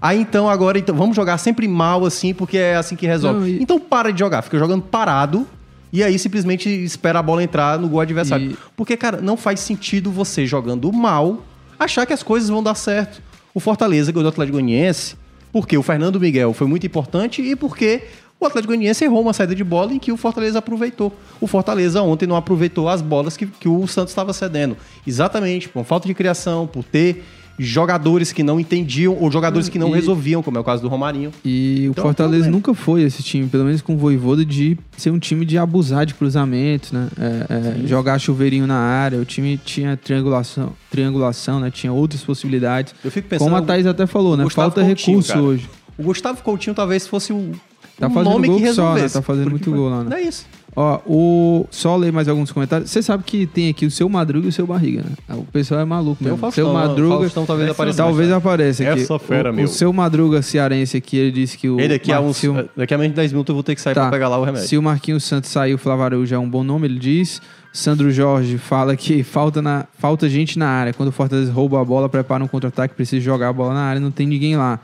aí 0.02 0.20
então 0.20 0.48
agora 0.50 0.78
então, 0.78 0.94
vamos 0.94 1.16
jogar 1.16 1.38
sempre 1.38 1.66
mal 1.66 2.04
assim, 2.04 2.34
porque 2.34 2.58
é 2.58 2.76
assim 2.76 2.94
que 2.96 3.06
resolve. 3.06 3.38
Não, 3.40 3.46
e- 3.48 3.62
Então 3.62 3.78
para 3.80 4.12
de 4.12 4.18
jogar, 4.18 4.42
fica 4.42 4.58
jogando 4.58 4.82
parado. 4.82 5.46
E 5.90 6.02
aí 6.02 6.18
simplesmente 6.18 6.68
espera 6.68 7.20
a 7.20 7.22
bola 7.22 7.42
entrar 7.42 7.78
no 7.78 7.88
gol 7.88 8.00
adversário. 8.00 8.50
E- 8.50 8.56
Porque, 8.76 8.96
cara, 8.96 9.20
não 9.22 9.36
faz 9.36 9.60
sentido 9.60 10.10
você 10.10 10.44
jogando 10.44 10.92
mal 10.92 11.42
achar 11.78 12.04
que 12.04 12.12
as 12.12 12.22
coisas 12.22 12.50
vão 12.50 12.62
dar 12.62 12.74
certo. 12.74 13.22
O 13.54 13.60
Fortaleza 13.60 14.10
ganhou 14.12 14.24
do 14.24 14.28
Atlético 14.28 14.58
Goianiense 14.58 15.14
porque 15.54 15.78
o 15.78 15.84
Fernando 15.84 16.18
Miguel 16.18 16.52
foi 16.52 16.66
muito 16.66 16.84
importante 16.84 17.40
e 17.40 17.54
porque 17.54 18.02
o 18.40 18.44
Atlético 18.44 18.72
Goianiense 18.72 19.04
errou 19.04 19.22
uma 19.22 19.32
saída 19.32 19.54
de 19.54 19.62
bola 19.62 19.94
em 19.94 20.00
que 20.00 20.10
o 20.10 20.16
Fortaleza 20.16 20.58
aproveitou. 20.58 21.12
O 21.40 21.46
Fortaleza 21.46 22.02
ontem 22.02 22.26
não 22.26 22.34
aproveitou 22.34 22.88
as 22.88 23.00
bolas 23.00 23.36
que, 23.36 23.46
que 23.46 23.68
o 23.68 23.86
Santos 23.86 24.10
estava 24.10 24.32
cedendo. 24.32 24.76
Exatamente, 25.06 25.68
por 25.68 25.84
falta 25.84 26.08
de 26.08 26.14
criação, 26.14 26.66
por 26.66 26.82
ter 26.82 27.22
jogadores 27.58 28.32
que 28.32 28.42
não 28.42 28.58
entendiam 28.58 29.16
ou 29.20 29.30
jogadores 29.30 29.68
que 29.68 29.78
não 29.78 29.90
E- 29.90 29.94
resolviam, 29.94 30.42
como 30.42 30.58
é 30.58 30.60
o 30.60 30.64
caso 30.64 30.82
do 30.82 30.88
Romarinho. 30.88 31.30
E 31.44 31.84
o 31.88 31.90
Então, 31.92 32.02
Fortaleza 32.04 32.50
nunca 32.50 32.74
foi 32.74 33.02
esse 33.02 33.22
time, 33.22 33.48
pelo 33.48 33.64
menos 33.64 33.80
com 33.82 33.94
o 33.94 33.96
Voivoda, 33.98 34.44
de 34.44 34.76
ser 34.96 35.10
um 35.10 35.18
time 35.18 35.44
de 35.44 35.56
abusar 35.58 36.04
de 36.06 36.14
cruzamentos, 36.14 36.90
né? 36.92 37.08
É, 37.18 37.82
é, 37.84 37.86
jogar 37.86 38.18
chuveirinho 38.18 38.66
na 38.66 38.76
área. 38.78 39.18
O 39.18 39.24
time 39.24 39.56
tinha 39.56 39.96
triangulação, 39.96 40.72
triangulação 40.90 41.60
né? 41.60 41.70
Tinha 41.70 41.92
outras 41.92 42.22
possibilidades. 42.22 42.94
Eu 43.04 43.10
fico 43.10 43.28
pensando. 43.28 43.46
Como 43.48 43.56
a 43.56 43.62
Thaís 43.62 43.86
até 43.86 44.06
falou, 44.06 44.36
né? 44.36 44.44
Gustavo 44.44 44.70
Falta 44.72 44.84
Coutinho, 44.86 45.16
recurso 45.18 45.32
cara. 45.32 45.42
hoje. 45.44 45.70
O 45.96 46.02
Gustavo 46.02 46.42
Coutinho 46.42 46.74
talvez 46.74 47.06
fosse 47.06 47.32
o. 47.32 47.52
Tá 47.98 48.08
um 48.08 48.10
fazendo 48.10 48.32
nome 48.32 48.48
gol 48.48 48.56
que 48.58 48.72
só, 48.72 48.82
né? 48.82 48.88
resolvesse. 48.88 49.14
Tá 49.14 49.22
fazendo 49.22 49.50
Porque, 49.50 49.70
muito 49.70 49.80
gol 49.80 49.88
lá, 49.90 50.02
né? 50.02 50.10
Não 50.10 50.16
é 50.16 50.22
isso. 50.22 50.46
Ó, 50.76 50.98
o... 51.06 51.66
só 51.70 51.96
ler 51.96 52.12
mais 52.12 52.28
alguns 52.28 52.50
comentários. 52.50 52.90
Você 52.90 53.00
sabe 53.00 53.22
que 53.24 53.46
tem 53.46 53.68
aqui 53.68 53.86
o 53.86 53.90
seu 53.90 54.08
Madruga 54.08 54.46
e 54.46 54.48
o 54.48 54.52
seu 54.52 54.66
Barriga, 54.66 55.02
né? 55.02 55.36
O 55.36 55.44
pessoal 55.44 55.80
é 55.80 55.84
maluco 55.84 56.22
mesmo. 56.22 56.36
Faustão, 56.36 56.64
seu 56.64 56.72
né? 56.74 56.86
Madruga. 56.86 57.18
Faustão 57.20 57.46
talvez 57.46 57.70
apareça 57.70 57.96
Talvez 57.96 58.28
mais 58.28 58.38
apareça 58.38 58.90
aqui. 58.90 59.02
Essa 59.02 59.18
fera, 59.18 59.50
o, 59.52 59.54
meu. 59.54 59.64
o 59.66 59.68
seu 59.68 59.92
Madruga 59.92 60.42
cearense 60.42 60.96
aqui, 60.96 61.16
ele 61.16 61.30
disse 61.30 61.56
que 61.56 61.68
o. 61.68 61.78
Ele 61.78 61.90
daqui 61.90 62.10
a, 62.12 62.20
uns, 62.20 62.42
Marquinhos- 62.42 62.70
daqui 62.76 62.92
a 62.94 62.98
menos 62.98 63.12
de 63.12 63.16
10 63.16 63.32
minutos 63.32 63.50
eu 63.50 63.54
vou 63.54 63.62
ter 63.62 63.74
que 63.76 63.80
sair 63.80 63.94
Tá. 63.94 64.02
pra 64.02 64.10
pegar 64.10 64.28
lá 64.28 64.36
o 64.38 64.44
remédio. 64.44 64.66
Se 64.68 64.76
o 64.76 64.82
Marquinhos 64.82 65.22
Santos 65.24 65.50
sair, 65.50 65.74
o 65.74 65.78
Flávio 65.78 66.04
Araújo 66.04 66.34
é 66.34 66.38
um 66.38 66.48
bom 66.50 66.64
nome, 66.64 66.88
ele 66.88 66.98
diz. 66.98 67.40
Sandro 67.72 68.10
Jorge 68.12 68.56
fala 68.58 68.94
que 68.96 69.22
falta, 69.24 69.60
na, 69.60 69.84
falta 69.98 70.28
gente 70.28 70.58
na 70.58 70.68
área. 70.68 70.92
Quando 70.92 71.08
o 71.08 71.12
Fortaleza 71.12 71.52
rouba 71.52 71.80
a 71.80 71.84
bola, 71.84 72.08
prepara 72.08 72.42
um 72.42 72.46
contra-ataque, 72.48 72.94
precisa 72.94 73.20
jogar 73.24 73.48
a 73.48 73.52
bola 73.52 73.74
na 73.74 73.80
área, 73.82 74.00
não 74.00 74.10
tem 74.12 74.26
ninguém 74.28 74.56
lá. 74.56 74.78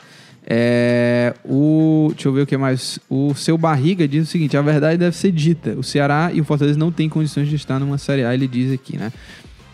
É, 0.46 1.34
o, 1.44 2.08
deixa 2.12 2.28
eu 2.28 2.32
ver 2.32 2.42
o 2.42 2.46
que 2.46 2.56
mais. 2.56 2.98
O 3.08 3.34
seu 3.34 3.56
Barriga 3.58 4.06
diz 4.08 4.28
o 4.28 4.30
seguinte: 4.30 4.56
a 4.56 4.62
verdade 4.62 4.96
deve 4.96 5.16
ser 5.16 5.32
dita. 5.32 5.72
O 5.72 5.82
Ceará 5.82 6.30
e 6.32 6.40
o 6.40 6.44
Fortaleza 6.44 6.78
não 6.78 6.90
têm 6.90 7.08
condições 7.08 7.48
de 7.48 7.56
estar 7.56 7.78
numa 7.78 7.98
Série 7.98 8.24
A, 8.24 8.34
ele 8.34 8.48
diz 8.48 8.72
aqui, 8.72 8.96
né? 8.96 9.12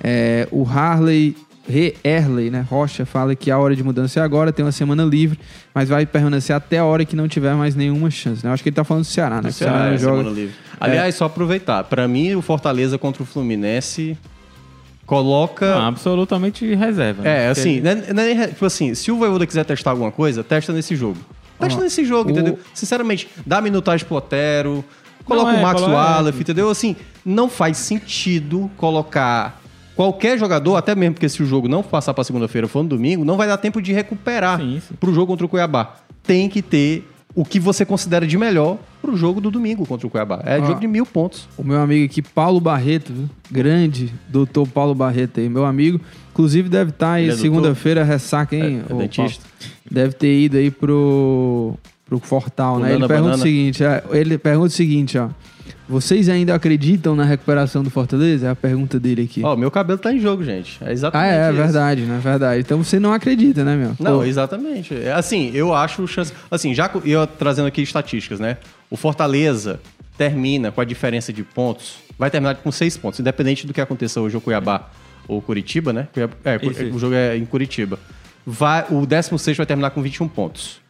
É, 0.02 0.46
o 0.50 0.68
Harley 0.68 1.34
Re 1.68 1.94
Erley, 2.04 2.50
né? 2.50 2.64
Rocha 2.68 3.04
fala 3.04 3.34
que 3.34 3.50
a 3.50 3.58
hora 3.58 3.74
de 3.74 3.82
mudança 3.82 4.20
é 4.20 4.22
agora, 4.22 4.52
tem 4.52 4.64
uma 4.64 4.72
semana 4.72 5.04
livre, 5.04 5.38
mas 5.74 5.88
vai 5.88 6.06
permanecer 6.06 6.54
até 6.54 6.78
a 6.78 6.84
hora 6.84 7.04
que 7.04 7.16
não 7.16 7.26
tiver 7.26 7.54
mais 7.54 7.74
nenhuma 7.74 8.10
chance. 8.10 8.44
Né? 8.44 8.50
Eu 8.50 8.54
acho 8.54 8.62
que 8.62 8.68
ele 8.68 8.76
tá 8.76 8.84
falando 8.84 9.02
do 9.02 9.08
Ceará, 9.08 9.42
né? 9.42 9.48
O 9.48 9.52
Ceará 9.52 9.92
é 9.92 9.98
semana 9.98 10.30
livre. 10.30 10.54
Aliás, 10.78 11.14
só 11.14 11.24
aproveitar. 11.24 11.84
Pra 11.84 12.06
mim, 12.06 12.34
o 12.34 12.42
Fortaleza 12.42 12.98
contra 12.98 13.22
o 13.22 13.26
Fluminense 13.26 14.16
coloca. 15.06 15.74
Não, 15.74 15.86
absolutamente 15.86 16.74
reserva. 16.74 17.22
né? 17.22 17.30
É, 17.30 17.48
Porque 17.48 17.60
assim, 17.60 17.80
né, 17.80 17.94
né, 17.94 18.46
tipo 18.48 18.66
assim, 18.66 18.94
se 18.94 19.10
o 19.10 19.16
Voivoda 19.16 19.46
quiser 19.46 19.64
testar 19.64 19.92
alguma 19.92 20.10
coisa, 20.10 20.42
testa 20.44 20.72
nesse 20.72 20.94
jogo. 20.96 21.16
Testa 21.58 21.80
Ó, 21.80 21.82
nesse 21.84 22.04
jogo, 22.04 22.28
o- 22.28 22.32
entendeu? 22.32 22.58
Sinceramente, 22.74 23.28
dá 23.46 23.60
minutagem 23.62 24.04
pro 24.06 24.16
Otero, 24.16 24.84
coloca 25.24 25.52
Não, 25.52 25.58
é, 25.58 25.60
o 25.60 25.62
Max 25.62 25.80
coloca- 25.80 25.96
Wallace, 25.96 26.40
entendeu? 26.40 26.68
Assim, 26.68 26.94
não 27.24 27.48
faz 27.48 27.78
sentido 27.78 28.70
colocar 28.76 29.62
qualquer 29.94 30.38
jogador, 30.38 30.76
até 30.76 30.94
mesmo 30.94 31.14
porque 31.14 31.28
se 31.28 31.42
o 31.42 31.46
jogo 31.46 31.66
não 31.68 31.82
passar 31.82 32.12
pra 32.12 32.22
segunda-feira 32.24 32.68
for 32.68 32.82
no 32.82 32.88
domingo, 32.90 33.24
não 33.24 33.36
vai 33.38 33.46
dar 33.48 33.56
tempo 33.56 33.80
de 33.80 33.92
recuperar 33.92 34.58
Sim, 34.60 34.82
sim. 34.86 34.94
pro 35.00 35.14
jogo 35.14 35.28
contra 35.28 35.46
o 35.46 35.48
Cuiabá. 35.48 35.94
Tem 36.22 36.48
que 36.48 36.60
ter 36.60 37.08
o 37.36 37.44
que 37.44 37.60
você 37.60 37.84
considera 37.84 38.26
de 38.26 38.38
melhor 38.38 38.78
pro 39.02 39.14
jogo 39.14 39.42
do 39.42 39.50
domingo 39.50 39.84
contra 39.86 40.06
o 40.06 40.10
Cuiabá. 40.10 40.40
É 40.44 40.58
Ó. 40.58 40.64
jogo 40.64 40.80
de 40.80 40.86
mil 40.88 41.04
pontos. 41.04 41.46
O 41.58 41.62
meu 41.62 41.78
amigo 41.78 42.06
aqui, 42.06 42.22
Paulo 42.22 42.58
Barreto, 42.58 43.12
grande 43.50 44.10
doutor 44.26 44.66
Paulo 44.66 44.94
Barreto 44.94 45.38
aí, 45.38 45.48
meu 45.48 45.66
amigo. 45.66 46.00
Inclusive 46.32 46.70
deve 46.70 46.90
estar 46.90 47.12
aí 47.12 47.24
Ele 47.24 47.32
é 47.32 47.36
segunda-feira, 47.36 48.02
ressaca, 48.02 48.56
hein? 48.56 48.82
É- 48.88 48.92
é 48.92 48.96
dentista? 48.96 49.44
Deve 49.88 50.14
ter 50.14 50.34
ido 50.40 50.56
aí 50.56 50.70
pro, 50.70 51.74
pro 52.06 52.18
Fortal, 52.18 52.76
O 52.76 52.78
né? 52.78 52.88
Ele 52.88 53.00
Nana 53.00 53.08
pergunta 53.08 53.34
o 53.36 53.38
seguinte, 53.38 53.84
é, 53.84 54.02
ele 54.12 54.38
pergunta 54.38 54.68
o 54.68 54.70
seguinte, 54.70 55.18
ó. 55.18 55.28
Vocês 55.88 56.28
ainda 56.28 56.54
acreditam 56.54 57.14
na 57.14 57.24
recuperação 57.24 57.82
do 57.82 57.90
Fortaleza? 57.90 58.48
É 58.48 58.50
a 58.50 58.56
pergunta 58.56 58.98
dele 58.98 59.22
aqui. 59.22 59.42
Ó, 59.44 59.56
meu 59.56 59.70
cabelo 59.70 59.98
tá 59.98 60.12
em 60.12 60.18
jogo, 60.18 60.42
gente. 60.44 60.78
É 60.82 60.88
ah, 60.88 60.92
exatamente 60.92 61.32
é, 61.32 61.38
é 61.38 61.48
isso. 61.48 61.56
verdade, 61.56 62.02
né? 62.02 62.20
Verdade. 62.22 62.60
Então 62.60 62.82
você 62.82 62.98
não 62.98 63.12
acredita, 63.12 63.64
né, 63.64 63.76
meu? 63.76 63.96
Não, 63.98 64.18
Pô, 64.18 64.24
exatamente. 64.24 64.94
É, 64.94 65.12
Assim, 65.12 65.50
eu 65.54 65.74
acho 65.74 66.06
chance. 66.06 66.32
Assim, 66.50 66.74
já 66.74 66.90
eu 67.04 67.26
trazendo 67.26 67.66
aqui 67.66 67.82
estatísticas, 67.82 68.40
né? 68.40 68.58
O 68.90 68.96
Fortaleza 68.96 69.80
termina 70.16 70.72
com 70.72 70.80
a 70.80 70.84
diferença 70.84 71.32
de 71.32 71.42
pontos, 71.42 71.96
vai 72.18 72.30
terminar 72.30 72.54
com 72.56 72.72
seis 72.72 72.96
pontos, 72.96 73.20
independente 73.20 73.66
do 73.66 73.72
que 73.72 73.80
aconteça 73.80 74.20
hoje 74.20 74.36
o 74.36 74.40
Cuiabá 74.40 74.90
ou 75.28 75.42
Curitiba, 75.42 75.92
né? 75.92 76.08
É, 76.44 76.58
o 76.92 76.98
jogo 76.98 77.14
é 77.14 77.36
em 77.36 77.44
Curitiba. 77.44 77.98
Vai, 78.46 78.86
o 78.90 79.04
16 79.04 79.56
vai 79.56 79.66
terminar 79.66 79.90
com 79.90 80.00
21 80.00 80.28
pontos. 80.28 80.80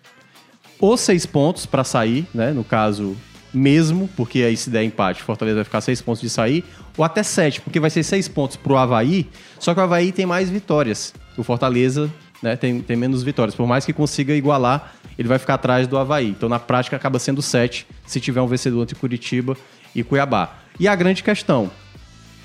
Os 0.79 1.01
seis 1.01 1.25
pontos 1.25 1.65
para 1.65 1.85
sair, 1.85 2.27
né? 2.35 2.53
No 2.53 2.63
caso, 2.63 3.17
mesmo, 3.57 4.09
porque 4.17 4.43
aí 4.43 4.57
se 4.57 4.69
der 4.69 4.85
empate, 4.85 5.23
Fortaleza 5.23 5.57
vai 5.57 5.65
ficar 5.65 5.81
seis 5.81 6.01
pontos 6.03 6.21
de 6.21 6.29
sair, 6.29 6.63
ou 6.97 7.05
até 7.05 7.23
sete, 7.23 7.61
porque 7.61 7.81
vai 7.81 7.89
ser 7.89 8.03
seis 8.03 8.29
pontos 8.29 8.57
pro 8.57 8.77
Havaí, 8.77 9.27
só 9.59 9.73
que 9.73 9.81
o 9.81 9.83
Havaí 9.83 10.13
tem 10.13 10.27
mais 10.27 10.51
vitórias. 10.51 11.15
O 11.37 11.43
Fortaleza 11.43 12.11
né, 12.43 12.55
tem, 12.55 12.81
tem 12.81 12.97
menos 12.97 13.23
vitórias. 13.23 13.55
Por 13.55 13.67
mais 13.67 13.85
que 13.85 13.93
consiga 13.93 14.35
igualar, 14.35 14.95
ele 15.19 15.29
vai 15.29 15.39
ficar 15.39 15.55
atrás 15.55 15.89
do 15.89 15.97
Havaí. 15.97 16.29
Então, 16.29 16.49
na 16.49 16.59
prática, 16.59 16.97
acaba 16.97 17.19
sendo 17.19 17.41
sete 17.41 17.87
se 18.07 18.21
tiver 18.21 18.41
um 18.41 18.47
vencedor 18.47 18.83
entre 18.83 18.95
Curitiba 18.95 19.57
e 19.95 20.03
Cuiabá. 20.03 20.59
E 20.79 20.87
a 20.87 20.95
grande 20.95 21.23
questão: 21.23 21.71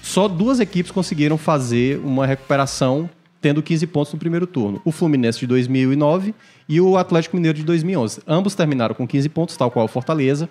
só 0.02 0.28
duas 0.28 0.60
equipes 0.60 0.92
conseguiram 0.92 1.38
fazer 1.38 2.00
uma 2.00 2.26
recuperação 2.26 3.10
tendo 3.42 3.62
15 3.62 3.88
pontos 3.88 4.14
no 4.14 4.20
primeiro 4.20 4.46
turno. 4.46 4.82
O 4.86 4.92
Fluminense 4.92 5.40
de 5.40 5.48
2009 5.48 6.34
e 6.70 6.80
o 6.80 6.96
Atlético 6.96 7.36
Mineiro 7.36 7.58
de 7.58 7.64
2011. 7.64 8.22
Ambos 8.28 8.54
terminaram 8.54 8.94
com 8.94 9.08
15 9.08 9.30
pontos, 9.30 9.58
tal 9.58 9.72
qual 9.72 9.86
o 9.86 9.88
Fortaleza. 9.88 10.48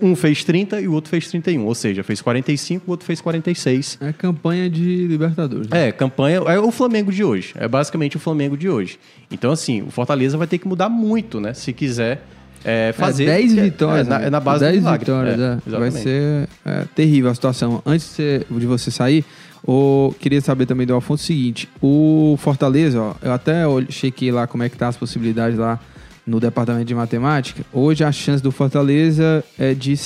Um 0.00 0.16
fez 0.16 0.44
30 0.44 0.80
e 0.80 0.88
o 0.88 0.92
outro 0.92 1.10
fez 1.10 1.28
31. 1.28 1.64
Ou 1.64 1.74
seja, 1.74 2.02
fez 2.02 2.20
45, 2.20 2.84
o 2.86 2.90
outro 2.90 3.06
fez 3.06 3.20
46. 3.20 3.98
É 4.00 4.12
campanha 4.12 4.68
de 4.68 5.06
Libertadores. 5.06 5.68
né? 5.68 5.88
É, 5.88 5.92
campanha. 5.92 6.38
É 6.46 6.58
o 6.58 6.70
Flamengo 6.70 7.12
de 7.12 7.24
hoje. 7.24 7.52
É 7.56 7.68
basicamente 7.68 8.16
o 8.16 8.20
Flamengo 8.20 8.56
de 8.56 8.68
hoje. 8.68 8.98
Então, 9.30 9.52
assim, 9.52 9.82
o 9.82 9.90
Fortaleza 9.90 10.36
vai 10.36 10.46
ter 10.46 10.58
que 10.58 10.66
mudar 10.66 10.88
muito, 10.88 11.40
né? 11.40 11.54
Se 11.54 11.72
quiser 11.72 12.22
é, 12.64 12.92
fazer. 12.92 13.24
É 13.24 13.38
10 13.38 13.46
porque 13.46 13.60
vitórias. 13.62 14.06
É, 14.06 14.10
na, 14.10 14.18
né? 14.18 14.26
é 14.26 14.30
na 14.30 14.40
base 14.40 14.60
10 14.60 14.74
do 14.74 14.80
milagre. 14.80 14.98
vitórias, 15.04 15.40
É, 15.40 15.74
é. 15.74 15.78
Vai 15.78 15.90
ser 15.90 16.48
é, 16.64 16.84
terrível 16.94 17.30
a 17.30 17.34
situação. 17.34 17.82
Antes 17.84 18.06
de 18.08 18.12
você, 18.14 18.46
de 18.50 18.66
você 18.66 18.90
sair, 18.90 19.24
o, 19.66 20.14
queria 20.18 20.40
saber 20.40 20.66
também 20.66 20.86
do 20.86 20.94
Alfonso 20.94 21.22
o 21.22 21.26
seguinte: 21.26 21.68
o 21.80 22.36
Fortaleza, 22.38 23.00
ó, 23.00 23.14
eu 23.22 23.32
até 23.32 23.62
chequei 23.88 24.30
lá 24.30 24.46
como 24.46 24.62
é 24.62 24.68
que 24.68 24.76
tá 24.76 24.88
as 24.88 24.96
possibilidades 24.96 25.58
lá 25.58 25.78
no 26.26 26.38
departamento 26.38 26.84
de 26.84 26.94
matemática. 26.94 27.64
Hoje 27.72 28.04
a 28.04 28.12
chance 28.12 28.40
do 28.42 28.52
Fortaleza 28.52 29.42
é 29.58 29.74
de 29.74 29.96
Vou 29.96 30.04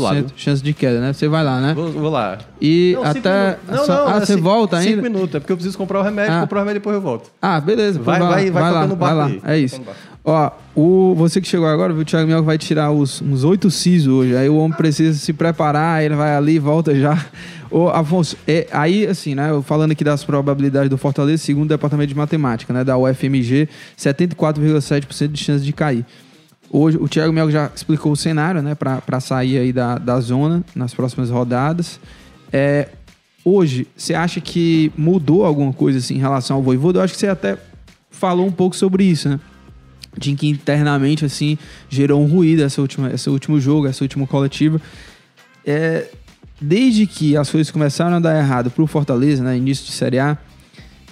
lá, 0.00 0.14
74,7% 0.14 0.14
viu? 0.14 0.26
chance 0.36 0.62
de 0.62 0.72
queda, 0.72 0.98
né? 1.00 1.12
Você 1.12 1.28
vai 1.28 1.44
lá, 1.44 1.60
né? 1.60 1.74
Vou, 1.74 1.92
vou 1.92 2.10
lá. 2.10 2.38
E 2.60 2.92
Não, 2.96 3.04
até. 3.04 3.58
Não, 3.68 3.84
só- 3.84 4.04
não, 4.06 4.08
ah, 4.08 4.16
é 4.16 4.20
você 4.20 4.32
cinco- 4.32 4.42
volta 4.44 4.80
Cinco 4.80 4.90
ainda? 4.96 5.02
minutos, 5.02 5.34
é 5.34 5.40
porque 5.40 5.52
eu 5.52 5.56
preciso 5.56 5.76
comprar 5.76 6.00
o 6.00 6.02
remédio, 6.02 6.32
Ah. 6.34 6.40
comprar 6.40 6.58
o 6.58 6.60
remédio 6.60 6.78
e 6.78 6.80
depois 6.80 6.96
eu 6.96 7.02
volto. 7.02 7.30
Ah, 7.40 7.60
beleza. 7.60 8.00
Vai- 8.00 8.18
lá, 8.18 8.28
vai- 8.30 8.50
vai 8.50 8.62
lá, 8.62 8.72
tocando 8.72 8.92
o 8.92 8.96
barco 8.96 9.16
vai 9.16 9.28
lá. 9.30 9.40
aí. 9.44 9.56
É 9.56 9.58
isso. 9.58 9.80
Ó, 10.24 10.50
o, 10.74 11.14
você 11.14 11.40
que 11.40 11.48
chegou 11.48 11.66
agora, 11.66 11.92
viu, 11.92 12.02
o 12.02 12.04
Thiago 12.04 12.26
Mioca 12.26 12.42
vai 12.42 12.58
tirar 12.58 12.90
os, 12.90 13.22
uns 13.22 13.44
oito 13.44 13.70
sisos 13.70 14.12
hoje. 14.12 14.36
Aí 14.36 14.48
o 14.48 14.56
homem 14.56 14.76
precisa 14.76 15.18
se 15.18 15.32
preparar, 15.32 16.04
ele 16.04 16.14
vai 16.14 16.36
ali 16.36 16.56
e 16.56 16.58
volta 16.58 16.94
já. 16.94 17.26
Ô, 17.70 17.88
Afonso, 17.88 18.36
é, 18.46 18.66
aí, 18.72 19.06
assim, 19.06 19.34
né, 19.34 19.48
falando 19.64 19.92
aqui 19.92 20.02
das 20.02 20.24
probabilidades 20.24 20.88
do 20.88 20.96
Fortaleza, 20.96 21.42
segundo 21.42 21.66
o 21.66 21.68
departamento 21.68 22.08
de 22.08 22.14
matemática, 22.14 22.72
né, 22.72 22.82
da 22.82 22.96
UFMG, 22.96 23.68
74,7% 23.96 25.28
de 25.28 25.42
chance 25.42 25.64
de 25.64 25.72
cair. 25.72 26.04
Hoje, 26.70 26.98
o 26.98 27.08
Thiago 27.08 27.32
Mioca 27.32 27.50
já 27.50 27.70
explicou 27.74 28.12
o 28.12 28.16
cenário, 28.16 28.60
né, 28.62 28.74
pra 28.74 29.20
sair 29.20 29.58
aí 29.58 29.72
da, 29.72 29.96
da 29.96 30.20
zona 30.20 30.62
nas 30.74 30.92
próximas 30.92 31.30
rodadas. 31.30 31.98
É, 32.52 32.88
hoje, 33.44 33.86
você 33.96 34.14
acha 34.14 34.40
que 34.40 34.92
mudou 34.96 35.44
alguma 35.44 35.72
coisa 35.72 35.98
assim, 35.98 36.16
em 36.16 36.18
relação 36.18 36.56
ao 36.56 36.62
Voivoda? 36.62 36.98
Eu 36.98 37.02
acho 37.02 37.14
que 37.14 37.20
você 37.20 37.28
até 37.28 37.56
falou 38.10 38.46
um 38.46 38.52
pouco 38.52 38.76
sobre 38.76 39.04
isso, 39.04 39.28
né? 39.28 39.40
De 40.18 40.34
que 40.34 40.48
internamente, 40.48 41.24
assim, 41.24 41.56
gerou 41.88 42.22
um 42.22 42.26
ruído 42.26 42.62
essa 42.62 42.80
última, 42.80 43.12
esse 43.12 43.30
último 43.30 43.60
jogo, 43.60 43.86
essa 43.86 44.02
última 44.04 44.26
coletiva. 44.26 44.80
É, 45.64 46.08
desde 46.60 47.06
que 47.06 47.36
as 47.36 47.50
coisas 47.50 47.70
começaram 47.70 48.16
a 48.16 48.20
dar 48.20 48.36
errado 48.36 48.70
pro 48.70 48.86
Fortaleza, 48.86 49.42
né? 49.42 49.56
Início 49.56 49.86
de 49.86 49.92
Série 49.92 50.18
A, 50.18 50.36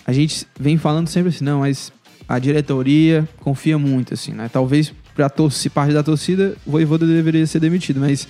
a 0.05 0.13
gente 0.13 0.47
vem 0.59 0.77
falando 0.77 1.09
sempre 1.09 1.29
assim, 1.29 1.45
não, 1.45 1.61
mas 1.61 1.93
a 2.29 2.39
diretoria 2.39 3.29
confia 3.41 3.79
muito, 3.79 4.15
assim, 4.15 4.33
né? 4.33 4.51
Talvez 4.53 4.93
para 5.15 5.31
torcida, 5.31 5.73
parte 5.73 5.95
da 5.95 6.03
torcida, 6.03 6.57
o 6.67 6.73
Voivoda 6.73 7.07
deveria 7.07 7.47
ser 7.47 7.61
demitido, 7.61 8.01
mas 8.01 8.29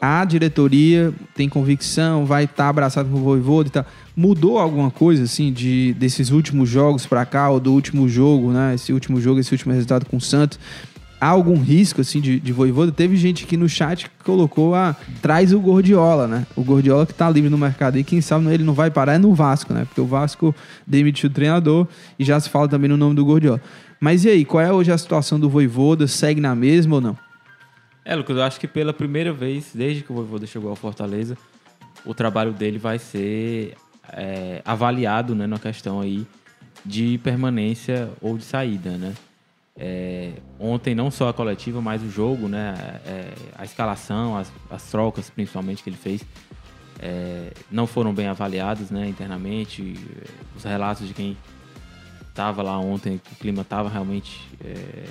a 0.00 0.24
diretoria 0.24 1.12
tem 1.34 1.48
convicção, 1.48 2.26
vai 2.26 2.44
estar 2.44 2.68
abraçado 2.68 3.08
com 3.08 3.16
o 3.16 3.22
Voivoda 3.22 3.68
e 3.68 3.72
tal. 3.72 3.86
Mudou 4.14 4.58
alguma 4.58 4.90
coisa, 4.90 5.24
assim, 5.24 5.52
de, 5.52 5.94
desses 5.94 6.30
últimos 6.30 6.68
jogos 6.68 7.06
para 7.06 7.24
cá, 7.24 7.50
ou 7.50 7.58
do 7.58 7.72
último 7.72 8.08
jogo, 8.08 8.52
né? 8.52 8.74
Esse 8.74 8.92
último 8.92 9.20
jogo, 9.20 9.40
esse 9.40 9.52
último 9.52 9.72
resultado 9.72 10.06
com 10.06 10.18
o 10.18 10.20
Santos. 10.20 10.58
Há 11.18 11.28
algum 11.28 11.58
risco, 11.58 12.02
assim, 12.02 12.20
de, 12.20 12.38
de 12.38 12.52
Voivoda? 12.52 12.92
Teve 12.92 13.16
gente 13.16 13.44
aqui 13.44 13.56
no 13.56 13.68
chat 13.68 14.04
que 14.04 14.24
colocou, 14.24 14.74
ah, 14.74 14.94
traz 15.22 15.52
o 15.52 15.58
Gordiola, 15.58 16.28
né? 16.28 16.46
O 16.54 16.62
Gordiola 16.62 17.06
que 17.06 17.14
tá 17.14 17.28
livre 17.30 17.48
no 17.48 17.56
mercado 17.56 17.98
e 17.98 18.04
quem 18.04 18.20
sabe 18.20 18.52
ele 18.52 18.64
não 18.64 18.74
vai 18.74 18.90
parar 18.90 19.14
é 19.14 19.18
no 19.18 19.34
Vasco, 19.34 19.72
né? 19.72 19.86
Porque 19.86 20.00
o 20.00 20.06
Vasco 20.06 20.54
demitiu 20.86 21.30
o 21.30 21.32
treinador 21.32 21.86
e 22.18 22.24
já 22.24 22.38
se 22.38 22.50
fala 22.50 22.68
também 22.68 22.88
no 22.88 22.98
nome 22.98 23.14
do 23.14 23.24
Gordiola. 23.24 23.62
Mas 23.98 24.26
e 24.26 24.28
aí, 24.28 24.44
qual 24.44 24.62
é 24.62 24.70
hoje 24.70 24.92
a 24.92 24.98
situação 24.98 25.40
do 25.40 25.48
Voivoda? 25.48 26.06
Segue 26.06 26.40
na 26.40 26.54
mesma 26.54 26.96
ou 26.96 27.00
não? 27.00 27.25
É, 28.08 28.14
Lucas, 28.14 28.36
eu 28.36 28.44
acho 28.44 28.60
que 28.60 28.68
pela 28.68 28.92
primeira 28.92 29.32
vez, 29.32 29.72
desde 29.74 30.04
que 30.04 30.12
o 30.12 30.14
Voivoda 30.14 30.46
chegou 30.46 30.70
ao 30.70 30.76
Fortaleza, 30.76 31.36
o 32.04 32.14
trabalho 32.14 32.52
dele 32.52 32.78
vai 32.78 33.00
ser 33.00 33.74
é, 34.12 34.62
avaliado 34.64 35.34
né, 35.34 35.44
na 35.44 35.58
questão 35.58 36.00
aí 36.00 36.24
de 36.84 37.18
permanência 37.18 38.08
ou 38.20 38.38
de 38.38 38.44
saída, 38.44 38.90
né? 38.90 39.12
É, 39.76 40.34
ontem 40.56 40.94
não 40.94 41.10
só 41.10 41.30
a 41.30 41.32
coletiva, 41.32 41.82
mas 41.82 42.00
o 42.00 42.08
jogo, 42.08 42.46
né? 42.46 42.74
é, 43.04 43.32
a 43.58 43.64
escalação, 43.64 44.38
as, 44.38 44.52
as 44.70 44.84
trocas 44.84 45.28
principalmente 45.28 45.82
que 45.82 45.90
ele 45.90 45.96
fez, 45.96 46.24
é, 47.00 47.50
não 47.72 47.88
foram 47.88 48.14
bem 48.14 48.28
avaliadas 48.28 48.88
né, 48.88 49.08
internamente. 49.08 49.94
Os 50.56 50.62
relatos 50.62 51.08
de 51.08 51.12
quem 51.12 51.36
estava 52.28 52.62
lá 52.62 52.78
ontem, 52.78 53.20
o 53.32 53.34
clima 53.34 53.62
estava 53.62 53.88
realmente 53.88 54.48
é, 54.64 55.06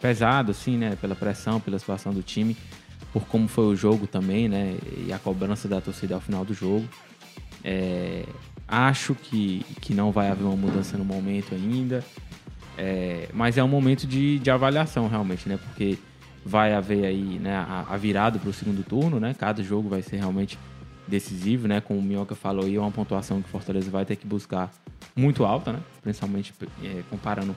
pesado, 0.00 0.50
assim, 0.50 0.76
né? 0.76 0.96
Pela 1.00 1.14
pressão, 1.14 1.60
pela 1.60 1.78
situação 1.78 2.12
do 2.12 2.22
time, 2.22 2.56
por 3.12 3.26
como 3.26 3.48
foi 3.48 3.66
o 3.66 3.76
jogo 3.76 4.06
também, 4.06 4.48
né? 4.48 4.76
E 5.06 5.12
a 5.12 5.18
cobrança 5.18 5.68
da 5.68 5.80
torcida 5.80 6.14
ao 6.14 6.20
final 6.20 6.44
do 6.44 6.54
jogo. 6.54 6.86
É, 7.64 8.24
acho 8.66 9.14
que, 9.14 9.64
que 9.80 9.94
não 9.94 10.10
vai 10.10 10.30
haver 10.30 10.44
uma 10.44 10.56
mudança 10.56 10.96
no 10.96 11.04
momento 11.04 11.54
ainda, 11.54 12.02
é, 12.76 13.28
mas 13.32 13.58
é 13.58 13.62
um 13.62 13.68
momento 13.68 14.06
de, 14.06 14.38
de 14.38 14.50
avaliação 14.50 15.08
realmente, 15.08 15.48
né? 15.48 15.58
Porque 15.58 15.98
vai 16.44 16.74
haver 16.74 17.04
aí 17.04 17.38
né, 17.38 17.54
a, 17.54 17.86
a 17.88 17.96
virada 17.96 18.38
para 18.38 18.50
o 18.50 18.52
segundo 18.52 18.82
turno, 18.82 19.20
né? 19.20 19.34
Cada 19.38 19.62
jogo 19.62 19.88
vai 19.88 20.02
ser 20.02 20.16
realmente 20.16 20.58
decisivo, 21.06 21.68
né? 21.68 21.80
Como 21.80 22.00
o 22.00 22.02
Minhoca 22.02 22.34
falou 22.34 22.64
aí, 22.64 22.76
é 22.76 22.80
uma 22.80 22.90
pontuação 22.90 23.40
que 23.40 23.48
o 23.48 23.50
Fortaleza 23.50 23.90
vai 23.90 24.04
ter 24.04 24.16
que 24.16 24.26
buscar 24.26 24.70
muito 25.14 25.44
alta, 25.44 25.72
né? 25.72 25.80
Principalmente 26.00 26.52
é, 26.82 27.02
comparando 27.10 27.54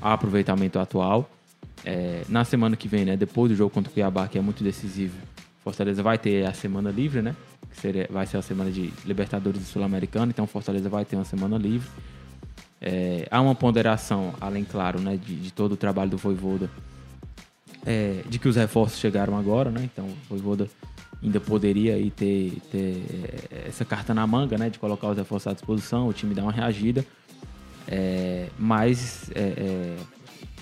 aproveitamento 0.00 0.78
atual. 0.78 1.28
É, 1.84 2.22
na 2.28 2.44
semana 2.44 2.76
que 2.76 2.88
vem, 2.88 3.04
né, 3.04 3.16
depois 3.16 3.50
do 3.50 3.56
jogo 3.56 3.70
contra 3.70 3.90
o 3.90 3.94
Cuiabá, 3.94 4.26
que 4.28 4.38
é 4.38 4.40
muito 4.40 4.62
decisivo, 4.62 5.16
Fortaleza 5.62 6.02
vai 6.02 6.18
ter 6.18 6.46
a 6.46 6.52
semana 6.52 6.90
livre, 6.90 7.20
né? 7.20 7.36
Que 7.70 7.80
seria, 7.80 8.08
vai 8.10 8.26
ser 8.26 8.38
a 8.38 8.42
semana 8.42 8.70
de 8.70 8.92
Libertadores 9.04 9.60
e 9.60 9.64
Sul-Americano, 9.64 10.30
então 10.30 10.46
Fortaleza 10.46 10.88
vai 10.88 11.04
ter 11.04 11.16
uma 11.16 11.24
semana 11.24 11.58
livre. 11.58 11.88
É, 12.80 13.26
há 13.30 13.40
uma 13.40 13.54
ponderação, 13.54 14.34
além, 14.40 14.64
claro, 14.64 15.00
né, 15.00 15.16
de, 15.16 15.34
de 15.34 15.52
todo 15.52 15.72
o 15.72 15.76
trabalho 15.76 16.10
do 16.10 16.16
Voivoda, 16.16 16.70
é, 17.84 18.22
de 18.28 18.38
que 18.38 18.48
os 18.48 18.56
reforços 18.56 18.98
chegaram 18.98 19.36
agora, 19.36 19.70
né? 19.70 19.82
Então 19.84 20.06
o 20.06 20.16
Voivoda 20.28 20.68
ainda 21.22 21.40
poderia 21.40 21.94
aí 21.94 22.10
ter, 22.10 22.56
ter 22.70 23.04
é, 23.50 23.68
essa 23.68 23.84
carta 23.84 24.14
na 24.14 24.26
manga, 24.26 24.56
né? 24.56 24.70
De 24.70 24.78
colocar 24.78 25.08
os 25.08 25.16
reforços 25.16 25.48
à 25.48 25.52
disposição, 25.52 26.08
o 26.08 26.12
time 26.12 26.34
dar 26.34 26.42
uma 26.42 26.52
reagida. 26.52 27.04
É, 27.86 28.48
mas 28.58 29.30
é, 29.34 29.40
é, 29.40 29.96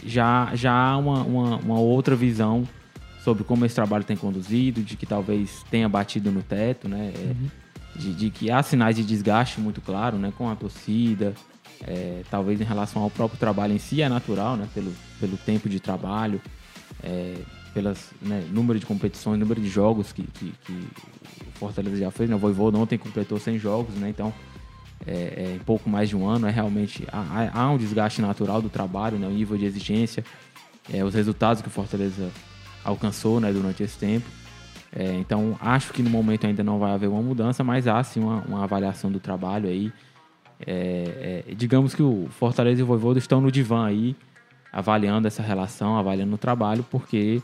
já, 0.05 0.51
já 0.55 0.73
há 0.73 0.97
uma, 0.97 1.23
uma, 1.23 1.57
uma, 1.57 1.79
outra 1.79 2.17
visão 2.17 2.67
sobre 3.23 3.45
como 3.45 3.65
esse 3.65 3.75
trabalho 3.75 4.05
tem 4.05 4.17
conduzido, 4.17 4.83
de 4.83 4.97
que 4.97 5.07
talvez 5.07 5.65
tenha 5.71 5.89
batido 5.89 6.31
no 6.31 6.43
teto, 6.43 6.89
né? 6.89 7.13
É, 7.15 7.19
uhum. 7.29 7.51
De, 7.95 8.13
de, 8.13 8.31
que 8.31 8.51
há 8.51 8.63
sinais 8.63 8.95
de 8.95 9.05
desgaste 9.05 9.61
muito 9.61 9.81
claro, 9.81 10.19
né? 10.19 10.33
Com 10.37 10.51
a 10.51 10.55
torcida, 10.55 11.35
é, 11.83 12.23
talvez 12.31 12.61
em 12.61 12.65
relação 12.65 13.03
ao 13.03 13.11
próprio 13.11 13.39
trabalho 13.39 13.73
em 13.73 13.79
si 13.79 14.03
é 14.03 14.09
natural, 14.09 14.57
né? 14.57 14.69
Pelo, 14.75 14.93
pelo 15.19 15.37
tempo 15.39 15.69
de 15.69 15.81
trabalho, 15.81 16.41
é, 17.03 17.37
pelas 17.73 18.11
né, 18.23 18.45
número 18.51 18.79
de 18.79 18.87
competições, 18.87 19.39
número 19.39 19.61
de 19.61 19.69
jogos 19.69 20.13
que, 20.13 20.23
que, 20.23 20.53
que 20.65 20.73
o 20.73 21.59
Fortaleza 21.59 21.97
já 21.97 22.11
fez. 22.11 22.29
Né? 22.29 22.37
O 22.37 22.39
Voivoda 22.39 22.79
ontem 22.79 22.97
completou 22.99 23.39
100 23.39 23.59
jogos, 23.59 23.95
né? 23.97 24.09
Então 24.09 24.33
é, 25.05 25.13
é, 25.13 25.55
em 25.57 25.59
pouco 25.59 25.91
mais 25.91 26.09
de 26.09 26.17
um 26.17 26.29
ano, 26.29 26.47
é 26.47 26.51
realmente 26.51 27.05
há, 27.13 27.51
há 27.53 27.71
um 27.71 27.77
desgaste 27.77 28.23
natural 28.23 28.63
do 28.63 28.69
trabalho, 28.69 29.19
né, 29.19 29.27
o 29.27 29.31
nível 29.31 29.57
de 29.57 29.65
exigência, 29.65 30.25
é, 30.93 31.05
os 31.05 31.15
resultados 31.15 31.61
que 31.61 31.69
o 31.69 31.71
Fortaleza 31.71 32.31
alcançou 32.85 33.41
né, 33.41 33.53
durante 33.53 33.83
esse 33.83 33.99
tempo. 33.99 34.27
É, 34.95 35.13
então, 35.15 35.57
acho 35.61 35.93
que 35.93 36.03
no 36.03 36.09
momento 36.09 36.47
ainda 36.47 36.63
não 36.63 36.79
vai 36.79 36.93
haver 36.93 37.09
uma 37.09 37.21
mudança, 37.21 37.63
mas 37.63 37.87
há 37.87 38.03
sim 38.03 38.21
uma, 38.21 38.41
uma 38.43 38.65
avaliação 38.65 39.11
do 39.11 39.21
trabalho 39.21 39.69
aí. 39.69 39.93
É, 40.65 41.45
é, 41.47 41.55
digamos 41.55 41.95
que 41.95 42.03
o 42.03 42.29
Fortaleza 42.31 42.81
e 42.81 42.83
o 42.83 42.87
Voivoda 42.87 43.19
estão 43.19 43.41
no 43.41 43.53
divã 43.53 43.87
aí, 43.87 44.17
avaliando 44.73 45.27
essa 45.27 45.43
relação, 45.43 45.99
avaliando 45.99 46.35
o 46.35 46.39
trabalho, 46.39 46.85
porque 46.91 47.43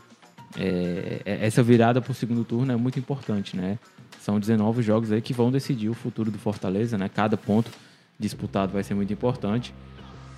é, 0.57 1.21
essa 1.25 1.61
virada 1.61 2.01
para 2.01 2.11
o 2.11 2.15
segundo 2.15 2.43
turno 2.43 2.71
é 2.71 2.75
muito 2.75 2.97
importante, 2.97 3.55
né? 3.55 3.77
São 4.23 4.39
19 4.39 4.81
jogos 4.81 5.11
aí 5.11 5.21
que 5.21 5.33
vão 5.33 5.51
decidir 5.51 5.89
o 5.89 5.93
futuro 5.93 6.31
do 6.31 6.39
Fortaleza, 6.39 6.97
né? 6.97 7.09
Cada 7.13 7.35
ponto 7.35 7.69
disputado 8.17 8.71
vai 8.71 8.81
ser 8.81 8.93
muito 8.93 9.11
importante. 9.11 9.75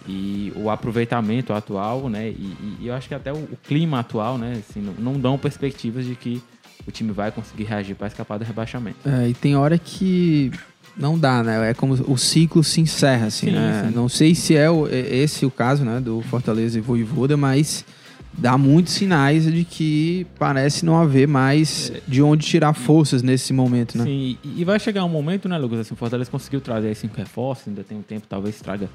E 0.08 0.52
o 0.56 0.72
aproveitamento 0.72 1.54
atual, 1.54 2.10
né? 2.10 2.30
E, 2.30 2.78
e 2.82 2.88
eu 2.88 2.96
acho 2.96 3.08
que 3.08 3.14
até 3.14 3.32
o, 3.32 3.36
o 3.36 3.58
clima 3.64 4.00
atual, 4.00 4.40
né? 4.40 4.60
Assim, 4.68 4.82
não, 4.82 4.94
não, 4.94 5.20
dão 5.20 5.38
perspectivas 5.38 6.04
de 6.04 6.16
que 6.16 6.42
o 6.88 6.90
time 6.90 7.12
vai 7.12 7.32
conseguir 7.32 7.66
reagir 7.66 7.96
para 7.96 8.08
escapar 8.08 8.40
do 8.40 8.44
rebaixamento. 8.44 9.08
É, 9.08 9.30
e 9.30 9.36
tem 9.36 9.56
hora 9.56 9.78
que 9.78 10.52
não 10.98 11.18
dá, 11.20 11.44
né? 11.44 11.70
É 11.70 11.74
como 11.76 11.94
o 11.94 12.18
ciclo 12.18 12.64
se 12.64 12.82
encerra, 12.82 13.28
assim, 13.28 13.50
sim, 13.50 13.54
né? 13.54 13.86
Sim. 13.88 13.96
Não 13.96 14.10
sei 14.10 14.34
se 14.34 14.56
é 14.56 14.68
o, 14.68 14.88
esse 14.88 15.46
o 15.46 15.52
caso, 15.52 15.86
né? 15.86 16.00
Do 16.00 16.24
Fortaleza 16.24 16.80
e 16.80 16.82
Voivoda, 16.82 17.38
mas 17.38 17.86
dá 18.38 18.58
muitos 18.58 18.94
sinais 18.94 19.52
de 19.52 19.64
que 19.64 20.28
parece 20.38 20.86
não 20.86 20.98
haver 20.98 21.28
mais 21.28 21.92
de 22.08 22.22
onde 22.22 22.46
tirar 22.46 22.74
forças 22.74 23.24
nesse 23.24 23.54
momento, 23.54 23.98
né? 23.98 24.04
Sim, 24.04 24.38
e 24.44 24.64
vai 24.64 24.80
chegar 24.80 25.04
um 25.06 25.10
momento, 25.10 25.48
né, 25.48 25.58
Lucas? 25.58 25.80
Assim, 25.80 25.94
o 25.94 25.98
Fortaleza 25.98 26.30
conseguiu 26.30 26.62
trazer 26.62 26.94
cinco 26.96 27.18
reforços, 27.18 27.68
ainda 27.68 27.84
tem 27.84 27.98
um 27.98 28.02
tempo, 28.02 28.28
talvez 28.28 28.60
traga 28.60 28.90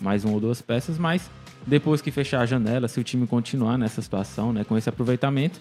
mais 0.00 0.24
uma 0.24 0.34
ou 0.34 0.40
duas 0.40 0.60
peças, 0.60 0.98
mas 0.98 1.30
depois 1.66 2.00
que 2.00 2.10
fechar 2.10 2.40
a 2.40 2.46
janela, 2.46 2.88
se 2.88 3.00
o 3.00 3.04
time 3.04 3.26
continuar 3.26 3.76
nessa 3.76 4.00
situação, 4.00 4.52
né, 4.52 4.64
com 4.64 4.76
esse 4.76 4.88
aproveitamento, 4.88 5.60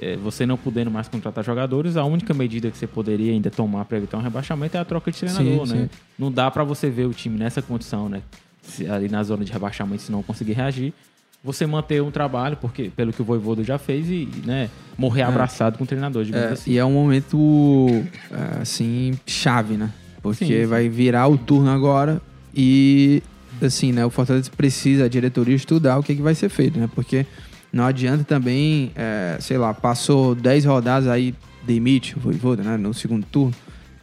é, 0.00 0.16
você 0.16 0.46
não 0.46 0.56
podendo 0.56 0.90
mais 0.90 1.08
contratar 1.08 1.44
jogadores, 1.44 1.96
a 1.96 2.04
única 2.04 2.32
medida 2.32 2.70
que 2.70 2.78
você 2.78 2.86
poderia 2.86 3.32
ainda 3.32 3.50
tomar 3.50 3.84
para 3.84 3.98
evitar 3.98 4.18
um 4.18 4.22
rebaixamento 4.22 4.76
é 4.76 4.80
a 4.80 4.84
troca 4.84 5.10
de 5.10 5.18
treinador, 5.18 5.66
sim, 5.66 5.74
né? 5.74 5.82
Sim. 5.82 5.98
Não 6.18 6.32
dá 6.32 6.50
para 6.50 6.64
você 6.64 6.88
ver 6.88 7.06
o 7.06 7.12
time 7.12 7.38
nessa 7.38 7.60
condição, 7.60 8.08
né? 8.08 8.22
Se, 8.62 8.86
ali 8.88 9.08
na 9.08 9.22
zona 9.22 9.44
de 9.44 9.52
rebaixamento, 9.52 10.02
se 10.02 10.12
não 10.12 10.22
conseguir 10.22 10.52
reagir, 10.52 10.94
você 11.44 11.66
manter 11.66 12.00
um 12.02 12.10
trabalho, 12.10 12.56
porque 12.56 12.90
pelo 12.94 13.12
que 13.12 13.20
o 13.20 13.24
Voivodo 13.24 13.64
já 13.64 13.78
fez, 13.78 14.08
e 14.08 14.28
né, 14.44 14.70
morrer 14.96 15.22
é. 15.22 15.24
abraçado 15.24 15.76
com 15.76 15.84
o 15.84 15.86
treinador, 15.86 16.24
digamos 16.24 16.48
é, 16.48 16.52
assim. 16.52 16.70
E 16.70 16.78
é 16.78 16.84
um 16.84 16.92
momento, 16.92 17.88
é, 18.30 18.62
assim, 18.62 19.18
chave, 19.26 19.76
né? 19.76 19.90
Porque 20.22 20.44
sim, 20.44 20.60
sim. 20.60 20.66
vai 20.66 20.88
virar 20.88 21.26
o 21.26 21.36
turno 21.36 21.70
agora 21.70 22.22
e, 22.54 23.22
assim, 23.60 23.90
né? 23.90 24.06
O 24.06 24.10
Fortaleza 24.10 24.50
precisa, 24.56 25.06
a 25.06 25.08
diretoria, 25.08 25.56
estudar 25.56 25.98
o 25.98 26.02
que, 26.02 26.14
que 26.14 26.22
vai 26.22 26.34
ser 26.34 26.48
feito, 26.48 26.78
né? 26.78 26.88
Porque 26.94 27.26
não 27.72 27.84
adianta 27.84 28.22
também, 28.22 28.92
é, 28.94 29.36
sei 29.40 29.58
lá, 29.58 29.74
passou 29.74 30.36
10 30.36 30.64
rodadas 30.64 31.08
aí, 31.08 31.34
demite 31.64 32.16
o 32.16 32.20
Voivoda, 32.20 32.62
né? 32.62 32.76
No 32.76 32.94
segundo 32.94 33.26
turno, 33.26 33.54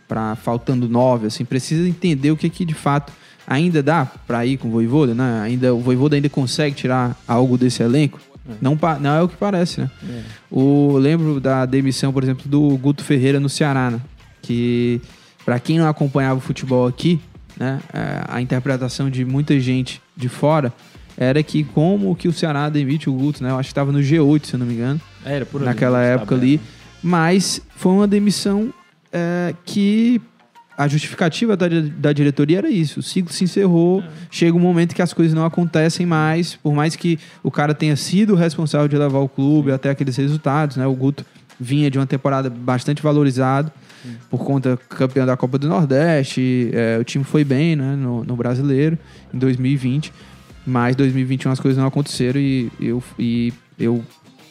para 0.09 0.35
faltando 0.35 0.89
9, 0.89 1.27
assim, 1.27 1.45
precisa 1.45 1.87
entender 1.87 2.31
o 2.31 2.37
que, 2.37 2.49
que 2.49 2.65
de 2.65 2.73
fato 2.73 3.13
ainda 3.49 3.81
dá 3.81 4.05
para 4.27 4.45
ir 4.45 4.57
com 4.57 4.67
o 4.67 4.71
Voivoda, 4.71 5.15
né? 5.15 5.41
Ainda, 5.41 5.73
o 5.73 5.79
Voivoda 5.79 6.15
ainda 6.15 6.29
consegue 6.29 6.75
tirar 6.75 7.19
algo 7.27 7.57
desse 7.57 7.81
elenco? 7.81 8.19
É. 8.47 8.53
Não, 8.61 8.77
não 9.01 9.15
é 9.15 9.21
o 9.23 9.27
que 9.27 9.35
parece, 9.35 9.81
né? 9.81 9.89
É. 10.07 10.21
O, 10.51 10.95
lembro 10.97 11.39
da 11.39 11.65
demissão, 11.65 12.13
por 12.13 12.23
exemplo, 12.23 12.47
do 12.47 12.77
Guto 12.77 13.03
Ferreira 13.03 13.39
no 13.39 13.49
Ceará, 13.49 13.89
né? 13.89 13.99
Que, 14.43 15.01
para 15.43 15.59
quem 15.59 15.79
não 15.79 15.87
acompanhava 15.87 16.37
o 16.37 16.41
futebol 16.41 16.87
aqui, 16.87 17.19
né? 17.57 17.79
É, 17.91 18.21
a 18.27 18.39
interpretação 18.39 19.09
de 19.09 19.25
muita 19.25 19.59
gente 19.59 19.99
de 20.15 20.29
fora 20.29 20.71
era 21.17 21.41
que 21.41 21.63
como 21.63 22.15
que 22.15 22.27
o 22.27 22.33
Ceará 22.33 22.69
demite 22.69 23.09
o 23.09 23.13
Guto, 23.13 23.43
né? 23.43 23.49
Eu 23.49 23.57
acho 23.57 23.69
que 23.69 23.71
estava 23.71 23.91
no 23.91 23.99
G8, 23.99 24.45
se 24.45 24.53
eu 24.53 24.59
não 24.59 24.67
me 24.67 24.75
engano. 24.75 25.01
Era, 25.25 25.45
por 25.45 25.57
ali, 25.57 25.65
Naquela 25.65 26.01
época 26.01 26.35
ali. 26.35 26.61
Mas 27.01 27.61
foi 27.75 27.91
uma 27.93 28.07
demissão 28.07 28.71
é, 29.11 29.55
que 29.65 30.21
a 30.79 30.87
justificativa 30.87 31.57
da, 31.57 31.67
da 31.97 32.13
diretoria 32.13 32.59
era 32.59 32.69
isso. 32.69 33.01
O 33.01 33.03
ciclo 33.03 33.33
se 33.33 33.43
encerrou, 33.43 33.99
é. 33.99 34.05
chega 34.31 34.55
um 34.55 34.61
momento 34.61 34.95
que 34.95 35.01
as 35.01 35.11
coisas 35.11 35.33
não 35.33 35.43
acontecem 35.43 36.05
mais, 36.05 36.55
por 36.55 36.73
mais 36.73 36.95
que 36.95 37.19
o 37.43 37.51
cara 37.51 37.73
tenha 37.73 37.97
sido 37.97 38.33
responsável 38.33 38.87
de 38.87 38.97
levar 38.97 39.19
o 39.19 39.27
clube 39.27 39.73
até 39.73 39.89
aqueles 39.89 40.15
resultados, 40.15 40.77
né? 40.77 40.87
O 40.87 40.93
Guto 40.93 41.25
vinha 41.59 41.91
de 41.91 41.99
uma 41.99 42.07
temporada 42.07 42.49
bastante 42.49 43.01
valorizado 43.01 43.69
Sim. 44.01 44.15
por 44.29 44.45
conta 44.45 44.79
campeão 44.87 45.25
da 45.25 45.35
Copa 45.35 45.57
do 45.57 45.67
Nordeste, 45.67 46.69
é, 46.71 46.97
o 46.97 47.03
time 47.03 47.25
foi 47.25 47.43
bem, 47.43 47.75
né, 47.75 47.97
no, 47.97 48.23
no, 48.23 48.37
brasileiro 48.37 48.97
em 49.33 49.37
2020, 49.37 50.13
mas 50.65 50.95
2021 50.95 51.51
as 51.51 51.59
coisas 51.59 51.77
não 51.77 51.87
aconteceram 51.87 52.39
e 52.39 52.71
eu, 52.79 53.03
e 53.19 53.51
eu 53.77 54.01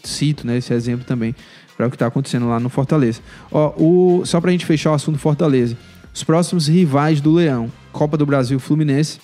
cito, 0.04 0.46
né, 0.46 0.58
esse 0.58 0.74
exemplo 0.74 1.06
também 1.06 1.34
para 1.74 1.86
o 1.86 1.90
que 1.90 1.96
está 1.96 2.06
acontecendo 2.06 2.46
lá 2.46 2.60
no 2.60 2.68
Fortaleza. 2.68 3.22
Ó, 3.50 3.72
o, 3.78 4.26
só 4.26 4.42
para 4.42 4.50
a 4.50 4.52
gente 4.52 4.66
fechar 4.66 4.90
o 4.90 4.94
assunto 4.94 5.18
Fortaleza. 5.18 5.74
Os 6.14 6.22
próximos 6.22 6.68
rivais 6.68 7.20
do 7.20 7.32
Leão: 7.32 7.70
Copa 7.92 8.16
do 8.16 8.26
Brasil 8.26 8.58
Fluminense. 8.58 9.20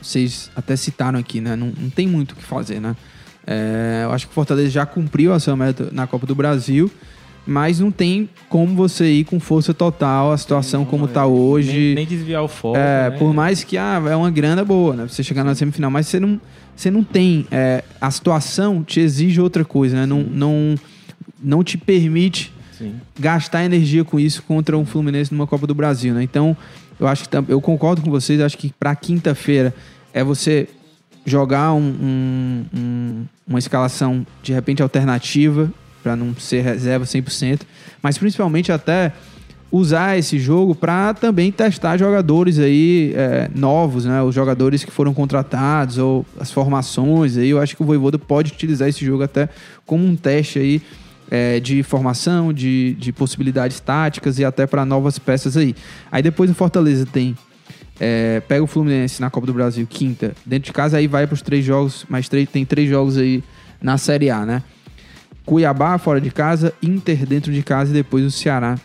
Vocês 0.00 0.50
até 0.54 0.74
citaram 0.76 1.18
aqui, 1.18 1.40
né? 1.40 1.54
Não, 1.54 1.72
não 1.76 1.90
tem 1.90 2.06
muito 2.06 2.32
o 2.32 2.36
que 2.36 2.42
fazer, 2.42 2.80
né? 2.80 2.96
É, 3.46 4.02
eu 4.04 4.12
acho 4.12 4.26
que 4.26 4.32
o 4.32 4.34
Fortaleza 4.34 4.70
já 4.70 4.84
cumpriu 4.84 5.32
a 5.32 5.38
sua 5.38 5.56
meta 5.56 5.88
na 5.92 6.06
Copa 6.06 6.26
do 6.26 6.34
Brasil, 6.34 6.90
mas 7.46 7.78
não 7.78 7.92
tem 7.92 8.28
como 8.48 8.74
você 8.74 9.06
ir 9.06 9.24
com 9.24 9.38
força 9.38 9.72
total 9.72 10.32
a 10.32 10.36
situação 10.36 10.80
não, 10.80 10.86
como 10.86 11.04
está 11.04 11.26
hoje. 11.26 11.72
Nem, 11.72 11.94
nem, 11.94 12.06
desviar 12.06 12.42
o 12.42 12.48
foco. 12.48 12.76
É, 12.76 13.10
né? 13.10 13.16
por 13.16 13.32
mais 13.32 13.62
que 13.62 13.78
ah, 13.78 14.02
é 14.10 14.16
uma 14.16 14.30
grana 14.30 14.64
boa, 14.64 14.96
né? 14.96 15.06
Você 15.08 15.22
chegar 15.22 15.44
na 15.44 15.54
semifinal, 15.54 15.90
mas 15.90 16.08
você 16.08 16.18
não, 16.18 16.40
você 16.74 16.90
não 16.90 17.04
tem. 17.04 17.46
É, 17.52 17.84
a 18.00 18.10
situação 18.10 18.82
te 18.82 18.98
exige 18.98 19.40
outra 19.40 19.64
coisa, 19.64 19.94
né? 19.94 20.06
Não, 20.06 20.22
não, 20.22 20.74
não 21.40 21.62
te 21.62 21.78
permite 21.78 22.52
Gastar 23.18 23.64
energia 23.64 24.04
com 24.04 24.18
isso 24.18 24.42
contra 24.42 24.76
um 24.76 24.84
Fluminense 24.84 25.32
numa 25.32 25.46
Copa 25.46 25.66
do 25.66 25.74
Brasil, 25.74 26.14
né? 26.14 26.22
Então, 26.22 26.56
eu 26.98 27.06
acho 27.06 27.28
que 27.28 27.36
eu 27.48 27.60
concordo 27.60 28.02
com 28.02 28.10
vocês, 28.10 28.40
acho 28.40 28.56
que 28.56 28.72
para 28.78 28.94
quinta-feira 28.94 29.74
é 30.12 30.24
você 30.24 30.68
jogar 31.24 31.72
um, 31.72 31.80
um, 31.80 32.64
um, 32.74 33.24
uma 33.46 33.58
escalação 33.58 34.26
de 34.42 34.52
repente 34.52 34.82
alternativa 34.82 35.70
para 36.02 36.14
não 36.14 36.34
ser 36.36 36.62
reserva 36.62 37.04
100%, 37.04 37.62
mas 38.00 38.16
principalmente 38.16 38.70
até 38.70 39.12
usar 39.70 40.16
esse 40.16 40.38
jogo 40.38 40.74
para 40.74 41.12
também 41.12 41.50
testar 41.50 41.96
jogadores 41.96 42.58
aí 42.58 43.12
é, 43.16 43.50
novos, 43.54 44.04
né? 44.04 44.22
Os 44.22 44.34
jogadores 44.34 44.84
que 44.84 44.90
foram 44.90 45.12
contratados 45.12 45.98
ou 45.98 46.24
as 46.38 46.52
formações 46.52 47.36
aí. 47.36 47.50
Eu 47.50 47.60
acho 47.60 47.76
que 47.76 47.82
o 47.82 47.84
Voivoda 47.84 48.18
pode 48.18 48.52
utilizar 48.52 48.88
esse 48.88 49.04
jogo 49.04 49.24
até 49.24 49.48
como 49.84 50.06
um 50.06 50.14
teste 50.14 50.58
aí 50.58 50.80
é, 51.30 51.60
de 51.60 51.82
formação, 51.82 52.52
de, 52.52 52.94
de 52.98 53.12
possibilidades 53.12 53.80
táticas 53.80 54.38
e 54.38 54.44
até 54.44 54.66
para 54.66 54.84
novas 54.84 55.18
peças 55.18 55.56
aí. 55.56 55.74
Aí 56.10 56.22
depois 56.22 56.50
o 56.50 56.54
Fortaleza 56.54 57.06
tem. 57.06 57.36
É, 57.98 58.40
pega 58.46 58.62
o 58.62 58.66
Fluminense 58.66 59.20
na 59.22 59.30
Copa 59.30 59.46
do 59.46 59.54
Brasil, 59.54 59.86
quinta, 59.88 60.34
dentro 60.44 60.66
de 60.66 60.72
casa, 60.72 60.98
aí 60.98 61.06
vai 61.06 61.26
para 61.26 61.32
os 61.32 61.40
três 61.40 61.64
jogos, 61.64 62.04
mais 62.10 62.28
três, 62.28 62.46
tem 62.46 62.62
três 62.62 62.90
jogos 62.90 63.16
aí 63.16 63.42
na 63.80 63.96
Série 63.96 64.28
A, 64.28 64.44
né? 64.44 64.62
Cuiabá 65.46 65.96
fora 65.96 66.20
de 66.20 66.30
casa, 66.30 66.74
Inter 66.82 67.24
dentro 67.24 67.50
de 67.50 67.62
casa 67.62 67.90
e 67.90 67.94
depois 67.94 68.24
o 68.24 68.30
Ceará 68.30 68.78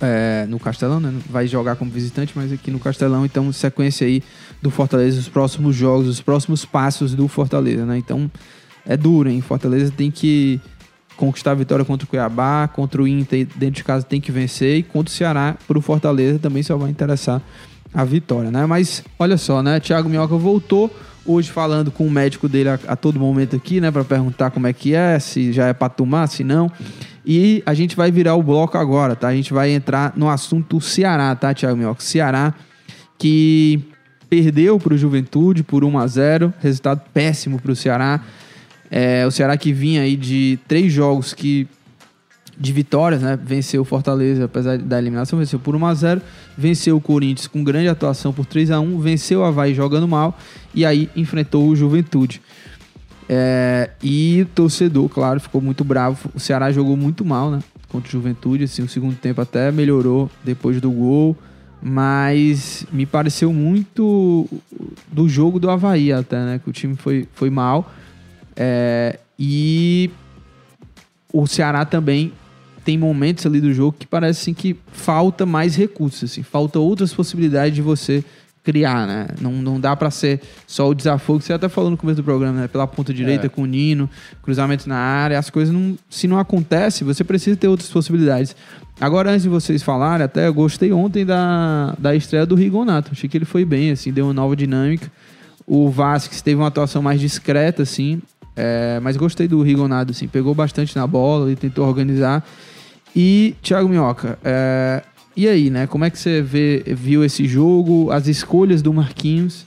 é, 0.00 0.46
no 0.48 0.58
Castelão, 0.58 0.98
né? 0.98 1.12
Vai 1.28 1.46
jogar 1.46 1.76
como 1.76 1.90
visitante, 1.90 2.32
mas 2.34 2.52
aqui 2.52 2.70
no 2.70 2.78
Castelão, 2.78 3.26
então 3.26 3.52
sequência 3.52 4.06
aí 4.06 4.22
do 4.62 4.70
Fortaleza, 4.70 5.20
os 5.20 5.28
próximos 5.28 5.76
jogos, 5.76 6.08
os 6.08 6.20
próximos 6.20 6.64
passos 6.64 7.14
do 7.14 7.28
Fortaleza, 7.28 7.84
né? 7.84 7.98
Então 7.98 8.30
é 8.86 8.96
duro, 8.96 9.28
hein? 9.28 9.40
Fortaleza 9.40 9.92
tem 9.94 10.10
que 10.10 10.58
conquistar 11.20 11.50
a 11.50 11.54
vitória 11.54 11.84
contra 11.84 12.06
o 12.06 12.08
Cuiabá, 12.08 12.66
contra 12.66 13.02
o 13.02 13.06
Inter 13.06 13.46
dentro 13.54 13.76
de 13.76 13.84
casa 13.84 14.04
tem 14.04 14.20
que 14.20 14.32
vencer 14.32 14.78
e 14.78 14.82
contra 14.82 15.12
o 15.12 15.14
Ceará 15.14 15.54
para 15.68 15.78
o 15.78 15.82
Fortaleza 15.82 16.38
também 16.38 16.62
só 16.62 16.76
vai 16.76 16.90
interessar 16.90 17.42
a 17.92 18.04
vitória, 18.04 18.50
né? 18.50 18.64
Mas 18.64 19.04
olha 19.18 19.36
só, 19.36 19.62
né? 19.62 19.78
Thiago 19.78 20.08
Minhoca 20.08 20.36
voltou 20.36 20.90
hoje 21.26 21.50
falando 21.50 21.90
com 21.90 22.06
o 22.06 22.10
médico 22.10 22.48
dele 22.48 22.70
a, 22.70 22.78
a 22.88 22.96
todo 22.96 23.20
momento 23.20 23.54
aqui, 23.54 23.80
né, 23.80 23.90
para 23.90 24.02
perguntar 24.02 24.50
como 24.50 24.66
é 24.66 24.72
que 24.72 24.94
é, 24.94 25.18
se 25.18 25.52
já 25.52 25.66
é 25.66 25.74
para 25.74 25.90
tomar, 25.90 26.26
se 26.26 26.42
não. 26.42 26.72
E 27.24 27.62
a 27.66 27.74
gente 27.74 27.94
vai 27.94 28.10
virar 28.10 28.34
o 28.34 28.42
bloco 28.42 28.78
agora, 28.78 29.14
tá? 29.14 29.28
A 29.28 29.34
gente 29.34 29.52
vai 29.52 29.70
entrar 29.70 30.14
no 30.16 30.30
assunto 30.30 30.80
Ceará, 30.80 31.36
tá, 31.36 31.52
Thiago 31.52 31.76
Minhoca? 31.76 32.00
Ceará 32.00 32.54
que 33.18 33.84
perdeu 34.30 34.78
para 34.78 34.94
o 34.94 34.96
Juventude 34.96 35.62
por 35.62 35.84
1 35.84 35.98
a 35.98 36.06
0, 36.06 36.54
resultado 36.60 37.02
péssimo 37.12 37.60
para 37.60 37.72
o 37.72 37.76
Ceará. 37.76 38.22
É, 38.90 39.24
o 39.26 39.30
Ceará 39.30 39.56
que 39.56 39.72
vinha 39.72 40.02
aí 40.02 40.16
de 40.16 40.58
três 40.66 40.92
jogos 40.92 41.32
que 41.32 41.68
de 42.60 42.72
vitórias, 42.72 43.22
né? 43.22 43.38
Venceu 43.42 43.80
o 43.80 43.84
Fortaleza, 43.86 44.44
apesar 44.44 44.76
da 44.76 44.98
eliminação, 44.98 45.38
venceu 45.38 45.58
por 45.58 45.74
1 45.74 45.86
a 45.86 45.94
0 45.94 46.22
venceu 46.58 46.94
o 46.94 47.00
Corinthians 47.00 47.46
com 47.46 47.64
grande 47.64 47.88
atuação 47.88 48.34
por 48.34 48.44
3 48.44 48.70
a 48.70 48.78
1 48.78 48.98
venceu 48.98 49.40
o 49.40 49.44
Havaí 49.44 49.72
jogando 49.72 50.06
mal 50.06 50.38
e 50.74 50.84
aí 50.84 51.08
enfrentou 51.16 51.66
o 51.66 51.74
Juventude. 51.74 52.42
É, 53.26 53.90
e 54.02 54.42
o 54.42 54.46
torcedor, 54.46 55.08
claro, 55.08 55.40
ficou 55.40 55.60
muito 55.60 55.84
bravo. 55.84 56.28
O 56.34 56.40
Ceará 56.40 56.70
jogou 56.70 56.96
muito 56.96 57.24
mal, 57.24 57.50
né? 57.50 57.60
Contra 57.88 58.08
o 58.08 58.10
Juventude, 58.10 58.64
assim, 58.64 58.82
o 58.82 58.88
segundo 58.88 59.16
tempo 59.16 59.40
até 59.40 59.72
melhorou 59.72 60.30
depois 60.44 60.80
do 60.80 60.90
gol, 60.90 61.36
mas 61.80 62.84
me 62.92 63.06
pareceu 63.06 63.52
muito 63.52 64.46
do 65.10 65.28
jogo 65.28 65.58
do 65.58 65.70
Havaí 65.70 66.12
até, 66.12 66.44
né? 66.44 66.60
Que 66.62 66.68
o 66.68 66.72
time 66.72 66.94
foi, 66.94 67.26
foi 67.32 67.48
mal. 67.48 67.90
É, 68.62 69.18
e 69.38 70.10
o 71.32 71.46
Ceará 71.46 71.86
também 71.86 72.30
tem 72.84 72.98
momentos 72.98 73.46
ali 73.46 73.58
do 73.58 73.72
jogo 73.72 73.96
que 73.98 74.06
parece 74.06 74.42
assim, 74.42 74.52
que 74.52 74.76
falta 74.92 75.46
mais 75.46 75.74
recursos, 75.74 76.30
assim, 76.30 76.42
falta 76.42 76.78
outras 76.78 77.14
possibilidades 77.14 77.74
de 77.74 77.80
você 77.80 78.22
criar, 78.62 79.06
né? 79.06 79.28
Não, 79.40 79.52
não 79.52 79.80
dá 79.80 79.96
para 79.96 80.10
ser 80.10 80.42
só 80.66 80.86
o 80.90 80.94
desafogo 80.94 81.38
que 81.38 81.46
você 81.46 81.54
até 81.54 81.70
falou 81.70 81.90
no 81.90 81.96
começo 81.96 82.16
do 82.16 82.24
programa, 82.24 82.60
né? 82.60 82.68
Pela 82.68 82.86
ponta 82.86 83.14
direita 83.14 83.46
É. 83.46 83.48
com 83.48 83.62
o 83.62 83.66
Nino, 83.66 84.10
cruzamento 84.42 84.86
na 84.86 84.96
área, 84.96 85.38
as 85.38 85.48
coisas 85.48 85.72
não, 85.74 85.96
se 86.10 86.28
não 86.28 86.38
acontece, 86.38 87.02
você 87.02 87.24
precisa 87.24 87.56
ter 87.56 87.68
outras 87.68 87.88
possibilidades. 87.88 88.54
Agora, 89.00 89.30
antes 89.30 89.44
de 89.44 89.48
vocês 89.48 89.82
falarem, 89.82 90.26
até 90.26 90.46
eu 90.46 90.52
gostei 90.52 90.92
ontem 90.92 91.24
da, 91.24 91.94
da 91.98 92.14
estreia 92.14 92.44
do 92.44 92.54
Rigonato. 92.54 93.12
Achei 93.12 93.26
que 93.26 93.38
ele 93.38 93.46
foi 93.46 93.64
bem, 93.64 93.92
assim, 93.92 94.12
deu 94.12 94.26
uma 94.26 94.34
nova 94.34 94.54
dinâmica. 94.54 95.10
O 95.66 95.88
Vasquez 95.88 96.42
teve 96.42 96.60
uma 96.60 96.66
atuação 96.68 97.00
mais 97.00 97.18
discreta, 97.18 97.82
assim, 97.82 98.20
é, 98.62 99.00
mas 99.00 99.16
gostei 99.16 99.48
do 99.48 99.62
Rigonato, 99.62 100.10
assim, 100.10 100.28
pegou 100.28 100.54
bastante 100.54 100.94
na 100.94 101.06
bola 101.06 101.50
e 101.50 101.56
tentou 101.56 101.88
organizar. 101.88 102.46
E, 103.16 103.54
Thiago 103.62 103.88
Minhoca, 103.88 104.38
é, 104.44 105.02
e 105.34 105.48
aí, 105.48 105.70
né? 105.70 105.86
Como 105.86 106.04
é 106.04 106.10
que 106.10 106.18
você 106.18 106.42
vê, 106.42 106.84
viu 106.86 107.24
esse 107.24 107.48
jogo, 107.48 108.10
as 108.10 108.28
escolhas 108.28 108.82
do 108.82 108.92
Marquinhos? 108.92 109.64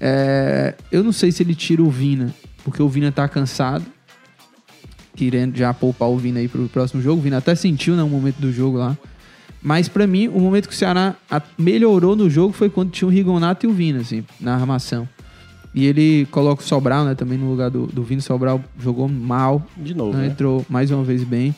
É, 0.00 0.76
eu 0.92 1.02
não 1.02 1.10
sei 1.10 1.32
se 1.32 1.42
ele 1.42 1.52
tira 1.52 1.82
o 1.82 1.90
Vina, 1.90 2.32
porque 2.62 2.80
o 2.80 2.88
Vina 2.88 3.10
tá 3.10 3.26
cansado, 3.26 3.84
querendo 5.16 5.56
já 5.56 5.74
poupar 5.74 6.08
o 6.08 6.16
Vina 6.16 6.38
aí 6.38 6.46
pro 6.46 6.68
próximo 6.68 7.02
jogo. 7.02 7.18
O 7.18 7.24
Vina 7.24 7.38
até 7.38 7.56
sentiu, 7.56 7.96
né, 7.96 8.04
um 8.04 8.08
momento 8.08 8.36
do 8.36 8.52
jogo 8.52 8.78
lá. 8.78 8.96
Mas 9.60 9.88
pra 9.88 10.06
mim, 10.06 10.28
o 10.28 10.38
momento 10.38 10.68
que 10.68 10.74
o 10.74 10.78
Ceará 10.78 11.16
melhorou 11.58 12.14
no 12.14 12.30
jogo 12.30 12.52
foi 12.52 12.70
quando 12.70 12.92
tinha 12.92 13.08
o 13.08 13.10
Rigonato 13.10 13.66
e 13.66 13.68
o 13.68 13.72
Vina, 13.72 13.98
assim, 13.98 14.24
na 14.40 14.54
armação. 14.54 15.08
E 15.74 15.86
ele 15.86 16.26
coloca 16.30 16.62
o 16.62 16.64
Sobral, 16.66 17.04
né, 17.04 17.14
também 17.14 17.38
no 17.38 17.48
lugar 17.50 17.70
do, 17.70 17.86
do 17.86 18.02
Vina. 18.02 18.20
O 18.20 18.22
Sobral 18.22 18.62
jogou 18.78 19.08
mal, 19.08 19.66
De 19.76 19.94
novo, 19.94 20.12
né? 20.16 20.24
né? 20.24 20.26
Entrou 20.28 20.64
mais 20.68 20.90
uma 20.90 21.02
vez 21.02 21.24
bem. 21.24 21.54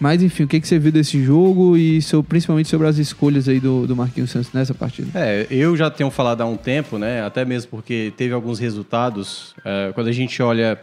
Mas 0.00 0.22
enfim, 0.22 0.44
o 0.44 0.46
que, 0.46 0.60
que 0.60 0.68
você 0.68 0.78
viu 0.78 0.92
desse 0.92 1.20
jogo 1.24 1.76
e 1.76 2.00
so- 2.00 2.22
principalmente 2.22 2.68
sobre 2.68 2.86
as 2.86 2.98
escolhas 2.98 3.48
aí 3.48 3.58
do, 3.58 3.84
do 3.84 3.96
Marquinhos 3.96 4.30
Santos 4.30 4.52
nessa 4.52 4.72
partida? 4.72 5.10
É, 5.12 5.44
eu 5.50 5.76
já 5.76 5.90
tenho 5.90 6.08
falado 6.08 6.40
há 6.40 6.46
um 6.46 6.56
tempo, 6.56 6.98
né? 6.98 7.24
Até 7.24 7.44
mesmo 7.44 7.68
porque 7.72 8.12
teve 8.16 8.32
alguns 8.32 8.60
resultados. 8.60 9.56
é, 9.64 9.90
quando 9.92 10.06
a 10.06 10.12
gente 10.12 10.40
olha 10.40 10.78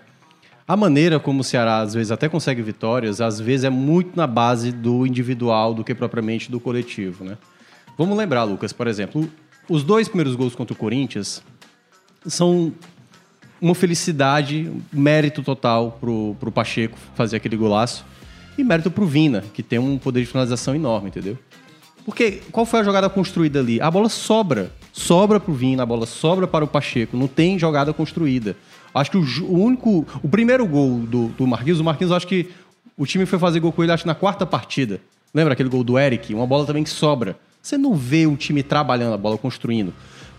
a 0.68 0.76
maneira 0.76 1.18
como 1.18 1.40
o 1.40 1.44
Ceará 1.46 1.80
às 1.80 1.94
vezes 1.94 2.12
até 2.12 2.28
consegue 2.28 2.62
vitórias, 2.62 3.22
às 3.22 3.40
vezes 3.40 3.64
é 3.64 3.70
muito 3.70 4.18
na 4.18 4.28
base 4.28 4.74
do 4.74 5.08
individual 5.08 5.74
do 5.74 5.82
que 5.82 5.96
propriamente 5.96 6.52
do 6.52 6.60
coletivo, 6.60 7.24
né? 7.24 7.38
Vamos 7.98 8.18
lembrar, 8.18 8.44
Lucas, 8.44 8.74
por 8.74 8.86
exemplo, 8.88 9.30
os 9.70 9.82
dois 9.82 10.10
primeiros 10.10 10.36
gols 10.36 10.56
contra 10.56 10.74
o 10.74 10.76
Corinthians 10.78 11.42
são 12.28 12.74
uma 13.62 13.76
felicidade, 13.76 14.72
mérito 14.92 15.42
total 15.42 15.98
pro, 16.00 16.36
pro 16.40 16.52
Pacheco 16.52 16.98
fazer 17.16 17.38
aquele 17.38 17.56
golaço 17.56 18.06
e 18.58 18.64
mérito 18.64 18.92
pro 18.92 19.06
Vina, 19.06 19.44
que 19.54 19.64
tem 19.64 19.80
um 19.80 19.98
poder 19.98 20.22
de 20.22 20.28
finalização 20.28 20.76
enorme, 20.76 21.10
entendeu? 21.10 21.38
Porque 22.06 22.42
qual 22.52 22.66
foi 22.66 22.82
a 22.82 22.84
jogada 22.84 23.10
construída 23.10 23.60
ali? 23.60 23.82
A 23.82 23.90
bola 23.90 24.10
sobra. 24.10 24.72
Sobra 24.94 25.40
pro 25.40 25.54
Vina, 25.54 25.84
a 25.84 25.86
bola 25.86 26.06
sobra 26.06 26.48
para 26.48 26.64
o 26.64 26.68
Pacheco. 26.68 27.18
Não 27.18 27.28
tem 27.28 27.58
jogada 27.58 27.92
construída. 27.92 28.56
Acho 28.94 29.12
que 29.12 29.18
o, 29.18 29.46
o 29.46 29.60
único. 29.60 30.06
O 30.22 30.30
primeiro 30.30 30.66
gol 30.68 31.00
do, 31.00 31.30
do 31.30 31.48
Marquinhos, 31.48 31.80
o 31.80 31.84
Marquinhos, 31.84 32.14
acho 32.14 32.28
que 32.28 32.50
o 32.96 33.06
time 33.06 33.26
foi 33.26 33.40
fazer 33.40 33.60
gol 33.60 33.72
com 33.72 33.84
ele, 33.84 33.92
acho 33.92 34.08
na 34.08 34.16
quarta 34.16 34.46
partida. 34.46 35.02
Lembra 35.34 35.54
aquele 35.54 35.68
gol 35.68 35.84
do 35.84 35.98
Eric? 36.00 36.34
Uma 36.34 36.48
bola 36.48 36.66
também 36.66 36.84
que 36.84 36.90
sobra. 36.90 37.38
Você 37.62 37.78
não 37.78 37.96
vê 37.96 38.28
um 38.28 38.36
time 38.36 38.62
trabalhando 38.62 39.16
a 39.16 39.18
bola, 39.18 39.38
construindo. 39.38 39.92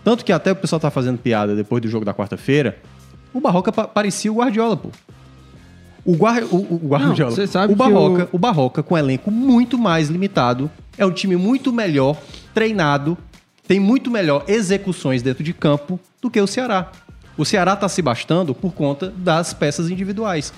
Tanto 0.07 0.23
que 0.23 0.31
até 0.31 0.53
o 0.53 0.55
pessoal 0.55 0.79
tá 0.79 0.89
fazendo 0.89 1.17
piada 1.17 1.53
depois 1.53 1.81
do 1.81 1.89
jogo 1.89 2.05
da 2.05 2.13
quarta-feira. 2.13 2.77
O 3.33 3.41
Barroca 3.41 3.73
pa- 3.73 3.89
parecia 3.89 4.31
o 4.31 4.35
Guardiola, 4.37 4.77
pô. 4.77 4.87
O, 6.05 6.15
Guar, 6.15 6.43
o, 6.45 6.55
o 6.55 6.87
Guardiola. 6.87 7.29
você 7.31 7.45
sabe 7.45 7.73
o 7.73 7.75
Barroca, 7.75 8.29
o- 8.31 8.37
o 8.37 8.39
Barroca 8.39 8.81
com 8.81 8.95
um 8.95 8.97
elenco 8.97 9.29
muito 9.29 9.77
mais 9.77 10.07
limitado, 10.07 10.71
é 10.97 11.05
um 11.05 11.11
time 11.11 11.35
muito 11.35 11.73
melhor 11.73 12.15
treinado, 12.53 13.17
tem 13.67 13.81
muito 13.81 14.09
melhor 14.09 14.45
execuções 14.47 15.21
dentro 15.21 15.43
de 15.43 15.51
campo 15.53 15.99
do 16.21 16.31
que 16.31 16.39
o 16.39 16.47
Ceará. 16.47 16.89
O 17.37 17.43
Ceará 17.43 17.75
tá 17.75 17.89
se 17.89 18.01
bastando 18.01 18.55
por 18.55 18.71
conta 18.73 19.13
das 19.17 19.53
peças 19.53 19.89
individuais. 19.89 20.53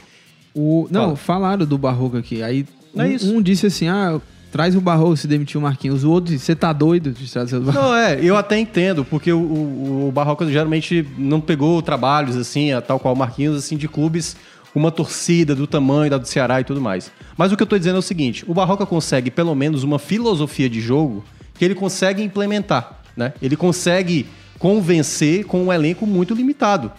O, 0.54 0.88
não, 0.91 1.02
Fala. 1.06 1.16
falaram 1.16 1.66
do 1.66 1.76
Barroco 1.80 2.18
aqui. 2.18 2.43
Aí 2.43 2.68
Não 2.93 3.04
é 3.04 3.08
um, 3.08 3.12
isso. 3.12 3.34
um 3.38 3.41
disse 3.41 3.66
assim: 3.66 3.88
ah, 3.88 4.22
traz 4.52 4.76
o 4.76 4.82
Barroco 4.82 5.18
se 5.18 5.28
demitiu 5.28 5.60
o 5.60 5.64
Marquinhos. 5.64 6.04
O 6.04 6.12
outro 6.12 6.38
você 6.38 6.56
tá 6.56 6.74
doido 6.74 7.12
de 7.12 7.32
trazer 7.32 7.58
o 7.58 7.62
Barroco? 7.62 7.86
Não, 7.86 7.95
é, 7.95 8.20
eu 8.22 8.36
até 8.36 8.58
entendo, 8.58 9.06
porque 9.06 9.32
o, 9.32 9.39
o, 9.39 10.14
o 10.14 10.50
geralmente 10.50 11.08
não 11.18 11.39
pegou 11.39 11.82
trabalhos 11.82 12.36
assim, 12.36 12.70
tal 12.88 13.00
qual 13.00 13.14
o 13.14 13.18
Marquinhos, 13.18 13.58
assim, 13.58 13.78
de 13.78 13.88
clubes 13.88 14.36
uma 14.74 14.91
torcida 14.91 15.56
do 15.56 15.66
tamanho 15.66 16.12
da 16.12 16.18
do 16.18 16.28
Ceará 16.28 16.62
e 16.62 16.64
tudo 16.64 16.82
mais. 16.82 17.12
Mas 17.38 17.52
o 17.52 17.58
que 17.58 17.64
eu 17.64 17.68
tô 17.68 17.78
dizendo 17.78 17.95
é 17.95 18.00
o 18.00 18.04
seguinte: 18.04 18.43
o 18.47 18.54
Barroca 18.54 18.86
consegue 18.86 19.32
pelo 19.32 19.56
menos 19.56 19.84
uma 19.84 20.00
filosofia 20.00 20.70
de 20.70 20.80
jogo 20.80 21.24
que 21.56 21.66
ele 21.66 21.76
consegue 21.76 22.24
implementar, 22.24 23.02
né? 23.16 23.34
Ele 23.41 23.56
consegue 23.56 24.28
convencer 24.58 25.45
com 25.45 25.64
um 25.64 25.74
elenco 25.74 26.06
muito 26.06 26.34
limitado. 26.34 26.91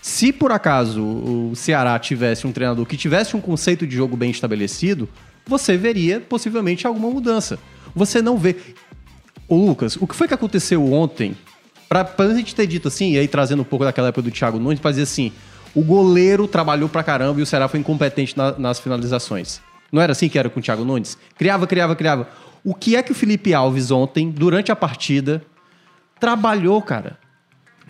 Se 0.00 0.32
por 0.32 0.50
acaso 0.50 1.02
o 1.02 1.52
Ceará 1.54 1.98
tivesse 1.98 2.46
um 2.46 2.52
treinador 2.52 2.86
que 2.86 2.96
tivesse 2.96 3.36
um 3.36 3.40
conceito 3.40 3.86
de 3.86 3.94
jogo 3.94 4.16
bem 4.16 4.30
estabelecido, 4.30 5.08
você 5.46 5.76
veria 5.76 6.20
possivelmente 6.20 6.86
alguma 6.86 7.10
mudança. 7.10 7.58
Você 7.94 8.20
não 8.22 8.36
vê. 8.38 8.56
Ô 9.48 9.56
Lucas, 9.56 9.96
o 9.96 10.06
que 10.06 10.14
foi 10.14 10.28
que 10.28 10.34
aconteceu 10.34 10.92
ontem? 10.92 11.36
Pra, 11.88 12.04
pra 12.04 12.32
gente 12.34 12.54
ter 12.54 12.66
dito 12.66 12.86
assim, 12.88 13.12
e 13.14 13.18
aí 13.18 13.26
trazendo 13.26 13.62
um 13.62 13.64
pouco 13.64 13.84
daquela 13.84 14.08
época 14.08 14.22
do 14.22 14.30
Thiago 14.30 14.58
Nunes, 14.60 14.78
pra 14.78 14.90
dizer 14.92 15.02
assim: 15.02 15.32
o 15.74 15.82
goleiro 15.82 16.46
trabalhou 16.46 16.88
pra 16.88 17.02
caramba 17.02 17.40
e 17.40 17.42
o 17.42 17.46
Ceará 17.46 17.66
foi 17.66 17.80
incompetente 17.80 18.36
na- 18.36 18.56
nas 18.58 18.78
finalizações. 18.78 19.60
Não 19.90 20.00
era 20.00 20.12
assim 20.12 20.28
que 20.28 20.38
era 20.38 20.48
com 20.48 20.60
o 20.60 20.62
Thiago 20.62 20.84
Nunes? 20.84 21.18
Criava, 21.36 21.66
criava, 21.66 21.96
criava. 21.96 22.28
O 22.62 22.74
que 22.74 22.94
é 22.94 23.02
que 23.02 23.10
o 23.10 23.14
Felipe 23.14 23.52
Alves 23.52 23.90
ontem, 23.90 24.30
durante 24.30 24.70
a 24.70 24.76
partida, 24.76 25.42
trabalhou, 26.20 26.80
cara? 26.80 27.18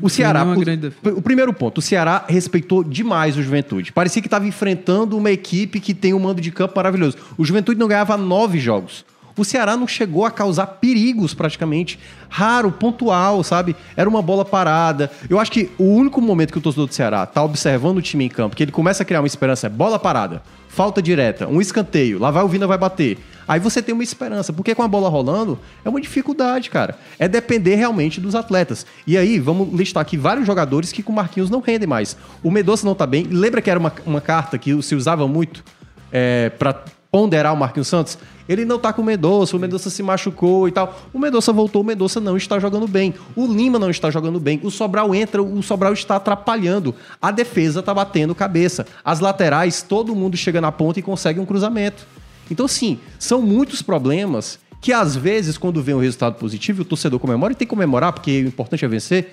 O 0.01 0.09
Ceará. 0.09 0.43
uma 0.45 0.57
o- 0.57 0.61
grande 0.61 0.89
defesa. 0.89 1.17
o 1.19 1.23
primeiro 1.23 1.53
ponto, 1.53 1.79
o 1.79 1.83
Ceará 1.83 2.25
respeitou 2.29 2.83
demais 2.85 3.37
o 3.37 3.43
Juventude. 3.43 3.93
Parecia 3.93 4.21
que 4.23 4.29
estava 4.29 4.47
enfrentando 4.47 5.17
uma 5.17 5.31
equipe 5.31 5.81
que 5.81 5.95
tem 5.95 6.15
um 6.15 6.19
mando 6.19 6.41
de 6.41 6.51
campo 6.51 6.75
maravilhoso. 6.77 7.17
O 7.37 7.45
Juventude 7.45 7.79
não 7.79 7.89
ganhava 7.89 8.17
nove 8.17 8.59
jogos. 8.59 9.05
O 9.37 9.45
Ceará 9.45 9.75
não 9.77 9.87
chegou 9.87 10.27
a 10.27 10.31
causar 10.31 10.67
perigos 10.67 11.33
praticamente. 11.33 11.99
Raro, 12.29 12.71
pontual, 12.71 13.43
sabe? 13.43 13.75
Era 13.97 14.09
uma 14.09 14.21
bola 14.21 14.45
parada. 14.45 15.11
Eu 15.31 15.39
acho 15.41 15.51
que 15.51 15.71
o 15.79 15.85
único 15.85 16.21
momento 16.21 16.53
que 16.53 16.59
o 16.59 16.61
torcedor 16.61 16.87
do 16.89 16.95
Ceará 16.95 17.25
tá 17.25 17.43
observando 17.43 17.99
o 17.99 18.03
time 18.03 18.25
em 18.25 18.29
campo, 18.29 18.55
que 18.55 18.63
ele 18.63 18.73
começa 18.73 19.03
a 19.03 19.07
criar 19.07 19.21
uma 19.21 19.27
esperança, 19.27 19.67
é 19.67 19.71
bola 19.71 19.99
parada, 19.99 20.43
falta 20.69 21.01
direta, 21.01 21.47
um 21.49 21.61
escanteio, 21.61 22.19
lá 22.19 22.31
vai 22.31 22.43
o 22.45 22.49
Vina 22.49 22.67
vai 22.67 22.77
bater. 22.77 23.19
Aí 23.51 23.59
você 23.59 23.83
tem 23.83 23.93
uma 23.93 24.05
esperança, 24.05 24.53
porque 24.53 24.77
com 24.77 24.83
a 24.85 24.87
bola 24.87 25.09
rolando 25.09 25.59
é 25.85 25.89
uma 25.89 26.01
dificuldade, 26.01 26.71
cara. 26.71 26.97
É 27.19 27.27
depender 27.27 27.75
realmente 27.75 28.21
dos 28.21 28.37
atletas. 28.37 28.87
E 29.05 29.19
aí, 29.19 29.41
vamos 29.41 29.77
listar 29.77 30.03
aqui 30.03 30.17
vários 30.17 30.47
jogadores 30.47 30.93
que 30.93 31.03
com 31.03 31.13
Marquinhos 31.13 31.51
não 31.51 31.59
rendem 31.59 31.89
mais. 31.89 32.17
O 32.45 32.51
Medoça 32.53 32.87
não 32.87 32.95
tá 32.95 33.09
bem. 33.09 33.25
Lembra 33.25 33.61
que 33.61 33.69
era 33.69 33.81
uma, 33.81 33.93
uma 34.07 34.21
carta 34.21 34.57
que 34.57 34.81
se 34.83 34.95
usava 34.95 35.27
muito 35.27 35.65
é, 36.13 36.51
para 36.51 36.85
ponderar 37.11 37.53
o 37.53 37.57
Marquinhos 37.57 37.89
Santos? 37.89 38.17
Ele 38.49 38.65
não 38.65 38.79
tá 38.79 38.93
com 38.93 39.03
o 39.03 39.05
Mendonça, 39.05 39.57
o 39.57 39.59
Mendonça 39.59 39.91
se 39.91 40.01
machucou 40.01 40.69
e 40.69 40.71
tal. 40.71 41.01
O 41.13 41.19
Mendonça 41.19 41.53
voltou, 41.53 41.83
o 41.83 41.85
Mendonça 41.85 42.21
não 42.21 42.37
está 42.37 42.57
jogando 42.61 42.87
bem. 42.87 43.15
O 43.35 43.49
Lima 43.49 43.81
não 43.81 43.91
está 43.91 44.13
jogando 44.13 44.39
bem. 44.39 44.61
O 44.63 44.71
Sobral 44.71 45.13
entra, 45.13 45.43
o 45.43 45.61
Sobral 45.61 45.93
está 45.93 46.15
atrapalhando. 46.15 46.95
A 47.21 47.33
defesa 47.33 47.83
tá 47.83 47.93
batendo 47.93 48.33
cabeça. 48.33 48.87
As 49.05 49.19
laterais, 49.19 49.83
todo 49.83 50.15
mundo 50.15 50.37
chega 50.37 50.61
na 50.61 50.71
ponta 50.71 51.01
e 51.01 51.03
consegue 51.03 51.41
um 51.41 51.45
cruzamento. 51.45 52.07
Então, 52.51 52.67
sim, 52.69 52.99
são 53.19 53.41
muitos 53.41 53.81
problemas 53.83 54.59
que 54.81 54.93
às 54.93 55.15
vezes, 55.15 55.59
quando 55.59 55.83
vem 55.83 55.95
um 55.95 56.01
resultado 56.01 56.35
positivo, 56.37 56.83
o 56.83 56.85
torcedor 56.85 57.19
comemora 57.21 57.53
e 57.53 57.57
tem 57.57 57.67
que 57.67 57.71
comemorar, 57.71 58.13
porque 58.13 58.43
o 58.45 58.49
importante 58.49 58.85
é 58.85 58.89
vencer. 58.89 59.33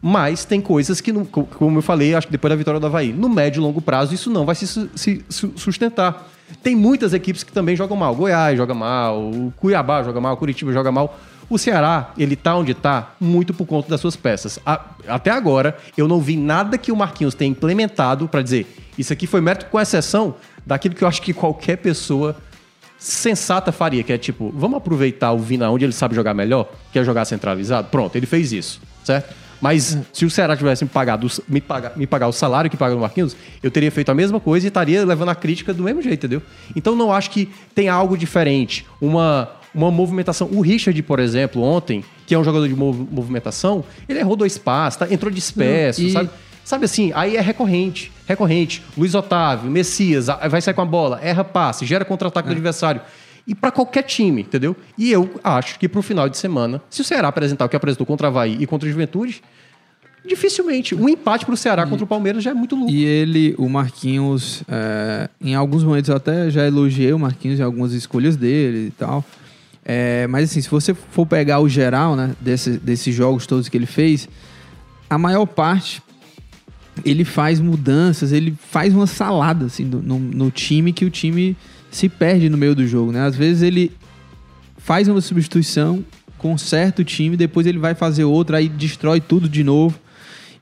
Mas 0.00 0.44
tem 0.44 0.60
coisas 0.60 1.00
que, 1.00 1.12
como 1.12 1.78
eu 1.78 1.82
falei, 1.82 2.14
acho 2.14 2.26
que 2.28 2.32
depois 2.32 2.50
da 2.50 2.56
vitória 2.56 2.78
do 2.78 2.86
Havaí, 2.86 3.12
no 3.12 3.28
médio 3.28 3.60
e 3.60 3.62
longo 3.62 3.80
prazo, 3.80 4.14
isso 4.14 4.30
não 4.30 4.44
vai 4.44 4.54
se, 4.54 4.66
se 4.94 5.24
su- 5.28 5.52
sustentar. 5.56 6.28
Tem 6.62 6.76
muitas 6.76 7.12
equipes 7.12 7.42
que 7.42 7.50
também 7.50 7.74
jogam 7.74 7.96
mal. 7.96 8.14
Goiás 8.14 8.56
joga 8.56 8.74
mal, 8.74 9.18
o 9.20 9.52
Cuiabá 9.56 10.02
joga 10.04 10.20
mal, 10.20 10.34
o 10.34 10.36
Curitiba 10.36 10.72
joga 10.72 10.92
mal. 10.92 11.18
O 11.48 11.58
Ceará, 11.58 12.12
ele 12.18 12.36
tá 12.36 12.54
onde 12.56 12.74
tá 12.74 13.14
muito 13.20 13.54
por 13.54 13.66
conta 13.66 13.88
das 13.88 14.00
suas 14.00 14.14
peças. 14.14 14.58
A- 14.64 14.80
até 15.08 15.30
agora, 15.30 15.76
eu 15.96 16.06
não 16.06 16.20
vi 16.20 16.36
nada 16.36 16.76
que 16.78 16.92
o 16.92 16.96
Marquinhos 16.96 17.34
tenha 17.34 17.50
implementado 17.50 18.28
para 18.28 18.42
dizer 18.42 18.66
isso 18.98 19.12
aqui 19.12 19.26
foi 19.26 19.40
mérito, 19.40 19.66
com 19.66 19.80
exceção 19.80 20.34
daquilo 20.64 20.94
que 20.94 21.02
eu 21.04 21.08
acho 21.08 21.20
que 21.22 21.32
qualquer 21.32 21.76
pessoa 21.76 22.36
sensata 22.98 23.70
faria, 23.72 24.02
que 24.02 24.12
é 24.12 24.18
tipo, 24.18 24.52
vamos 24.56 24.76
aproveitar 24.78 25.32
o 25.32 25.38
Vina 25.38 25.70
onde 25.70 25.84
ele 25.84 25.92
sabe 25.92 26.14
jogar 26.14 26.34
melhor, 26.34 26.68
que 26.92 26.98
é 26.98 27.04
jogar 27.04 27.24
centralizado. 27.24 27.88
Pronto, 27.88 28.16
ele 28.16 28.26
fez 28.26 28.52
isso, 28.52 28.80
certo? 29.04 29.34
Mas 29.60 29.96
se 30.12 30.24
o 30.26 30.30
Ceará 30.30 30.54
tivesse 30.56 30.84
me 30.84 30.90
pagado, 30.90 31.26
me 31.48 31.60
pagar, 31.62 31.96
me 31.96 32.06
pagar 32.06 32.28
o 32.28 32.32
salário 32.32 32.70
que 32.70 32.76
paga 32.76 32.94
no 32.94 33.00
Marquinhos, 33.00 33.34
eu 33.62 33.70
teria 33.70 33.90
feito 33.90 34.10
a 34.10 34.14
mesma 34.14 34.38
coisa 34.38 34.66
e 34.66 34.68
estaria 34.68 35.02
levando 35.04 35.30
a 35.30 35.34
crítica 35.34 35.72
do 35.72 35.82
mesmo 35.82 36.02
jeito, 36.02 36.26
entendeu? 36.26 36.42
Então 36.74 36.94
não 36.94 37.10
acho 37.10 37.30
que 37.30 37.48
tem 37.74 37.88
algo 37.88 38.18
diferente, 38.18 38.86
uma, 39.00 39.48
uma 39.74 39.90
movimentação. 39.90 40.48
O 40.52 40.60
Richard, 40.60 41.00
por 41.04 41.18
exemplo, 41.20 41.62
ontem, 41.62 42.04
que 42.26 42.34
é 42.34 42.38
um 42.38 42.44
jogador 42.44 42.68
de 42.68 42.74
mov- 42.76 43.08
movimentação, 43.10 43.82
ele 44.06 44.18
errou 44.18 44.36
dois 44.36 44.58
passos, 44.58 44.98
tá? 44.98 45.06
entrou 45.10 45.32
disperso, 45.32 46.02
Não, 46.02 46.08
e- 46.08 46.12
sabe? 46.12 46.30
Sabe 46.66 46.84
assim, 46.84 47.12
aí 47.14 47.36
é 47.36 47.40
recorrente, 47.40 48.10
recorrente. 48.26 48.82
Luiz 48.98 49.14
Otávio, 49.14 49.70
Messias, 49.70 50.28
a- 50.28 50.48
vai 50.48 50.60
sair 50.60 50.74
com 50.74 50.80
a 50.80 50.84
bola, 50.84 51.20
erra 51.22 51.44
passe, 51.44 51.86
gera 51.86 52.04
contra-ataque 52.04 52.48
do 52.48 52.52
adversário. 52.52 53.00
E 53.46 53.54
pra 53.54 53.70
qualquer 53.70 54.02
time, 54.02 54.42
entendeu? 54.42 54.74
E 54.98 55.12
eu 55.12 55.30
acho 55.44 55.78
que 55.78 55.88
pro 55.88 56.02
final 56.02 56.28
de 56.28 56.36
semana, 56.36 56.82
se 56.90 57.00
o 57.02 57.04
Ceará 57.04 57.28
apresentar 57.28 57.64
o 57.66 57.68
que 57.68 57.76
apresentou 57.76 58.04
contra 58.04 58.26
o 58.26 58.30
Havaí 58.30 58.56
e 58.58 58.66
contra 58.66 58.88
o 58.88 58.90
Juventude, 58.90 59.44
dificilmente. 60.26 60.92
Um 60.92 61.08
empate 61.08 61.46
pro 61.46 61.56
Ceará 61.56 61.86
contra 61.86 62.02
o 62.04 62.06
Palmeiras 62.08 62.42
já 62.42 62.50
é 62.50 62.54
muito 62.54 62.74
lucro. 62.74 62.92
E 62.92 63.04
ele, 63.04 63.54
o 63.58 63.68
Marquinhos, 63.68 64.64
é, 64.66 65.28
em 65.40 65.54
alguns 65.54 65.84
momentos 65.84 66.08
eu 66.10 66.16
até 66.16 66.50
já 66.50 66.66
elogiei 66.66 67.12
o 67.12 67.18
Marquinhos 67.20 67.60
em 67.60 67.62
algumas 67.62 67.92
escolhas 67.92 68.34
dele 68.34 68.88
e 68.88 68.90
tal. 68.90 69.24
É, 69.84 70.26
mas 70.26 70.50
assim, 70.50 70.60
se 70.60 70.68
você 70.68 70.92
for 70.94 71.24
pegar 71.26 71.60
o 71.60 71.68
geral, 71.68 72.16
né, 72.16 72.34
desse- 72.40 72.76
desses 72.78 73.14
jogos 73.14 73.46
todos 73.46 73.68
que 73.68 73.76
ele 73.76 73.86
fez, 73.86 74.28
a 75.08 75.16
maior 75.16 75.46
parte 75.46 76.02
ele 77.04 77.24
faz 77.24 77.60
mudanças, 77.60 78.32
ele 78.32 78.54
faz 78.70 78.94
uma 78.94 79.06
salada 79.06 79.66
assim, 79.66 79.84
no, 79.84 80.18
no 80.18 80.50
time 80.50 80.92
que 80.92 81.04
o 81.04 81.10
time 81.10 81.56
se 81.90 82.08
perde 82.08 82.48
no 82.48 82.56
meio 82.58 82.74
do 82.74 82.86
jogo, 82.86 83.12
né? 83.12 83.20
Às 83.26 83.36
vezes 83.36 83.62
ele 83.62 83.92
faz 84.78 85.08
uma 85.08 85.20
substituição, 85.20 86.04
conserta 86.38 87.02
o 87.02 87.04
time, 87.04 87.36
depois 87.36 87.66
ele 87.66 87.78
vai 87.78 87.94
fazer 87.94 88.24
outra, 88.24 88.58
aí 88.58 88.68
destrói 88.68 89.20
tudo 89.20 89.48
de 89.48 89.62
novo. 89.64 89.98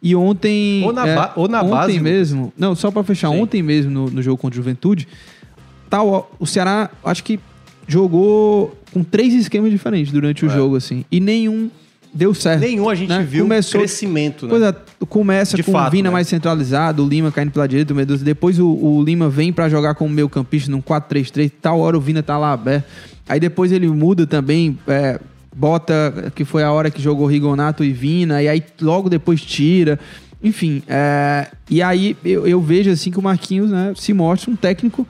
E 0.03 0.15
ontem. 0.15 0.83
Ou 0.85 0.93
na 0.93 1.07
é, 1.07 1.15
ba- 1.15 1.33
ou 1.35 1.49
na 1.49 1.63
ontem 1.63 1.71
base- 1.71 2.01
mesmo. 2.01 2.53
Não, 2.59 2.75
só 2.75 2.91
pra 2.91 3.03
fechar, 3.03 3.31
Sim. 3.31 3.41
ontem 3.41 3.63
mesmo 3.63 3.91
no, 3.91 4.11
no 4.11 4.23
jogo 4.23 4.37
contra 4.37 4.55
o 4.55 4.63
Juventude, 4.63 5.09
tal, 5.89 6.31
o 6.39 6.47
Ceará 6.47 6.91
acho 7.05 7.25
que 7.25 7.41
jogou 7.89 8.77
com 8.93 9.03
três 9.03 9.33
esquemas 9.35 9.71
diferentes 9.71 10.13
durante 10.13 10.45
o 10.45 10.49
jogo, 10.51 10.77
assim. 10.77 11.05
E 11.11 11.21
nenhum 11.21 11.71
deu 12.15 12.33
certo. 12.33 12.61
Nenhum 12.61 12.89
a 12.89 12.95
gente 12.95 13.09
né? 13.09 13.23
viu 13.29 13.45
Começou- 13.45 13.81
crescimento, 13.81 14.47
né? 14.47 14.51
Pois 14.51 14.63
é, 14.63 14.75
começa 15.09 15.57
De 15.57 15.63
com 15.63 15.73
fato, 15.73 15.89
o 15.89 15.91
Vina 15.91 16.09
né? 16.09 16.13
mais 16.13 16.29
centralizado, 16.29 17.05
o 17.05 17.09
Lima 17.09 17.33
caindo 17.33 17.51
pela 17.51 17.67
direita, 17.67 17.93
o 17.93 17.97
Medusa. 17.97 18.25
Depois 18.25 18.59
o, 18.59 18.67
o 18.69 19.03
Lima 19.03 19.29
vem 19.29 19.53
pra 19.53 19.69
jogar 19.69 19.95
como 19.95 20.09
meio 20.15 20.29
campista 20.29 20.71
num 20.71 20.81
4-3-3. 20.81 21.51
Tal 21.61 21.81
hora 21.81 21.99
o 21.99 22.01
Vina 22.01 22.23
tá 22.23 22.39
lá 22.39 22.53
aberto. 22.53 22.85
Aí 23.29 23.41
depois 23.41 23.73
ele 23.73 23.89
muda 23.89 24.27
também, 24.27 24.79
é, 24.87 25.19
bota, 25.55 26.33
que 26.35 26.45
foi 26.45 26.63
a 26.63 26.71
hora 26.71 26.91
que 26.91 27.01
jogou 27.03 27.27
Rigonato 27.27 27.83
e 27.83 27.93
Vina, 27.93 28.43
e 28.43 28.49
aí 28.49 28.63
logo 28.81 29.09
depois 29.09 29.41
tira. 29.41 29.99
Enfim, 30.43 30.83
é, 30.87 31.49
e 31.71 31.81
aí 31.83 32.15
eu, 32.25 32.47
eu 32.47 32.61
vejo 32.61 32.91
assim 32.91 33.11
que 33.11 33.19
o 33.19 33.23
Marquinhos 33.23 33.71
né, 33.71 33.95
se 33.97 34.13
mostra 34.13 34.51
um 34.51 34.57
técnico 34.57 35.07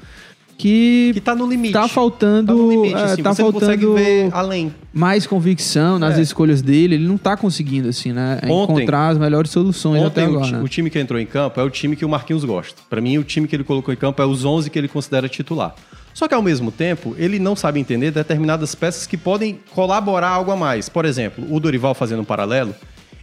que, 0.56 1.10
Que 1.14 1.20
tá 1.20 1.34
no 1.34 1.46
limite. 1.48 1.72
tá 1.72 1.86
faltando, 1.88 2.46
Tá 2.48 2.52
no 2.54 2.70
limite, 2.70 2.94
é, 2.94 3.02
assim, 3.04 3.22
tá 3.22 3.34
você 3.34 3.42
não 3.42 3.52
consegue 3.52 3.82
faltando 3.84 4.04
ver 4.04 4.28
além. 4.32 4.74
mais 4.92 5.26
convicção 5.26 5.98
nas 5.98 6.18
É. 6.18 6.22
escolhas 6.22 6.62
dele. 6.62 6.94
Ele 6.94 7.06
não 7.06 7.16
tá 7.18 7.36
conseguindo, 7.36 7.88
assim, 7.88 8.12
né? 8.12 8.40
Ontem- 8.44 8.74
encontrar 8.74 9.08
as 9.08 9.18
melhores 9.18 9.50
soluções 9.50 10.02
até 10.02 10.22
Ontem, 10.22 10.32
o, 10.32 10.36
agora. 10.36 10.46
ti- 10.46 10.52
né? 10.52 10.62
o 10.62 10.68
time 10.68 10.90
que 10.90 10.98
entrou 10.98 11.20
em 11.20 11.26
campo 11.26 11.60
é 11.60 11.62
o 11.64 11.70
time 11.70 11.96
que 11.96 12.04
o 12.04 12.08
Marquinhos 12.08 12.44
gosta. 12.44 12.80
Pra 12.88 13.00
mim, 13.00 13.18
o 13.18 13.24
time 13.24 13.46
que 13.48 13.54
ele 13.56 13.64
colocou 13.64 13.92
em 13.92 13.96
campo 13.96 14.20
é 14.22 14.26
os 14.26 14.44
11 14.44 14.70
que 14.70 14.78
ele 14.78 14.88
considera 14.88 15.28
titular. 15.28 15.74
Só 16.12 16.28
que, 16.28 16.34
ao 16.34 16.42
mesmo 16.42 16.70
tempo, 16.70 17.14
ele 17.18 17.40
não 17.40 17.56
sabe 17.56 17.80
entender 17.80 18.12
determinadas 18.12 18.72
peças 18.74 19.04
que 19.06 19.16
podem 19.16 19.58
colaborar 19.74 20.28
algo 20.28 20.52
a 20.52 20.56
mais. 20.56 20.88
Por 20.88 21.04
exemplo, 21.04 21.44
o 21.50 21.58
Dorival 21.58 21.92
fazendo 21.92 22.22
um 22.22 22.24
paralelo, 22.24 22.72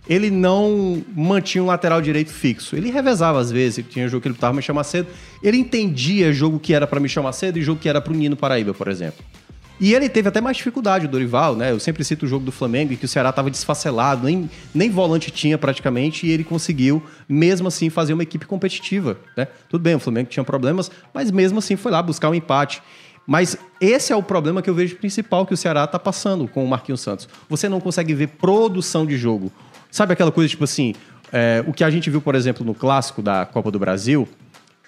ele 0.07 0.29
não 0.29 1.03
mantinha 1.15 1.63
um 1.63 1.67
lateral 1.67 2.01
direito 2.01 2.31
fixo. 2.31 2.75
Ele 2.75 2.91
revezava 2.91 3.39
às 3.39 3.51
vezes, 3.51 3.85
tinha 3.89 4.07
jogo 4.07 4.21
que 4.21 4.27
ele 4.27 4.35
botava 4.35 4.53
Michel 4.53 4.75
Macedo. 4.75 5.07
Ele 5.41 5.57
entendia 5.57 6.33
jogo 6.33 6.59
que 6.59 6.73
era 6.73 6.87
para 6.87 6.99
Michel 6.99 7.23
Macedo 7.23 7.59
e 7.59 7.61
jogo 7.61 7.79
que 7.79 7.87
era 7.87 8.01
para 8.01 8.11
o 8.11 8.15
Nino 8.15 8.35
Paraíba, 8.35 8.73
por 8.73 8.87
exemplo. 8.87 9.23
E 9.79 9.95
ele 9.95 10.07
teve 10.07 10.29
até 10.29 10.39
mais 10.39 10.57
dificuldade, 10.57 11.07
o 11.07 11.09
Dorival, 11.09 11.55
né? 11.55 11.71
Eu 11.71 11.79
sempre 11.79 12.03
cito 12.03 12.27
o 12.27 12.29
jogo 12.29 12.45
do 12.45 12.51
Flamengo, 12.51 12.93
em 12.93 12.95
que 12.95 13.05
o 13.05 13.07
Ceará 13.07 13.31
estava 13.31 13.49
desfacelado, 13.49 14.27
nem, 14.27 14.47
nem 14.75 14.91
volante 14.91 15.31
tinha 15.31 15.57
praticamente, 15.57 16.27
e 16.27 16.29
ele 16.29 16.43
conseguiu, 16.43 17.01
mesmo 17.27 17.67
assim, 17.67 17.89
fazer 17.89 18.13
uma 18.13 18.21
equipe 18.21 18.45
competitiva, 18.45 19.17
né? 19.35 19.47
Tudo 19.67 19.81
bem, 19.81 19.95
o 19.95 19.99
Flamengo 19.99 20.29
tinha 20.29 20.43
problemas, 20.43 20.91
mas 21.11 21.31
mesmo 21.31 21.57
assim 21.57 21.75
foi 21.75 21.91
lá 21.91 21.99
buscar 21.99 22.29
um 22.29 22.35
empate. 22.35 22.79
Mas 23.25 23.57
esse 23.79 24.13
é 24.13 24.15
o 24.15 24.21
problema 24.21 24.61
que 24.61 24.69
eu 24.69 24.75
vejo 24.75 24.97
principal 24.97 25.47
que 25.47 25.53
o 25.53 25.57
Ceará 25.57 25.85
está 25.85 25.97
passando 25.97 26.47
com 26.47 26.63
o 26.63 26.67
Marquinhos 26.67 27.01
Santos. 27.01 27.27
Você 27.49 27.67
não 27.67 27.79
consegue 27.79 28.13
ver 28.13 28.27
produção 28.27 29.03
de 29.03 29.17
jogo. 29.17 29.51
Sabe 29.91 30.13
aquela 30.13 30.31
coisa, 30.31 30.49
tipo 30.49 30.63
assim, 30.63 30.95
é, 31.31 31.63
o 31.67 31.73
que 31.73 31.83
a 31.83 31.89
gente 31.89 32.09
viu, 32.09 32.21
por 32.21 32.33
exemplo, 32.33 32.65
no 32.65 32.73
clássico 32.73 33.21
da 33.21 33.45
Copa 33.45 33.69
do 33.69 33.77
Brasil, 33.77 34.27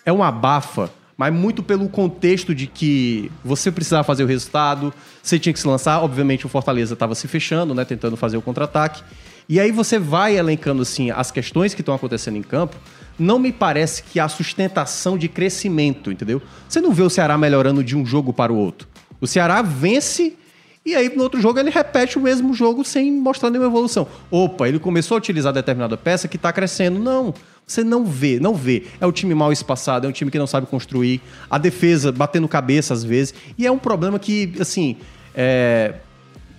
é 0.06 0.12
uma 0.12 0.30
abafa, 0.30 0.89
mas 1.18 1.34
muito 1.34 1.62
pelo 1.62 1.88
contexto 1.89 2.56
de 2.56 2.68
que 2.68 3.32
você 3.43 3.72
precisava 3.72 4.04
fazer 4.04 4.24
o 4.24 4.28
resultado, 4.28 4.93
você 5.22 5.38
tinha 5.38 5.54
que 5.54 5.60
se 5.60 5.68
lançar. 5.68 6.01
Obviamente, 6.01 6.45
o 6.45 6.49
Fortaleza 6.49 6.93
estava 6.93 7.16
se 7.16 7.28
fechando, 7.28 7.76
né, 7.76 7.86
tentando 7.86 8.18
fazer 8.18 8.38
o 8.38 8.41
contra-ataque. 8.41 9.04
E 9.47 9.60
aí 9.60 9.72
você 9.72 9.99
vai 9.99 10.38
elencando 10.38 10.82
assim 10.82 11.12
as 11.12 11.30
questões 11.30 11.74
que 11.74 11.82
estão 11.82 11.93
acontecendo 11.93 12.38
em 12.38 12.41
campo. 12.41 12.78
Não 13.20 13.38
me 13.38 13.51
parece 13.51 14.04
que 14.04 14.20
há 14.20 14.28
sustentação 14.28 15.18
de 15.18 15.28
crescimento, 15.28 16.12
entendeu? 16.12 16.41
Você 16.68 16.82
não 16.82 16.91
vê 16.91 17.04
o 17.04 17.10
Ceará 17.10 17.38
melhorando 17.38 17.84
de 17.84 17.95
um 17.95 18.06
jogo 18.06 18.34
para 18.34 18.51
o 18.51 18.56
outro. 18.56 18.88
O 19.20 19.28
Ceará 19.28 19.62
vence 19.62 20.38
e 20.86 20.96
aí, 20.96 21.10
no 21.16 21.24
outro 21.24 21.40
jogo, 21.40 21.58
ele 21.60 21.70
repete 21.70 22.18
o 22.18 22.22
mesmo 22.22 22.54
jogo 22.54 22.84
sem 22.84 23.10
mostrar 23.10 23.50
nenhuma 23.50 23.70
evolução. 23.70 24.06
Opa, 24.30 24.68
ele 24.68 24.80
começou 24.80 25.16
a 25.16 25.18
utilizar 25.18 25.54
determinada 25.54 25.96
peça 25.96 26.28
que 26.28 26.36
está 26.36 26.52
crescendo. 26.52 27.00
Não, 27.00 27.34
você 27.66 27.86
não 27.86 28.04
vê, 28.04 28.38
não 28.38 28.54
vê. 28.54 28.84
É 29.00 29.06
o 29.06 29.12
time 29.12 29.34
mal 29.34 29.54
espaçado, 29.54 30.06
é 30.06 30.10
um 30.10 30.12
time 30.12 30.30
que 30.30 30.38
não 30.38 30.46
sabe 30.46 30.68
construir. 30.68 31.22
A 31.50 31.58
defesa 31.58 32.12
batendo 32.12 32.50
cabeça 32.50 32.94
às 32.94 33.02
vezes. 33.02 33.34
E 33.58 33.66
é 33.66 33.72
um 33.72 33.78
problema 33.78 34.20
que, 34.20 34.54
assim, 34.60 34.98
é, 35.34 35.94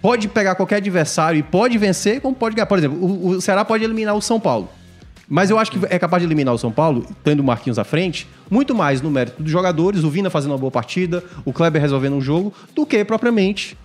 pode 0.01 0.27
pegar 0.29 0.55
qualquer 0.55 0.77
adversário 0.77 1.39
e 1.39 1.43
pode 1.43 1.77
vencer, 1.77 2.23
como 2.23 2.35
pode 2.35 2.57
ganhar. 2.57 2.67
Por 2.67 2.79
exemplo, 2.79 2.99
o, 3.05 3.29
o 3.29 3.41
Ceará 3.43 3.63
pode 3.63 3.85
eliminar 3.85 4.17
o 4.17 4.23
São 4.23 4.41
Paulo. 4.41 4.71
Mas 5.29 5.51
eu 5.51 5.59
acho 5.59 5.71
que 5.71 5.79
é 5.91 5.99
capaz 5.99 6.23
de 6.23 6.27
eliminar 6.27 6.55
o 6.55 6.59
São 6.59 6.73
Paulo, 6.73 7.07
tendo 7.23 7.41
o 7.41 7.45
Marquinhos 7.45 7.79
à 7.79 7.85
frente, 7.85 8.27
muito 8.51 8.75
mais 8.75 9.03
no 9.03 9.11
mérito 9.11 9.43
dos 9.43 9.51
jogadores, 9.51 10.03
o 10.03 10.11
Vina 10.11 10.31
fazendo 10.31 10.53
uma 10.53 10.59
boa 10.59 10.71
partida, 10.71 11.23
o 11.45 11.53
Kleber 11.53 11.81
resolvendo 11.81 12.15
um 12.15 12.21
jogo, 12.21 12.53
do 12.75 12.85
que 12.85 13.05
propriamente 13.05 13.77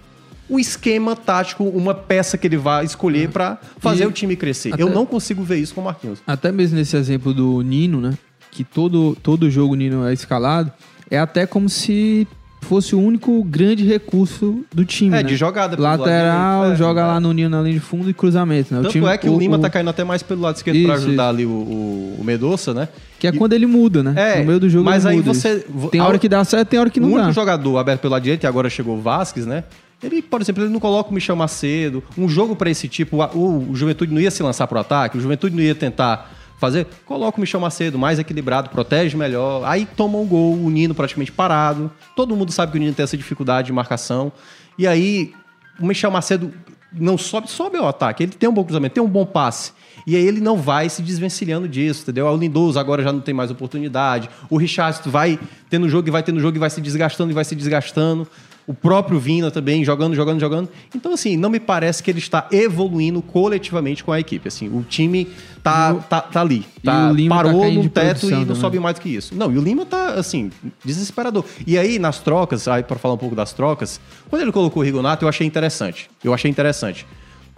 o 0.50 0.60
esquema 0.60 1.16
tático, 1.16 1.64
uma 1.64 1.94
peça 1.94 2.38
que 2.38 2.48
ele 2.48 2.58
vai 2.58 2.84
escolher 2.86 3.30
para 3.30 3.58
fazer 3.78 4.04
E 4.04 4.08
o 4.08 4.12
time 4.12 4.36
crescer. 4.36 4.74
até- 4.74 4.82
Eu 4.82 4.90
não 4.90 5.06
consigo 5.06 5.44
ver 5.44 5.58
isso 5.58 5.74
com 5.76 5.82
o 5.82 5.84
Marquinhos. 5.86 6.20
Até 6.26 6.52
mesmo 6.52 6.78
nesse 6.78 6.98
exemplo 6.98 7.34
do 7.34 7.62
Nino, 7.62 8.02
né? 8.02 8.18
Que 8.52 8.64
todo, 8.64 9.16
todo 9.22 9.50
jogo 9.50 9.74
o 9.74 9.76
Nino 9.76 10.06
é 10.08 10.14
escalado. 10.14 10.72
É 11.10 11.20
até 11.20 11.46
como 11.46 11.70
se 11.70 12.28
fosse 12.62 12.94
o 12.94 13.00
único 13.00 13.42
grande 13.44 13.86
recurso 13.86 14.66
do 14.74 14.84
time. 14.84 15.16
É, 15.16 15.24
né? 15.24 15.30
de 15.30 15.36
jogada 15.38 15.82
Lateral, 15.82 16.72
é, 16.72 16.76
joga 16.76 17.02
é. 17.02 17.06
lá 17.06 17.20
no 17.20 17.32
Nino 17.32 17.50
na 17.50 17.62
linha 17.62 17.76
de 17.76 17.80
fundo 17.80 18.10
e 18.10 18.14
cruzamento, 18.14 18.74
né? 18.74 18.82
Tanto 18.82 19.08
é 19.08 19.18
que 19.18 19.30
o, 19.30 19.38
Lima 19.40 19.58
tá 19.60 19.70
caindo 19.70 19.90
até 19.90 20.04
mais 20.04 20.22
pelo 20.24 20.42
lado 20.42 20.56
esquerdo 20.58 20.84
para 20.84 20.96
Isso, 20.96 21.08
ajudar 21.08 21.30
ali 21.30 21.46
o, 21.46 21.50
o, 21.50 22.18
o 22.20 22.24
Medoça, 22.24 22.74
né? 22.74 22.90
Que 23.18 23.28
é 23.28 23.30
E- 23.30 23.38
quando 23.38 23.54
ele 23.54 23.66
muda, 23.66 24.04
né? 24.04 24.14
É, 24.16 24.40
no 24.42 24.46
meio 24.48 24.60
do 24.60 24.70
jogo 24.70 24.84
mas 24.84 25.06
aí 25.06 25.16
muda 25.18 25.34
você- 25.34 25.58
isso. 25.58 25.66
vo- 25.70 25.88
Tem 25.90 26.02
a- 26.02 26.06
hora 26.08 26.20
que 26.20 26.28
dá 26.28 26.44
certo, 26.44 26.68
tem 26.70 26.80
hora 26.80 26.90
que 26.90 27.00
o 27.00 27.04
não 27.04 27.10
único 27.10 27.28
dá. 27.28 27.32
jogador 27.32 27.78
aberto 27.78 28.02
pelo 28.02 28.12
lado 28.12 28.24
direito, 28.24 28.44
e 28.44 28.48
agora 28.48 28.70
chegou 28.70 28.98
o 28.98 29.02
Vasquez, 29.02 29.46
né? 29.46 29.64
Ele, 30.02 30.22
por 30.22 30.42
exemplo, 30.42 30.64
ele 30.64 30.72
não 30.72 30.80
coloca 30.80 31.10
o 31.10 31.14
Michel 31.14 31.36
Macedo. 31.36 32.04
Um 32.18 32.28
jogo 32.28 32.56
para 32.56 32.70
esse 32.70 32.88
tipo, 32.88 33.18
o, 33.18 33.72
o 33.72 33.76
Juventude 33.76 34.14
não 34.14 34.22
ia 34.22 34.32
se 34.32 34.42
lançar 34.42 34.66
pro 34.68 34.80
ataque, 34.80 35.18
o 35.18 35.22
Juventude 35.22 35.56
não 35.56 35.64
ia 35.64 35.76
tentar 35.76 36.32
fazer, 36.60 36.88
coloca 37.06 37.38
o 37.38 37.42
Michel 37.42 37.60
Macedo 37.60 37.98
mais 37.98 38.20
equilibrado, 38.20 38.70
protege 38.70 39.16
melhor. 39.16 39.64
Aí 39.66 39.86
toma 39.86 40.18
um 40.18 40.26
gol, 40.28 40.54
o 40.54 40.70
Nino 40.70 40.94
praticamente 40.94 41.32
parado. 41.32 41.92
Todo 42.16 42.36
mundo 42.36 42.52
sabe 42.52 42.72
que 42.72 42.78
o 42.78 42.82
Nino 42.82 42.94
tem 42.94 43.04
essa 43.04 43.18
dificuldade 43.18 43.68
de 43.68 43.74
marcação. 43.74 44.32
E 44.78 44.86
aí 44.86 45.34
o 45.80 45.86
Michel 45.86 46.12
Macedo 46.12 46.54
não 46.92 47.18
sobe, 47.18 47.50
sobe 47.50 47.78
ao 47.78 47.88
ataque. 47.88 48.24
Ele 48.24 48.34
tem 48.34 48.50
um 48.50 48.54
bom 48.54 48.64
cruzamento, 48.64 48.94
tem 48.96 49.04
um 49.04 49.08
bom 49.08 49.26
passe. 49.26 49.72
E 50.06 50.16
aí 50.16 50.26
ele 50.26 50.42
não 50.42 50.58
vai 50.58 50.90
se 50.90 51.02
desvencilhando 51.02 51.68
disso, 51.68 52.02
entendeu? 52.04 52.26
O 52.26 52.36
Lindoso 52.36 52.80
agora 52.80 53.04
já 53.04 53.14
não 53.14 53.22
tem 53.22 53.34
mais 53.34 53.52
oportunidade. 53.52 54.30
O 54.50 54.58
Richardson 54.58 55.10
vai 55.10 55.40
tendo 55.70 55.88
jogo 55.88 56.08
e 56.08 56.12
vai 56.12 56.24
tendo 56.24 56.40
jogo 56.40 56.58
e 56.58 56.60
vai 56.60 56.70
se 56.70 56.82
desgastando 56.82 57.32
e 57.32 57.34
vai 57.34 57.46
se 57.46 57.56
desgastando. 57.56 58.28
O 58.70 58.74
próprio 58.76 59.20
Vina 59.20 59.50
também 59.50 59.84
jogando, 59.84 60.14
jogando, 60.14 60.40
jogando. 60.40 60.70
Então, 60.94 61.12
assim, 61.12 61.36
não 61.36 61.50
me 61.50 61.60
parece 61.60 62.04
que 62.04 62.12
ele 62.12 62.20
está 62.20 62.48
evoluindo 62.52 63.20
coletivamente 63.20 64.04
com 64.04 64.12
a 64.12 64.20
equipe. 64.20 64.48
Assim, 64.48 64.68
o 64.70 64.84
time 64.84 65.28
tá, 65.64 65.96
tá, 65.96 66.22
tá 66.22 66.42
ali. 66.42 66.64
Tá, 66.84 67.10
o 67.10 67.14
Lima 67.16 67.36
tá 67.36 67.44
parou 67.44 67.62
caindo 67.62 67.82
no 67.82 67.90
teto 67.90 68.28
e 68.28 68.30
não 68.30 68.42
também. 68.42 68.56
sobe 68.58 68.80
mais 68.80 68.94
do 68.94 69.02
que 69.02 69.10
isso. 69.10 69.34
Não, 69.34 69.52
e 69.52 69.58
o 69.58 69.62
Lima 69.62 69.88
tá, 69.88 70.10
assim, 70.10 70.52
desesperador. 70.86 71.46
E 71.66 71.80
aí, 71.80 71.98
nas 71.98 72.20
trocas, 72.20 72.68
aí 72.68 72.84
para 72.84 73.00
falar 73.00 73.16
um 73.16 73.18
pouco 73.18 73.36
das 73.36 73.54
trocas, 73.54 74.00
quando 74.30 74.44
ele 74.44 74.52
colocou 74.52 74.84
o 74.84 74.86
Rigonato, 74.86 75.26
eu 75.26 75.30
achei 75.30 75.48
interessante. 75.48 76.08
Eu 76.24 76.32
achei 76.32 76.52
interessante. 76.52 77.08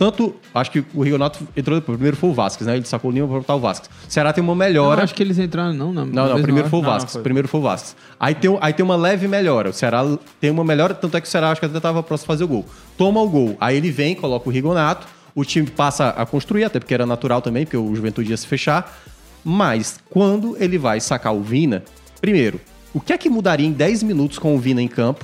Tanto, 0.02 0.34
acho 0.52 0.72
que 0.72 0.84
o 0.96 1.04
Rigonato 1.04 1.48
entrou 1.56 1.80
depois. 1.80 1.96
Primeiro 1.96 2.18
foi 2.18 2.32
o 2.32 2.34
Vasquez, 2.34 2.66
né? 2.66 2.76
Ele 2.76 2.86
sacou 2.86 3.12
o 3.12 3.14
Lima 3.14 3.28
para 3.28 3.38
botar 3.38 3.54
o 3.54 3.60
Vasquez. 3.60 3.88
O 4.10 4.12
Ceará 4.12 4.34
tem 4.34 4.44
uma 4.44 4.56
melhora. 4.56 5.04
acho 5.04 5.14
que 5.14 5.22
eles 5.22 5.38
entraram, 5.38 5.74
não, 5.74 5.94
na 5.94 6.04
Não, 6.04 6.28
não, 6.28 6.42
primeiro 6.42 6.68
foi 6.70 6.80
o 6.80 6.82
Não, 6.82 6.98
não. 6.98 7.22
Primeiro 7.22 7.48
foi 7.48 7.60
o 7.60 7.64
Vasquez. 7.64 7.96
Aí 8.20 8.34
tem, 8.34 8.58
aí 8.60 8.74
tem 8.74 8.84
uma 8.84 8.96
leve 8.96 9.28
melhora. 9.28 9.70
O 9.70 9.74
Ceará 9.74 10.04
tem 10.40 10.50
uma 10.50 10.64
melhora, 10.64 10.96
tanto 10.96 11.16
é 11.18 11.22
que 11.22 11.28
o 11.28 11.30
Ceará 11.30 11.52
acho 11.52 11.62
que 11.62 11.68
até 11.68 11.78
estava 11.78 12.02
próximo 12.02 12.26
a 12.26 12.34
fazer 12.34 12.44
o 12.46 12.48
gol. 12.48 12.66
Toma 12.98 13.22
o 13.22 13.30
gol. 13.30 13.56
Aí 13.62 13.78
ele 13.78 13.92
vem, 13.92 14.16
coloca 14.16 14.50
o 14.50 14.52
Rigonato. 14.52 15.06
O 15.36 15.46
time 15.46 15.70
passa 15.70 16.10
a 16.10 16.26
construir, 16.26 16.64
até 16.64 16.80
porque 16.80 16.96
era 16.96 17.06
natural 17.06 17.40
também, 17.40 17.64
porque 17.64 17.78
o 17.78 17.96
Juventude 17.96 18.32
ia 18.32 18.38
se 18.38 18.48
fechar. 18.48 19.00
Mas 19.46 20.00
quando 20.10 20.58
ele 20.60 20.80
vai 20.80 21.00
sacar 21.00 21.32
o 21.32 21.44
Vina, 21.44 21.84
primeiro, 22.20 22.60
o 22.92 23.00
que 23.00 23.14
é 23.14 23.20
que 23.20 23.30
mudaria 23.30 23.68
em 23.68 23.72
10 23.72 24.02
minutos 24.02 24.40
com 24.40 24.56
o 24.56 24.58
Vina 24.58 24.82
em 24.82 24.88
campo? 24.88 25.24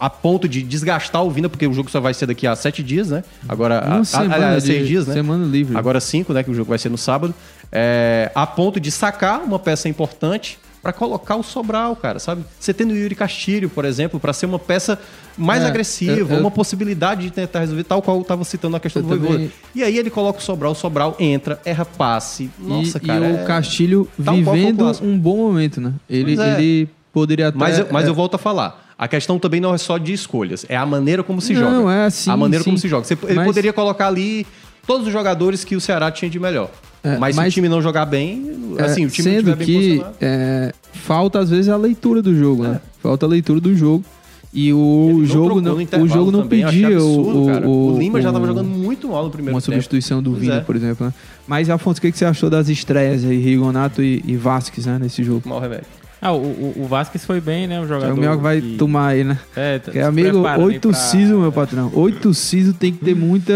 A 0.00 0.08
ponto 0.08 0.48
de 0.48 0.62
desgastar 0.62 1.24
o 1.24 1.30
Vina, 1.30 1.48
porque 1.48 1.66
o 1.66 1.72
jogo 1.72 1.90
só 1.90 2.00
vai 2.00 2.14
ser 2.14 2.26
daqui 2.26 2.46
a 2.46 2.54
7 2.54 2.82
dias, 2.82 3.10
né? 3.10 3.24
Agora, 3.48 3.82
Uma 3.84 4.00
a, 4.00 4.04
semana 4.04 4.46
a, 4.46 4.54
a, 4.56 4.60
6 4.60 4.86
dias, 4.86 5.06
né? 5.06 5.14
semana 5.14 5.44
livre. 5.44 5.76
Agora 5.76 5.98
5, 6.00 6.32
né? 6.32 6.42
Que 6.42 6.50
o 6.50 6.54
jogo 6.54 6.68
vai 6.68 6.78
ser 6.78 6.88
no 6.88 6.98
sábado. 6.98 7.34
É, 7.72 8.30
a 8.34 8.46
ponto 8.46 8.78
de 8.78 8.90
sacar 8.90 9.42
uma 9.42 9.58
peça 9.58 9.88
importante 9.88 10.58
pra 10.80 10.92
colocar 10.92 11.34
o 11.34 11.42
Sobral, 11.42 11.96
cara, 11.96 12.20
sabe? 12.20 12.44
Você 12.58 12.72
tendo 12.72 12.92
o 12.92 12.96
Yuri 12.96 13.14
Castilho, 13.16 13.68
por 13.68 13.84
exemplo, 13.84 14.20
pra 14.20 14.32
ser 14.32 14.46
uma 14.46 14.58
peça 14.60 14.96
mais 15.36 15.62
É, 15.62 15.66
agressiva, 15.66 16.12
eu- 16.12 16.28
eu- 16.30 16.38
uma 16.38 16.50
possibilidade 16.52 17.22
de 17.22 17.30
tentar 17.32 17.58
resolver, 17.60 17.82
tal 17.82 18.00
qual 18.00 18.16
eu 18.18 18.24
tava 18.24 18.44
citando 18.44 18.72
na 18.72 18.80
questão 18.80 19.02
Eu 19.02 19.08
do 19.08 19.08
Voivoda. 19.08 19.32
também- 19.34 19.50
E 19.74 19.82
aí 19.82 19.98
ele 19.98 20.08
coloca 20.08 20.38
o 20.38 20.42
Sobral, 20.42 20.72
o 20.72 20.74
Sobral 20.76 21.16
entra, 21.18 21.60
erra 21.64 21.84
passe. 21.84 22.48
Nossa, 22.58 22.98
e, 22.98 23.00
cara. 23.00 23.26
e 23.26 23.36
é- 23.36 23.42
o 23.42 23.46
Castilho 23.46 24.08
Tal 24.16 24.34
qual 24.36 24.44
foi 24.44 24.52
o 24.52 24.54
vivendo 24.54 24.98
um 25.02 25.18
bom 25.18 25.36
momento, 25.38 25.80
né? 25.80 25.92
Ele, 26.08 26.40
é. 26.40 26.54
ele 26.54 26.88
poderia 27.12 27.48
até... 27.48 27.58
Mas, 27.58 27.78
eu, 27.80 27.88
mas 27.90 28.06
é, 28.06 28.08
eu 28.08 28.14
volto 28.14 28.34
a 28.36 28.38
falar. 28.38 28.87
A 28.98 29.06
questão 29.06 29.38
também 29.38 29.60
não 29.60 29.72
é 29.72 29.78
só 29.78 29.96
de 29.96 30.12
escolhas, 30.12 30.66
é 30.68 30.76
a 30.76 30.84
maneira 30.84 31.22
como 31.22 31.40
se 31.40 31.52
Não, 31.54 31.82
joga. 31.82 31.92
é 31.94 32.06
assim, 32.06 32.30
A 32.30 32.36
maneira 32.36 32.64
como 32.64 32.76
sim. 32.76 32.82
se 32.82 32.88
joga. 32.88 33.04
Você- 33.04 33.16
ele 33.24 33.34
Mas- 33.34 33.46
poderia 33.46 33.72
colocar 33.72 34.08
ali 34.08 34.44
todos 34.86 35.06
os 35.06 35.12
jogadores 35.12 35.62
que 35.64 35.76
o 35.76 35.80
Ceará 35.80 36.10
tinha 36.10 36.28
de 36.28 36.38
melhor. 36.40 36.68
É, 37.04 37.16
mas, 37.16 37.36
se 37.36 37.40
mas- 37.40 37.52
o 37.52 37.54
time 37.54 37.68
não 37.68 37.80
jogar 37.80 38.06
bem, 38.06 38.74
é, 38.76 38.82
assim, 38.82 39.06
o 39.06 39.08
time 39.08 39.28
não 39.28 39.36
sendo 39.36 39.56
bem 39.56 39.66
que 39.66 40.02
é, 40.20 40.72
falta 40.92 41.38
às 41.38 41.48
vezes 41.48 41.68
a 41.68 41.76
leitura 41.76 42.20
do 42.20 42.34
jogo, 42.34 42.64
né? 42.64 42.80
Falta 43.00 43.24
a 43.24 43.28
leitura 43.28 43.60
do 43.60 43.72
jogo. 43.76 44.04
E 44.52 44.72
o 44.72 45.10
É. 45.10 45.12
Não 45.12 45.24
jogo 45.26 45.60
não, 45.60 45.74
o 46.02 46.08
jogo 46.08 46.30
não 46.32 46.40
também, 46.42 46.64
pedia 46.64 46.88
absurdo, 46.88 47.42
o, 47.42 47.46
cara. 47.46 47.68
o, 47.68 47.94
O 47.94 47.98
Lima 47.98 48.20
já 48.20 48.32
tava 48.32 48.44
o- 48.44 48.48
jogando 48.48 48.66
muito 48.66 49.06
mal 49.08 49.24
no 49.24 49.30
primeiro 49.30 49.54
uma 49.54 49.60
tempo. 49.60 49.72
substituição 49.74 50.20
do 50.22 50.30
Pois 50.30 50.42
Vina, 50.42 50.54
é. 50.56 50.60
por 50.60 50.74
exemplo. 50.74 51.06
Né? 51.06 51.12
Mas, 51.46 51.68
Afonso, 51.70 51.98
o 51.98 52.00
que, 52.00 52.10
que 52.10 52.18
você 52.18 52.24
achou 52.24 52.48
das 52.50 52.68
estreias 52.68 53.24
aí, 53.24 53.38
Rigonato 53.38 54.02
e, 54.02 54.24
e 54.26 54.36
Vasquez, 54.36 54.86
né, 54.86 54.98
nesse 54.98 55.22
jogo? 55.22 55.46
Mal 55.48 55.60
remédio. 55.60 55.84
Ah, 56.20 56.32
o, 56.32 56.38
o, 56.42 56.74
o 56.82 56.86
Vasquez 56.86 57.24
foi 57.24 57.40
bem, 57.40 57.66
né? 57.66 57.80
O 57.80 57.86
jogador. 57.86 58.12
O 58.12 58.16
Mioca 58.16 58.38
vai 58.42 58.60
que- 58.60 58.76
tomar 58.76 59.08
aí, 59.08 59.22
né? 59.24 59.38
É, 59.54 59.78
tá 59.78 59.92
é 59.94 60.02
amigo, 60.02 60.38
oito 60.60 60.88
pra- 60.90 60.98
siso, 60.98 61.38
meu 61.38 61.52
patrão. 61.52 61.90
Oito 61.94 62.34
siso 62.34 62.72
tem 62.74 62.92
que 62.92 63.04
ter 63.04 63.14
muita 63.14 63.52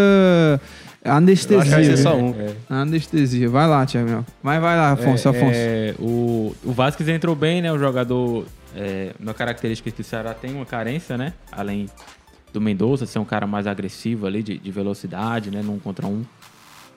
anestesia. 1.04 1.58
Acho 1.60 1.70
que 1.70 1.86
vai 1.88 1.96
só 1.96 2.16
um. 2.16 2.30
É. 2.38 2.54
Anestesia. 2.70 3.48
Vai 3.48 3.66
lá, 3.66 3.84
Thiago 3.84 4.08
Mioca. 4.08 4.26
Mas 4.42 4.60
vai 4.60 4.76
lá, 4.76 4.92
Afonso, 4.92 5.28
É, 5.28 5.30
Afonso. 5.30 5.52
é, 5.54 5.94
o, 5.98 6.54
o 6.64 6.72
Vasquez 6.72 7.08
entrou 7.08 7.34
bem, 7.34 7.60
né? 7.62 7.72
O 7.72 7.78
jogador, 7.78 8.46
é, 8.76 9.12
uma 9.18 9.34
característica 9.34 9.90
que 9.90 10.00
o 10.00 10.04
Ceará 10.04 10.32
tem 10.34 10.54
uma 10.54 10.66
carência, 10.66 11.18
né? 11.18 11.32
Além 11.50 11.86
do 12.52 12.60
Mendonça 12.60 13.06
ser 13.06 13.18
um 13.18 13.24
cara 13.24 13.46
mais 13.46 13.66
agressivo 13.66 14.26
ali, 14.26 14.42
de, 14.42 14.58
de 14.58 14.70
velocidade, 14.70 15.50
né? 15.50 15.62
Num 15.64 15.78
contra 15.78 16.06
um. 16.06 16.22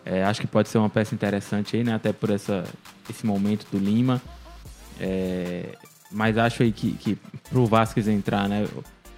É, 0.05 0.23
acho 0.23 0.41
que 0.41 0.47
pode 0.47 0.69
ser 0.69 0.77
uma 0.77 0.89
peça 0.89 1.15
interessante 1.15 1.75
aí, 1.75 1.83
né? 1.83 1.95
Até 1.95 2.13
por 2.13 2.29
essa, 2.29 2.63
esse 3.09 3.25
momento 3.25 3.65
do 3.71 3.79
Lima. 3.79 4.21
É, 4.99 5.69
mas 6.11 6.37
acho 6.37 6.63
aí 6.63 6.71
que, 6.71 6.91
que 6.93 7.17
pro 7.49 7.65
Vasquez 7.65 8.07
entrar, 8.07 8.47
né? 8.47 8.67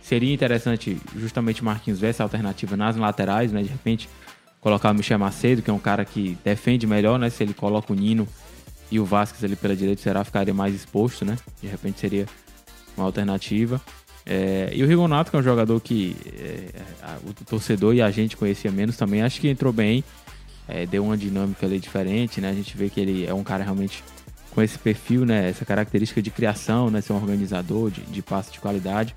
Seria 0.02 0.34
interessante 0.34 0.98
justamente 1.18 1.62
o 1.62 1.66
Marquinhos 1.66 2.00
ver 2.00 2.08
essa 2.08 2.24
alternativa 2.24 2.78
nas 2.78 2.96
laterais, 2.96 3.52
né? 3.52 3.62
De 3.62 3.70
repente 3.70 4.10
colocar 4.62 4.92
o 4.92 4.94
Michel 4.96 5.20
Macedo, 5.20 5.62
que 5.62 5.70
é 5.70 5.74
um 5.74 5.80
cara 5.80 6.04
que 6.06 6.38
defende 6.44 6.88
melhor, 6.88 7.20
né? 7.20 7.30
Se 7.30 7.44
ele 7.44 7.54
coloca 7.54 7.92
o 7.92 7.96
Nino 7.96 8.28
e 8.90 9.00
o 9.00 9.06
Vasquez 9.06 9.44
ali 9.44 9.56
pela 9.56 9.76
direita, 9.76 10.02
será 10.02 10.24
ficaria 10.24 10.54
mais 10.54 10.74
exposto, 10.74 11.26
né? 11.26 11.38
De 11.62 11.68
repente 11.68 12.00
seria 12.00 12.26
uma 12.96 13.06
alternativa. 13.06 13.82
É, 14.26 14.72
e 14.74 14.84
o 14.84 14.88
Rigonato, 14.88 15.30
que 15.32 15.38
é 15.38 15.40
um 15.40 15.44
jogador 15.44 15.80
que 15.80 16.16
é, 16.38 16.70
a- 17.02 17.18
o 17.26 17.34
torcedor 17.46 17.94
e 17.94 18.02
a 18.02 18.10
gente 18.12 18.36
conhecia 18.36 18.72
menos 18.72 18.98
também, 18.98 19.22
acho 19.22 19.40
que 19.40 19.48
entrou 19.48 19.72
bem, 19.72 20.04
é, 20.68 20.86
deu 20.86 21.04
uma 21.06 21.16
dinâmica 21.18 21.66
ali 21.66 21.80
diferente, 21.80 22.42
né? 22.42 22.50
A 22.50 22.54
gente 22.54 22.76
vê 22.76 22.90
que 22.90 23.00
ele 23.00 23.26
é 23.26 23.34
um 23.34 23.44
cara 23.44 23.64
realmente 23.64 24.04
com 24.58 24.64
esse 24.64 24.80
perfil, 24.80 25.24
né? 25.24 25.48
Essa 25.48 25.64
característica 25.64 26.20
de 26.20 26.32
criação, 26.32 26.90
né? 26.90 27.00
Ser 27.00 27.14
um 27.14 27.18
organizador, 27.18 27.92
de, 27.92 28.02
de 28.02 28.24
passe 28.24 28.52
de 28.52 28.60
qualidade. 28.60 29.16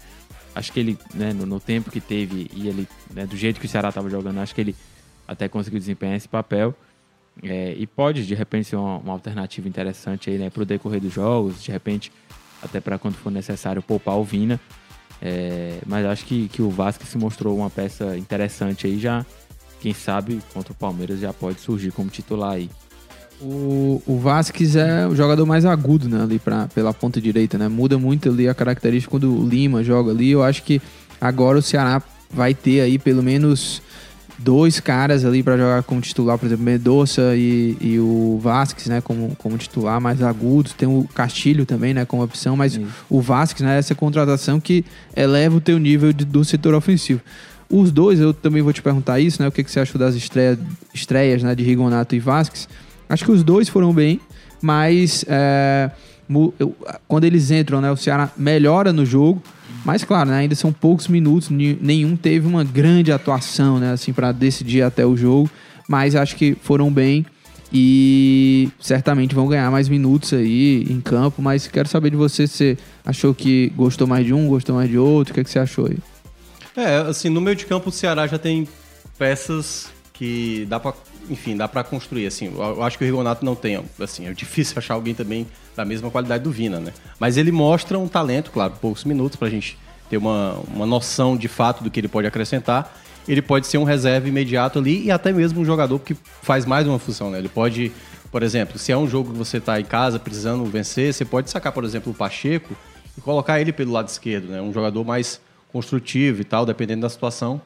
Acho 0.54 0.70
que 0.70 0.78
ele, 0.78 0.98
né, 1.14 1.32
no, 1.32 1.46
no 1.46 1.58
tempo 1.58 1.90
que 1.90 1.98
teve 1.98 2.50
e 2.54 2.68
ele, 2.68 2.86
né, 3.10 3.24
do 3.24 3.38
jeito 3.38 3.58
que 3.58 3.64
o 3.64 3.68
Ceará 3.68 3.88
estava 3.88 4.10
jogando, 4.10 4.38
acho 4.38 4.54
que 4.54 4.60
ele 4.60 4.76
até 5.26 5.48
conseguiu 5.48 5.78
desempenhar 5.78 6.14
esse 6.14 6.28
papel. 6.28 6.74
É, 7.42 7.74
e 7.74 7.86
pode, 7.86 8.26
de 8.26 8.34
repente, 8.34 8.68
ser 8.68 8.76
uma, 8.76 8.98
uma 8.98 9.14
alternativa 9.14 9.66
interessante 9.66 10.28
aí, 10.28 10.36
né, 10.36 10.50
para 10.50 10.62
o 10.62 10.66
decorrer 10.66 11.00
dos 11.00 11.14
jogos, 11.14 11.62
de 11.62 11.72
repente, 11.72 12.12
até 12.62 12.78
para 12.78 12.98
quando 12.98 13.14
for 13.14 13.32
necessário 13.32 13.80
poupar 13.80 14.18
o 14.18 14.24
Vina. 14.24 14.60
É, 15.22 15.78
mas 15.86 16.04
acho 16.04 16.26
que, 16.26 16.48
que 16.48 16.60
o 16.60 16.68
Vasco 16.68 17.06
se 17.06 17.16
mostrou 17.16 17.56
uma 17.56 17.70
peça 17.70 18.14
interessante 18.18 18.86
aí 18.86 18.98
já. 18.98 19.24
Quem 19.80 19.94
sabe 19.94 20.38
contra 20.52 20.74
o 20.74 20.76
Palmeiras 20.76 21.18
já 21.18 21.32
pode 21.32 21.60
surgir 21.60 21.92
como 21.92 22.10
titular 22.10 22.56
aí. 22.56 22.68
O, 23.42 24.02
o 24.06 24.18
Vasquez 24.18 24.76
é 24.76 25.06
o 25.06 25.16
jogador 25.16 25.46
mais 25.46 25.64
agudo, 25.64 26.08
né, 26.08 26.22
ali 26.22 26.38
pra, 26.38 26.68
pela 26.74 26.92
ponta 26.92 27.20
direita, 27.20 27.56
né? 27.56 27.68
Muda 27.68 27.98
muito 27.98 28.28
ali 28.28 28.48
a 28.48 28.54
característica 28.54 29.10
quando 29.10 29.32
o 29.34 29.48
Lima 29.48 29.82
joga 29.82 30.10
ali. 30.10 30.30
Eu 30.30 30.42
acho 30.42 30.62
que 30.62 30.80
agora 31.20 31.58
o 31.58 31.62
Ceará 31.62 32.02
vai 32.30 32.52
ter 32.54 32.80
aí 32.82 32.98
pelo 32.98 33.22
menos 33.22 33.80
dois 34.38 34.78
caras 34.80 35.24
ali 35.24 35.42
pra 35.42 35.56
jogar 35.56 35.82
como 35.82 36.00
titular, 36.00 36.38
por 36.38 36.46
exemplo, 36.46 36.64
Medoça 36.64 37.34
e, 37.34 37.76
e 37.80 37.98
o 37.98 38.38
Vasquez, 38.42 38.86
né, 38.88 39.00
como, 39.00 39.34
como 39.36 39.56
titular 39.56 40.00
mais 40.00 40.22
agudos. 40.22 40.72
Tem 40.74 40.88
o 40.88 41.06
Castilho 41.14 41.64
também, 41.64 41.94
né, 41.94 42.04
como 42.04 42.22
opção, 42.22 42.56
mas 42.56 42.74
Isso. 42.74 42.86
o 43.08 43.20
Vasquez, 43.22 43.66
né, 43.66 43.78
essa 43.78 43.94
contratação 43.94 44.60
que 44.60 44.84
eleva 45.16 45.56
o 45.56 45.60
teu 45.60 45.78
nível 45.78 46.12
de- 46.12 46.24
do 46.26 46.44
setor 46.44 46.74
ofensivo. 46.74 47.20
Os 47.70 47.90
dois, 47.90 48.18
eu 48.20 48.34
também 48.34 48.60
vou 48.62 48.72
te 48.72 48.82
perguntar 48.82 49.20
isso, 49.20 49.40
né? 49.40 49.46
O 49.48 49.52
que, 49.52 49.62
que 49.62 49.70
você 49.70 49.78
achou 49.78 49.96
das 49.98 50.14
estreias, 50.16 50.58
estreias 50.92 51.42
né, 51.42 51.54
de 51.54 51.62
Rigonato 51.62 52.16
e 52.16 52.18
Vasquez? 52.18 52.68
Acho 53.10 53.24
que 53.24 53.32
os 53.32 53.42
dois 53.42 53.68
foram 53.68 53.92
bem, 53.92 54.20
mas 54.62 55.24
é, 55.28 55.90
quando 57.08 57.24
eles 57.24 57.50
entram, 57.50 57.80
né, 57.80 57.90
o 57.90 57.96
Ceará 57.96 58.30
melhora 58.36 58.92
no 58.92 59.04
jogo. 59.04 59.42
Mas 59.84 60.04
claro, 60.04 60.30
né, 60.30 60.38
ainda 60.38 60.54
são 60.54 60.72
poucos 60.72 61.08
minutos, 61.08 61.50
nenhum 61.50 62.16
teve 62.16 62.46
uma 62.46 62.62
grande 62.62 63.10
atuação, 63.10 63.78
né, 63.78 63.92
assim, 63.92 64.12
para 64.12 64.30
decidir 64.30 64.82
até 64.82 65.04
o 65.04 65.16
jogo. 65.16 65.50
Mas 65.88 66.14
acho 66.14 66.36
que 66.36 66.56
foram 66.62 66.92
bem 66.92 67.26
e 67.72 68.68
certamente 68.80 69.34
vão 69.34 69.48
ganhar 69.48 69.70
mais 69.70 69.88
minutos 69.88 70.32
aí 70.32 70.86
em 70.88 71.00
campo. 71.00 71.42
Mas 71.42 71.66
quero 71.66 71.88
saber 71.88 72.10
de 72.10 72.16
você 72.16 72.46
se 72.46 72.78
achou 73.04 73.34
que 73.34 73.72
gostou 73.74 74.06
mais 74.06 74.24
de 74.24 74.32
um, 74.32 74.46
gostou 74.46 74.76
mais 74.76 74.88
de 74.88 74.98
outro, 74.98 75.32
o 75.32 75.34
que, 75.34 75.42
que 75.42 75.50
você 75.50 75.58
achou 75.58 75.86
aí? 75.86 75.98
É, 76.76 76.98
assim, 76.98 77.28
no 77.28 77.40
meio 77.40 77.56
de 77.56 77.66
campo 77.66 77.88
o 77.88 77.92
Ceará 77.92 78.26
já 78.28 78.38
tem 78.38 78.68
peças 79.18 79.90
que 80.12 80.66
dá 80.68 80.78
pra, 80.78 80.94
enfim, 81.30 81.56
dá 81.56 81.68
pra 81.68 81.84
construir, 81.84 82.26
assim. 82.26 82.52
Eu 82.54 82.82
acho 82.82 82.98
que 82.98 83.04
o 83.04 83.06
Rigonato 83.06 83.44
não 83.44 83.54
tem, 83.54 83.80
assim, 84.00 84.26
é 84.26 84.32
difícil 84.34 84.74
achar 84.78 84.94
alguém 84.94 85.14
também 85.14 85.46
da 85.76 85.84
mesma 85.84 86.10
qualidade 86.10 86.42
do 86.42 86.50
Vina, 86.50 86.80
né? 86.80 86.92
Mas 87.18 87.36
ele 87.36 87.52
mostra 87.52 87.98
um 87.98 88.08
talento, 88.08 88.50
claro, 88.50 88.74
poucos 88.80 89.04
minutos 89.04 89.36
pra 89.36 89.48
gente 89.48 89.78
ter 90.10 90.16
uma, 90.16 90.58
uma 90.74 90.84
noção 90.84 91.36
de 91.36 91.46
fato 91.46 91.84
do 91.84 91.90
que 91.90 92.00
ele 92.00 92.08
pode 92.08 92.26
acrescentar. 92.26 93.00
Ele 93.28 93.40
pode 93.40 93.68
ser 93.68 93.78
um 93.78 93.84
reserva 93.84 94.28
imediato 94.28 94.80
ali 94.80 95.04
e 95.04 95.10
até 95.10 95.32
mesmo 95.32 95.60
um 95.60 95.64
jogador 95.64 96.00
que 96.00 96.16
faz 96.42 96.66
mais 96.66 96.86
uma 96.86 96.98
função, 96.98 97.30
né? 97.30 97.38
Ele 97.38 97.48
pode, 97.48 97.92
por 98.32 98.42
exemplo, 98.42 98.76
se 98.76 98.90
é 98.90 98.96
um 98.96 99.08
jogo 99.08 99.30
que 99.30 99.38
você 99.38 99.60
tá 99.60 99.78
em 99.78 99.84
casa 99.84 100.18
precisando 100.18 100.64
vencer, 100.64 101.14
você 101.14 101.24
pode 101.24 101.48
sacar, 101.48 101.72
por 101.72 101.84
exemplo, 101.84 102.10
o 102.10 102.14
Pacheco 102.14 102.74
e 103.16 103.20
colocar 103.20 103.60
ele 103.60 103.72
pelo 103.72 103.92
lado 103.92 104.08
esquerdo, 104.08 104.48
né? 104.48 104.60
Um 104.60 104.72
jogador 104.72 105.04
mais 105.04 105.40
construtivo 105.70 106.40
e 106.40 106.44
tal, 106.44 106.66
dependendo 106.66 107.02
da 107.02 107.08
situação. 107.08 107.60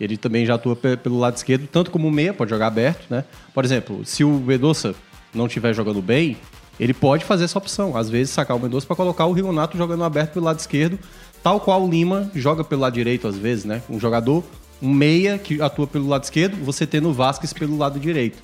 Ele 0.00 0.16
também 0.16 0.46
já 0.46 0.54
atua 0.54 0.76
pe- 0.76 0.96
pelo 0.96 1.18
lado 1.18 1.36
esquerdo, 1.36 1.66
tanto 1.66 1.90
como 1.90 2.10
meia, 2.10 2.32
pode 2.32 2.50
jogar 2.50 2.68
aberto, 2.68 3.06
né? 3.10 3.24
Por 3.52 3.64
exemplo, 3.64 4.02
se 4.04 4.22
o 4.22 4.38
Vedosa 4.38 4.94
não 5.34 5.46
estiver 5.46 5.74
jogando 5.74 6.00
bem, 6.00 6.36
ele 6.78 6.94
pode 6.94 7.24
fazer 7.24 7.44
essa 7.44 7.58
opção. 7.58 7.96
Às 7.96 8.08
vezes 8.08 8.30
sacar 8.32 8.56
o 8.56 8.60
Mendonça 8.60 8.86
para 8.86 8.94
colocar 8.96 9.26
o 9.26 9.32
Rigonato 9.32 9.76
jogando 9.76 10.04
aberto 10.04 10.34
pelo 10.34 10.44
lado 10.44 10.58
esquerdo, 10.60 10.98
tal 11.42 11.60
qual 11.60 11.84
o 11.84 11.90
Lima 11.90 12.30
joga 12.34 12.62
pelo 12.62 12.82
lado 12.82 12.94
direito 12.94 13.26
às 13.26 13.36
vezes, 13.36 13.64
né? 13.64 13.82
Um 13.90 13.98
jogador, 13.98 14.44
um 14.80 14.92
meia 14.92 15.36
que 15.38 15.60
atua 15.60 15.86
pelo 15.86 16.06
lado 16.06 16.22
esquerdo, 16.22 16.56
você 16.64 16.86
tendo 16.86 17.08
o 17.08 17.12
Vasquez 17.12 17.52
pelo 17.52 17.76
lado 17.76 17.98
direito. 17.98 18.38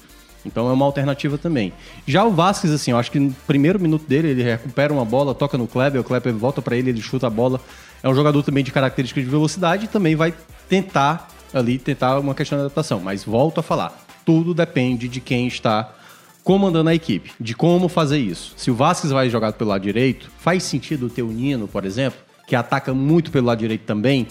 Então 0.45 0.69
é 0.69 0.73
uma 0.73 0.85
alternativa 0.85 1.39
também. 1.39 1.73
Já 2.07 2.25
o 2.25 2.31
Vasquez, 2.31 2.73
assim, 2.73 2.91
eu 2.91 2.99
acho 2.99 3.11
que 3.11 3.19
no 3.19 3.33
primeiro 3.47 3.81
minuto 3.81 4.07
dele, 4.07 4.29
ele 4.29 4.43
recupera 4.43 4.93
uma 4.93 5.05
bola, 5.05 5.35
toca 5.35 5.57
no 5.57 5.67
Kleber, 5.67 6.01
o 6.01 6.05
Kleber 6.05 6.35
volta 6.35 6.61
para 6.61 6.77
ele, 6.77 6.91
ele 6.91 7.01
chuta 7.01 7.29
a 7.29 7.31
bola. 7.31 7.61
É 8.03 8.09
um 8.09 8.15
jogador 8.15 8.43
também 8.43 8.63
de 8.63 8.71
características 8.71 9.25
de 9.25 9.31
velocidade 9.31 9.87
e 9.87 9.89
também 9.89 10.15
vai 10.15 10.35
tentar 10.69 11.29
ali, 11.55 11.79
tentar 11.79 12.19
uma 12.19 12.35
questão 12.35 12.59
de 12.59 12.65
adaptação. 12.65 13.01
Mas 13.01 13.25
volto 13.25 13.61
a 13.61 13.63
falar, 13.63 14.05
tudo 14.25 14.53
depende 14.53 15.09
de 15.09 15.21
quem 15.21 15.47
está 15.47 15.95
comandando 16.43 16.91
a 16.91 16.95
equipe, 16.95 17.33
de 17.41 17.55
como 17.55 17.89
fazer 17.89 18.19
isso. 18.19 18.53
Se 18.57 18.71
o 18.71 18.75
Vasquez 18.75 19.13
vai 19.13 19.31
jogar 19.31 19.53
pelo 19.55 19.71
lado 19.71 19.83
direito, 19.83 20.31
faz 20.39 20.63
sentido 20.63 21.09
ter 21.09 21.23
o 21.23 21.29
Nino, 21.29 21.67
por 21.67 21.87
exemplo, 21.87 22.21
que 22.47 22.55
ataca 22.55 22.93
muito 22.93 23.31
pelo 23.31 23.47
lado 23.47 23.59
direito 23.61 23.85
também, 23.87 24.27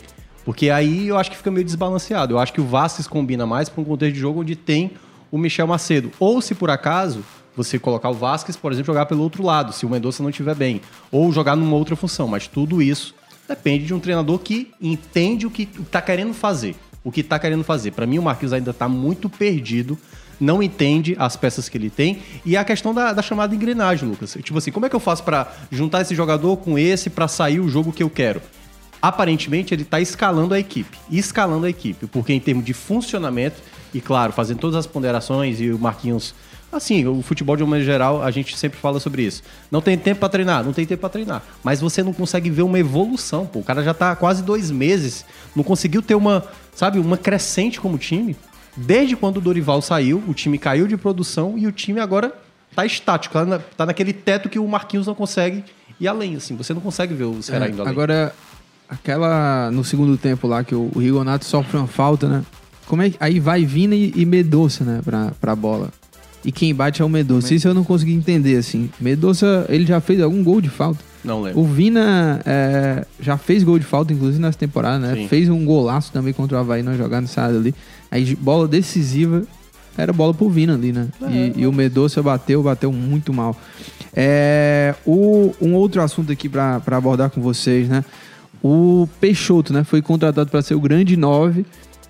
porque 0.45 0.69
aí 0.69 1.07
eu 1.07 1.17
acho 1.17 1.31
que 1.31 1.37
fica 1.37 1.49
meio 1.49 1.65
desbalanceado. 1.65 2.33
Eu 2.33 2.39
acho 2.39 2.53
que 2.53 2.61
o 2.61 2.65
Vasquez 2.65 3.07
combina 3.07 3.45
mais 3.45 3.69
para 3.69 3.81
um 3.81 3.85
contexto 3.85 4.13
de 4.13 4.19
jogo 4.19 4.41
onde 4.41 4.55
tem 4.55 4.91
o 5.31 5.37
Michel 5.37 5.65
Macedo. 5.65 6.11
Ou 6.19 6.41
se 6.41 6.53
por 6.53 6.69
acaso 6.69 7.23
você 7.55 7.79
colocar 7.79 8.09
o 8.09 8.13
Vasquez, 8.13 8.55
por 8.55 8.71
exemplo, 8.71 8.93
jogar 8.93 9.05
pelo 9.05 9.23
outro 9.23 9.43
lado, 9.43 9.73
se 9.73 9.85
o 9.85 9.89
Mendonça 9.89 10.21
não 10.21 10.29
estiver 10.29 10.55
bem, 10.55 10.81
ou 11.11 11.31
jogar 11.31 11.55
numa 11.55 11.75
outra 11.75 11.95
função, 11.95 12.27
mas 12.27 12.47
tudo 12.47 12.81
isso 12.81 13.15
depende 13.47 13.85
de 13.85 13.93
um 13.93 13.99
treinador 13.99 14.39
que 14.39 14.71
entende 14.81 15.47
o 15.47 15.51
que 15.51 15.67
está 15.79 16.01
querendo 16.01 16.33
fazer. 16.33 16.75
O 17.03 17.11
que 17.11 17.21
está 17.21 17.37
querendo 17.37 17.63
fazer. 17.63 17.91
Para 17.91 18.05
mim, 18.05 18.17
o 18.17 18.23
Marquinhos 18.23 18.53
ainda 18.53 18.71
está 18.71 18.87
muito 18.87 19.29
perdido 19.29 19.97
não 20.39 20.61
entende 20.61 21.15
as 21.17 21.35
peças 21.35 21.69
que 21.69 21.77
ele 21.77 21.89
tem. 21.89 22.21
E 22.45 22.57
a 22.57 22.63
questão 22.63 22.93
da, 22.93 23.13
da 23.13 23.21
chamada 23.21 23.55
engrenagem, 23.55 24.07
Lucas. 24.07 24.37
Tipo 24.41 24.57
assim, 24.57 24.71
como 24.71 24.85
é 24.85 24.89
que 24.89 24.95
eu 24.95 24.99
faço 24.99 25.23
para 25.23 25.51
juntar 25.71 26.01
esse 26.01 26.13
jogador 26.13 26.57
com 26.57 26.77
esse 26.77 27.09
para 27.09 27.27
sair 27.27 27.59
o 27.59 27.69
jogo 27.69 27.91
que 27.91 28.03
eu 28.03 28.09
quero? 28.09 28.41
Aparentemente, 29.01 29.73
ele 29.73 29.83
está 29.83 29.99
escalando 29.99 30.53
a 30.53 30.59
equipe. 30.59 30.97
Escalando 31.11 31.65
a 31.65 31.69
equipe. 31.69 32.07
Porque 32.07 32.33
em 32.33 32.39
termos 32.39 32.65
de 32.65 32.73
funcionamento, 32.73 33.61
e 33.93 34.01
claro, 34.01 34.31
fazendo 34.33 34.59
todas 34.59 34.75
as 34.75 34.87
ponderações 34.87 35.59
e 35.59 35.69
o 35.69 35.79
Marquinhos. 35.79 36.33
Assim, 36.75 37.05
o 37.05 37.21
futebol 37.21 37.55
de 37.55 37.63
uma 37.63 37.69
maneira 37.69 37.91
geral, 37.91 38.23
a 38.23 38.31
gente 38.31 38.57
sempre 38.57 38.79
fala 38.79 38.99
sobre 38.99 39.21
isso. 39.23 39.43
Não 39.71 39.81
tem 39.81 39.97
tempo 39.97 40.19
para 40.19 40.29
treinar, 40.29 40.63
não 40.63 40.73
tem 40.73 40.85
tempo 40.85 41.01
para 41.01 41.09
treinar. 41.09 41.43
Mas 41.63 41.79
você 41.79 42.01
não 42.01 42.13
consegue 42.13 42.49
ver 42.49 42.63
uma 42.63 42.79
evolução, 42.79 43.45
pô. 43.45 43.59
O 43.59 43.63
cara 43.63 43.83
já 43.83 43.93
tá 43.93 44.11
há 44.11 44.15
quase 44.15 44.41
dois 44.43 44.71
meses, 44.71 45.25
não 45.55 45.63
conseguiu 45.63 46.01
ter 46.01 46.15
uma, 46.15 46.43
sabe, 46.75 46.99
uma 46.99 47.17
crescente 47.17 47.79
como 47.79 47.97
time. 47.97 48.35
Desde 48.75 49.15
quando 49.15 49.37
o 49.37 49.41
Dorival 49.41 49.81
saiu, 49.81 50.23
o 50.27 50.33
time 50.33 50.57
caiu 50.57 50.87
de 50.87 50.97
produção 50.97 51.55
e 51.57 51.67
o 51.67 51.71
time 51.71 51.99
agora 51.99 52.33
tá 52.75 52.83
estático, 52.85 53.33
tá, 53.33 53.45
na, 53.45 53.59
tá 53.59 53.85
naquele 53.85 54.11
teto 54.11 54.49
que 54.49 54.57
o 54.57 54.67
Marquinhos 54.67 55.05
não 55.05 55.13
consegue 55.13 55.63
ir 55.99 56.07
além, 56.07 56.35
assim. 56.35 56.55
Você 56.55 56.73
não 56.73 56.81
consegue 56.81 57.13
ver 57.13 57.25
o 57.25 57.41
Ceará 57.43 57.67
É, 57.67 57.69
indo 57.69 57.81
além. 57.81 57.91
agora, 57.91 58.33
aquela 58.89 59.69
no 59.71 59.83
segundo 59.83 60.17
tempo 60.17 60.47
lá 60.47 60.63
que 60.63 60.73
o, 60.73 60.89
o 60.95 60.99
Rigonato 60.99 61.45
sofre 61.45 61.77
uma 61.77 61.87
falta, 61.87 62.27
né? 62.27 62.43
Como 62.87 63.01
é 63.01 63.11
que, 63.11 63.17
aí 63.19 63.39
vai 63.39 63.63
Vina 63.63 63.95
e, 63.95 64.11
e 64.15 64.25
Medoça, 64.25 64.83
né, 64.83 65.01
pra, 65.05 65.31
pra 65.39 65.55
bola. 65.55 65.89
E 66.45 66.51
quem 66.51 66.73
bate 66.73 67.01
é 67.01 67.05
o 67.05 67.09
Medoça. 67.09 67.53
Isso 67.53 67.67
eu 67.67 67.73
não 67.73 67.83
consegui 67.83 68.13
entender, 68.13 68.57
assim. 68.57 68.89
Medoça, 68.99 69.65
ele 69.69 69.85
já 69.85 70.01
fez 70.01 70.21
algum 70.21 70.43
gol 70.43 70.59
de 70.59 70.69
falta. 70.69 70.99
Não 71.23 71.41
lembro. 71.41 71.61
O 71.61 71.65
Vina 71.65 72.41
é, 72.45 73.05
já 73.19 73.37
fez 73.37 73.63
gol 73.63 73.79
de 73.79 73.85
falta, 73.85 74.11
inclusive, 74.11 74.41
nessa 74.41 74.57
temporada, 74.57 74.99
né? 74.99 75.15
Sim. 75.15 75.27
Fez 75.29 75.47
um 75.49 75.63
golaço 75.65 76.11
também 76.11 76.33
contra 76.33 76.57
o 76.57 76.59
Havaí 76.59 76.83
na 76.83 76.97
jogada 76.97 77.25
sábado 77.27 77.57
ali. 77.57 77.73
Aí, 78.11 78.35
bola 78.35 78.67
decisiva, 78.67 79.43
era 79.97 80.11
bola 80.11 80.33
pro 80.33 80.49
Vina 80.49 80.73
ali, 80.73 80.91
né? 80.91 81.07
E, 81.29 81.61
e 81.61 81.67
o 81.67 81.71
Medoça 81.71 82.21
bateu, 82.21 82.61
bateu 82.61 82.91
muito 82.91 83.31
mal. 83.31 83.55
É, 84.13 84.93
o, 85.05 85.53
um 85.61 85.73
outro 85.75 86.01
assunto 86.01 86.31
aqui 86.31 86.49
pra 86.49 86.81
abordar 86.87 87.29
com 87.29 87.41
vocês, 87.41 87.87
né? 87.87 88.03
O 88.61 89.07
Peixoto, 89.19 89.71
né? 89.71 89.83
Foi 89.83 90.01
contratado 90.01 90.49
para 90.49 90.61
ser 90.61 90.75
o 90.75 90.79
grande 90.79 91.15
9 91.15 91.65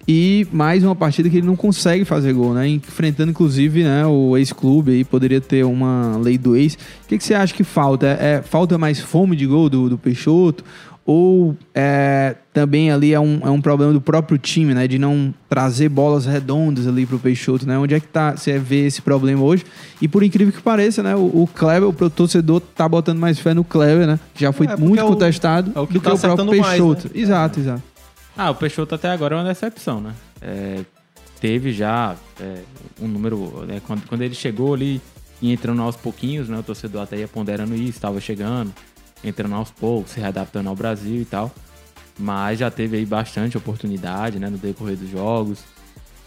e 0.08 0.45
mais 0.51 0.84
uma 0.84 0.95
partida 0.95 1.30
que 1.30 1.38
ele 1.38 1.47
não 1.47 1.56
consegue 1.56 2.04
fazer 2.06 2.34
gol, 2.34 2.54
né? 2.54 2.68
Enfrentando, 2.68 3.32
inclusive, 3.32 3.84
né, 3.84 4.06
o 4.06 4.36
ex-clube 4.38 4.91
aí, 4.91 5.04
poderia 5.04 5.39
ter 5.39 5.64
uma 5.64 6.18
lei 6.22 6.38
do 6.38 6.56
ex. 6.56 6.74
O 6.74 7.08
que, 7.08 7.18
que 7.18 7.24
você 7.24 7.34
acha 7.34 7.54
que 7.54 7.64
falta? 7.64 8.08
É, 8.20 8.41
falta 8.41 8.78
mais 8.78 8.99
fome 8.99 9.36
de 9.36 9.45
gol 9.45 9.70
do, 9.70 9.89
do 9.89 9.97
Peixoto? 9.97 10.64
Ou 11.06 11.54
é, 11.76 12.34
também 12.54 12.89
ali 12.89 13.14
é 13.14 13.20
um, 13.20 13.41
é 13.43 13.49
um 13.49 13.60
problema 13.60 13.91
do 13.91 13.99
próprio 13.99 14.38
time, 14.38 14.74
né? 14.74 14.88
De 14.88 14.97
não 14.97 15.34
trazer 15.49 15.89
bolas 15.89 16.26
redondas 16.26 16.88
ali 16.88 17.06
pro 17.06 17.20
Peixoto, 17.20 17.68
né? 17.68 17.78
Onde 17.78 17.93
é 17.93 17.99
que 17.99 18.08
tá, 18.08 18.38
você 18.38 18.58
vê 18.58 18.86
esse 18.86 19.01
problema 19.01 19.41
hoje? 19.43 19.66
E 20.01 20.08
por 20.08 20.24
incrível 20.24 20.54
que 20.54 20.62
pareça, 20.62 21.04
né? 21.04 21.14
O, 21.14 21.43
o 21.43 21.49
Kleber, 21.54 21.89
o 21.89 22.10
torcedor 22.10 22.62
tá 22.62 22.88
botando 22.88 23.20
mais 23.20 23.38
fé 23.38 23.54
no 23.54 23.66
Kleber, 23.66 24.08
né? 24.08 24.18
Já 24.36 24.54
foi 24.54 24.66
É, 24.66 24.78
muito 24.78 24.97
é 24.99 25.04
o- 25.04 25.08
contestado 25.10 25.74
é 25.76 25.80
o 25.82 25.86
que 25.86 25.93
do 25.95 25.99
tá 25.99 26.12
que 26.12 26.16
o 26.16 26.20
próprio 26.20 26.34
acertando 26.36 26.56
mais, 26.62 26.82
Peixoto. 26.82 27.08
né? 27.14 27.22
Exato, 27.22 27.60
exato. 27.60 27.84
Ah, 28.36 28.49
o 28.49 28.55
Peixoto 28.55 28.95
até 28.95 29.09
agora 29.09 29.36
é 29.36 29.38
uma 29.39 29.43
decepção, 29.43 30.01
né? 30.01 30.13
É, 30.41 30.84
teve 31.39 31.71
já 31.71 32.15
é, 32.39 32.63
um 32.99 33.07
número. 33.07 33.65
né, 33.65 33.81
quando, 33.86 34.07
quando 34.07 34.21
ele 34.21 34.34
chegou 34.34 34.73
ali 34.73 35.01
e 35.41 35.51
entrando 35.51 35.81
aos 35.81 35.95
pouquinhos, 35.95 36.49
né? 36.49 36.57
O 36.57 36.63
torcedor 36.63 37.03
até 37.03 37.17
ia 37.17 37.27
ponderando 37.27 37.75
isso, 37.75 37.97
estava 37.97 38.19
chegando, 38.19 38.73
entrando 39.23 39.55
aos 39.55 39.69
poucos, 39.69 40.11
se 40.11 40.19
readaptando 40.19 40.69
ao 40.69 40.75
Brasil 40.75 41.21
e 41.21 41.25
tal. 41.25 41.51
Mas 42.17 42.59
já 42.59 42.71
teve 42.71 42.97
aí 42.97 43.05
bastante 43.05 43.57
oportunidade, 43.57 44.39
né? 44.39 44.49
No 44.49 44.57
decorrer 44.57 44.97
dos 44.97 45.09
jogos. 45.09 45.63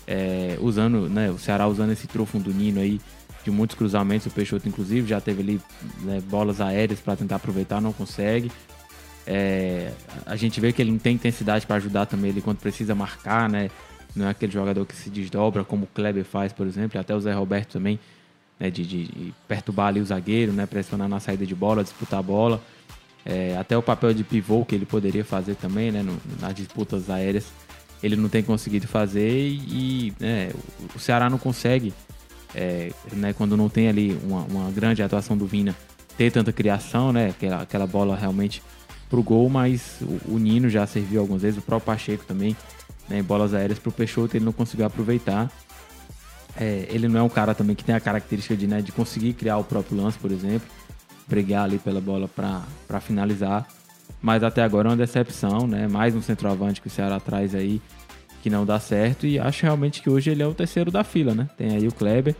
É, 0.06 0.56
usando, 0.60 1.08
né? 1.08 1.30
O 1.30 1.38
Ceará 1.38 1.66
usando 1.66 1.90
esse 1.90 2.06
trofo 2.06 2.38
do 2.38 2.54
Nino 2.54 2.80
aí 2.80 3.00
de 3.46 3.50
muitos 3.50 3.76
cruzamentos, 3.76 4.26
o 4.26 4.30
Peixoto 4.30 4.68
inclusive 4.68 5.06
já 5.06 5.20
teve 5.20 5.40
ali 5.40 5.60
né, 6.02 6.20
bolas 6.28 6.60
aéreas 6.60 6.98
para 6.98 7.14
tentar 7.14 7.36
aproveitar, 7.36 7.80
não 7.80 7.92
consegue. 7.92 8.50
É, 9.26 9.90
a 10.24 10.36
gente 10.36 10.60
vê 10.60 10.72
que 10.72 10.80
ele 10.80 10.96
tem 10.98 11.14
intensidade 11.14 11.66
para 11.66 11.76
ajudar 11.76 12.06
também 12.06 12.30
ele 12.30 12.40
quando 12.40 12.58
precisa 12.58 12.94
marcar, 12.94 13.48
né? 13.48 13.70
Não 14.14 14.26
é 14.26 14.30
aquele 14.30 14.52
jogador 14.52 14.86
que 14.86 14.94
se 14.94 15.10
desdobra 15.10 15.64
como 15.64 15.84
o 15.84 15.88
Kleber 15.88 16.24
faz, 16.24 16.52
por 16.52 16.66
exemplo, 16.66 16.98
até 17.00 17.14
o 17.14 17.20
Zé 17.20 17.32
Roberto 17.32 17.72
também, 17.72 17.98
né? 18.58 18.70
De, 18.70 18.86
de- 18.86 19.04
de 19.06 19.34
perturbar 19.48 19.88
ali 19.88 20.00
o 20.00 20.04
zagueiro, 20.06 20.52
né? 20.52 20.64
Pressionar 20.66 21.08
na 21.08 21.18
saída 21.20 21.44
de 21.44 21.54
bola, 21.54 21.82
disputar 21.82 22.20
a 22.20 22.22
bola. 22.22 22.62
É, 23.24 23.56
até 23.58 23.76
o 23.76 23.82
papel 23.82 24.14
de 24.14 24.22
pivô 24.22 24.64
que 24.64 24.74
ele 24.76 24.86
poderia 24.86 25.24
fazer 25.24 25.56
também, 25.56 25.90
né? 25.90 26.00
no- 26.02 26.16
nas 26.40 26.54
disputas 26.54 27.10
aéreas, 27.10 27.46
ele 28.00 28.14
não 28.14 28.28
tem 28.28 28.42
conseguido 28.42 28.86
fazer 28.86 29.28
e 29.48 30.12
né, 30.20 30.50
o- 30.94 30.96
o 30.96 31.00
Ceará 31.00 31.28
não 31.28 31.36
consegue, 31.38 31.92
é, 32.54 32.92
né? 33.12 33.32
Quando 33.32 33.56
não 33.56 33.68
tem 33.68 33.88
ali 33.88 34.16
uma, 34.22 34.42
uma 34.44 34.70
grande 34.70 35.02
atuação 35.02 35.36
do 35.36 35.44
Vina, 35.46 35.74
ter 36.16 36.30
tanta 36.30 36.52
criação, 36.52 37.12
né? 37.12 37.30
Aquela, 37.30 37.62
aquela 37.62 37.86
bola 37.86 38.14
realmente 38.16 38.62
pro 39.08 39.22
gol, 39.22 39.48
mas 39.48 39.98
o, 40.26 40.38
Nino 40.38 40.68
já 40.68 40.86
serviu 40.86 41.20
algumas 41.20 41.42
vezes, 41.42 41.58
o 41.58 41.62
próprio 41.62 41.86
Pacheco 41.86 42.24
também, 42.24 42.56
né, 43.08 43.18
em 43.18 43.22
bolas 43.22 43.54
aéreas 43.54 43.78
pro 43.78 43.92
Peixoto, 43.92 44.36
ele 44.36 44.44
não 44.44 44.52
conseguiu 44.52 44.86
aproveitar. 44.86 45.50
É, 46.56 46.86
ele 46.90 47.06
não 47.06 47.20
é 47.20 47.22
um 47.22 47.28
cara 47.28 47.54
também 47.54 47.76
que 47.76 47.84
tem 47.84 47.94
a 47.94 48.00
característica 48.00 48.56
de, 48.56 48.66
né, 48.66 48.80
de 48.80 48.90
conseguir 48.90 49.34
criar 49.34 49.58
o 49.58 49.64
próprio 49.64 49.96
lance, 49.96 50.18
por 50.18 50.32
exemplo, 50.32 50.66
brigar 51.26 51.64
ali 51.64 51.78
pela 51.78 52.00
bola 52.00 52.28
para 52.28 53.00
finalizar. 53.00 53.66
Mas 54.22 54.42
até 54.42 54.62
agora 54.62 54.88
é 54.88 54.90
uma 54.90 54.96
decepção, 54.96 55.66
né? 55.66 55.86
Mais 55.86 56.14
um 56.14 56.22
centroavante 56.22 56.80
que 56.80 56.86
o 56.86 56.90
Ceará 56.90 57.20
traz 57.20 57.54
aí 57.54 57.80
que 58.42 58.48
não 58.48 58.64
dá 58.64 58.78
certo 58.80 59.26
e 59.26 59.38
acho 59.38 59.64
realmente 59.64 60.00
que 60.00 60.08
hoje 60.08 60.30
ele 60.30 60.42
é 60.42 60.46
o 60.46 60.54
terceiro 60.54 60.90
da 60.90 61.04
fila, 61.04 61.34
né? 61.34 61.48
Tem 61.56 61.76
aí 61.76 61.86
o 61.86 61.92
Kleber, 61.92 62.34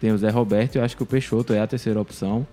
tem 0.00 0.12
o 0.12 0.18
Zé 0.18 0.28
Roberto 0.28 0.74
e 0.74 0.78
eu 0.78 0.84
acho 0.84 0.96
que 0.96 1.02
o 1.02 1.06
Peixoto 1.06 1.52
é 1.52 1.60
a 1.60 1.66
terceira 1.66 2.00
opção. 2.00 2.46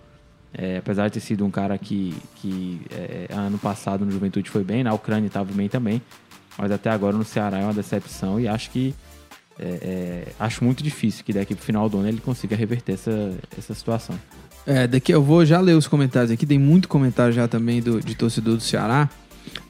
É, 0.56 0.78
apesar 0.78 1.08
de 1.08 1.16
ter 1.16 1.20
sido 1.20 1.44
um 1.46 1.50
cara 1.50 1.78
que, 1.78 2.14
que 2.36 2.80
é, 2.92 3.28
ano 3.34 3.58
passado 3.58 4.06
no 4.06 4.12
Juventude 4.12 4.50
foi 4.50 4.64
bem, 4.64 4.84
na 4.84 4.94
Ucrânia 4.94 5.28
estava 5.28 5.52
bem 5.52 5.68
também, 5.68 6.02
mas 6.58 6.72
até 6.72 6.92
agora 6.92 7.18
no 7.18 7.24
Ceará 7.24 7.60
é 7.60 7.64
uma 7.64 7.74
decepção 7.74 8.40
e 8.40 8.48
acho 8.48 8.70
que 8.70 8.94
é, 9.60 9.66
é, 9.66 10.28
acho 10.40 10.64
muito 10.64 10.84
difícil 10.84 11.24
que 11.24 11.34
daqui 11.34 11.56
pro 11.56 11.64
final 11.64 11.90
do 11.90 11.98
ano 11.98 12.08
ele 12.08 12.20
consiga 12.20 12.56
reverter 12.56 12.94
essa, 12.94 13.34
essa 13.58 13.74
situação. 13.74 14.20
É, 14.66 14.88
daqui 14.88 15.12
eu 15.12 15.24
vou 15.24 15.44
já 15.44 15.60
ler 15.60 15.76
os 15.76 15.88
comentários 15.88 16.32
aqui, 16.32 16.46
tem 16.46 16.60
muito 16.60 16.88
comentário 16.88 17.34
já 17.34 17.48
também 17.48 17.82
do, 17.82 18.00
de 18.00 18.16
torcedor 18.16 18.56
do 18.56 18.62
Ceará. 18.62 19.10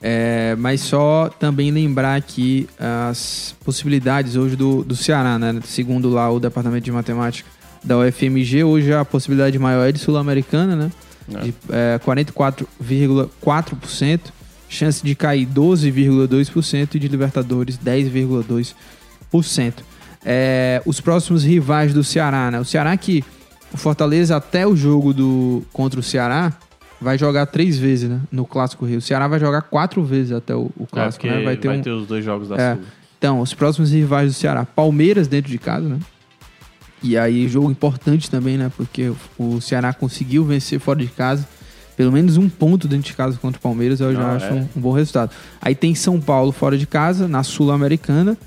É, 0.02 0.56
mas 0.60 0.82
só 0.82 1.30
também 1.30 1.72
lembrar 1.72 2.16
aqui 2.16 2.70
as 2.78 3.56
possibilidades 3.66 4.36
hoje 4.36 4.56
do, 4.56 4.84
do 4.84 4.96
Ceará, 4.96 5.40
né? 5.40 5.60
Segundo 5.66 6.10
lá 6.10 6.30
o 6.30 6.40
Departamento 6.40 6.86
de 6.86 6.92
Matemática 6.92 7.50
da 7.84 7.98
UFMG, 7.98 8.64
hoje 8.64 8.94
a 8.94 9.04
possibilidade 9.04 9.58
maior 9.60 9.88
é 9.88 9.92
de 9.92 10.00
Sul-Americana, 10.00 10.76
né? 10.76 10.92
De 11.28 11.54
é, 11.70 12.00
44,4%, 12.06 14.20
chance 14.68 15.04
de 15.04 15.16
cair 15.16 15.48
12,2% 15.48 16.96
e 16.96 17.00
de 17.00 17.08
Libertadores 17.08 17.78
10,2%. 17.78 19.74
É, 20.26 20.82
os 20.86 21.02
próximos 21.02 21.44
rivais 21.44 21.94
do 21.94 22.04
Ceará, 22.04 22.52
né? 22.52 22.60
O 22.60 22.66
Ceará 22.66 22.96
que 22.96 23.24
o 23.74 23.78
Fortaleza 23.78 24.38
até 24.38 24.66
o 24.68 24.76
jogo 24.76 25.14
do 25.14 25.64
contra 25.74 26.00
o 26.00 26.04
Ceará 26.04 26.54
vai 27.02 27.18
jogar 27.18 27.46
três 27.48 27.78
vezes, 27.78 28.10
né? 28.10 28.22
No 28.32 28.46
Clássico 28.46 28.86
Rio. 28.86 29.00
O 29.00 29.02
Ceará 29.02 29.28
vai 29.28 29.40
jogar 29.40 29.64
quatro 29.64 30.04
vezes 30.04 30.32
até 30.32 30.56
o, 30.56 30.72
o 30.78 30.88
Clássico, 30.88 31.28
né? 31.28 31.44
Vai 31.44 31.58
ter 31.58 31.70
um... 31.70 32.02
os 32.02 32.08
dois 32.08 32.24
jogos 32.24 32.48
da 32.48 32.56
É. 32.56 32.76
Sul. 32.76 32.84
Então, 33.18 33.40
os 33.40 33.54
próximos 33.54 33.92
rivais 33.92 34.32
do 34.32 34.34
Ceará. 34.34 34.66
Palmeiras 34.66 35.28
dentro 35.28 35.52
de 35.52 35.58
casa, 35.58 35.88
né? 35.88 35.98
E 37.04 37.18
aí, 37.18 37.50
jogo 37.50 37.70
importante 37.70 38.32
também, 38.32 38.58
né? 38.58 38.72
Porque 38.76 39.12
o 39.38 39.60
Ceará 39.60 39.94
conseguiu 39.94 40.46
vencer 40.46 40.80
fora 40.80 41.00
de 41.00 41.08
casa. 41.08 41.46
Pelo 41.98 42.12
menos 42.12 42.38
um 42.38 42.50
ponto 42.50 42.88
dentro 42.88 43.08
de 43.08 43.14
casa 43.14 43.38
contra 43.38 43.60
o 43.60 43.62
Palmeiras, 43.62 44.00
eu 44.00 44.14
já 44.14 44.20
Não, 44.20 44.36
acho 44.36 44.46
é. 44.46 44.54
um, 44.54 44.70
um 44.78 44.82
bom 44.82 44.94
resultado. 44.94 45.32
Aí 45.62 45.76
tem 45.76 45.94
São 45.94 46.20
Paulo 46.20 46.52
fora 46.52 46.78
de 46.78 46.88
casa, 46.88 47.28
na 47.28 47.44
Sul-Americana. 47.44 48.38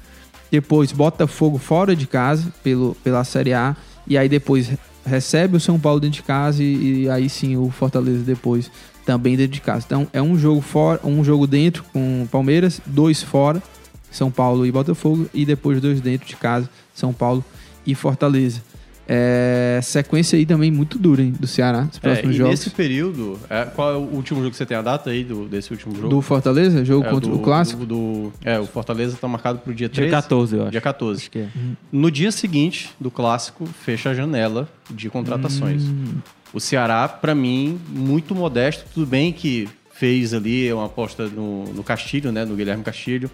Depois 0.51 0.91
Botafogo 0.91 1.59
fora 1.59 1.95
de 1.95 2.07
casa, 2.07 2.53
pelo, 2.65 2.97
pela 3.05 3.23
Série 3.25 3.53
A. 3.53 3.77
E 4.07 4.17
aí 4.17 4.29
depois 4.29 4.73
recebe 5.05 5.57
o 5.57 5.61
São 5.61 5.79
Paulo 5.79 6.01
dentro 6.01 6.17
de 6.17 6.23
casa 6.23 6.63
e, 6.63 7.03
e 7.03 7.11
aí 7.11 7.29
sim 7.29 7.57
o 7.57 7.71
Fortaleza 7.71 8.25
depois 8.25 8.71
também 9.05 9.37
dentro 9.37 9.53
de 9.53 9.61
casa. 9.61 9.85
Então 9.87 10.09
é 10.13 10.21
um 10.21 10.37
jogo 10.37 10.61
fora, 10.61 11.01
um 11.05 11.23
jogo 11.23 11.47
dentro 11.47 11.85
com 11.93 12.23
o 12.23 12.29
Palmeiras, 12.29 12.81
dois 12.85 13.23
fora, 13.23 13.63
São 14.11 14.31
Paulo 14.31 14.67
e 14.67 14.73
Botafogo, 14.73 15.29
e 15.33 15.45
depois 15.45 15.81
dois 15.81 16.01
dentro 16.01 16.27
de 16.27 16.37
casa, 16.37 16.69
São 16.93 17.13
Paulo 17.13 17.45
e 17.87 17.95
Fortaleza. 17.95 18.61
É, 19.09 19.78
sequência 19.84 20.37
aí 20.37 20.45
também 20.45 20.68
muito 20.68 20.99
dura, 20.99 21.22
hein, 21.22 21.32
do 21.39 21.47
Ceará, 21.47 21.87
os 21.89 21.97
É, 21.99 22.01
próximos 22.01 22.34
e 22.34 22.39
jogos. 22.39 22.51
nesse 22.51 22.70
período, 22.70 23.39
é, 23.49 23.64
qual 23.64 23.93
é 23.93 23.97
o 23.97 24.01
último 24.01 24.41
jogo 24.41 24.51
que 24.51 24.57
você 24.57 24.66
tem 24.66 24.76
a 24.76 24.82
data 24.82 25.11
aí 25.11 25.22
do, 25.22 25.47
desse 25.47 25.70
último 25.70 25.95
jogo? 25.95 26.09
Do 26.09 26.20
Fortaleza, 26.20 26.84
jogo 26.84 27.07
É, 27.07 27.11
contra 27.11 27.30
do- 27.30 27.37
o 27.37 27.39
Clássico. 27.39 27.87
do- 27.87 28.30
do- 28.30 28.32
é, 28.45 28.59
o 28.59 28.66
Fortaleza 28.66 29.16
tá 29.20 29.28
marcado 29.28 29.61
pro 29.61 29.72
dia 29.72 29.89
13. 29.89 30.09
Dia 30.11 30.20
14, 30.20 30.57
eu 30.57 30.62
acho. 30.62 30.70
Dia 30.72 30.80
14. 30.80 31.20
Acho 31.20 31.30
que 31.30 31.39
é. 31.39 31.49
No 31.93 32.11
dia 32.11 32.32
seguinte 32.32 32.91
do 33.01 33.09
clássico, 33.09 33.64
fecha 33.66 34.11
a 34.11 34.14
janela 34.14 34.68
de 34.91 35.09
contratações. 35.09 35.82
Hum. 35.84 36.16
O 36.53 36.59
Ceará, 36.59 37.07
pra 37.07 37.32
mim, 37.32 37.78
muito 37.89 38.34
modesto. 38.34 38.84
Tudo 38.93 39.07
bem 39.07 39.32
que 39.32 39.68
fez 39.93 40.34
ali 40.34 40.72
uma 40.72 40.87
aposta 40.87 41.28
no, 41.28 41.64
no 41.72 41.84
Castilho, 41.84 42.32
né? 42.32 42.45
No 42.45 42.57
Guilherme 42.57 42.82
Castilho, 42.82 43.30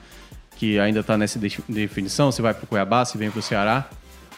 que 0.59 0.78
ainda 0.78 1.03
tá 1.03 1.16
nessa 1.16 1.38
de- 1.38 1.59
definição, 1.66 2.30
se 2.30 2.42
vai 2.42 2.53
pro 2.53 2.66
Cuiabá, 2.66 3.07
se 3.07 3.16
vem 3.16 3.30
pro 3.30 3.40
Ceará. 3.40 3.88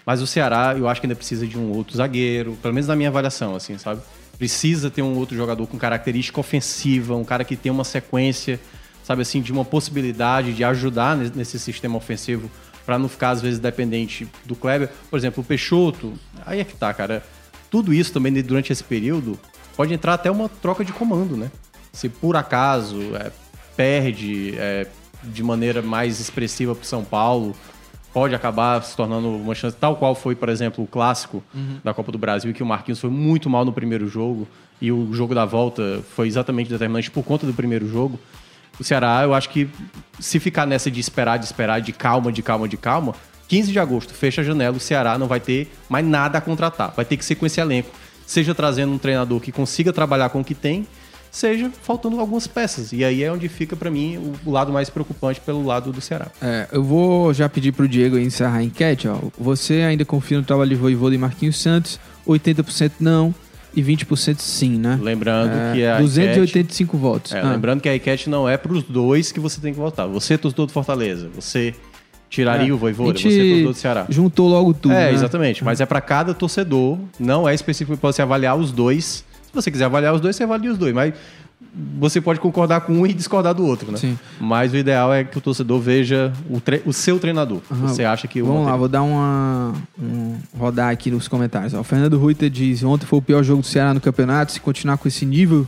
Mas 0.07 0.21
o 0.21 0.27
Ceará, 0.27 0.75
eu 0.77 0.87
acho 0.89 1.01
que 1.01 1.07
ainda 1.07 1.17
precisa 1.17 1.47
de 1.47 1.59
um 1.59 1.73
outro 1.73 1.97
zagueiro, 1.97 2.57
pelo 2.61 2.75
menos 2.75 2.87
na 2.89 2.95
minha 2.97 3.09
avaliação, 3.09 3.57
assim, 3.57 3.79
sabe? 3.79 4.03
Precisa 4.37 4.91
ter 4.91 5.01
um 5.03 5.17
outro 5.17 5.37
jogador 5.37 5.67
com 5.67 5.79
característica 5.79 6.39
ofensiva, 6.41 7.15
um 7.15 7.25
cara 7.25 7.45
que 7.45 7.57
tem 7.57 7.71
uma 7.73 7.85
sequência, 7.85 8.61
sabe 9.03 9.23
assim, 9.23 9.41
de 9.41 9.53
uma 9.53 9.65
possibilidade 9.65 10.53
de 10.53 10.63
ajudar 10.65 11.17
ne- 11.17 11.33
nesse 11.35 11.59
sistema 11.59 11.97
ofensivo 11.97 12.51
para 12.85 12.99
não 12.99 13.09
ficar 13.09 13.31
às 13.31 13.41
vezes 13.41 13.59
dependente 13.59 14.29
do 14.45 14.55
Kleber. 14.55 14.91
Por 15.09 15.17
exemplo, 15.19 15.43
o 15.43 15.47
Peixoto, 15.47 16.13
aí 16.45 16.61
é 16.61 16.65
que 16.65 16.77
tá, 16.77 16.93
cara. 16.93 17.25
Tudo 17.71 17.95
isso 17.95 18.13
também 18.13 18.33
durante 18.43 18.73
esse 18.73 18.85
período 18.85 19.39
pode 19.77 19.95
entrar 19.95 20.15
até 20.15 20.31
uma 20.31 20.49
troca 20.49 20.85
de 20.85 20.93
comando, 20.93 21.37
né? 21.37 21.51
Se 21.93 22.09
por 22.09 22.37
acaso 22.37 23.01
é, 23.17 23.31
perde 23.77 24.55
é, 24.59 24.87
de 25.23 25.43
maneira 25.43 25.81
mais 25.81 26.21
expressiva 26.21 26.75
para 26.75 26.85
São 26.85 27.05
Paulo, 27.05 27.55
pode 28.15 28.33
acabar 28.33 28.81
se 28.85 28.97
tornando 28.97 29.29
uma 29.29 29.57
chance, 29.57 29.77
tal 29.77 29.97
qual 29.97 30.15
foi, 30.15 30.37
por 30.37 30.49
exemplo, 30.49 30.85
o 30.85 30.87
clássico 30.87 31.43
da 31.83 31.93
Copa 31.93 32.13
do 32.13 32.17
Brasil, 32.17 32.55
que 32.55 32.63
o 32.63 32.67
Marquinhos 32.67 33.01
foi 33.01 33.11
muito 33.11 33.51
mal 33.51 33.65
no 33.65 33.73
primeiro 33.73 34.09
jogo 34.09 34.47
e 34.81 34.93
o 34.93 35.13
jogo 35.13 35.35
da 35.35 35.45
volta 35.45 36.01
foi 36.15 36.29
exatamente 36.29 36.71
determinante 36.71 37.11
por 37.11 37.25
conta 37.25 37.45
do 37.45 37.53
primeiro 37.53 37.89
jogo. 37.89 38.19
O 38.79 38.85
Ceará, 38.85 39.23
eu 39.25 39.35
acho 39.35 39.51
que 39.51 39.69
se 40.21 40.39
ficar 40.39 40.65
nessa 40.65 40.91
de 40.91 41.01
esperar, 41.01 41.39
de 41.39 41.45
esperar, 41.45 41.81
de 41.81 41.93
calma, 41.93 42.31
de 42.31 42.41
calma, 42.41 42.69
de 42.69 42.77
calma, 42.77 43.15
15 43.49 43.73
de 43.73 43.79
agosto, 43.81 44.15
fecha 44.15 44.43
a 44.43 44.45
janela, 44.45 44.77
o 44.77 44.81
Ceará 44.81 45.19
não 45.19 45.27
vai 45.27 45.41
ter 45.41 45.73
mais 45.89 46.07
nada 46.07 46.39
a 46.39 46.41
contratar. 46.41 46.93
Vai 46.95 47.05
ter 47.05 47.17
que 47.17 47.25
ser 47.25 47.35
com 47.35 47.45
esse 47.45 47.61
elenco. 47.61 47.91
Seja 48.25 48.55
trazendo 48.55 48.93
um 48.93 48.99
treinador 48.99 49.41
que 49.41 49.51
consiga 49.51 49.93
trabalhar 49.93 50.29
com 50.31 50.41
o 50.41 50.45
que 50.45 50.55
tem, 50.55 50.87
seja 51.37 51.69
faltando 51.83 52.21
algumas 52.21 52.47
peças. 52.47 52.93
E 52.93 53.03
aí 53.05 53.23
é 53.25 53.33
onde 53.33 53.49
fica, 53.49 53.75
pra 53.75 53.91
mim, 53.91 54.33
o- 54.47 54.51
lado 54.51 54.73
mais 54.73 54.89
preocupante 54.89 55.41
pelo 55.41 55.65
lado 55.67 55.93
do 55.93 56.01
Ceará. 56.01 56.29
É, 56.41 56.69
eu 56.71 56.83
vou 56.83 57.35
já 57.35 57.49
pedir 57.49 57.73
pro 57.73 57.89
Diego 57.89 58.17
encerrar 58.17 58.59
a 58.59 58.63
enquete. 58.63 59.09
Ó. 59.09 59.17
Você 59.39 59.75
ainda 59.83 60.05
confia 60.05 60.39
no 60.39 60.45
trabalho 60.45 60.71
de 60.71 60.77
Voivoda 60.77 61.15
e 61.15 61.19
Marquinhos 61.19 61.61
Santos? 61.61 61.99
80% 62.25 62.93
não 63.01 63.35
e 63.75 63.83
20% 63.83 64.39
sim, 64.39 64.79
né? 64.79 64.97
Lembrando 65.03 65.51
É, 65.53 65.73
que 65.75 65.85
a 65.85 65.99
285 65.99 66.97
votos. 66.97 67.33
É, 67.33 67.41
Ah, 67.41 67.51
Lembrando 67.51 67.81
que 67.81 67.89
a 67.89 67.97
enquete 67.97 68.31
não 68.31 68.49
é 68.49 68.57
para 68.57 68.73
os 68.73 68.85
dois 68.85 69.33
que 69.33 69.41
você 69.41 69.61
tem 69.61 69.73
que 69.75 69.79
votar. 69.81 70.07
Você, 70.07 70.39
torcedor 70.39 70.67
do 70.67 70.73
Fortaleza, 70.73 71.29
você 71.35 71.75
tiraria 72.31 72.71
É, 72.71 72.73
o 72.73 72.77
Voivoda, 72.79 73.19
gente 73.19 73.29
você, 73.33 73.39
torcedor 73.49 73.73
do 73.73 73.79
Ceará. 73.79 74.07
Juntou 74.09 74.49
logo 74.49 74.73
tudo. 74.73 74.93
é, 74.95 75.07
né? 75.07 75.13
exatamente. 75.13 75.65
Mas 75.65 75.81
é 75.81 75.87
para 75.87 76.01
cada 76.01 76.33
torcedor, 76.33 76.97
não 77.19 77.49
é 77.49 77.55
específico 77.55 77.97
para 77.99 78.13
você 78.13 78.23
avaliar 78.23 78.57
os 78.57 78.71
dois. 78.71 79.25
Se 79.55 79.63
você 79.63 79.71
quiser 79.71 79.85
avaliar 79.85 80.13
os 80.15 80.21
dois, 80.21 80.35
você 80.35 80.43
avalia 80.43 80.71
os 80.73 80.77
dois. 80.79 80.93
Mas 80.95 81.15
você 81.99 82.21
pode 82.21 82.41
concordar 82.41 82.81
com 82.83 82.93
um 82.93 83.07
e 83.07 83.13
discordar 83.13 83.55
do 83.55 83.65
outro, 83.65 83.91
né? 83.91 83.99
Sim. 83.99 84.19
Mas 84.41 84.73
o 84.73 84.77
ideal 84.77 85.13
é 85.15 85.25
que 85.25 85.39
o 85.39 85.41
torcedor 85.41 85.81
veja 85.81 86.33
o, 86.51 86.61
tre- 86.61 86.83
o 86.85 86.93
seu 86.93 87.19
treinador. 87.19 87.61
Aham. 87.71 87.89
Você 87.89 88.05
acha 88.05 88.27
que 88.29 88.43
o 88.43 88.47
Vamos 88.47 88.67
lá, 88.67 88.77
vou 88.77 88.89
dar 88.89 89.03
uma. 89.03 89.73
Um, 90.01 90.37
rodar 90.59 90.91
aqui 90.91 91.11
nos 91.11 91.29
comentários. 91.29 91.73
Ó, 91.75 91.81
o 91.81 91.85
Fernando 91.85 92.19
Ruiter 92.19 92.51
diz: 92.51 92.83
ontem 92.83 93.07
foi 93.07 93.19
o 93.19 93.23
pior 93.23 93.43
jogo 93.43 93.63
do 93.63 93.67
Ceará 93.67 93.95
no 93.95 94.01
campeonato. 94.01 94.53
Se 94.53 94.61
continuar 94.61 94.99
com 94.99 95.07
esse 95.09 95.25
nível 95.25 95.67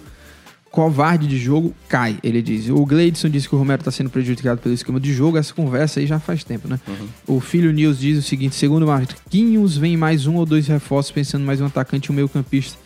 covarde 0.70 1.26
de 1.26 1.38
jogo, 1.38 1.74
cai. 1.88 2.18
Ele 2.22 2.42
diz. 2.42 2.68
O 2.68 2.84
Gleidson 2.84 3.28
disse 3.30 3.48
que 3.48 3.54
o 3.54 3.58
Romero 3.58 3.80
está 3.80 3.90
sendo 3.90 4.10
prejudicado 4.10 4.60
pelo 4.60 4.74
esquema 4.74 5.00
de 5.00 5.12
jogo. 5.12 5.38
Essa 5.38 5.54
conversa 5.54 6.00
aí 6.00 6.06
já 6.06 6.20
faz 6.20 6.44
tempo, 6.44 6.68
né? 6.68 6.78
O 7.26 7.40
filho 7.40 7.72
Nils 7.72 7.98
diz 7.98 8.18
o 8.18 8.22
seguinte: 8.22 8.54
segundo 8.54 8.82
o 8.82 8.86
Marquinhos, 8.88 9.76
vem 9.76 9.96
mais 9.96 10.26
um 10.26 10.34
ou 10.34 10.44
dois 10.44 10.66
reforços, 10.66 11.10
pensando 11.10 11.44
mais 11.44 11.60
um 11.60 11.66
atacante 11.66 12.10
e 12.10 12.12
um 12.12 12.14
meio-campista. 12.14 12.78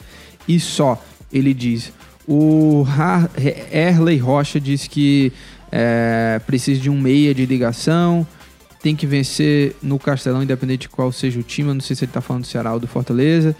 E 0.46 0.58
só, 0.58 1.02
ele 1.32 1.54
diz. 1.54 1.92
O 2.26 2.84
Erley 3.72 4.18
Rocha 4.18 4.60
diz 4.60 4.86
que 4.86 5.32
é, 5.72 6.40
precisa 6.46 6.80
de 6.80 6.90
um 6.90 7.00
meia 7.00 7.34
de 7.34 7.44
ligação 7.46 8.26
tem 8.82 8.96
que 8.96 9.06
vencer 9.06 9.76
no 9.82 9.98
Castelão, 9.98 10.42
independente 10.42 10.82
de 10.82 10.88
qual 10.88 11.12
seja 11.12 11.38
o 11.38 11.42
time. 11.42 11.68
Eu 11.68 11.74
não 11.74 11.80
sei 11.80 11.94
se 11.94 12.04
ele 12.04 12.12
tá 12.12 12.20
falando 12.20 12.42
do 12.42 12.48
Ceará 12.48 12.72
ou 12.72 12.80
do 12.80 12.86
Fortaleza. 12.86 13.54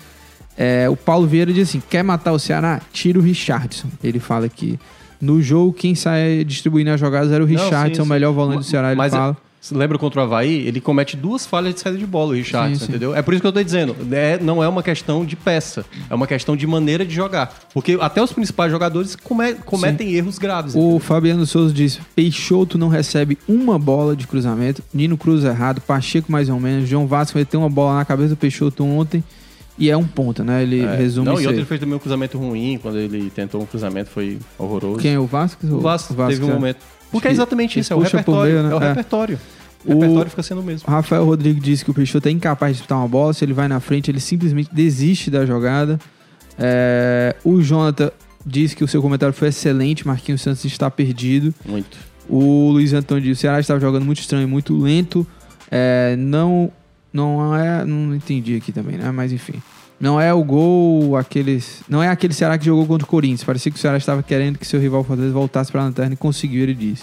É, 0.57 0.89
o 0.89 0.97
Paulo 0.97 1.27
Vieira 1.27 1.53
diz 1.53 1.69
assim: 1.69 1.83
quer 1.89 2.03
matar 2.03 2.33
o 2.33 2.39
Ceará? 2.39 2.81
Tira 2.93 3.19
o 3.19 3.23
Richardson. 3.23 3.89
Ele 4.03 4.19
fala 4.19 4.49
que 4.49 4.79
no 5.21 5.41
jogo, 5.43 5.73
quem 5.73 5.95
sai 5.95 6.45
distribuindo 6.45 6.91
as 6.91 6.99
jogadas 6.99 7.31
era 7.31 7.45
o 7.45 7.47
Não, 7.47 7.55
Richardson, 7.55 7.95
sim, 7.95 8.01
o 8.01 8.05
sim. 8.05 8.11
melhor 8.11 8.33
volante 8.33 8.59
do 8.61 8.65
Ceará. 8.65 8.89
Ele 8.89 8.97
Mas 8.97 9.13
fala. 9.13 9.37
Você 9.61 9.75
lembra 9.75 9.99
contra 9.99 10.21
o 10.21 10.23
Havaí? 10.25 10.67
Ele 10.67 10.81
comete 10.81 11.19
duas 11.19 11.45
falhas 11.45 11.75
de 11.75 11.81
saída 11.81 11.99
de 11.99 12.07
bola, 12.07 12.31
o 12.31 12.33
Richardson, 12.33 12.75
Sim, 12.77 12.81
sim. 12.81 12.91
entendeu? 12.93 13.15
É 13.15 13.21
por 13.21 13.35
isso 13.35 13.43
que 13.43 13.47
eu 13.47 13.53
tô 13.53 13.63
dizendo, 13.63 13.95
é, 14.11 14.39
não 14.41 14.65
é 14.65 14.69
uma 14.69 14.83
questão 14.83 15.23
de 15.23 15.37
peça, 15.37 15.85
é 16.09 16.15
uma 16.15 16.27
questão 16.27 16.57
de 16.57 16.67
maneira 16.67 17.05
de 17.05 17.15
jogar. 17.15 17.55
Porque 17.75 17.99
até 18.01 18.23
os 18.23 18.33
principais 18.33 18.73
jogadores 18.73 19.15
come- 19.17 19.55
cometem 19.57 20.15
erros 20.15 20.39
graves. 20.39 20.73
O 20.75 20.99
Fabiano 20.99 21.45
Souza 21.45 21.75
diz: 21.75 22.01
Peixoto 22.17 22.79
não 22.79 22.89
recebe 22.89 23.37
uma 23.47 23.79
bola 23.79 24.17
de 24.17 24.27
cruzamento, 24.27 24.83
Nino 24.95 25.19
Cruz 25.19 25.45
errado, 25.45 25.81
Pacheco 25.83 26.33
mais 26.33 26.49
ou 26.49 26.59
menos, 26.59 26.89
João 26.89 27.07
Vasco 27.07 27.37
meteu 27.37 27.61
uma 27.61 27.69
bola 27.71 27.97
na 27.97 28.05
cabeça 28.07 28.31
do 28.31 28.37
Peixoto 28.37 28.83
ontem 28.83 29.23
e 29.79 29.91
é 29.91 29.97
um 29.97 30.05
ponta, 30.07 30.43
né? 30.43 30.63
Ele 30.63 30.81
É, 30.81 30.97
resume 30.97 31.27
Não, 31.27 31.35
e 31.35 31.45
outro 31.47 31.61
ele 31.61 31.65
fez 31.67 31.79
também 31.81 31.97
um 31.97 31.99
cruzamento 31.99 32.39
ruim, 32.39 32.79
quando 32.81 32.99
ele 32.99 33.29
tentou 33.31 33.61
um 33.63 33.67
cruzamento 33.67 34.09
foi 34.11 34.39
horroroso. 34.59 34.99
Quem 35.01 35.13
é 35.15 35.19
o 35.19 35.27
Vasco? 35.27 35.67
O 35.67 35.81
Vasco, 35.81 36.15
teve 36.15 36.45
um 36.45 36.51
é. 36.51 36.55
momento. 36.55 36.79
Porque 37.11 37.29
é 37.29 37.31
exatamente 37.31 37.79
isso, 37.81 37.93
é 37.93 37.97
o 37.97 38.01
repertório. 38.01 38.53
meio, 38.55 38.63
né? 38.67 38.73
É 38.73 38.75
o 38.75 38.83
É. 38.83 38.89
repertório. 38.89 39.39
O 39.85 39.93
O- 39.93 39.95
repertório 40.01 40.31
fica 40.31 40.43
sendo 40.43 40.61
o 40.61 40.65
mesmo. 40.65 40.87
O 40.89 40.91
Rafael 40.91 41.25
Rodrigues 41.25 41.63
disse 41.63 41.85
que 41.85 41.91
o 41.91 41.95
Peixoto 41.95 42.29
é 42.29 42.31
incapaz 42.31 42.73
de 42.73 42.79
disputar 42.79 42.99
uma 42.99 43.09
bola. 43.09 43.33
Se 43.33 43.45
ele 43.45 43.53
vai 43.55 43.67
na 43.67 43.81
frente, 43.81 44.11
ele 44.11 44.21
simplesmente 44.21 44.69
desiste 44.73 45.31
da 45.31 45.45
jogada. 45.47 45.99
É, 46.59 47.35
o 47.45 47.61
Jonathan 47.63 48.11
disse 48.45 48.77
que 48.77 48.85
o 48.85 48.89
seu 48.89 49.01
comentário 49.01 49.33
foi 49.35 49.49
excelente. 49.49 50.07
Marquinhos 50.07 50.43
Santos 50.43 50.65
está 50.65 50.91
perdido. 50.91 51.55
Muito. 51.65 51.97
O 52.29 52.71
Luiz 52.71 52.93
Antônio 52.93 53.23
disse: 53.23 53.39
o 53.39 53.41
Ceará 53.41 53.59
estava 53.61 53.81
jogando 53.81 54.05
muito 54.05 54.21
estranho, 54.21 54.47
muito 54.47 54.77
lento. 54.79 55.27
É, 55.71 56.15
não, 56.19 56.71
não 57.13 57.55
é. 57.57 57.85
Não 57.85 58.15
entendi 58.15 58.57
aqui 58.57 58.73
também, 58.73 58.97
né? 58.99 59.11
Mas 59.11 59.33
enfim. 59.33 59.55
Não 60.01 60.19
é 60.21 60.33
o 60.33 60.43
gol, 60.43 61.17
aqueles. 61.17 61.83
Não 61.89 62.03
é 62.03 62.09
aquele 62.09 62.33
Ceará 62.33 62.57
que 62.57 62.65
jogou 62.65 62.87
contra 62.87 63.05
o 63.05 63.09
Corinthians. 63.09 63.45
Parecia 63.45 63.71
que 63.71 63.77
o 63.77 63.81
Ceará 63.81 63.99
estava 63.99 64.23
querendo 64.23 64.59
que 64.59 64.67
seu 64.67 64.81
rival 64.81 65.05
Fortaleza 65.05 65.33
voltasse 65.35 65.71
para 65.71 65.83
a 65.83 65.85
lanterna 65.85 66.15
e 66.15 66.17
conseguiu, 66.17 66.63
ele 66.63 66.75
disse. 66.75 67.03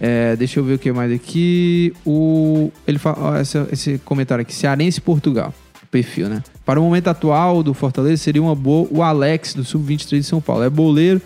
É, 0.00 0.34
deixa 0.34 0.58
eu 0.58 0.64
ver 0.64 0.74
o 0.74 0.78
que 0.78 0.90
mais 0.90 1.12
aqui. 1.12 1.94
O, 2.04 2.72
ele 2.86 2.98
fala, 2.98 3.38
essa- 3.38 3.68
esse 3.70 3.98
comentário 4.04 4.42
aqui: 4.42 4.52
Cearense 4.52 5.00
Portugal. 5.00 5.54
Perfil, 5.90 6.28
né? 6.28 6.42
Para 6.66 6.80
o 6.80 6.82
momento 6.82 7.06
atual 7.06 7.62
do 7.62 7.72
Fortaleza, 7.72 8.16
seria 8.16 8.42
uma 8.42 8.54
boa 8.56 8.88
o 8.90 9.00
Alex, 9.00 9.54
do 9.54 9.62
Sub-23 9.64 10.08
de 10.18 10.22
São 10.24 10.40
Paulo. 10.40 10.64
É 10.64 10.68
boleiro, 10.70 11.22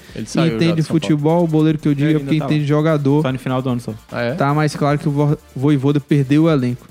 entende 0.56 0.82
futebol. 0.82 1.44
O 1.44 1.46
boleiro 1.48 1.78
que 1.78 1.88
eu 1.88 1.94
digo 1.94 2.10
é 2.10 2.18
porque 2.18 2.36
tá 2.38 2.44
lá. 2.44 2.50
entende 2.52 2.66
jogador. 2.66 3.22
Só 3.22 3.32
no 3.32 3.38
final 3.38 3.62
do 3.62 3.70
ano 3.70 3.80
só. 3.80 3.94
Ah, 4.12 4.20
é? 4.20 4.32
Tá 4.34 4.52
mais 4.52 4.76
claro 4.76 4.98
que 4.98 5.08
o 5.08 5.10
Vo- 5.12 5.38
Voivoda 5.56 5.98
perdeu 6.00 6.42
o 6.44 6.50
elenco. 6.50 6.86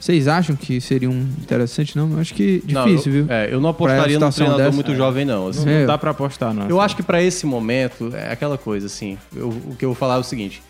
Vocês 0.00 0.26
acham 0.26 0.56
que 0.56 0.80
seria 0.80 1.10
um 1.10 1.20
interessante, 1.42 1.94
não? 1.96 2.10
Eu 2.12 2.20
acho 2.20 2.32
que 2.32 2.62
Não, 2.66 2.84
difícil, 2.86 3.12
eu, 3.14 3.24
viu? 3.26 3.32
É, 3.34 3.52
eu 3.52 3.60
não 3.60 3.68
apostaria 3.68 4.18
num 4.18 4.30
treinador 4.30 4.58
dessa, 4.64 4.74
muito 4.74 4.92
é. 4.92 4.94
jovem, 4.96 5.24
não. 5.26 5.48
assim. 5.48 5.64
Não, 5.66 5.72
É. 5.72 5.84
dá 5.86 5.98
pra 5.98 6.10
apostar, 6.12 6.54
não. 6.54 6.68
Eu 6.68 6.80
acho 6.80 6.96
que 6.96 7.02
pra 7.02 7.22
esse 7.22 7.44
momento, 7.44 8.10
é 8.16 8.32
aquela 8.32 8.56
coisa 8.56 8.86
assim, 8.86 9.18
eu- 9.36 9.48
o 9.50 9.76
que 9.78 9.84
eu 9.84 9.90
vou 9.90 9.94
falar 9.94 10.14
é 10.14 10.18
o 10.18 10.22
seguinte, 10.24 10.62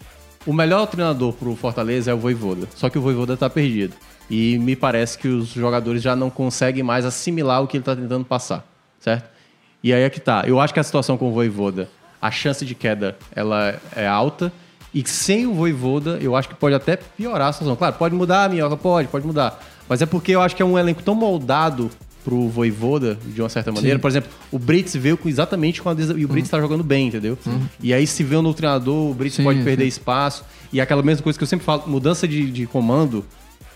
o 0.44 0.52
melhor 0.52 0.85
treinador 0.89 1.32
pro 1.32 1.55
Fortaleza 1.55 2.11
é 2.11 2.15
o 2.15 2.19
Voivoda, 2.19 2.66
só 2.74 2.90
que 2.90 2.98
o 2.98 3.01
Voivoda 3.01 3.36
tá 3.36 3.48
perdido. 3.48 3.94
E 4.28 4.59
me 4.59 4.74
parece 4.74 5.16
que 5.16 5.28
os 5.28 5.48
jogadores 5.48 6.02
já 6.02 6.16
não 6.16 6.28
conseguem 6.28 6.82
mais 6.82 7.05
assimilar 7.05 7.62
o 7.62 7.66
que 7.69 7.77
ele 7.77 7.85
tá 7.85 7.94
tentando 7.94 8.24
passar, 8.24 8.66
certo? 8.98 9.28
E 9.82 9.93
aí 9.93 10.02
é 10.02 10.11
que 10.11 10.20
tá, 10.20 10.43
eu 10.47 10.59
acho 10.61 10.74
que 10.74 10.81
a 10.81 10.85
situação 10.85 11.16
com 11.16 11.28
o 11.31 11.32
Voivoda, 11.32 11.89
a 12.20 12.31
chance 12.32 12.65
de 12.66 12.74
queda, 12.74 13.16
ela 13.35 13.81
é 13.94 14.07
alta, 14.09 14.52
e 14.95 15.07
sem 15.09 15.47
o 15.47 15.55
Voivoda, 15.55 16.19
eu 16.21 16.35
acho 16.35 16.49
que 16.49 16.55
pode 16.55 16.75
até 16.75 16.97
piorar 16.97 17.49
a 17.49 17.53
situação. 17.53 17.77
Claro, 17.77 17.97
pode 17.97 18.15
mudar, 18.15 18.51
Minhoca, 18.51 18.77
pode, 18.77 19.09
pode 19.09 19.27
mudar. 19.27 19.62
Mas 19.89 20.03
é 20.03 20.07
porque 20.07 20.33
eu 20.33 20.41
acho 20.41 20.55
que 20.57 20.62
é 20.62 20.65
um 20.65 20.79
elenco 20.79 21.03
tão 21.03 21.15
moldado 21.15 21.91
pro 22.25 22.49
Voivoda, 22.49 23.19
de 23.27 23.41
uma 23.41 23.49
certa 23.49 23.73
maneira. 23.73 23.97
Sim. 23.97 24.01
Por 24.01 24.09
exemplo, 24.09 24.31
o 24.53 24.59
Brits 24.59 24.95
veio 24.95 25.17
com, 25.17 25.29
exatamente 25.29 25.81
com 25.81 25.89
a... 25.89 25.95
E 26.17 26.25
o 26.25 26.29
Brits 26.29 26.51
tá 26.51 26.61
jogando 26.61 26.85
bem, 26.85 27.09
entendeu? 27.09 27.39
E 27.83 27.95
aí 27.95 28.07
se 28.07 28.23
vê 28.23 28.37
um 28.37 28.43
novo 28.43 28.55
treinador, 28.55 29.11
o 29.11 29.15
Brits 29.15 29.37
Sim, 29.37 29.45
pode 29.45 29.62
perder 29.62 29.85
sim. 29.85 29.89
espaço. 29.89 30.45
E 30.73 30.81
aquela 30.81 31.03
mesma 31.03 31.23
coisa 31.23 31.39
que 31.39 31.43
eu 31.43 31.49
sempre 31.49 31.65
falo, 31.65 31.85
mudança 31.87 32.29
de, 32.29 32.51
de 32.51 32.67
comando... 32.67 33.25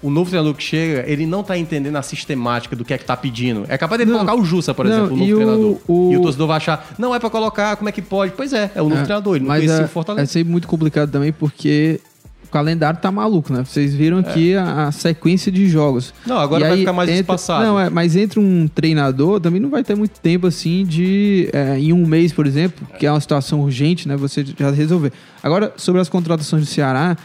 O 0.04 0.10
novo 0.10 0.28
treinador 0.28 0.54
que 0.54 0.62
chega, 0.62 1.02
ele 1.10 1.24
não 1.24 1.42
tá 1.42 1.56
entendendo 1.56 1.96
a 1.96 2.02
sistemática 2.02 2.76
do 2.76 2.84
que 2.84 2.92
é 2.92 2.98
que 2.98 3.04
tá 3.06 3.16
pedindo. 3.16 3.64
É 3.68 3.78
capaz 3.78 3.98
dele 3.98 4.10
Não. 4.10 4.18
colocar 4.18 4.38
o 4.38 4.44
Jussa, 4.44 4.74
por 4.74 4.84
Não, 4.84 4.92
exemplo, 4.92 5.14
o 5.14 5.16
novo 5.18 5.34
treinador. 5.34 5.78
o- 5.88 6.12
E 6.12 6.16
o 6.18 6.20
torcedor 6.22 6.46
vai 6.48 6.56
achar, 6.58 6.94
não 6.98 7.14
é 7.14 7.18
pra 7.18 7.30
colocar, 7.30 7.74
como 7.76 7.88
é 7.88 7.92
que 7.92 8.02
pode? 8.02 8.32
Pois 8.36 8.52
é, 8.52 8.70
é 8.74 8.82
o 8.82 8.88
novo 8.88 9.00
É, 9.00 9.04
treinador, 9.04 9.36
ele 9.36 9.46
não 9.46 9.54
conhecia 9.54 9.76
é, 9.76 9.84
o 9.84 9.88
Fortaleza. 9.88 10.22
É 10.24 10.26
sempre 10.26 10.52
muito 10.52 10.68
complicado 10.68 11.10
também 11.10 11.32
porque 11.32 12.00
o 12.44 12.48
calendário 12.48 13.00
tá 13.00 13.10
maluco, 13.10 13.50
né? 13.52 13.64
Vocês 13.64 13.94
viram 13.94 14.18
aqui 14.18 14.54
a, 14.54 14.88
a 14.88 14.92
sequência 14.92 15.50
de 15.50 15.66
jogos. 15.68 16.12
Não, 16.26 16.36
agora 16.38 16.66
E 16.66 16.68
vai 16.68 16.78
ficar 16.78 16.92
mais 16.92 17.08
entra- 17.08 17.20
espaçado. 17.22 17.64
Não, 17.64 17.80
é, 17.80 17.88
mas 17.88 18.14
entre 18.14 18.38
um 18.38 18.68
treinador 18.68 19.40
também 19.40 19.58
não 19.58 19.70
vai 19.70 19.82
ter 19.82 19.96
muito 19.96 20.20
tempo 20.20 20.46
assim 20.46 20.84
de. 20.84 21.48
é, 21.52 21.78
em 21.78 21.92
um 21.94 22.06
mês, 22.06 22.30
por 22.30 22.46
exemplo, 22.46 22.86
que 22.98 23.06
é 23.06 23.10
uma 23.10 23.20
situação 23.20 23.60
urgente, 23.62 24.06
né? 24.06 24.16
Você 24.18 24.44
já 24.58 24.70
resolver. 24.70 25.12
Agora, 25.42 25.72
sobre 25.78 25.98
as 26.00 26.10
contratações 26.10 26.62
do 26.62 26.68
Ceará. 26.68 27.16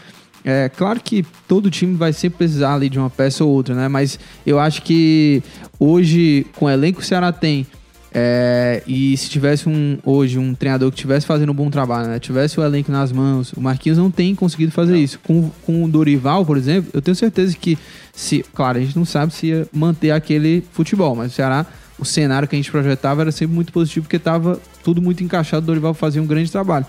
É 0.44 0.68
claro 0.68 1.00
que 1.00 1.24
todo 1.46 1.70
time 1.70 1.94
vai 1.94 2.12
sempre 2.12 2.38
precisar 2.38 2.74
ali 2.74 2.88
de 2.88 2.98
uma 2.98 3.10
peça 3.10 3.44
ou 3.44 3.50
outra, 3.50 3.74
né? 3.74 3.88
Mas 3.88 4.18
eu 4.46 4.58
acho 4.58 4.82
que 4.82 5.42
hoje, 5.78 6.46
com 6.56 6.64
o 6.66 6.70
elenco 6.70 6.98
que 6.98 7.04
o 7.04 7.06
Ceará 7.06 7.30
tem, 7.30 7.66
é, 8.12 8.82
e 8.86 9.16
se 9.16 9.28
tivesse 9.28 9.68
um 9.68 9.96
hoje 10.04 10.36
um 10.36 10.52
treinador 10.52 10.90
que 10.90 10.96
estivesse 10.96 11.24
fazendo 11.24 11.52
um 11.52 11.54
bom 11.54 11.70
trabalho, 11.70 12.08
né? 12.08 12.18
Tivesse 12.18 12.58
o 12.58 12.64
elenco 12.64 12.90
nas 12.90 13.12
mãos, 13.12 13.52
o 13.52 13.60
Marquinhos 13.60 13.98
não 13.98 14.10
tem 14.10 14.34
conseguido 14.34 14.72
fazer 14.72 14.98
isso. 14.98 15.20
Com, 15.20 15.50
com 15.64 15.84
o 15.84 15.88
Dorival, 15.88 16.44
por 16.44 16.56
exemplo, 16.56 16.90
eu 16.92 17.00
tenho 17.00 17.14
certeza 17.14 17.56
que 17.56 17.78
se, 18.12 18.44
claro, 18.54 18.78
a 18.78 18.80
gente 18.80 18.96
não 18.96 19.04
sabe 19.04 19.32
se 19.32 19.46
ia 19.48 19.66
manter 19.72 20.10
aquele 20.10 20.64
futebol, 20.72 21.14
mas 21.14 21.32
o 21.32 21.34
Ceará, 21.34 21.64
o 21.98 22.04
cenário 22.04 22.48
que 22.48 22.56
a 22.56 22.58
gente 22.58 22.70
projetava 22.70 23.20
era 23.20 23.30
sempre 23.30 23.54
muito 23.54 23.72
positivo 23.72 24.04
porque 24.04 24.16
estava 24.16 24.58
tudo 24.82 25.00
muito 25.00 25.22
encaixado, 25.22 25.62
o 25.62 25.66
Dorival 25.66 25.94
fazia 25.94 26.20
um 26.20 26.26
grande 26.26 26.50
trabalho. 26.50 26.86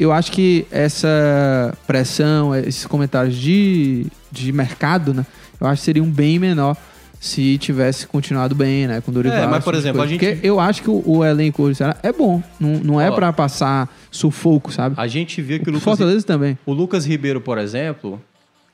Eu 0.00 0.12
acho 0.12 0.32
que 0.32 0.66
essa 0.70 1.76
pressão, 1.86 2.54
esses 2.54 2.86
comentários 2.86 3.36
de, 3.36 4.06
de 4.32 4.50
mercado, 4.52 5.12
né? 5.12 5.26
Eu 5.60 5.66
acho 5.66 5.80
que 5.82 5.84
seriam 5.84 6.06
bem 6.06 6.38
menor 6.38 6.76
se 7.20 7.58
tivesse 7.58 8.06
continuado 8.06 8.54
bem, 8.54 8.86
né? 8.86 9.02
Com 9.02 9.10
o 9.10 9.14
Dorival. 9.14 9.38
É, 9.38 9.46
mas, 9.46 9.62
por 9.62 9.72
tipo 9.72 9.72
de 9.72 9.78
exemplo, 9.78 10.00
a 10.02 10.06
gente- 10.06 10.24
Porque 10.26 10.46
eu 10.46 10.58
acho 10.58 10.82
que 10.82 10.88
o, 10.88 11.02
o 11.04 11.22
elenco 11.24 11.62
hoje 11.64 11.80
é 12.02 12.12
bom. 12.12 12.42
Não, 12.58 12.70
não 12.82 13.00
é 13.00 13.10
Ó. 13.10 13.14
pra 13.14 13.30
passar 13.30 13.94
sufoco, 14.10 14.72
sabe? 14.72 14.94
A 14.98 15.06
gente 15.06 15.42
viu 15.42 15.58
que 15.60 15.66
o 15.68 15.70
O 15.70 15.74
Lucas, 15.74 15.84
Fortaleza 15.84 16.24
também. 16.26 16.58
o 16.64 16.72
Lucas 16.72 17.04
Ribeiro, 17.04 17.38
por 17.42 17.58
exemplo, 17.58 18.18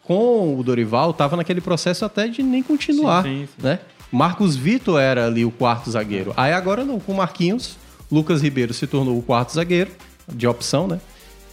com 0.05 0.57
o 0.57 0.63
Dorival, 0.63 1.13
tava 1.13 1.37
naquele 1.37 1.61
processo 1.61 2.05
até 2.05 2.29
de 2.29 2.41
nem 2.41 2.63
continuar, 2.63 3.25
Sim, 3.25 3.41
sim, 3.41 3.49
sim. 3.59 3.67
né? 3.67 3.81
Marcos 4.13 4.55
Vitor 4.55 5.01
era 5.01 5.27
ali 5.27 5.45
o 5.45 5.51
quarto 5.51 5.91
zagueiro. 5.91 6.33
Aí 6.37 6.53
agora 6.53 6.85
não, 6.85 7.01
com 7.01 7.11
o 7.11 7.17
Marquinhos, 7.17 7.77
Lucas 8.13 8.41
Ribeiro 8.41 8.73
se 8.73 8.87
tornou 8.87 9.19
o 9.19 9.23
quarto 9.23 9.53
zagueiro, 9.53 9.91
de 10.33 10.47
opção, 10.47 10.87
né? 10.87 11.01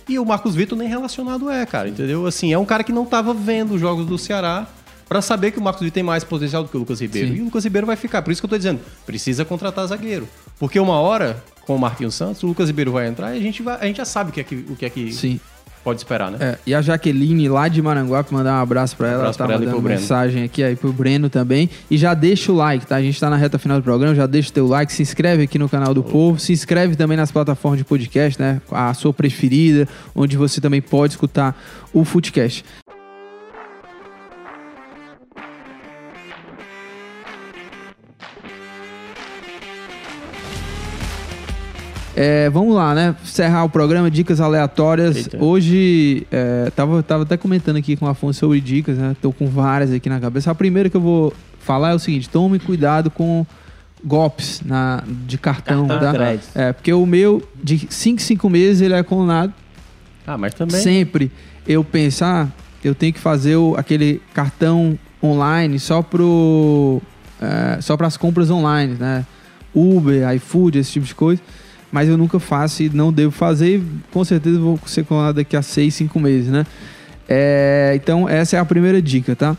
E 0.07 0.19
o 0.19 0.25
Marcos 0.25 0.55
Vitor 0.55 0.77
nem 0.77 0.87
relacionado 0.87 1.49
é, 1.49 1.65
cara, 1.65 1.89
entendeu? 1.89 2.25
Assim, 2.25 2.51
é 2.51 2.57
um 2.57 2.65
cara 2.65 2.83
que 2.83 2.91
não 2.91 3.05
tava 3.05 3.33
vendo 3.33 3.75
os 3.75 3.81
jogos 3.81 4.05
do 4.05 4.17
Ceará 4.17 4.67
pra 5.07 5.21
saber 5.21 5.51
que 5.51 5.59
o 5.59 5.61
Marcos 5.61 5.81
Vitor 5.81 5.93
tem 5.93 6.03
mais 6.03 6.23
potencial 6.23 6.63
do 6.63 6.69
que 6.69 6.75
o 6.75 6.79
Lucas 6.79 6.99
Ribeiro. 6.99 7.29
Sim. 7.29 7.35
E 7.35 7.41
o 7.41 7.45
Lucas 7.45 7.63
Ribeiro 7.63 7.87
vai 7.87 7.95
ficar. 7.95 8.21
Por 8.21 8.31
isso 8.31 8.41
que 8.41 8.45
eu 8.45 8.49
tô 8.49 8.57
dizendo, 8.57 8.79
precisa 9.05 9.45
contratar 9.45 9.85
zagueiro. 9.87 10.27
Porque 10.59 10.79
uma 10.79 10.99
hora, 10.99 11.41
com 11.65 11.75
o 11.75 11.79
Marquinhos 11.79 12.15
Santos, 12.15 12.43
o 12.43 12.47
Lucas 12.47 12.67
Ribeiro 12.67 12.91
vai 12.91 13.07
entrar 13.07 13.33
e 13.33 13.37
a 13.37 13.41
gente, 13.41 13.61
vai, 13.61 13.77
a 13.79 13.85
gente 13.85 13.97
já 13.97 14.05
sabe 14.05 14.31
o 14.31 14.33
que 14.33 14.41
é 14.41 14.43
que, 14.43 14.55
o 14.55 14.75
que, 14.75 14.85
é 14.85 14.89
que 14.89 15.13
Sim. 15.13 15.39
Pode 15.83 15.99
esperar, 15.99 16.31
né? 16.31 16.37
É, 16.39 16.57
e 16.65 16.73
a 16.73 16.81
Jaqueline 16.81 17.49
lá 17.49 17.67
de 17.67 17.81
Maranguape, 17.81 18.33
mandar 18.33 18.59
um 18.59 18.61
abraço 18.61 18.95
pra 18.95 19.07
ela. 19.07 19.19
abraço 19.19 19.39
ela 19.39 19.47
tá 19.47 19.53
ela 19.53 19.63
e 19.63 19.65
mandando 19.65 19.81
Breno. 19.81 19.99
mensagem 19.99 20.43
aqui 20.43 20.63
aí 20.63 20.75
pro 20.75 20.91
Breno 20.93 21.29
também. 21.29 21.69
E 21.89 21.97
já 21.97 22.13
deixa 22.13 22.51
o 22.51 22.55
like, 22.55 22.87
tá? 22.87 22.95
A 22.95 23.01
gente 23.01 23.19
tá 23.19 23.29
na 23.29 23.35
reta 23.35 23.59
final 23.59 23.77
do 23.77 23.83
programa, 23.83 24.15
já 24.15 24.25
deixa 24.25 24.49
o 24.49 24.53
teu 24.53 24.67
like, 24.67 24.91
se 24.91 25.01
inscreve 25.01 25.43
aqui 25.43 25.59
no 25.59 25.67
canal 25.67 25.93
do 25.93 26.03
Povo, 26.03 26.39
se 26.39 26.53
inscreve 26.53 26.95
também 26.95 27.17
nas 27.17 27.31
plataformas 27.31 27.77
de 27.77 27.83
podcast, 27.83 28.41
né? 28.41 28.61
A 28.71 28.93
sua 28.93 29.13
preferida, 29.13 29.87
onde 30.15 30.37
você 30.37 30.61
também 30.61 30.81
pode 30.81 31.13
escutar 31.13 31.55
o 31.93 32.03
Footcast. 32.03 32.63
É, 42.15 42.49
vamos 42.49 42.75
lá, 42.75 42.93
né? 42.93 43.15
Encerrar 43.23 43.63
o 43.63 43.69
programa, 43.69 44.09
dicas 44.11 44.39
aleatórias. 44.39 45.15
Eita. 45.15 45.43
Hoje, 45.43 46.27
é, 46.31 46.71
tava, 46.75 47.01
tava 47.01 47.23
até 47.23 47.37
comentando 47.37 47.77
aqui 47.77 47.95
com 47.95 48.05
o 48.05 48.09
Afonso 48.09 48.39
sobre 48.39 48.61
dicas, 48.61 48.97
né? 48.97 49.15
Tô 49.21 49.31
com 49.31 49.47
várias 49.47 49.91
aqui 49.91 50.09
na 50.09 50.19
cabeça. 50.19 50.51
A 50.51 50.55
primeira 50.55 50.89
que 50.89 50.97
eu 50.97 51.01
vou 51.01 51.33
falar 51.59 51.91
é 51.91 51.93
o 51.95 51.99
seguinte: 51.99 52.29
tome 52.29 52.59
cuidado 52.59 53.09
com 53.09 53.45
golpes 54.03 54.61
na, 54.63 55.03
de 55.25 55.37
cartão. 55.37 55.87
Cartão 55.87 56.11
tá? 56.11 56.17
crédito. 56.17 56.49
É, 56.55 56.71
porque 56.73 56.93
o 56.93 57.05
meu, 57.05 57.41
de 57.63 57.87
5 57.89 58.21
em 58.21 58.23
5 58.23 58.49
meses, 58.49 58.81
ele 58.81 58.93
é 58.93 59.01
clonado. 59.01 59.53
Ah, 60.27 60.37
mas 60.37 60.53
também. 60.53 60.79
Sempre 60.81 61.31
eu 61.67 61.83
pensar, 61.83 62.49
eu 62.83 62.93
tenho 62.93 63.11
que 63.13 63.19
fazer 63.19 63.55
o- 63.55 63.75
aquele 63.75 64.21
cartão 64.33 64.99
online 65.23 65.79
só 65.79 66.01
pro 66.01 67.01
é, 67.41 67.81
só 67.81 67.97
para 67.97 68.05
as 68.07 68.17
compras 68.17 68.51
online, 68.51 68.95
né? 68.99 69.25
Uber, 69.73 70.31
iFood, 70.35 70.77
esse 70.77 70.91
tipo 70.91 71.05
de 71.05 71.15
coisa. 71.15 71.41
Mas 71.93 72.09
eu 72.09 72.17
nunca 72.17 72.39
faço 72.39 72.81
e 72.83 72.89
não 72.89 73.13
devo 73.13 73.31
fazer. 73.31 73.77
E 73.77 73.83
com 74.11 74.25
certeza 74.25 74.59
vou 74.59 74.77
ser 74.85 75.05
clonado 75.05 75.35
daqui 75.35 75.55
a 75.55 75.61
6, 75.61 75.93
5 75.93 76.19
meses, 76.19 76.49
né? 76.49 76.65
É, 77.29 77.93
então 77.95 78.27
essa 78.27 78.57
é 78.57 78.59
a 78.59 78.65
primeira 78.65 79.01
dica, 79.01 79.35
tá? 79.35 79.55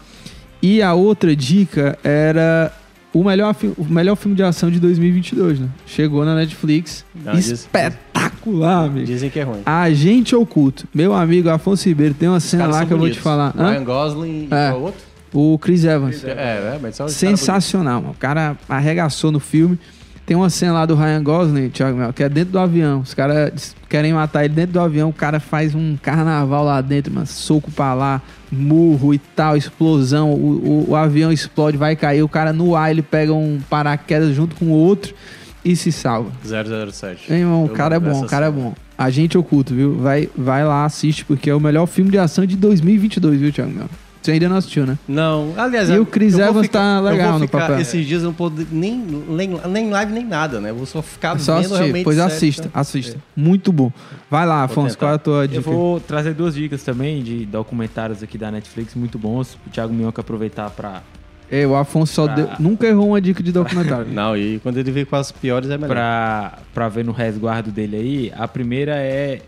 E 0.60 0.82
a 0.82 0.92
outra 0.94 1.34
dica 1.36 1.96
era 2.02 2.72
o 3.12 3.22
melhor, 3.22 3.54
o 3.78 3.84
melhor 3.84 4.16
filme 4.16 4.36
de 4.36 4.42
ação 4.42 4.68
de 4.70 4.80
2022, 4.80 5.60
né? 5.60 5.68
Chegou 5.86 6.24
na 6.24 6.34
Netflix. 6.34 7.04
Diz- 7.34 7.50
Espetacular, 7.50 8.86
amigo. 8.86 9.06
Dizem 9.06 9.30
que 9.30 9.38
é 9.38 9.42
ruim. 9.44 9.60
Agente 9.64 10.34
Oculto. 10.34 10.88
Meu 10.92 11.14
amigo 11.14 11.48
Afonso 11.50 11.88
Ribeiro, 11.88 12.14
tem 12.14 12.28
uma 12.28 12.40
cena 12.40 12.64
Caras 12.64 12.76
lá 12.80 12.86
que 12.86 12.92
eu 12.92 12.98
vou 12.98 13.08
te 13.10 13.20
falar. 13.20 13.54
Hã? 13.56 13.70
Ryan 13.70 13.84
Gosling 13.84 14.48
e 14.50 14.54
É. 14.54 14.70
qual 14.70 14.82
outro? 14.82 15.00
O 15.32 15.58
Chris 15.58 15.84
Evans. 15.84 16.24
É, 16.24 16.30
é, 16.30 16.78
mas 16.80 16.92
os 16.92 16.98
caras 16.98 17.12
Sensacional, 17.12 18.00
mano. 18.00 18.12
O 18.14 18.18
cara 18.18 18.56
arregaçou 18.68 19.32
no 19.32 19.40
filme. 19.40 19.78
Tem 20.26 20.34
uma 20.34 20.48
cena 20.48 20.72
lá 20.72 20.86
do 20.86 20.94
Ryan 20.94 21.22
Gosling, 21.22 21.68
Thiago 21.68 21.98
Mel, 21.98 22.10
que 22.12 22.22
é 22.22 22.28
dentro 22.30 22.52
do 22.52 22.58
avião. 22.58 23.00
Os 23.00 23.12
caras 23.12 23.76
querem 23.90 24.14
matar 24.14 24.44
ele 24.46 24.54
dentro 24.54 24.72
do 24.72 24.80
avião. 24.80 25.10
O 25.10 25.12
cara 25.12 25.38
faz 25.38 25.74
um 25.74 25.96
carnaval 26.00 26.64
lá 26.64 26.80
dentro, 26.80 27.12
mano. 27.12 27.26
Soco 27.26 27.70
pra 27.70 27.92
lá, 27.92 28.22
murro 28.50 29.12
e 29.12 29.18
tal, 29.18 29.54
explosão. 29.54 30.32
O, 30.32 30.36
o- 30.36 30.90
o 30.90 30.96
avião 30.96 31.30
explode, 31.30 31.76
vai 31.76 31.94
cair. 31.94 32.22
O 32.22 32.28
cara 32.28 32.54
no 32.54 32.74
ar, 32.74 32.90
ele 32.90 33.02
pega 33.02 33.34
um 33.34 33.60
paraquedas 33.68 34.34
junto 34.34 34.56
com 34.56 34.64
o 34.66 34.70
outro 34.70 35.14
e 35.62 35.76
se 35.76 35.92
salva. 35.92 36.30
bonitos. 36.42 36.94
007. 36.98 37.30
Meu 37.30 37.38
irmão, 37.40 37.64
o 37.64 37.68
Eu 37.68 37.74
cara 37.74 37.96
é 37.96 38.00
bom, 38.00 38.22
o 38.22 38.26
cara 38.26 38.46
é 38.46 38.50
bom. 38.50 38.72
Agente 38.96 39.36
Oculto, 39.36 39.74
viu? 39.74 39.96
Vai, 39.98 40.30
vai 40.34 40.64
lá, 40.64 40.84
assiste, 40.86 41.24
porque 41.24 41.50
é 41.50 41.54
o 41.54 41.60
melhor 41.60 41.84
filme 41.86 42.10
de 42.10 42.16
ação 42.18 42.46
de 42.46 42.56
2022, 42.56 43.40
viu, 43.40 43.52
Thiago 43.52 43.72
Mel? 43.72 43.88
Você 44.24 44.32
ainda 44.32 44.48
não 44.48 44.56
assistiu, 44.56 44.86
né? 44.86 44.98
Não, 45.06 45.52
aliás, 45.54 45.90
E 45.90 45.92
eu- 45.96 46.02
o 46.02 46.06
Chris 46.06 46.32
eu 46.38 46.46
Evans 46.46 46.64
ficar- 46.66 46.78
tá 46.78 46.96
eu 46.98 47.12
legal 47.12 47.30
vou 47.32 47.40
no 47.40 47.46
ficar 47.46 47.58
papel. 47.60 47.78
Esses 47.80 48.06
dias 48.06 48.22
eu 48.22 48.28
não 48.28 48.34
poder 48.34 48.66
nem, 48.72 48.96
nem, 48.96 49.50
nem 49.68 49.90
live 49.90 50.12
nem 50.14 50.24
nada, 50.24 50.60
né? 50.60 50.70
Eu 50.70 50.76
vou 50.76 50.86
só 50.86 51.02
ficar 51.02 51.36
É 51.36 51.38
só 51.38 51.56
vendo 51.56 51.64
assistir, 51.66 51.82
realmente. 51.82 52.04
pois 52.04 52.18
assista, 52.18 52.70
tá? 52.70 52.80
assista. 52.80 53.18
Muito 53.36 53.70
bom. 53.70 53.92
Vai 54.30 54.46
lá, 54.46 54.62
Afonso, 54.64 54.96
qual 54.96 55.10
é 55.12 55.14
a 55.16 55.18
tua 55.18 55.42
Eu 55.42 55.48
dica? 55.48 55.60
vou 55.60 56.00
trazer 56.00 56.32
duas 56.32 56.54
dicas 56.54 56.82
também 56.82 57.22
de 57.22 57.44
documentários 57.44 58.22
aqui 58.22 58.38
da 58.38 58.50
Netflix 58.50 58.94
muito 58.94 59.18
bons. 59.18 59.58
O 59.66 59.70
Thiago 59.70 59.92
Minhoca 59.92 60.22
aproveitar 60.22 60.70
pra, 60.70 61.02
É, 61.50 61.66
o 61.66 61.76
Afonso 61.76 62.14
só 62.14 62.24
Pra- 62.24 62.34
deu- 62.34 62.48
nunca 62.58 62.86
errou 62.86 63.08
uma 63.08 63.20
dica 63.20 63.42
de 63.42 63.52
documentário. 63.52 64.06
Não, 64.10 64.34
e 64.34 64.58
quando 64.60 64.78
ele 64.78 64.90
vem 64.90 65.04
com 65.04 65.16
as 65.16 65.30
piores 65.30 65.68
é 65.68 65.76
melhor. 65.76 65.88
pra, 65.90 66.58
pra 66.72 66.88
ver 66.88 67.04
no 67.04 67.12
resguardo 67.12 67.70
dele 67.70 67.96
aí. 67.96 68.32
A 68.34 68.48
primeira 68.48 68.96
é. 68.96 69.40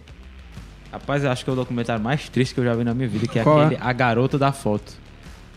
Rapaz, 0.93 1.25
eu 1.25 1.31
acho 1.31 1.45
que 1.45 1.51
é 1.51 1.53
o 1.53 1.57
documentário 1.57 2.03
mais 2.03 2.29
triste 2.29 2.55
que 2.55 2.61
eu 2.61 2.65
já 2.65 2.75
vi 2.75 2.85
na 2.85 2.95
minha 2.95 3.09
vida, 3.09 3.27
que 3.27 3.39
é 3.39 3.43
Qual 3.43 3.61
é? 3.61 3.67
aquele 3.67 3.81
A 3.83 3.93
Garota 3.93 4.39
da 4.39 4.53
Foto. 4.53 4.93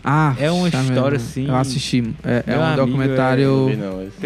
Ah, 0.02 0.34
É 0.38 0.50
uma 0.50 0.70
tá 0.70 0.80
história, 0.80 1.18
mesmo. 1.18 1.28
assim, 1.28 1.46
Eu 1.48 1.56
assisti. 1.56 2.14
É, 2.24 2.44
é 2.46 2.58
um 2.58 2.62
amigo, 2.62 2.76
Não 2.78 2.86
documentário 2.86 3.66
vi, 3.66 3.76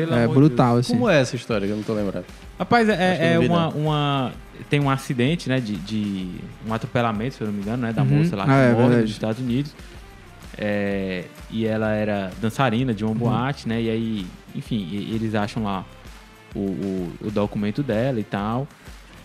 não, 0.06 0.16
é, 0.16 0.28
brutal, 0.28 0.76
assim. 0.76 0.92
Como 0.92 1.08
é 1.10 1.20
essa 1.20 1.34
história 1.34 1.66
que 1.66 1.72
eu 1.72 1.76
não 1.76 1.82
tô 1.84 1.94
lembrado? 1.94 2.24
Rapaz, 2.58 2.88
é, 2.88 3.34
é 3.34 3.38
uma, 3.38 3.68
uma. 3.70 4.32
Tem 4.70 4.78
um 4.78 4.88
acidente, 4.88 5.48
né? 5.48 5.58
De, 5.60 5.74
de 5.76 6.28
um 6.66 6.72
atropelamento, 6.72 7.34
se 7.34 7.40
eu 7.40 7.48
não 7.48 7.54
me 7.54 7.60
engano, 7.60 7.82
né? 7.82 7.92
Da 7.92 8.02
Uhum. 8.02 8.08
moça 8.08 8.36
lá 8.36 8.44
que 8.44 8.50
Ah, 8.52 8.60
é 8.62 8.72
morre 8.72 8.96
nos 9.02 9.10
Estados 9.10 9.40
Unidos. 9.40 9.74
É, 10.56 11.24
e 11.50 11.66
ela 11.66 11.92
era 11.92 12.30
dançarina 12.40 12.94
de 12.94 13.04
uma 13.04 13.10
Uhum. 13.12 13.18
boate, 13.18 13.68
né? 13.68 13.82
E 13.82 13.90
aí, 13.90 14.26
enfim, 14.54 14.88
eles 15.12 15.34
acham 15.34 15.64
lá 15.64 15.84
o, 16.54 16.60
o, 16.60 17.12
o 17.22 17.30
documento 17.32 17.82
dela 17.82 18.20
e 18.20 18.24
tal. 18.24 18.68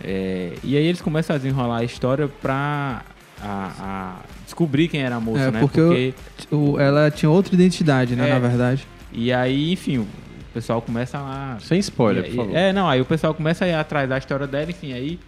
É, 0.03 0.53
e 0.63 0.77
aí 0.77 0.85
eles 0.85 1.01
começam 1.01 1.35
a 1.35 1.39
desenrolar 1.39 1.77
a 1.77 1.83
história 1.83 2.27
pra 2.41 3.01
a, 3.41 3.71
a 3.79 4.15
descobrir 4.45 4.87
quem 4.89 5.01
era 5.01 5.15
a 5.15 5.19
moça, 5.19 5.43
É, 5.43 5.51
né? 5.51 5.59
porque 5.61 6.13
eu- 6.51 6.59
O- 6.73 6.79
ela 6.79 7.09
tinha 7.09 7.29
outra 7.29 7.53
identidade, 7.55 8.15
né, 8.15 8.29
É. 8.29 8.33
na 8.33 8.39
verdade. 8.39 8.85
E 9.13 9.31
aí, 9.31 9.71
enfim, 9.71 9.99
o 9.99 10.07
pessoal 10.53 10.81
começa 10.81 11.17
lá 11.19 11.57
Sem 11.61 11.79
spoiler, 11.79 12.25
e- 12.25 12.29
por 12.29 12.35
favor. 12.35 12.55
É, 12.55 12.73
não, 12.73 12.87
aí 12.89 12.99
o 12.99 13.05
pessoal 13.05 13.33
começa 13.33 13.63
a 13.63 13.67
ir 13.67 13.73
atrás 13.75 14.09
da 14.09 14.17
história 14.17 14.45
dela, 14.45 14.69
enfim, 14.69 14.91
aí 14.93 15.19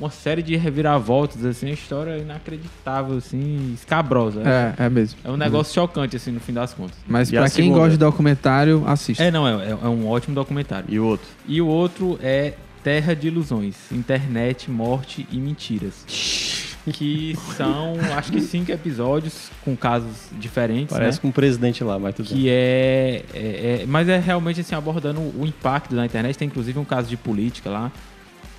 uma 0.00 0.08
série 0.10 0.42
de 0.42 0.54
reviravoltas, 0.56 1.44
assim, 1.44 1.66
uma 1.66 1.74
história 1.74 2.16
inacreditável, 2.18 3.16
assim, 3.18 3.72
escabrosa. 3.74 4.40
É, 4.42 4.74
É, 4.82 4.86
é 4.86 4.88
mesmo. 4.88 5.18
é 5.24 5.30
um 5.30 5.36
negócio 5.36 5.74
chocante, 5.74 6.16
assim, 6.16 6.30
no 6.30 6.40
fim 6.40 6.52
das 6.52 6.72
contas. 6.72 6.96
Mas 7.06 7.30
E 7.32 7.36
a 7.36 7.40
pra 7.42 7.50
quem 7.50 7.64
segunda? 7.64 7.78
gosta 7.80 7.90
de 7.90 7.98
documentário, 7.98 8.82
assista. 8.86 9.24
É, 9.24 9.30
não, 9.30 9.46
é, 9.46 9.70
é 9.70 9.88
um 9.88 10.08
ótimo 10.08 10.34
documentário. 10.34 10.86
E 10.88 10.98
o 11.00 11.04
outro? 11.04 11.26
E 11.46 11.60
o 11.60 11.66
outro 11.66 12.18
é 12.22 12.54
Terra 12.88 13.14
de 13.14 13.26
Ilusões, 13.26 13.76
Internet, 13.92 14.70
Morte 14.70 15.28
e 15.30 15.36
Mentiras. 15.36 16.06
Que 16.90 17.36
são, 17.54 17.92
acho 18.16 18.32
que 18.32 18.40
cinco 18.40 18.72
episódios 18.72 19.50
com 19.62 19.76
casos 19.76 20.30
diferentes, 20.32 20.96
Parece 20.96 21.18
né? 21.18 21.20
com 21.20 21.28
um 21.28 21.30
presidente 21.30 21.84
lá, 21.84 21.98
mas 21.98 22.14
tudo 22.14 22.30
bem. 22.30 22.38
Que 22.38 22.48
é, 22.48 23.24
é- 23.34 23.80
é- 23.82 23.86
Mas 23.86 24.08
é 24.08 24.18
realmente 24.18 24.62
assim, 24.62 24.74
abordando 24.74 25.20
o 25.20 25.44
impacto 25.46 25.94
da 25.94 26.06
internet. 26.06 26.38
Tem 26.38 26.48
inclusive 26.48 26.78
um 26.78 26.84
caso 26.84 27.10
de 27.10 27.16
política 27.18 27.68
lá. 27.68 27.92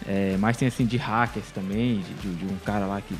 É, 0.08 0.36
mas 0.40 0.58
tem 0.58 0.68
assim 0.68 0.86
de 0.86 0.96
hackers 0.98 1.50
também, 1.52 2.04
de, 2.22 2.36
de- 2.36 2.46
um 2.54 2.58
cara 2.64 2.86
lá 2.86 3.02
que. 3.02 3.16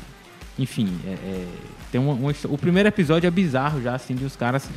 Enfim, 0.60 0.96
é- 1.04 1.10
é, 1.10 1.46
tem 1.90 2.00
uma, 2.00 2.12
uma 2.14 2.32
O 2.44 2.56
primeiro 2.56 2.88
episódio 2.88 3.26
é 3.26 3.30
bizarro 3.32 3.82
já, 3.82 3.96
assim, 3.96 4.14
de 4.14 4.24
uns 4.24 4.36
caras 4.36 4.70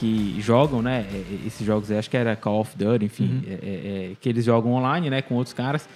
que 0.00 0.40
jogam, 0.40 0.80
né? 0.80 1.06
é, 1.12 1.16
é, 1.16 1.46
esses 1.46 1.64
jogos, 1.66 1.90
aí, 1.90 1.98
acho 1.98 2.08
que 2.08 2.16
era 2.16 2.34
Call 2.34 2.60
of 2.60 2.74
Duty, 2.76 3.04
enfim, 3.04 3.42
é- 3.46 3.52
é- 3.52 4.12
é, 4.12 4.16
que 4.20 4.28
eles 4.28 4.44
jogam 4.46 4.72
online, 4.72 5.10
né, 5.10 5.20
com 5.20 5.34
outros 5.34 5.52
caras. 5.52 5.86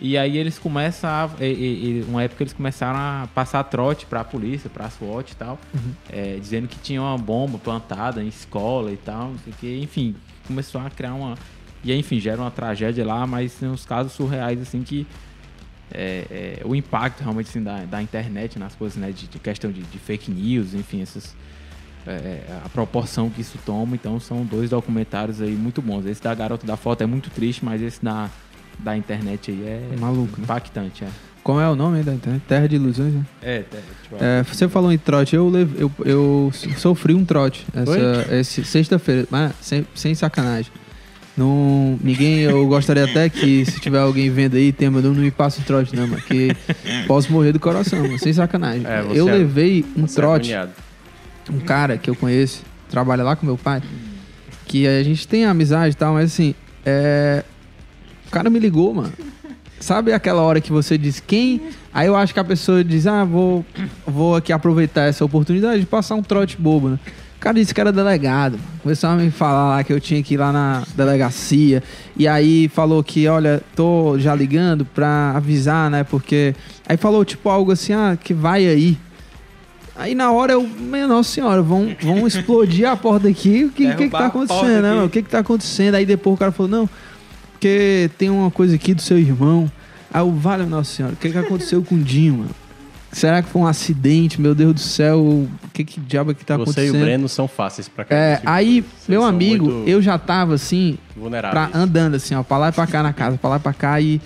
E 0.00 0.16
aí 0.16 0.38
eles 0.38 0.58
começam 0.58 1.08
a. 1.08 1.30
é, 1.38 1.50
é, 1.52 2.04
uma 2.08 2.22
época 2.22 2.42
eles 2.42 2.54
começaram 2.54 2.98
a 2.98 3.28
passar 3.34 3.62
trote 3.64 4.06
pra 4.06 4.24
polícia, 4.24 4.70
pra 4.70 4.88
SWAT 4.88 5.30
e 5.32 5.36
tal, 5.36 5.58
é, 6.10 6.38
dizendo 6.40 6.66
que 6.66 6.78
tinha 6.78 7.00
uma 7.00 7.18
bomba 7.18 7.58
plantada 7.58 8.24
em 8.24 8.26
escola 8.28 8.90
e 8.90 8.96
tal, 8.96 9.28
não 9.28 9.38
sei 9.38 9.52
o 9.52 9.56
que. 9.56 9.78
Enfim, 9.82 10.16
começou 10.46 10.80
a 10.80 10.88
criar 10.88 11.12
uma. 11.14 11.36
E 11.84 11.92
aí, 11.92 11.98
enfim, 11.98 12.18
gera 12.18 12.40
uma 12.40 12.50
tragédia 12.50 13.04
lá, 13.04 13.26
mas 13.26 13.52
tem 13.54 13.68
uns 13.68 13.84
casos 13.84 14.12
surreais, 14.12 14.60
assim, 14.62 14.82
que. 14.82 15.06
é, 15.92 16.58
é, 16.62 16.62
o 16.64 16.74
impacto 16.74 17.20
realmente 17.20 17.50
assim, 17.50 17.62
da, 17.62 17.84
da 17.84 18.02
internet 18.02 18.58
nas 18.58 18.74
coisas, 18.74 18.96
né? 18.96 19.12
De, 19.12 19.26
de 19.28 19.38
questão 19.38 19.70
de, 19.70 19.82
de 19.82 19.98
fake 19.98 20.30
news, 20.30 20.72
enfim, 20.72 21.02
essas, 21.02 21.36
é, 22.06 22.40
a 22.64 22.68
proporção 22.68 23.30
que 23.30 23.40
isso 23.40 23.58
toma. 23.64 23.94
Então 23.94 24.18
são 24.20 24.44
dois 24.44 24.70
documentários 24.70 25.40
aí 25.40 25.52
muito 25.52 25.80
bons. 25.82 26.06
Esse 26.06 26.22
da 26.22 26.34
Garota 26.34 26.66
da 26.66 26.76
Foto 26.76 27.02
é 27.02 27.06
muito 27.06 27.30
triste, 27.30 27.64
mas 27.64 27.80
esse 27.82 28.02
da, 28.04 28.30
da 28.78 28.96
internet 28.96 29.50
aí 29.50 29.62
é 29.64 29.96
Maluco, 29.98 30.38
né? 30.38 30.44
impactante. 30.44 31.04
É, 31.04 31.08
Como 31.42 31.60
é 31.60 31.68
o 31.68 31.74
nome 31.74 31.98
aí 31.98 32.04
da 32.04 32.14
internet? 32.14 32.42
Terra 32.46 32.66
de 32.68 32.76
Ilusões, 32.76 33.14
né? 33.14 33.26
é, 33.42 33.64
é, 34.20 34.40
É, 34.40 34.42
você 34.42 34.68
falou 34.68 34.92
em 34.92 34.98
trote, 34.98 35.36
eu, 35.36 35.50
eu, 35.78 35.92
eu 36.04 36.50
sofri 36.76 37.14
um 37.14 37.24
trote 37.24 37.66
essa 38.30 38.64
sexta-feira, 38.64 39.26
mas 39.30 39.52
sem, 39.60 39.86
sem 39.94 40.14
sacanagem. 40.14 40.72
Não, 41.34 41.98
ninguém, 42.02 42.40
eu 42.40 42.66
gostaria 42.66 43.04
até 43.04 43.26
que 43.30 43.64
se 43.64 43.80
tiver 43.80 43.98
alguém 44.00 44.28
vendo 44.28 44.54
aí, 44.56 44.70
tema, 44.70 45.00
não 45.00 45.14
me 45.14 45.30
passe 45.30 45.60
um 45.60 45.64
trote, 45.64 45.96
não, 45.96 46.06
mano, 46.06 46.20
que 46.20 46.54
posso 47.06 47.32
morrer 47.32 47.52
do 47.52 47.60
coração, 47.60 48.02
mano, 48.02 48.18
sem 48.18 48.32
sacanagem. 48.34 48.86
É, 48.86 49.02
eu 49.14 49.26
é- 49.28 49.32
levei 49.32 49.82
um 49.96 50.04
é 50.04 50.08
trote, 50.08 50.52
agoniado. 50.52 50.72
Um 51.50 51.60
cara 51.60 51.96
que 51.96 52.08
eu 52.08 52.14
conheço, 52.14 52.62
trabalha 52.90 53.22
lá 53.22 53.36
com 53.36 53.46
meu 53.46 53.56
pai, 53.56 53.82
que 54.66 54.86
a 54.86 55.02
gente 55.02 55.26
tem 55.26 55.44
amizade 55.44 55.94
e 55.94 55.96
tal, 55.96 56.14
mas 56.14 56.32
assim, 56.32 56.54
é, 56.84 57.44
o 58.26 58.30
cara 58.30 58.50
me 58.50 58.58
ligou, 58.58 58.92
mano. 58.94 59.12
Sabe 59.80 60.12
aquela 60.12 60.42
hora 60.42 60.60
que 60.60 60.70
você 60.70 60.96
diz 60.96 61.18
quem? 61.18 61.60
Aí 61.92 62.06
eu 62.06 62.14
acho 62.14 62.32
que 62.32 62.38
a 62.38 62.44
pessoa 62.44 62.84
diz, 62.84 63.06
ah, 63.06 63.24
vou, 63.24 63.64
vou 64.06 64.36
aqui 64.36 64.52
aproveitar 64.52 65.02
essa 65.02 65.24
oportunidade 65.24 65.80
de 65.80 65.86
passar 65.86 66.14
um 66.14 66.22
trote 66.22 66.56
bobo, 66.56 66.90
né? 66.90 66.98
Cara 67.42 67.58
disse 67.58 67.74
que 67.74 67.80
era 67.80 67.90
delegado. 67.90 68.56
Começou 68.84 69.10
a 69.10 69.16
me 69.16 69.28
falar 69.28 69.70
lá 69.70 69.82
que 69.82 69.92
eu 69.92 69.98
tinha 69.98 70.22
que 70.22 70.34
ir 70.34 70.36
lá 70.36 70.52
na 70.52 70.84
delegacia. 70.94 71.82
E 72.16 72.28
aí 72.28 72.68
falou 72.68 73.02
que, 73.02 73.26
olha, 73.26 73.60
tô 73.74 74.16
já 74.16 74.32
ligando 74.32 74.84
pra 74.84 75.32
avisar, 75.34 75.90
né? 75.90 76.04
Porque. 76.04 76.54
Aí 76.88 76.96
falou, 76.96 77.24
tipo, 77.24 77.48
algo 77.48 77.72
assim, 77.72 77.94
ah, 77.94 78.16
que 78.16 78.32
vai 78.32 78.64
aí. 78.64 78.96
Aí 79.94 80.14
na 80.14 80.32
hora 80.32 80.52
eu, 80.52 80.62
minha 80.62 81.06
nossa 81.06 81.30
senhora, 81.30 81.62
vão, 81.62 81.94
vão 82.00 82.26
explodir 82.26 82.88
a 82.88 82.96
porta 82.96 83.28
aqui. 83.28 83.64
O 83.64 83.70
que, 83.70 83.86
que, 83.94 84.04
que 84.04 84.08
tá 84.08 84.26
acontecendo, 84.26 84.82
né? 84.82 85.02
O 85.02 85.08
que 85.08 85.22
que 85.22 85.28
tá 85.28 85.40
acontecendo? 85.40 85.94
Aí 85.96 86.06
depois 86.06 86.34
o 86.34 86.38
cara 86.38 86.52
falou, 86.52 86.70
não, 86.70 86.90
porque 87.52 88.10
tem 88.16 88.30
uma 88.30 88.50
coisa 88.50 88.74
aqui 88.74 88.94
do 88.94 89.02
seu 89.02 89.18
irmão. 89.18 89.70
Aí 90.12 90.20
eu, 90.20 90.30
vale, 90.32 90.64
nossa 90.64 90.94
senhora, 90.94 91.14
o 91.14 91.16
que 91.16 91.30
que 91.30 91.38
aconteceu 91.38 91.82
com 91.82 91.94
o 91.94 91.98
Dinho, 91.98 92.38
mano? 92.38 92.50
Será 93.12 93.42
que 93.42 93.50
foi 93.50 93.60
um 93.60 93.66
acidente? 93.66 94.40
Meu 94.40 94.54
Deus 94.54 94.72
do 94.72 94.80
céu, 94.80 95.20
o 95.20 95.48
que 95.72 95.84
que 95.84 96.00
diabo 96.00 96.30
é 96.30 96.34
que 96.34 96.46
tá 96.46 96.56
Você 96.56 96.60
e 96.60 96.62
acontecendo? 96.62 96.96
o 96.96 97.04
Breno 97.04 97.28
são 97.28 97.46
fáceis 97.46 97.86
pra 97.86 98.06
cá. 98.06 98.14
É, 98.14 98.40
aí, 98.44 98.80
Vocês 98.80 99.08
meu 99.08 99.22
amigo, 99.22 99.84
eu 99.86 100.00
já 100.00 100.16
tava 100.18 100.54
assim, 100.54 100.96
pra, 101.50 101.70
andando 101.74 102.14
assim, 102.14 102.34
ó, 102.34 102.42
pra 102.42 102.56
lá 102.56 102.68
e 102.70 102.72
pra 102.72 102.86
cá 102.86 103.02
na 103.02 103.12
casa, 103.12 103.36
pra 103.36 103.50
lá 103.50 103.56
e 103.56 103.60
pra 103.60 103.74
cá, 103.74 104.00
e 104.00 104.18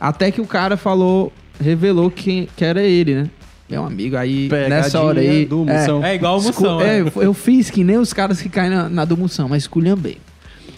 até 0.00 0.30
que 0.30 0.40
o 0.40 0.46
cara 0.46 0.78
falou, 0.78 1.30
revelou 1.60 2.10
que, 2.10 2.48
que 2.56 2.64
era 2.64 2.82
ele, 2.82 3.14
né? 3.14 3.30
Meu 3.70 3.84
amigo, 3.84 4.16
aí 4.16 4.48
nessa 4.68 5.00
hora 5.00 5.20
aí. 5.20 5.26
Pegadinha 5.46 5.46
do 5.48 5.64
Moção. 5.64 6.04
É 6.04 6.14
igual 6.14 6.36
a 6.36 6.38
escu- 6.40 6.62
moção, 6.62 6.80
é, 6.80 7.02
né? 7.04 7.12
eu 7.16 7.32
fiz 7.32 7.70
que 7.70 7.84
nem 7.84 7.96
os 7.98 8.12
caras 8.12 8.40
que 8.42 8.48
caem 8.48 8.70
na, 8.70 8.88
na 8.88 9.04
do 9.04 9.16
Moção, 9.16 9.48
mas 9.48 9.62
esculhambei. 9.62 10.18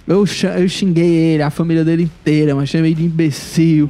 Eu, 0.06 0.24
eu 0.58 0.68
xinguei 0.68 1.14
ele, 1.14 1.42
a 1.42 1.50
família 1.50 1.84
dele 1.84 2.02
inteira, 2.04 2.54
mas 2.54 2.68
chamei 2.68 2.92
de 2.94 3.04
imbecil. 3.04 3.88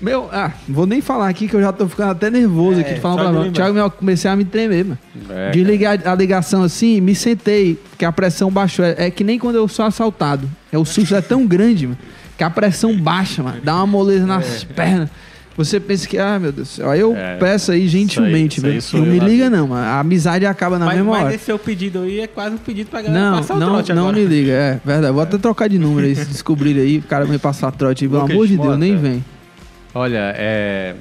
Meu, 0.00 0.28
ah, 0.30 0.52
vou 0.68 0.86
nem 0.86 1.00
falar 1.00 1.28
aqui 1.28 1.48
que 1.48 1.54
eu 1.56 1.60
já 1.60 1.72
tô 1.72 1.88
ficando 1.88 2.10
até 2.10 2.30
nervoso 2.30 2.78
É, 2.78 2.82
aqui 2.82 2.94
de 2.94 3.00
falar 3.00 3.16
pra 3.22 3.30
lembrar. 3.30 3.52
Thiago, 3.52 3.78
eu 3.78 3.90
comecei 3.90 4.30
a 4.30 4.36
me 4.36 4.44
tremer, 4.44 4.84
mano. 4.84 4.98
É, 5.30 5.50
Desliguei 5.50 5.86
a, 5.86 5.92
a 6.12 6.14
ligação 6.14 6.62
assim, 6.62 7.00
me 7.00 7.14
sentei, 7.14 7.78
que 7.98 8.04
a 8.04 8.12
pressão 8.12 8.50
baixou. 8.50 8.84
É, 8.84 8.94
é 9.06 9.10
que 9.10 9.24
nem 9.24 9.38
quando 9.38 9.56
eu 9.56 9.66
sou 9.66 9.84
assaltado. 9.86 10.48
É, 10.70 10.76
o 10.78 10.84
susto 10.84 11.14
é 11.14 11.20
tão 11.22 11.46
grande, 11.46 11.86
mano, 11.86 11.98
que 12.36 12.44
a 12.44 12.50
pressão 12.50 12.94
baixa, 12.96 13.42
mano. 13.42 13.58
Dá 13.64 13.74
uma 13.76 13.86
moleza 13.86 14.26
nas 14.26 14.64
pernas. 14.64 15.08
Você 15.56 15.80
pensa 15.80 16.06
que, 16.06 16.18
ah, 16.18 16.38
meu 16.38 16.52
Deus 16.52 16.68
do 16.68 16.70
céu. 16.74 16.90
Aí 16.90 17.00
eu 17.00 17.16
É, 17.16 17.36
peço 17.38 17.72
aí 17.72 17.88
gentilmente, 17.88 18.58
isso 18.58 18.66
aí 18.66 18.72
velho. 18.72 18.82
sou 18.82 19.00
Não 19.00 19.06
eu 19.06 19.12
me 19.14 19.18
na 19.20 19.26
liga, 19.26 19.44
vida. 19.44 19.56
não, 19.56 19.68
mano. 19.68 19.86
A 19.86 20.00
amizade 20.00 20.44
acaba 20.44 20.78
na 20.78 20.84
mas, 20.84 20.96
mesma 20.96 21.10
mas 21.12 21.24
hora. 21.24 21.34
esse 21.34 21.44
seu 21.44 21.58
pedido 21.58 22.02
aí 22.02 22.20
é 22.20 22.26
quase 22.26 22.54
um 22.56 22.58
pedido 22.58 22.90
pra 22.90 23.00
galera 23.00 23.30
Não, 23.30 23.38
passar 23.38 23.54
o 23.54 23.58
não, 23.58 23.68
trote 23.72 23.92
não 23.94 24.08
agora. 24.08 24.16
me 24.22 24.26
liga, 24.26 24.52
é 24.52 24.80
verdade. 24.84 25.12
Vou 25.14 25.22
até 25.22 25.38
trocar 25.38 25.68
de 25.68 25.78
número 25.78 26.06
aí, 26.06 26.14
se 26.14 26.26
descobrir 26.26 26.78
aí, 26.78 26.98
o 26.98 27.02
cara 27.02 27.24
vai 27.24 27.38
passar 27.38 27.70
trote 27.72 28.04
aí, 28.04 28.08
pelo 28.10 28.20
Lucas 28.20 28.34
amor 28.34 28.46
de 28.46 28.54
Deus, 28.56 28.66
Mota. 28.66 28.78
nem 28.78 28.96
vem. 28.98 29.24
Olha, 29.94 30.34
é... 30.36 30.94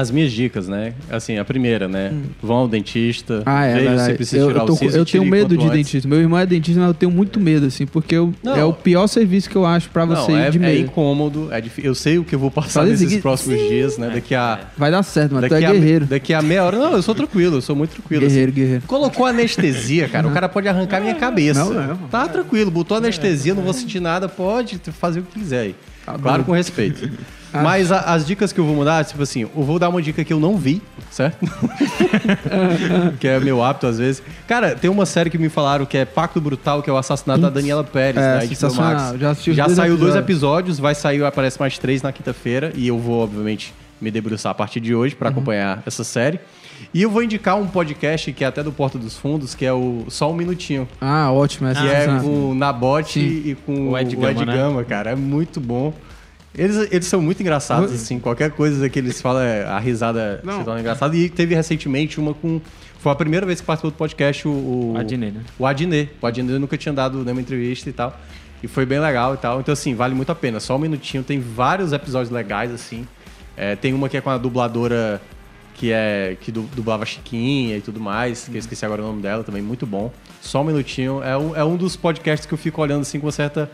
As 0.00 0.10
minhas 0.10 0.32
dicas, 0.32 0.66
né? 0.66 0.94
Assim, 1.10 1.36
a 1.36 1.44
primeira, 1.44 1.86
né? 1.86 2.12
Vão 2.42 2.56
ao 2.56 2.68
dentista. 2.68 3.42
Ah, 3.44 3.66
é, 3.66 3.74
veja 3.74 3.98
se 4.06 4.12
precisa 4.14 4.42
Eu, 4.42 4.46
tirar 4.48 4.60
eu, 4.60 4.66
tô 4.66 4.72
o 4.72 4.76
siso, 4.76 4.96
eu 4.96 5.04
tenho 5.04 5.26
medo 5.26 5.56
de 5.56 5.64
antes. 5.64 5.76
dentista. 5.76 6.08
Meu 6.08 6.18
irmão 6.20 6.38
é 6.38 6.46
dentista, 6.46 6.80
mas 6.80 6.88
eu 6.88 6.94
tenho 6.94 7.12
muito 7.12 7.38
medo, 7.38 7.66
assim, 7.66 7.86
porque 7.86 8.14
eu, 8.14 8.32
Não. 8.42 8.56
é 8.56 8.64
o 8.64 8.72
pior 8.72 9.06
serviço 9.08 9.50
que 9.50 9.56
eu 9.56 9.66
acho 9.66 9.90
pra 9.90 10.06
você 10.06 10.32
Não, 10.32 10.38
ir 10.38 10.42
é, 10.42 10.50
de 10.50 10.56
é 10.56 10.60
medo. 10.60 10.80
incômodo, 10.80 11.48
é 11.52 11.60
difí- 11.60 11.84
Eu 11.84 11.94
sei 11.94 12.18
o 12.18 12.24
que 12.24 12.34
eu 12.34 12.38
vou 12.38 12.50
passar 12.50 12.80
Fazer 12.80 12.92
nesses 12.92 13.20
próximos 13.20 13.58
dias, 13.68 13.98
né? 13.98 14.10
Daqui 14.14 14.34
a... 14.34 14.60
Vai 14.78 14.90
dar 14.90 15.02
certo, 15.02 15.32
mas 15.34 15.42
tu 15.42 15.46
é 15.54 15.60
Daqui 15.60 15.64
a, 15.66 15.72
guerreiro. 15.72 16.06
daqui 16.06 16.32
a 16.32 16.40
meia 16.40 16.64
hora. 16.64 16.78
Não, 16.78 16.92
eu 16.92 17.02
sou 17.02 17.14
tranquilo, 17.14 17.56
eu 17.58 17.60
sou 17.62 17.76
muito 17.76 17.90
tranquilo. 17.90 18.24
assim. 18.24 18.34
Guerreiro, 18.34 18.52
guerreiro. 18.52 18.82
Colocou 18.86 19.26
anestesia, 19.26 20.08
cara, 20.08 20.26
o 20.26 20.30
cara 20.30 20.48
pode 20.48 20.66
arrancar 20.66 21.00
minha 21.00 21.14
cabeça. 21.14 21.62
Não, 21.62 21.72
não. 21.74 21.96
Tá 22.08 22.26
tranquilo, 22.26 22.70
botou 22.70 22.96
anestesia, 22.96 23.54
não 23.54 23.62
vou 23.62 23.72
sentir 23.74 24.00
nada, 24.00 24.28
pode 24.28 24.80
fazer 24.98 25.20
o 25.20 25.22
que 25.24 25.38
quiser 25.40 25.60
aí. 25.60 25.74
Tá 26.06 26.18
claro, 26.18 26.38
bom. 26.42 26.46
com 26.46 26.52
respeito. 26.52 27.10
Ah. 27.52 27.62
Mas 27.62 27.90
a- 27.90 28.00
as 28.00 28.26
dicas 28.26 28.52
que 28.52 28.60
eu 28.60 28.64
vou 28.64 28.74
mudar, 28.76 29.04
tipo 29.04 29.22
assim, 29.22 29.40
eu 29.42 29.50
vou 29.62 29.78
dar 29.78 29.88
uma 29.88 30.00
dica 30.00 30.24
que 30.24 30.32
eu 30.32 30.38
não 30.40 30.56
vi, 30.56 30.80
certo? 31.10 31.38
que 33.18 33.26
é 33.28 33.38
meu 33.40 33.62
hábito 33.62 33.86
às 33.86 33.98
vezes. 33.98 34.22
Cara, 34.46 34.74
tem 34.74 34.90
uma 34.90 35.06
série 35.06 35.30
que 35.30 35.38
me 35.38 35.48
falaram 35.48 35.84
que 35.86 35.96
é 35.98 36.04
Pacto 36.04 36.40
Brutal, 36.40 36.82
que 36.82 36.90
é 36.90 36.92
o 36.92 36.96
assassinato 36.96 37.40
da 37.40 37.50
Daniela 37.50 37.84
Pérez, 37.84 38.22
É, 38.22 38.38
né? 38.38 38.46
Sensacional. 38.46 38.92
Max. 38.94 39.18
Já 39.20 39.30
assisti 39.30 39.54
Já 39.54 39.64
dois 39.66 39.76
saiu 39.76 39.96
dois 39.96 40.14
episódios. 40.14 40.24
episódios, 40.30 40.78
vai 40.78 40.94
sair, 40.94 41.24
aparece 41.24 41.58
mais 41.58 41.78
três 41.78 42.02
na 42.02 42.12
quinta-feira. 42.12 42.72
E 42.74 42.86
eu 42.88 42.98
vou, 42.98 43.22
obviamente, 43.22 43.74
me 44.00 44.10
debruçar 44.10 44.52
a 44.52 44.54
partir 44.54 44.80
de 44.80 44.94
hoje 44.94 45.14
Uhum. 45.14 45.18
para 45.18 45.28
acompanhar 45.30 45.82
essa 45.86 46.04
série. 46.04 46.40
E 46.94 47.02
eu 47.02 47.10
vou 47.10 47.22
indicar 47.22 47.56
um 47.58 47.66
podcast 47.66 48.32
que 48.32 48.42
é 48.42 48.46
até 48.46 48.62
do 48.62 48.72
Porta 48.72 48.96
dos 48.96 49.14
Fundos, 49.16 49.54
que 49.54 49.66
é 49.66 49.72
o 49.72 50.04
Só 50.08 50.30
Um 50.30 50.34
Minutinho. 50.34 50.88
Ah, 51.00 51.30
ótimo. 51.30 51.68
Essa 51.68 51.82
Que 51.82 51.88
é 51.88 51.92
essa- 52.04 52.20
com 52.20 52.50
o 52.52 52.54
Nabote 52.54 53.20
Sim. 53.20 53.50
e 53.50 53.54
com 53.66 53.90
O 53.90 53.98
Ed 53.98 54.16
Gama, 54.16 54.44
né? 54.46 54.56
Gama, 54.56 54.84
cara. 54.84 55.10
É 55.10 55.14
muito 55.16 55.60
bom. 55.60 55.92
Eles, 56.54 56.88
eles 56.90 57.06
são 57.06 57.22
muito 57.22 57.40
engraçados, 57.40 57.92
assim. 57.92 58.18
Qualquer 58.18 58.50
coisa 58.50 58.88
que 58.88 58.98
eles 58.98 59.20
falam, 59.22 59.42
é- 59.42 59.64
a 59.64 59.78
risada 59.78 60.40
se 60.44 60.64
torna 60.64 60.80
engraçada. 60.80 61.16
E 61.16 61.28
teve 61.28 61.54
recentemente 61.54 62.18
uma 62.18 62.34
com... 62.34 62.60
Foi 62.98 63.12
a 63.12 63.14
primeira 63.14 63.46
vez 63.46 63.60
que 63.60 63.66
participou 63.66 63.90
do 63.90 63.96
podcast 63.96 64.46
o... 64.46 64.92
o 64.92 64.94
Adnet, 64.98 65.32
né? 65.32 65.42
O 65.58 65.64
Adnet. 65.66 66.10
O 66.20 66.26
Adnet 66.26 66.58
nunca 66.58 66.76
tinha 66.76 66.92
dado 66.92 67.22
nenhuma 67.24 67.40
entrevista 67.40 67.88
e 67.88 67.92
tal. 67.92 68.18
E 68.62 68.68
foi 68.68 68.84
bem 68.84 68.98
legal 68.98 69.34
e 69.34 69.36
tal. 69.38 69.60
Então, 69.60 69.72
assim, 69.72 69.94
vale 69.94 70.14
muito 70.14 70.30
a 70.30 70.34
pena. 70.34 70.60
Só 70.60 70.76
um 70.76 70.78
minutinho. 70.78 71.22
Tem 71.22 71.40
vários 71.40 71.92
episódios 71.92 72.30
legais, 72.30 72.70
assim. 72.72 73.06
É, 73.56 73.74
tem 73.76 73.94
uma 73.94 74.08
que 74.08 74.16
é 74.16 74.20
com 74.20 74.28
a 74.30 74.36
dubladora 74.36 75.20
que 75.74 75.90
é 75.92 76.36
que 76.38 76.52
du- 76.52 76.68
dublava 76.74 77.06
Chiquinha 77.06 77.76
e 77.78 77.80
tudo 77.80 77.98
mais, 77.98 78.46
que 78.48 78.54
eu 78.54 78.58
esqueci 78.58 78.84
agora 78.84 79.00
o 79.02 79.06
nome 79.06 79.22
dela, 79.22 79.42
também 79.42 79.62
muito 79.62 79.86
bom. 79.86 80.12
Só 80.42 80.60
um 80.60 80.64
minutinho. 80.64 81.22
É 81.22 81.38
um, 81.38 81.56
é 81.56 81.64
um 81.64 81.74
dos 81.76 81.96
podcasts 81.96 82.44
que 82.46 82.52
eu 82.52 82.58
fico 82.58 82.82
olhando 82.82 83.00
assim 83.00 83.18
com 83.18 83.30
certa 83.30 83.70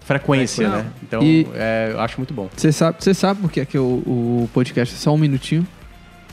frequência, 0.00 0.68
Não. 0.68 0.76
né? 0.78 0.86
Então, 1.02 1.22
E- 1.22 1.46
é, 1.54 1.90
eu 1.92 2.00
acho 2.00 2.16
muito 2.18 2.34
bom. 2.34 2.48
Você 2.56 2.72
sabe, 2.72 2.96
você 3.00 3.14
sabe 3.14 3.40
por 3.40 3.50
que, 3.50 3.60
é 3.60 3.64
que 3.64 3.78
o, 3.78 3.82
o 3.84 4.50
podcast 4.52 4.94
é 4.94 4.98
só 4.98 5.14
um 5.14 5.18
minutinho? 5.18 5.66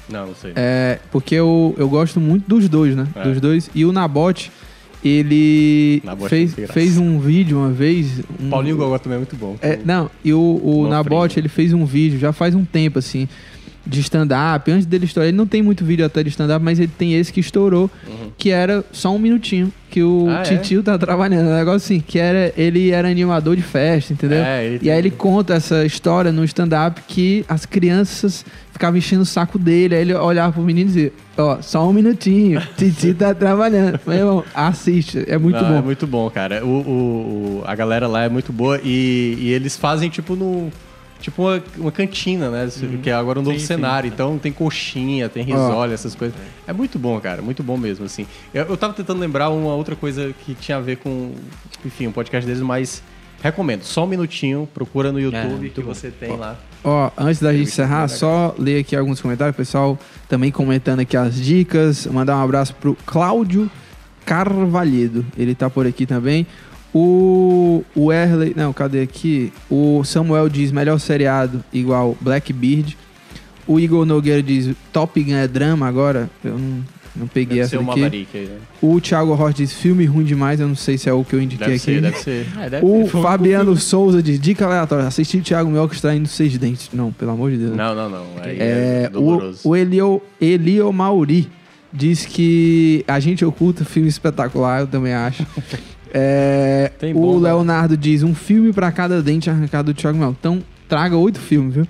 Não, 0.10 0.28
não 0.28 0.36
sei. 0.36 0.54
É 0.56 1.00
porque 1.12 1.36
eu, 1.36 1.76
eu 1.78 1.90
gosto 1.90 2.20
muito 2.20 2.48
dos 2.48 2.68
dois, 2.70 2.96
né? 2.96 3.08
É. 3.16 3.24
Dos 3.24 3.42
dois. 3.42 3.70
E 3.76 3.84
o 3.86 3.92
Nabote, 3.92 4.52
ele 5.04 6.02
Na 6.04 6.16
bote 6.16 6.30
fez, 6.30 6.50
não 6.50 6.56
tem 6.56 6.66
graça. 6.66 6.74
fez 6.80 6.98
um 6.98 7.20
vídeo 7.20 7.58
uma 7.58 7.70
vez. 7.72 8.22
Um, 8.40 8.50
Paulinho 8.50 8.78
Gogó 8.78 8.98
também 8.98 9.16
é 9.18 9.20
muito 9.20 9.36
bom. 9.36 9.56
É, 9.62 9.78
não, 9.84 10.10
e 10.24 10.34
o, 10.34 10.62
o. 10.64 10.88
Nabote, 10.88 11.40
ele 11.40 11.50
fez 11.50 11.74
um 11.74 11.86
vídeo 11.86 12.18
já 12.20 12.32
faz 12.34 12.56
um 12.56 12.64
tempo, 12.66 13.00
assim, 13.00 13.28
de 13.88 14.00
stand-up. 14.02 14.70
Antes 14.72 14.86
dele 14.86 15.06
estourar, 15.06 15.28
ele 15.30 15.38
não 15.38 15.48
tem 15.48 15.62
muito 15.62 15.86
vídeo 15.86 16.06
até 16.06 16.22
de 16.24 16.30
stand-up, 16.30 16.64
mas 16.64 16.80
ele 16.80 16.92
tem 16.98 17.14
esse 17.16 17.32
que 17.32 17.40
estourou, 17.40 17.90
que 18.38 18.50
era 18.52 18.84
só 18.92 19.16
um 19.16 19.20
minutinho, 19.20 19.72
que 19.90 20.04
o 20.04 20.26
Uhum. 20.26 20.30
Ah, 20.30 20.40
é? 20.42 20.44
Titio 20.44 20.84
tá 20.84 20.98
trabalhando. 20.98 21.48
Um 21.48 21.56
negócio 21.56 21.78
assim, 21.78 22.00
que 22.00 22.20
era, 22.20 22.54
ele 22.58 22.92
era 22.92 23.08
animador 23.10 23.56
de 23.56 23.62
festa, 23.62 24.12
entendeu? 24.14 24.44
É, 24.44 24.66
ele 24.66 24.76
e 24.76 24.80
tem- 24.80 24.92
aí 24.92 24.98
ele 25.00 25.10
conta 25.12 25.54
essa 25.54 25.86
história 25.86 26.32
no 26.32 26.44
stand-up 26.44 27.02
que 27.08 27.46
as 27.48 27.66
crianças 27.66 28.46
ficavam 28.74 28.98
enchendo 28.98 29.24
o 29.24 29.26
saco 29.26 29.58
dele, 29.58 29.96
aí 29.96 30.02
ele 30.02 30.14
olhava 30.14 30.54
pro 30.54 30.62
menino 30.62 30.90
e 30.90 30.94
dizia, 30.94 31.14
ó, 31.38 31.60
só 31.62 31.88
um 31.90 31.94
minutinho, 31.94 32.62
Titi 32.78 33.14
tá 33.14 33.34
trabalhando. 33.34 34.00
Meu 34.06 34.18
irmão, 34.18 34.44
assiste, 34.54 35.24
é 35.28 35.38
muito 35.38 35.56
Não, 35.60 35.70
bom. 35.70 35.78
É 35.78 35.82
muito 35.82 36.06
bom, 36.06 36.30
cara. 36.30 36.64
O, 36.64 36.68
o- 36.70 36.82
o- 37.62 37.64
a 37.66 37.74
galera 37.74 38.08
lá 38.08 38.24
é 38.26 38.30
muito 38.30 38.52
boa 38.54 38.80
e, 38.84 39.38
e 39.40 39.52
eles 39.54 39.76
fazem 39.78 40.10
tipo 40.10 40.36
no. 40.36 40.70
Tipo 41.20 41.44
uma, 41.44 41.64
uma 41.78 41.92
cantina, 41.92 42.50
né? 42.50 42.70
Que 43.02 43.10
é 43.10 43.14
agora 43.14 43.40
um 43.40 43.44
novo 43.44 43.56
Sim, 43.56 43.62
sim. 43.62 43.68
cenário. 43.68 44.08
Então 44.08 44.38
tem 44.38 44.52
coxinha, 44.52 45.28
tem 45.28 45.44
risole, 45.44 45.94
essas 45.94 46.16
coisas. 46.16 46.38
É 46.68 46.74
muito 46.74 47.00
bom, 47.00 47.20
cara. 47.20 47.42
Muito 47.42 47.64
bom 47.64 47.78
mesmo, 47.78 48.06
assim. 48.06 48.28
Eu, 48.54 48.66
eu 48.66 48.78
tava 48.78 48.94
tentando 48.94 49.20
lembrar 49.20 49.50
uma 49.50 49.74
outra 49.74 49.96
coisa 49.96 50.34
que 50.46 50.54
tinha 50.54 50.78
a 50.78 50.82
ver 50.82 50.98
com, 50.98 51.34
enfim, 51.86 52.08
um 52.08 52.12
podcast 52.12 52.46
deles, 52.46 52.62
mas 52.62 53.02
recomendo. 53.42 53.84
Só 53.84 54.04
um 54.04 54.08
minutinho, 54.08 54.68
procura 54.74 55.12
no 55.12 55.20
YouTube 55.20 55.56
muito 55.56 55.82
que 55.82 55.82
bom. 55.82 55.94
você 55.94 56.12
tem 56.12 56.36
lá. 56.36 56.58
Ó, 56.84 57.12
antes 57.18 57.42
da 57.42 57.52
gente 57.52 57.62
Entrevista 57.62 57.84
encerrar, 57.84 58.08
só 58.08 58.56
ler 58.58 58.80
aqui 58.80 58.96
alguns 58.96 59.20
comentários, 59.20 59.56
pessoal 59.56 59.98
também 60.30 60.52
comentando 60.52 61.00
aqui 61.00 61.18
as 61.18 61.36
dicas, 61.36 62.06
mandar 62.08 62.38
um 62.38 62.44
abraço 62.44 62.74
pro 62.76 62.96
Cláudio 63.06 63.70
Carvalhedo, 64.26 65.26
ele 65.38 65.56
tá 65.56 65.70
por 65.70 65.88
aqui 65.88 66.06
também. 66.06 66.46
O, 67.00 67.84
o 67.96 68.12
Erley, 68.12 68.54
não, 68.56 68.74
cadê 68.74 69.02
aqui? 69.02 69.54
O 69.70 70.04
Samuel 70.04 70.50
diz 70.50 70.72
melhor 70.72 70.98
seriado 71.00 71.64
igual 71.72 72.18
Blackbeard. 72.20 72.98
O 73.68 73.80
Igor 73.80 74.04
Nogueira 74.04 74.42
diz 74.42 74.74
Top 74.92 75.22
Gun 75.22 75.36
é 75.36 75.48
drama 75.48 75.88
agora. 75.88 76.28
Eu 76.44 76.58
não, 76.58 76.84
não 77.16 77.28
peguei 77.28 77.58
Deve 77.58 77.60
essa 77.60 77.70
ser 77.72 77.78
uma 77.78 77.92
aqui. 77.92 78.02
Maverick 78.02 78.36
aí, 78.36 78.46
né? 78.46 78.58
O 78.82 79.00
Thiago 79.00 79.36
Rocha 79.36 79.54
diz 79.58 79.74
filme 79.74 80.06
ruim 80.06 80.24
demais. 80.26 80.60
Eu 80.60 80.68
não 80.68 80.76
sei 80.76 80.98
se 80.98 81.08
é 81.08 81.14
o 81.14 81.24
que 81.24 81.36
eu 81.36 81.42
indiquei 81.42 81.68
Deve 81.68 81.76
aqui. 81.76 81.86
ser, 81.86 82.02
deve 82.02 82.18
ser. 82.18 82.48
É, 82.60 82.70
deve 82.72 82.86
O 82.86 83.04
ser. 83.04 83.22
Fabiano 83.22 83.76
Souza 83.76 84.24
diz 84.24 84.40
dica 84.40 84.66
aleatória. 84.66 85.06
Assistir 85.06 85.38
o 85.38 85.42
Thiago 85.44 85.70
Mioca 85.70 85.94
extraindo 85.94 86.28
seis 86.28 86.58
dentes. 86.58 86.90
Não, 86.92 87.12
pelo 87.12 87.30
amor 87.30 87.52
de 87.52 87.58
Deus. 87.58 87.76
Não, 87.76 87.94
não, 87.94 88.10
não. 88.10 88.26
É, 88.44 89.04
é, 89.04 89.10
doloroso. 89.10 89.60
o, 89.64 89.70
o 89.70 89.76
Elio, 89.76 90.20
Elio 90.42 90.92
Mauri 90.92 91.48
diz 91.94 92.26
que 92.26 93.04
a 93.08 93.20
gente 93.20 93.46
oculta 93.46 93.86
filme 93.86 94.10
espetacular, 94.10 94.82
eu 94.82 94.88
também 94.88 95.14
acho. 95.14 95.46
É, 96.14 96.92
bom, 97.14 97.38
o 97.38 97.40
né? 97.40 97.50
Leonardo 97.50 97.94
né? 97.94 98.00
diz: 98.02 98.24
um 98.24 98.36
filme 98.36 98.74
para 98.74 98.92
cada 98.92 99.22
dente 99.22 99.50
arrancado 99.50 99.94
do 99.94 99.96
Thiago 99.98 100.18
Melo. 100.18 100.36
Então, 100.40 100.64
traga 100.88 101.16
oito 101.16 101.40
filmes, 101.40 101.76
viu? 101.76 101.88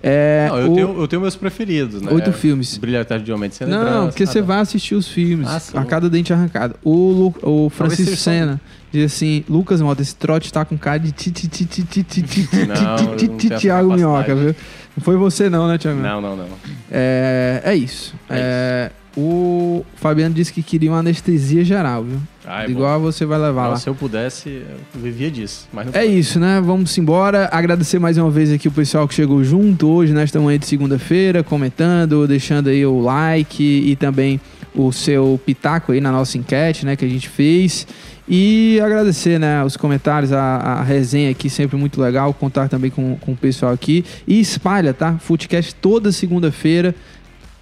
É, 0.00 0.46
não, 0.48 0.58
eu, 0.58 0.70
o... 0.70 0.74
tenho, 0.74 1.00
eu 1.00 1.08
tenho 1.08 1.22
meus 1.22 1.34
preferidos, 1.34 2.00
né? 2.00 2.12
Oito 2.12 2.30
é, 2.30 2.32
filmes. 2.32 2.78
Brilhante 2.78 3.18
de 3.18 3.32
Homem 3.32 3.50
de 3.50 3.66
Não, 3.66 3.84
não 3.84 4.06
porque 4.06 4.22
ah, 4.22 4.26
você 4.26 4.40
tá. 4.40 4.46
vai 4.46 4.60
assistir 4.60 4.94
os 4.94 5.08
filmes 5.08 5.48
ah, 5.48 5.80
a 5.80 5.84
cada 5.84 6.08
dente 6.08 6.32
arrancado. 6.32 6.76
O, 6.84 6.92
Lu, 6.92 7.34
o 7.42 7.68
Francisco 7.68 8.14
Senna 8.14 8.60
diz 8.92 9.12
assim: 9.12 9.44
Lucas 9.48 9.80
Mota, 9.80 10.00
esse 10.00 10.14
trote 10.14 10.52
tá 10.52 10.64
com 10.64 10.78
cara 10.78 11.00
de 11.00 11.10
Tiago 13.58 13.92
Minhoca, 13.92 14.34
viu? 14.34 14.54
Não 14.96 15.04
foi 15.04 15.16
você, 15.16 15.50
não, 15.50 15.66
né, 15.66 15.78
Tiago? 15.78 16.00
Não, 16.00 16.20
não, 16.20 16.36
não. 16.36 16.46
É, 16.90 17.62
é 17.64 17.74
isso. 17.74 18.14
É 18.30 18.90
isso. 18.90 18.98
O 19.20 19.84
Fabiano 19.96 20.32
disse 20.32 20.52
que 20.52 20.62
queria 20.62 20.92
uma 20.92 21.00
anestesia 21.00 21.64
geral, 21.64 22.04
viu? 22.04 22.20
Ah, 22.50 22.64
é 22.64 22.70
Igual 22.70 22.98
você 22.98 23.26
vai 23.26 23.38
levar 23.38 23.64
Não, 23.64 23.70
lá. 23.72 23.76
se 23.76 23.88
eu 23.88 23.94
pudesse, 23.94 24.62
eu 24.94 25.00
vivia 25.00 25.30
disso. 25.30 25.68
Mas 25.72 25.94
É 25.94 26.04
isso, 26.04 26.40
né? 26.40 26.60
Vamos 26.64 26.96
embora. 26.96 27.48
Agradecer 27.52 27.98
mais 27.98 28.16
uma 28.16 28.30
vez 28.30 28.50
aqui 28.50 28.68
o 28.68 28.72
pessoal 28.72 29.06
que 29.06 29.12
chegou 29.14 29.44
junto 29.44 29.86
hoje, 29.86 30.14
nesta 30.14 30.40
manhã 30.40 30.58
de 30.58 30.66
segunda-feira, 30.66 31.44
comentando, 31.44 32.26
deixando 32.26 32.68
aí 32.70 32.86
o 32.86 33.00
like 33.00 33.62
e 33.62 33.94
também 33.96 34.40
o 34.74 34.90
seu 34.92 35.38
pitaco 35.44 35.92
aí 35.92 36.00
na 36.00 36.10
nossa 36.12 36.38
enquete, 36.38 36.86
né, 36.86 36.96
que 36.96 37.04
a 37.04 37.08
gente 37.08 37.28
fez. 37.28 37.86
E 38.30 38.78
agradecer, 38.80 39.38
né, 39.40 39.64
os 39.64 39.76
comentários, 39.76 40.32
a, 40.32 40.38
a 40.38 40.82
resenha 40.82 41.30
aqui, 41.30 41.48
sempre 41.48 41.76
muito 41.76 42.00
legal, 42.00 42.32
contar 42.34 42.68
também 42.68 42.90
com, 42.90 43.16
com 43.16 43.32
o 43.32 43.36
pessoal 43.36 43.72
aqui. 43.72 44.04
E 44.26 44.38
espalha, 44.38 44.92
tá? 44.92 45.16
Footcast 45.18 45.74
toda 45.76 46.12
segunda-feira, 46.12 46.94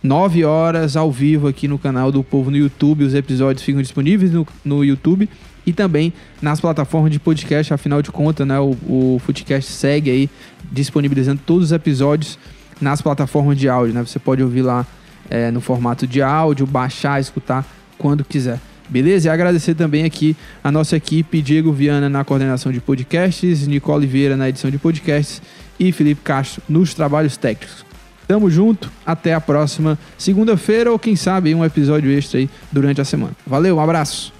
9 0.06 0.44
horas, 0.44 0.96
ao 0.96 1.10
vivo 1.10 1.48
aqui 1.48 1.66
no 1.66 1.78
canal 1.78 2.12
do 2.12 2.22
Povo 2.22 2.50
no 2.50 2.56
YouTube. 2.56 3.04
Os 3.04 3.14
episódios 3.14 3.64
ficam 3.64 3.82
disponíveis 3.82 4.32
no, 4.32 4.46
no 4.64 4.84
YouTube 4.84 5.28
e 5.66 5.72
também 5.72 6.12
nas 6.40 6.60
plataformas 6.60 7.10
de 7.10 7.18
podcast. 7.18 7.74
Afinal 7.74 8.00
de 8.00 8.10
contas, 8.10 8.46
né, 8.46 8.58
o, 8.58 8.76
o 8.88 9.20
Footcast 9.24 9.70
segue 9.72 10.10
aí 10.10 10.30
disponibilizando 10.70 11.42
todos 11.44 11.66
os 11.66 11.72
episódios 11.72 12.38
nas 12.80 13.02
plataformas 13.02 13.58
de 13.58 13.68
áudio. 13.68 13.94
Né? 13.94 14.02
Você 14.02 14.18
pode 14.18 14.42
ouvir 14.42 14.62
lá 14.62 14.86
é, 15.28 15.50
no 15.50 15.60
formato 15.60 16.06
de 16.06 16.22
áudio, 16.22 16.66
baixar, 16.66 17.20
escutar 17.20 17.66
quando 17.98 18.24
quiser. 18.24 18.60
Beleza? 18.88 19.26
E 19.26 19.30
agradecer 19.30 19.74
também 19.74 20.04
aqui 20.04 20.36
a 20.62 20.70
nossa 20.70 20.96
equipe, 20.96 21.42
Diego 21.42 21.72
Viana 21.72 22.08
na 22.08 22.24
coordenação 22.24 22.70
de 22.70 22.80
podcasts, 22.80 23.66
Nicole 23.66 24.06
Vieira 24.06 24.36
na 24.36 24.48
edição 24.48 24.70
de 24.70 24.78
podcasts 24.78 25.42
e 25.80 25.90
Felipe 25.90 26.20
Castro 26.22 26.62
nos 26.68 26.94
trabalhos 26.94 27.36
técnicos. 27.36 27.84
Tamo 28.26 28.50
junto, 28.50 28.90
até 29.04 29.34
a 29.34 29.40
próxima 29.40 29.98
segunda-feira 30.18 30.90
ou 30.90 30.98
quem 30.98 31.14
sabe 31.14 31.54
um 31.54 31.64
episódio 31.64 32.10
extra 32.10 32.40
aí 32.40 32.50
durante 32.72 33.00
a 33.00 33.04
semana. 33.04 33.32
Valeu, 33.46 33.76
um 33.76 33.80
abraço! 33.80 34.35